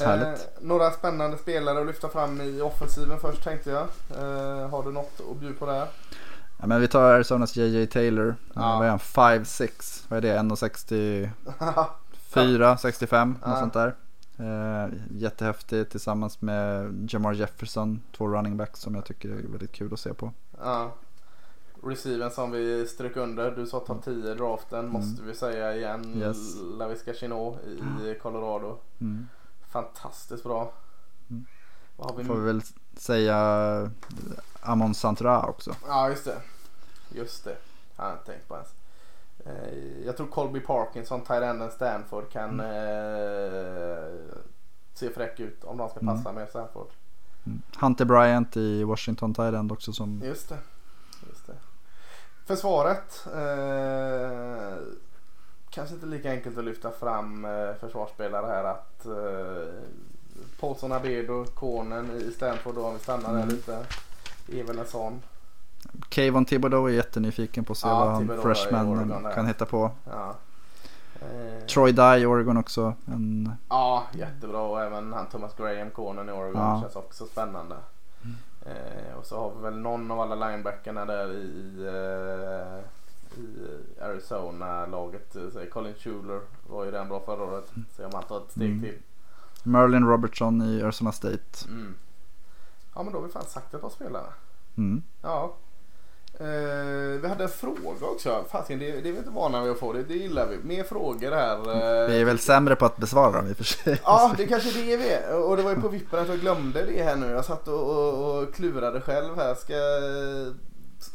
Eh, 0.00 0.28
några 0.60 0.90
spännande 0.90 1.38
spelare 1.38 1.80
att 1.80 1.86
lyfta 1.86 2.08
fram 2.08 2.40
i 2.40 2.60
offensiven 2.60 3.20
först 3.20 3.44
tänkte 3.44 3.70
jag. 3.70 3.82
Eh, 4.18 4.68
har 4.68 4.82
du 4.82 4.92
något 4.92 5.20
att 5.30 5.36
bjuda 5.36 5.58
på 5.58 5.66
där? 5.66 5.86
Ja, 6.58 6.66
men 6.66 6.80
vi 6.80 6.88
tar 6.88 7.02
Arizonas 7.02 7.56
JJ 7.56 7.86
Taylor. 7.86 8.36
Ja. 8.54 8.76
Vad 8.78 8.86
är 8.86 8.90
han? 8.90 8.98
5'6. 8.98 10.04
Vad 10.08 10.16
är 10.16 10.20
det? 10.20 10.38
1,64, 10.38 12.76
65 12.76 13.30
något 13.30 13.38
Ja. 13.44 13.56
sånt 13.60 13.72
där. 13.72 13.94
Eh, 14.40 14.88
jättehäftig 15.10 15.90
tillsammans 15.90 16.40
med 16.40 16.92
Jamar 17.10 17.32
Jefferson. 17.32 18.00
Två 18.16 18.28
running 18.28 18.56
backs 18.56 18.80
som 18.80 18.94
jag 18.94 19.04
tycker 19.04 19.28
är 19.28 19.34
väldigt 19.34 19.72
kul 19.72 19.92
att 19.92 20.00
se 20.00 20.14
på. 20.14 20.32
ja. 20.58 20.92
Receiven 21.82 22.30
som 22.30 22.50
vi 22.50 22.86
strök 22.86 23.16
under. 23.16 23.50
Du 23.50 23.66
sa 23.66 23.80
topp 23.80 24.04
10 24.04 24.32
i 24.32 24.34
draften. 24.34 24.88
Måste 24.88 25.22
vi 25.22 25.34
säga 25.34 25.76
igen. 25.76 26.04
Mm. 26.04 26.22
Yes. 26.22 26.36
Laviska 26.78 27.14
Chinot 27.14 27.58
i, 28.04 28.14
Colorado. 28.22 28.78
Mm. 29.00 29.28
Fantastiskt 29.68 30.42
bra. 30.42 30.72
Mm. 31.30 31.46
Vi 32.18 32.24
Får 32.24 32.34
vi 32.34 32.40
väl 32.46 32.62
säga 32.96 33.90
Amon 34.60 34.94
Santra 34.94 35.46
också. 35.46 35.76
Ja, 35.86 36.08
just 36.08 36.24
det. 36.24 36.36
Just 37.08 37.44
det. 37.44 37.56
Jag 37.96 38.04
har 38.04 38.12
inte 38.12 38.24
tänkt 38.24 38.48
på 38.48 38.54
ens. 38.54 38.68
Eh, 39.50 40.06
jag 40.06 40.16
tror 40.16 40.26
Colby 40.26 40.60
Parkinson, 40.60 41.20
tight 41.20 41.42
enden 41.42 41.70
Stanford 41.70 42.30
kan 42.32 42.60
eh, 42.60 42.66
se 44.94 45.10
fräck 45.10 45.40
ut 45.40 45.64
om 45.64 45.76
de 45.76 45.88
ska 45.88 46.00
Mm. 46.00 46.16
passa 46.16 46.32
med 46.32 46.48
Stanford. 46.48 46.88
Mm. 47.46 47.62
Hunter 47.80 48.04
Bryant 48.04 48.56
i 48.56 48.84
Washington 48.84 49.34
Thailand 49.34 49.72
också 49.72 49.92
som 49.92 50.20
Just 50.24 50.48
det. 50.48 50.58
Just 51.28 51.46
det. 51.46 51.52
Försvaret. 52.46 53.26
Eh, 53.34 54.74
kanske 55.70 55.94
inte 55.94 56.06
lika 56.06 56.30
enkelt 56.30 56.58
att 56.58 56.64
lyfta 56.64 56.90
fram 56.90 57.44
eh, 57.44 57.74
försvarsspelare 57.80 58.46
här 58.46 58.64
att 58.64 59.06
eh, 59.06 59.74
Paulson 60.60 60.92
Abedo, 60.92 61.44
konen 61.44 62.10
i 62.10 62.32
Stanford 62.32 62.74
då 62.74 62.84
om 62.86 62.94
vi 62.94 63.00
stannar 63.00 63.28
där 63.32 63.42
Mm. 63.42 63.48
lite. 63.48 63.86
Är 64.52 64.64
väl 64.64 64.78
en 64.78 64.86
sån. 64.86 65.22
Kayvon 66.08 66.44
Thibodeau 66.44 66.86
är 66.88 66.92
jättenyfiken 66.92 67.64
på 67.64 67.72
att 67.72 67.78
se 67.78 67.88
Ja, 67.88 67.94
vad 68.04 68.08
han 68.14 68.42
freshman 68.42 69.24
kan 69.34 69.46
hitta 69.46 69.66
på. 69.66 69.90
Ja. 70.10 70.34
Eh, 71.20 71.66
Troy 71.66 71.92
Dye 71.92 72.18
i 72.18 72.26
Oregon 72.26 72.56
också. 72.56 72.94
En, 73.06 73.52
Ja, 73.68 74.04
jättebra 74.12 74.60
och 74.60 74.80
även 74.82 75.12
han 75.12 75.26
Thomas 75.26 75.56
Graham, 75.56 75.90
cornern 75.90 76.28
i 76.28 76.32
Oregon, 76.32 76.62
Ja. 76.62 76.80
känns 76.82 76.96
också 76.96 77.26
spännande. 77.26 77.76
Eh, 78.66 79.14
och 79.18 79.26
så 79.26 79.36
har 79.40 79.52
vi 79.56 79.62
väl 79.62 79.78
någon 79.78 80.10
av 80.10 80.20
alla 80.20 80.48
linebackarna 80.48 81.04
där 81.04 81.32
i, 81.32 81.36
i, 81.36 81.86
eh, 81.86 83.40
i 83.42 84.00
Arizona-laget. 84.02 85.36
Colin 85.72 85.94
Schuler 85.94 86.40
var 86.68 86.84
ju 86.84 86.90
den 86.90 87.08
bra 87.08 87.20
förra 87.20 87.44
året. 87.44 87.72
Se 87.96 88.04
om 88.04 88.10
han 88.14 88.22
tar 88.22 88.36
ett 88.38 88.50
steg 88.50 88.70
Mm. 88.70 88.80
till. 88.82 88.98
Merlin 89.62 90.06
Robertson 90.08 90.62
i 90.62 90.82
Arizona 90.82 91.12
State. 91.12 91.68
Mm. 91.68 91.94
Ja 92.94 93.02
men 93.02 93.12
då 93.12 93.18
har 93.18 93.26
vi 93.26 93.32
fan 93.32 93.44
sagt 93.44 93.74
ett 93.74 93.80
par 93.80 93.90
spelare. 93.90 94.26
Mm. 94.76 95.02
Ja. 95.22 95.54
Eh, 96.40 97.20
vi 97.22 97.28
hade 97.28 97.44
en 97.44 97.50
fråga 97.50 98.06
också. 98.12 98.44
Fasiken, 98.50 98.78
det, 98.78 98.86
det 99.00 99.08
är 99.08 99.12
vi 99.12 99.18
inte 99.18 99.30
vana 99.30 99.62
vid 99.62 99.72
att 99.72 99.78
få. 99.78 99.92
Det, 99.92 100.02
det 100.02 100.14
gillar 100.14 100.46
vi. 100.46 100.56
Mer 100.76 100.84
frågor 100.84 101.30
här. 101.30 101.56
eh. 102.02 102.08
Vi 102.08 102.20
är 102.20 102.24
väl 102.24 102.38
sämre 102.38 102.76
på 102.76 102.86
att 102.86 102.96
besvara 102.96 103.30
dem 103.32 103.46
i 103.48 103.52
och 103.52 103.56
för 103.56 103.64
sig. 103.64 104.00
Ja, 104.04 104.32
det 104.36 104.46
kanske 104.46 104.70
det 104.80 104.92
är 104.92 104.98
vi 104.98 105.10
är. 105.10 105.34
Och 105.34 105.56
det 105.56 105.62
var 105.62 105.70
ju 105.70 105.80
på 105.80 105.88
vippen 105.88 106.18
att 106.18 106.28
jag 106.28 106.38
glömde 106.40 106.82
det 106.84 107.02
här 107.02 107.16
nu. 107.16 107.26
Jag 107.30 107.44
satt 107.44 107.68
och, 107.68 107.80
och, 107.90 108.38
och 108.42 108.54
klurade 108.54 109.00
själv 109.00 109.36
här. 109.36 109.54
Ska... 109.54 109.74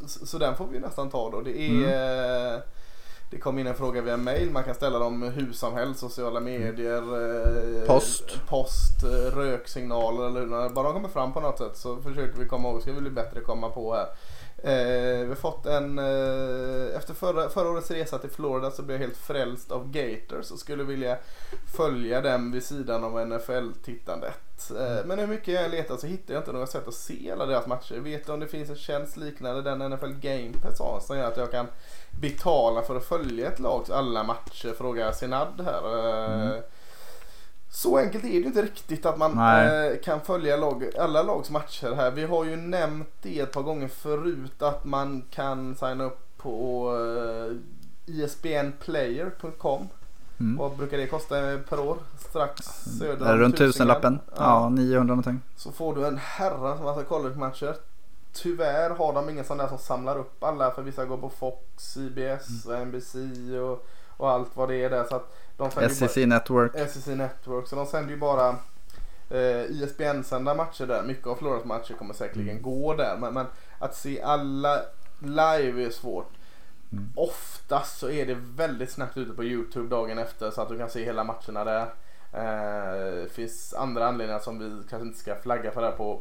Så, 0.06 0.26
så 0.26 0.38
den 0.38 0.56
får 0.56 0.66
vi 0.72 0.78
nästan 0.78 1.10
ta 1.10 1.30
då. 1.30 1.40
Det 1.40 1.60
är... 1.60 2.54
eh, 2.54 2.60
Det 3.30 3.38
kom 3.38 3.58
in 3.58 3.66
en 3.66 3.74
fråga 3.74 4.02
via 4.02 4.16
mail. 4.16 4.50
Man 4.50 4.64
kan 4.64 4.74
ställa 4.74 4.98
dem 4.98 5.22
hur 5.22 5.52
som 5.52 5.74
helst. 5.74 6.00
Sociala 6.00 6.40
medier. 6.40 7.02
eh, 7.82 7.86
Post. 7.86 8.24
Post. 8.48 9.02
Röksignaler 9.34 10.26
eller 10.26 10.40
hur. 10.40 10.68
Bara 10.68 10.84
de 10.84 10.92
kommer 10.92 11.08
fram 11.08 11.32
på 11.32 11.40
något 11.40 11.58
sätt 11.58 11.76
så 11.76 11.96
försöker 11.96 12.38
vi 12.38 12.48
komma 12.48 12.68
ihåg. 12.68 12.82
Ska 12.82 12.92
vi 12.92 13.00
bli 13.00 13.10
bättre 13.10 13.40
komma 13.40 13.68
på 13.68 13.94
här. 13.94 14.06
Eh, 14.62 15.20
vi 15.20 15.28
har 15.28 15.34
fått 15.34 15.66
en, 15.66 15.98
eh, 15.98 16.96
efter 16.96 17.14
förra, 17.14 17.48
förra 17.48 17.70
årets 17.70 17.90
resa 17.90 18.18
till 18.18 18.30
Florida 18.30 18.70
så 18.70 18.82
blev 18.82 19.00
jag 19.00 19.06
helt 19.06 19.18
frälst 19.18 19.72
av 19.72 19.90
Gators 19.90 20.50
och 20.50 20.58
skulle 20.58 20.84
vilja 20.84 21.18
följa 21.76 22.20
dem 22.20 22.52
vid 22.52 22.64
sidan 22.64 23.04
av 23.04 23.20
NFL-tittandet. 23.26 24.70
Eh, 24.70 25.06
men 25.06 25.18
hur 25.18 25.26
mycket 25.26 25.54
jag 25.54 25.70
letar 25.70 25.96
så 25.96 26.06
hittar 26.06 26.34
jag 26.34 26.40
inte 26.40 26.52
något 26.52 26.70
sätt 26.70 26.88
att 26.88 26.94
se 26.94 27.30
alla 27.32 27.46
deras 27.46 27.66
matcher. 27.66 27.94
Vet 27.94 28.26
du 28.26 28.32
om 28.32 28.40
det 28.40 28.46
finns 28.46 28.70
en 28.70 28.76
tjänst 28.76 29.16
liknande 29.16 29.62
den 29.62 29.90
NFL 29.90 30.12
Game 30.20 30.52
Pass 30.62 30.78
har 30.78 31.00
som 31.00 31.18
gör 31.18 31.28
att 31.28 31.36
jag 31.36 31.50
kan 31.50 31.66
betala 32.20 32.82
för 32.82 32.96
att 32.96 33.04
följa 33.04 33.48
ett 33.48 33.60
lags 33.60 33.90
alla 33.90 34.22
matcher? 34.22 34.72
Frågar 34.78 35.12
Sinad 35.12 35.60
här. 35.64 35.98
Eh, 35.98 36.42
mm. 36.42 36.62
Så 37.76 37.98
enkelt 37.98 38.24
är 38.24 38.28
det 38.28 38.34
ju 38.34 38.44
inte 38.44 38.62
riktigt 38.62 39.06
att 39.06 39.18
man 39.18 39.38
eh, 39.38 39.96
kan 40.04 40.20
följa 40.20 40.56
lag, 40.56 40.84
alla 40.98 41.22
lags 41.22 41.50
matcher 41.50 41.94
här. 41.94 42.10
Vi 42.10 42.24
har 42.24 42.44
ju 42.44 42.56
nämnt 42.56 43.08
det 43.22 43.40
ett 43.40 43.52
par 43.52 43.62
gånger 43.62 43.88
förut 43.88 44.62
att 44.62 44.84
man 44.84 45.22
kan 45.30 45.74
signa 45.74 46.04
upp 46.04 46.18
på 46.36 46.90
eh, 48.08 48.22
espnplayer.com. 48.22 49.88
Mm. 50.40 50.56
Vad 50.56 50.76
brukar 50.76 50.98
det 50.98 51.06
kosta 51.06 51.58
per 51.68 51.80
år? 51.80 51.96
Strax 52.18 52.66
söder 52.98 53.32
om 53.32 53.38
runt 53.38 53.56
tusenlappen? 53.56 54.20
Ja, 54.36 54.68
900 54.68 55.14
någonting. 55.14 55.40
Så 55.56 55.72
får 55.72 55.94
du 55.94 56.06
en 56.06 56.18
herrans 56.18 56.80
massa 56.80 57.02
college-matcher. 57.02 57.74
Tyvärr 58.32 58.90
har 58.90 59.12
de 59.12 59.30
ingen 59.30 59.44
sån 59.44 59.58
där 59.58 59.68
som 59.68 59.78
samlar 59.78 60.18
upp 60.18 60.44
alla 60.44 60.70
för 60.70 60.82
vissa 60.82 61.04
går 61.04 61.16
på 61.16 61.28
Fox, 61.28 61.58
CBS, 61.76 62.66
Mm. 62.66 62.88
NBC 62.88 63.14
och, 63.62 63.86
och 64.16 64.30
allt 64.30 64.50
vad 64.54 64.68
det 64.68 64.84
är 64.84 64.90
där. 64.90 65.04
Så 65.04 65.16
att 65.16 65.32
de 65.56 65.70
SEC 65.88 66.16
Network. 66.26 66.72
SEC 66.90 67.06
Network. 67.06 67.66
Så 67.68 67.76
de 67.76 67.86
sänder 67.86 68.10
ju 68.10 68.16
bara 68.16 68.48
eh, 69.30 69.62
ISBN-sända 69.70 70.54
matcher 70.54 70.86
där. 70.86 71.02
Mycket 71.02 71.26
av 71.26 71.34
Floras 71.34 71.64
matcher 71.64 71.94
kommer 71.94 72.14
säkerligen 72.14 72.50
Mm. 72.58 72.62
gå 72.62 72.94
där. 72.94 73.16
Men, 73.16 73.34
men 73.34 73.46
att 73.78 73.94
se 73.96 74.22
alla 74.22 74.80
live 75.18 75.84
är 75.86 75.90
svårt. 75.90 76.30
Mm. 76.92 77.12
Oftast 77.16 77.98
så 77.98 78.10
är 78.10 78.26
det 78.26 78.34
väldigt 78.56 78.90
snabbt 78.90 79.16
ute 79.16 79.32
på 79.32 79.44
Youtube 79.44 79.88
dagen 79.88 80.18
efter 80.18 80.50
så 80.50 80.62
att 80.62 80.68
du 80.68 80.78
kan 80.78 80.90
se 80.90 81.04
hela 81.04 81.24
matcherna 81.24 81.64
där. 81.64 81.80
Eh, 82.32 83.22
Det 83.22 83.28
finns 83.32 83.74
andra 83.74 84.06
anledningar 84.08 84.40
som 84.40 84.58
vi 84.58 84.82
kanske 84.90 85.06
inte 85.06 85.18
ska 85.18 85.34
flagga 85.36 85.70
för 85.70 85.82
där 85.82 85.92
på 85.92 86.20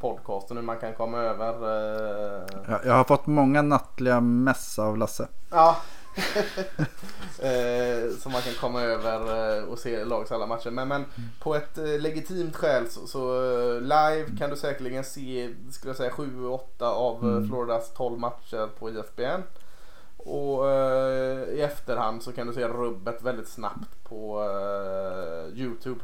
podcasten 0.00 0.56
hur 0.56 0.64
man 0.64 0.78
kan 0.78 0.94
komma 0.94 1.18
över. 1.18 1.48
eh, 1.52 2.46
Jag, 2.68 2.80
jag 2.86 2.92
har 2.94 3.04
fått 3.04 3.26
många 3.26 3.62
nattliga 3.62 4.20
mess 4.20 4.78
av 4.78 4.96
Lasse. 4.98 5.28
Ja. 5.50 5.76
eh, 7.38 8.16
så 8.20 8.28
man 8.28 8.42
kan 8.42 8.54
komma 8.60 8.82
över 8.82 9.58
eh, 9.58 9.64
och 9.64 9.78
se 9.78 10.04
lags 10.04 10.32
alla 10.32 10.46
matcher. 10.46 10.70
Men, 10.70 10.88
men 10.88 11.04
på 11.40 11.54
ett 11.54 11.78
eh, 11.78 11.98
legitimt 12.00 12.56
skäl 12.56 12.88
så, 12.90 13.06
så 13.06 13.34
eh, 13.34 13.80
live 13.80 14.26
kan 14.38 14.50
du 14.50 14.56
säkerligen 14.56 15.04
se 15.04 15.54
skulle 15.70 15.90
jag 15.90 15.96
säga 15.96 16.10
7-8 16.10 16.58
av 16.80 17.22
Mm. 17.22 17.36
mm. 17.36 17.48
Floridas 17.48 17.92
12 17.96 18.18
matcher 18.18 18.68
på 18.78 18.90
IFBN. 18.90 19.42
Och 20.16 20.70
eh, 20.70 21.48
i 21.48 21.60
efterhand 21.60 22.22
så 22.22 22.32
kan 22.32 22.46
du 22.46 22.52
se 22.52 22.68
rubbet 22.68 23.22
väldigt 23.22 23.48
snabbt 23.48 24.04
på 24.04 24.42
eh, 24.42 25.58
Youtube. 25.60 26.00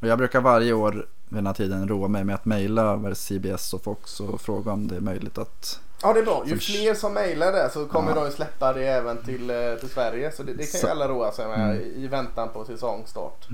Och 0.00 0.08
jag 0.08 0.18
brukar 0.18 0.40
varje 0.40 0.72
år 0.72 0.92
vid 1.28 1.38
den 1.38 1.46
här 1.46 1.54
tiden 1.54 1.88
roa 1.88 2.08
mig 2.08 2.24
med 2.24 2.34
att 2.34 2.44
mejla 2.44 3.14
CBS 3.14 3.74
och 3.74 3.82
Fox 3.82 4.20
och 4.20 4.40
fråga 4.40 4.72
om 4.72 4.88
det 4.88 4.96
är 4.96 5.00
möjligt 5.00 5.38
att... 5.38 5.80
Ja 6.04 6.12
det 6.12 6.20
är 6.20 6.24
bra. 6.24 6.42
Ju 6.46 6.58
fler 6.58 6.94
som 6.94 7.14
mejlar 7.14 7.52
det 7.52 7.70
så 7.70 7.86
kommer 7.86 8.16
Ja. 8.16 8.24
de 8.24 8.30
släppa 8.30 8.72
det 8.72 8.86
även 8.86 9.16
till, 9.16 9.50
eh, 9.50 9.56
till 9.80 9.88
Sverige. 9.88 10.32
Så 10.32 10.42
det, 10.42 10.52
det 10.52 10.72
kan 10.72 10.80
Så- 10.80 10.86
ju 10.86 10.90
alla 10.90 11.08
roa 11.08 11.32
sig 11.32 11.46
med 11.48 11.60
Mm. 11.70 11.82
i 11.96 12.06
väntan 12.06 12.48
på 12.48 12.64
säsongstart. 12.64 13.46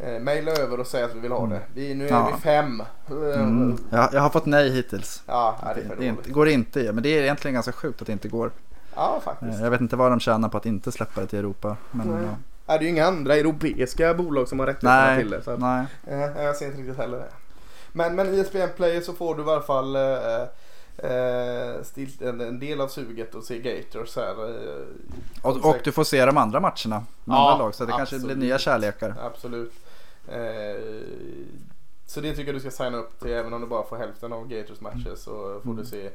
Eh, 0.00 0.20
Maila 0.22 0.52
över 0.52 0.80
och 0.80 0.86
säg 0.86 1.02
att 1.02 1.14
vi 1.14 1.20
vill 1.20 1.32
ha 1.32 1.46
det. 1.46 1.60
Vi, 1.74 1.94
nu 1.94 2.06
är 2.06 2.10
Ja. 2.10 2.30
vi 2.36 2.40
fem. 2.42 2.80
Eh, 2.80 3.40
Mm. 3.40 3.78
Jag, 3.90 4.08
jag 4.12 4.20
har 4.20 4.30
fått 4.30 4.46
nej 4.46 4.70
hittills. 4.70 5.22
Ja, 5.26 5.56
det 5.74 5.80
är 5.80 5.96
Det 5.98 6.04
inte, 6.06 6.30
går 6.30 6.48
inte, 6.48 6.92
men 6.92 7.02
det 7.02 7.08
är 7.18 7.22
egentligen 7.22 7.54
ganska 7.54 7.72
sjukt 7.72 8.00
att 8.00 8.06
det 8.06 8.12
inte 8.12 8.28
går. 8.28 8.50
Ja 8.94 9.14
Eh, 9.16 9.22
faktiskt. 9.22 9.60
Jag 9.60 9.70
vet 9.70 9.80
inte 9.80 9.96
vad 9.96 10.12
de 10.12 10.20
tjänar 10.20 10.48
på 10.48 10.56
att 10.56 10.66
inte 10.66 10.92
släppa 10.92 11.20
det 11.20 11.26
till 11.26 11.38
Europa. 11.38 11.76
Men, 11.90 12.06
Nej. 12.08 12.22
ja. 12.66 12.72
Det 12.72 12.78
är 12.78 12.80
ju 12.82 12.88
inga 12.88 13.06
andra 13.06 13.36
europeiska 13.36 14.14
bolag 14.14 14.48
som 14.48 14.58
har 14.58 14.66
rättigheterna 14.66 15.16
till 15.18 15.30
det. 15.30 15.42
Så 15.42 15.50
att, 15.50 15.60
nej. 15.60 15.84
eh, 16.06 16.42
jag 16.44 16.56
ser 16.56 16.66
inte 16.66 16.78
riktigt 16.78 16.96
heller 16.96 17.18
det. 17.18 17.28
Men, 17.92 18.14
men 18.14 18.34
i 18.34 18.38
ESPN 18.40 18.68
Player 18.76 19.00
så 19.00 19.12
får 19.12 19.34
du 19.34 19.42
i 19.42 19.46
alla 19.50 19.60
fall 19.60 19.96
eh, 19.96 20.02
eh, 20.98 21.82
still, 21.82 22.10
en, 22.20 22.40
en 22.40 22.58
del 22.60 22.80
av 22.80 22.88
suget 22.88 23.34
att 23.34 23.44
se 23.44 23.58
Gators 23.58 24.16
här. 24.16 24.48
Eh, 24.50 24.86
Och, 25.42 25.56
och 25.70 25.76
du 25.84 25.92
får 25.92 26.04
se 26.04 26.24
de 26.26 26.36
andra 26.36 26.60
matcherna 26.60 27.04
med 27.24 27.34
Ja, 27.36 27.52
andra 27.52 27.64
lag. 27.64 27.74
Så 27.74 27.84
det 27.84 27.92
kanske 27.92 28.16
absolut. 28.16 28.36
blir 28.36 28.46
nya 28.46 28.58
kärlekar. 28.58 29.14
Absolut. 29.20 29.72
Eh, 30.28 31.02
så 32.06 32.20
det 32.20 32.30
tycker 32.34 32.46
jag 32.52 32.54
du 32.56 32.60
ska 32.60 32.70
signa 32.84 32.98
upp 32.98 33.20
till 33.20 33.30
även 33.32 33.52
om 33.52 33.60
du 33.60 33.66
bara 33.66 33.84
får 33.84 33.96
hälften 33.96 34.32
av 34.32 34.48
Gators 34.48 34.80
matcher 34.80 35.14
så 35.16 35.60
får 35.64 35.70
Mm. 35.70 35.76
du 35.76 35.84
se 35.84 36.10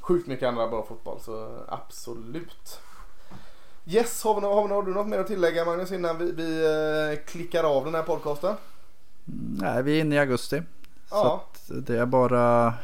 sjukt 0.00 0.26
mycket 0.28 0.48
andra 0.48 0.68
bra 0.68 0.86
fotboll. 0.88 1.20
Så 1.20 1.58
absolut. 1.68 2.80
Yes, 3.88 4.24
har, 4.24 4.40
vi, 4.40 4.46
har, 4.46 4.68
vi, 4.68 4.74
har 4.74 4.82
du 4.82 4.94
något 4.94 5.06
mer 5.06 5.18
att 5.18 5.26
tillägga 5.26 5.64
Magnus 5.64 5.92
innan 5.92 6.18
vi, 6.18 6.32
vi 6.32 7.18
klickar 7.26 7.64
av 7.64 7.84
den 7.84 7.94
här 7.94 8.02
podcasten? 8.02 8.54
Mm, 9.28 9.58
Nej, 9.60 9.82
vi 9.82 9.96
är 9.96 10.00
inne 10.00 10.14
i 10.14 10.18
augusti. 10.18 10.62
Så 11.08 11.14
Ja. 11.16 11.44
att 11.52 11.70
det 11.86 11.98
är 11.98 12.06
bara 12.06 12.74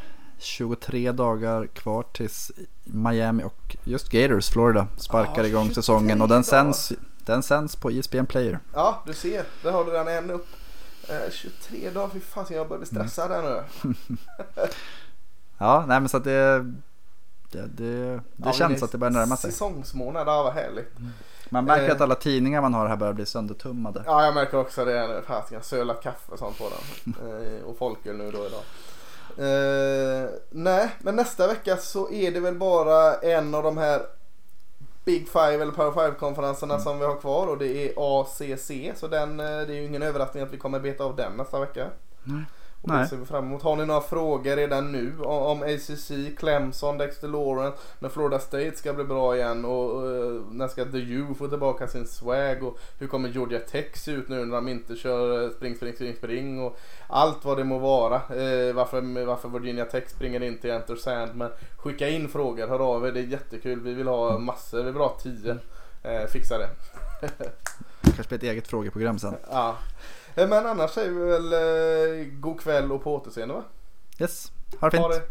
23 0.43 1.11
dagar 1.11 1.67
kvar 1.67 2.03
tills 2.13 2.51
Miami 2.83 3.43
och 3.43 3.75
just 3.83 4.09
Gators, 4.09 4.49
Florida, 4.49 4.87
sparkar 4.97 5.41
Ja, 5.43 5.47
igång 5.47 5.63
23 5.67 5.75
säsongen. 5.75 6.21
Och 6.21 6.27
den 6.27 6.43
sänds, 6.43 6.91
den 7.25 7.43
sänds 7.43 7.75
på 7.75 7.89
ESPN 7.91 8.25
Player. 8.25 8.59
Ja, 8.73 9.03
du 9.05 9.13
ser. 9.13 9.43
Där 9.63 9.71
har 9.71 9.85
du 9.85 9.91
den 9.91 10.07
en 10.07 10.31
upp. 10.31 10.47
Eh, 11.09 11.31
23 11.31 11.89
dagar, 11.89 12.09
fy 12.13 12.19
fan 12.19 12.45
jag 12.49 12.67
börjar 12.67 12.79
bli 12.79 12.87
stressad 12.87 13.31
här 13.31 13.41
nu. 13.41 13.93
Ja, 15.57 15.85
nej 15.87 15.99
men 15.99 16.09
så 16.09 16.17
att 16.17 16.23
det, 16.23 16.57
det, 17.51 17.67
det, 17.67 18.15
det 18.15 18.21
Ja, 18.45 18.53
känns 18.53 18.71
men 18.79 18.83
att 18.83 18.91
det 18.91 18.97
börjar 18.97 19.11
närma 19.11 19.37
sig. 19.37 19.51
Säsongsmånad, 19.51 20.27
ja 20.27 20.43
vad 20.43 20.53
härligt. 20.53 20.93
Man 21.49 21.65
märker 21.65 21.85
Eh. 21.89 21.95
att 21.95 22.01
alla 22.01 22.15
tidningar 22.15 22.61
man 22.61 22.73
har 22.73 22.87
här 22.87 22.95
börjar 22.95 23.13
bli 23.13 23.25
söndertummade. 23.25 24.03
Ja, 24.05 24.25
jag 24.25 24.33
märker 24.33 24.57
också 24.57 24.85
det. 24.85 25.21
Fasiken, 25.27 25.63
sölat 25.63 26.03
kaffe 26.03 26.31
och 26.31 26.39
sånt 26.39 26.57
på 26.57 26.69
den. 26.69 27.13
Eh, 27.57 27.63
och 27.63 27.77
folköl 27.77 28.17
nu 28.17 28.31
då 28.31 28.45
idag. 28.45 28.61
Eh, 29.37 30.29
nej, 30.49 30.89
men 30.99 31.15
nästa 31.15 31.47
vecka 31.47 31.77
så 31.77 32.11
är 32.11 32.31
det 32.31 32.39
väl 32.39 32.55
bara 32.55 33.15
en 33.15 33.55
av 33.55 33.63
de 33.63 33.77
här 33.77 34.01
Big 35.05 35.27
Five 35.27 35.53
eller 35.53 35.71
Power 35.71 35.91
Five 35.91 36.19
konferenserna 36.19 36.79
som 36.79 36.99
vi 36.99 37.05
har 37.05 37.15
kvar 37.15 37.47
och 37.47 37.57
det 37.57 37.67
är 37.67 37.93
ACC. 37.97 38.71
Så 38.99 39.07
den, 39.07 39.39
eh, 39.39 39.45
det 39.45 39.73
är 39.73 39.75
ju 39.75 39.85
ingen 39.85 40.03
överraskning 40.03 40.43
att 40.43 40.53
vi 40.53 40.57
kommer 40.57 40.79
beta 40.79 41.03
av 41.03 41.15
den 41.15 41.37
nästa 41.37 41.59
vecka. 41.59 41.87
Nej. 42.23 42.43
Och 42.83 42.89
det 42.89 42.95
Nej. 42.95 43.07
ser 43.07 43.17
vi 43.17 43.25
fram 43.25 43.45
emot. 43.45 43.61
Har 43.61 43.75
ni 43.75 43.85
några 43.85 44.01
frågor 44.01 44.55
redan 44.55 44.91
nu 44.91 45.19
om 45.19 45.61
ACC, 45.63 46.11
Clemson, 46.37 46.97
Dexter 46.97 47.27
Lawrence, 47.27 47.77
när 47.99 48.09
Florida 48.09 48.39
State 48.39 48.75
ska 48.75 48.93
bli 48.93 49.03
bra 49.03 49.35
igen 49.35 49.65
och 49.65 50.03
uh, 50.03 50.41
när 50.51 50.67
ska 50.67 50.85
The 50.85 50.97
U 50.97 51.25
få 51.37 51.47
tillbaka 51.47 51.87
sin 51.87 52.07
swag 52.07 52.63
och 52.63 52.77
hur 52.99 53.07
kommer 53.07 53.29
Georgia 53.29 53.59
Tech 53.59 53.97
se 53.97 54.11
ut 54.11 54.29
nu 54.29 54.45
när 54.45 54.55
de 54.55 54.67
inte 54.67 54.95
kör 54.95 55.43
eh, 55.43 55.49
spring, 55.49 55.75
spring, 55.75 55.93
spring, 55.93 56.15
spring 56.15 56.61
och 56.61 56.79
allt 57.07 57.45
vad 57.45 57.57
det 57.57 57.63
må 57.63 57.79
vara. 57.79 58.15
Eh, 58.15 58.73
varför, 58.73 59.25
varför 59.25 59.49
Virginia 59.49 59.85
Tech 59.85 60.09
springer 60.09 60.43
in 60.43 60.57
till 60.57 60.71
Enter 60.71 60.95
Sandman. 60.95 61.51
Skicka 61.77 62.09
in 62.09 62.29
frågor, 62.29 62.67
hör 62.67 62.79
av 62.79 63.07
er, 63.07 63.11
det 63.11 63.19
är 63.19 63.23
jättekul. 63.23 63.79
Vi 63.79 63.93
vill 63.93 64.07
ha 64.07 64.37
massor, 64.37 64.77
vi 64.77 64.91
vill 64.91 65.01
ha 65.01 65.17
tio. 65.21 65.57
Eh, 66.03 66.27
fixa 66.27 66.57
det. 66.57 66.69
kanske 68.15 68.27
blir 68.27 68.37
ett 68.37 68.53
eget 68.53 68.67
frågeprogram 68.67 69.19
sen. 69.19 69.35
Ja. 69.51 69.77
Eh, 70.35 70.47
Men 70.47 70.65
annars 70.65 70.91
säger 70.91 71.11
vi 71.11 71.25
väl 71.25 71.53
eh, 71.53 72.25
god 72.33 72.59
kväll 72.59 72.91
och 72.91 73.03
på 73.03 73.15
återseende 73.15 73.53
va? 73.53 73.63
Yes, 74.19 74.51
ha 74.79 74.87
det 74.89 74.91
fint. 74.91 75.01
Ha 75.03 75.09
det. 75.13 75.21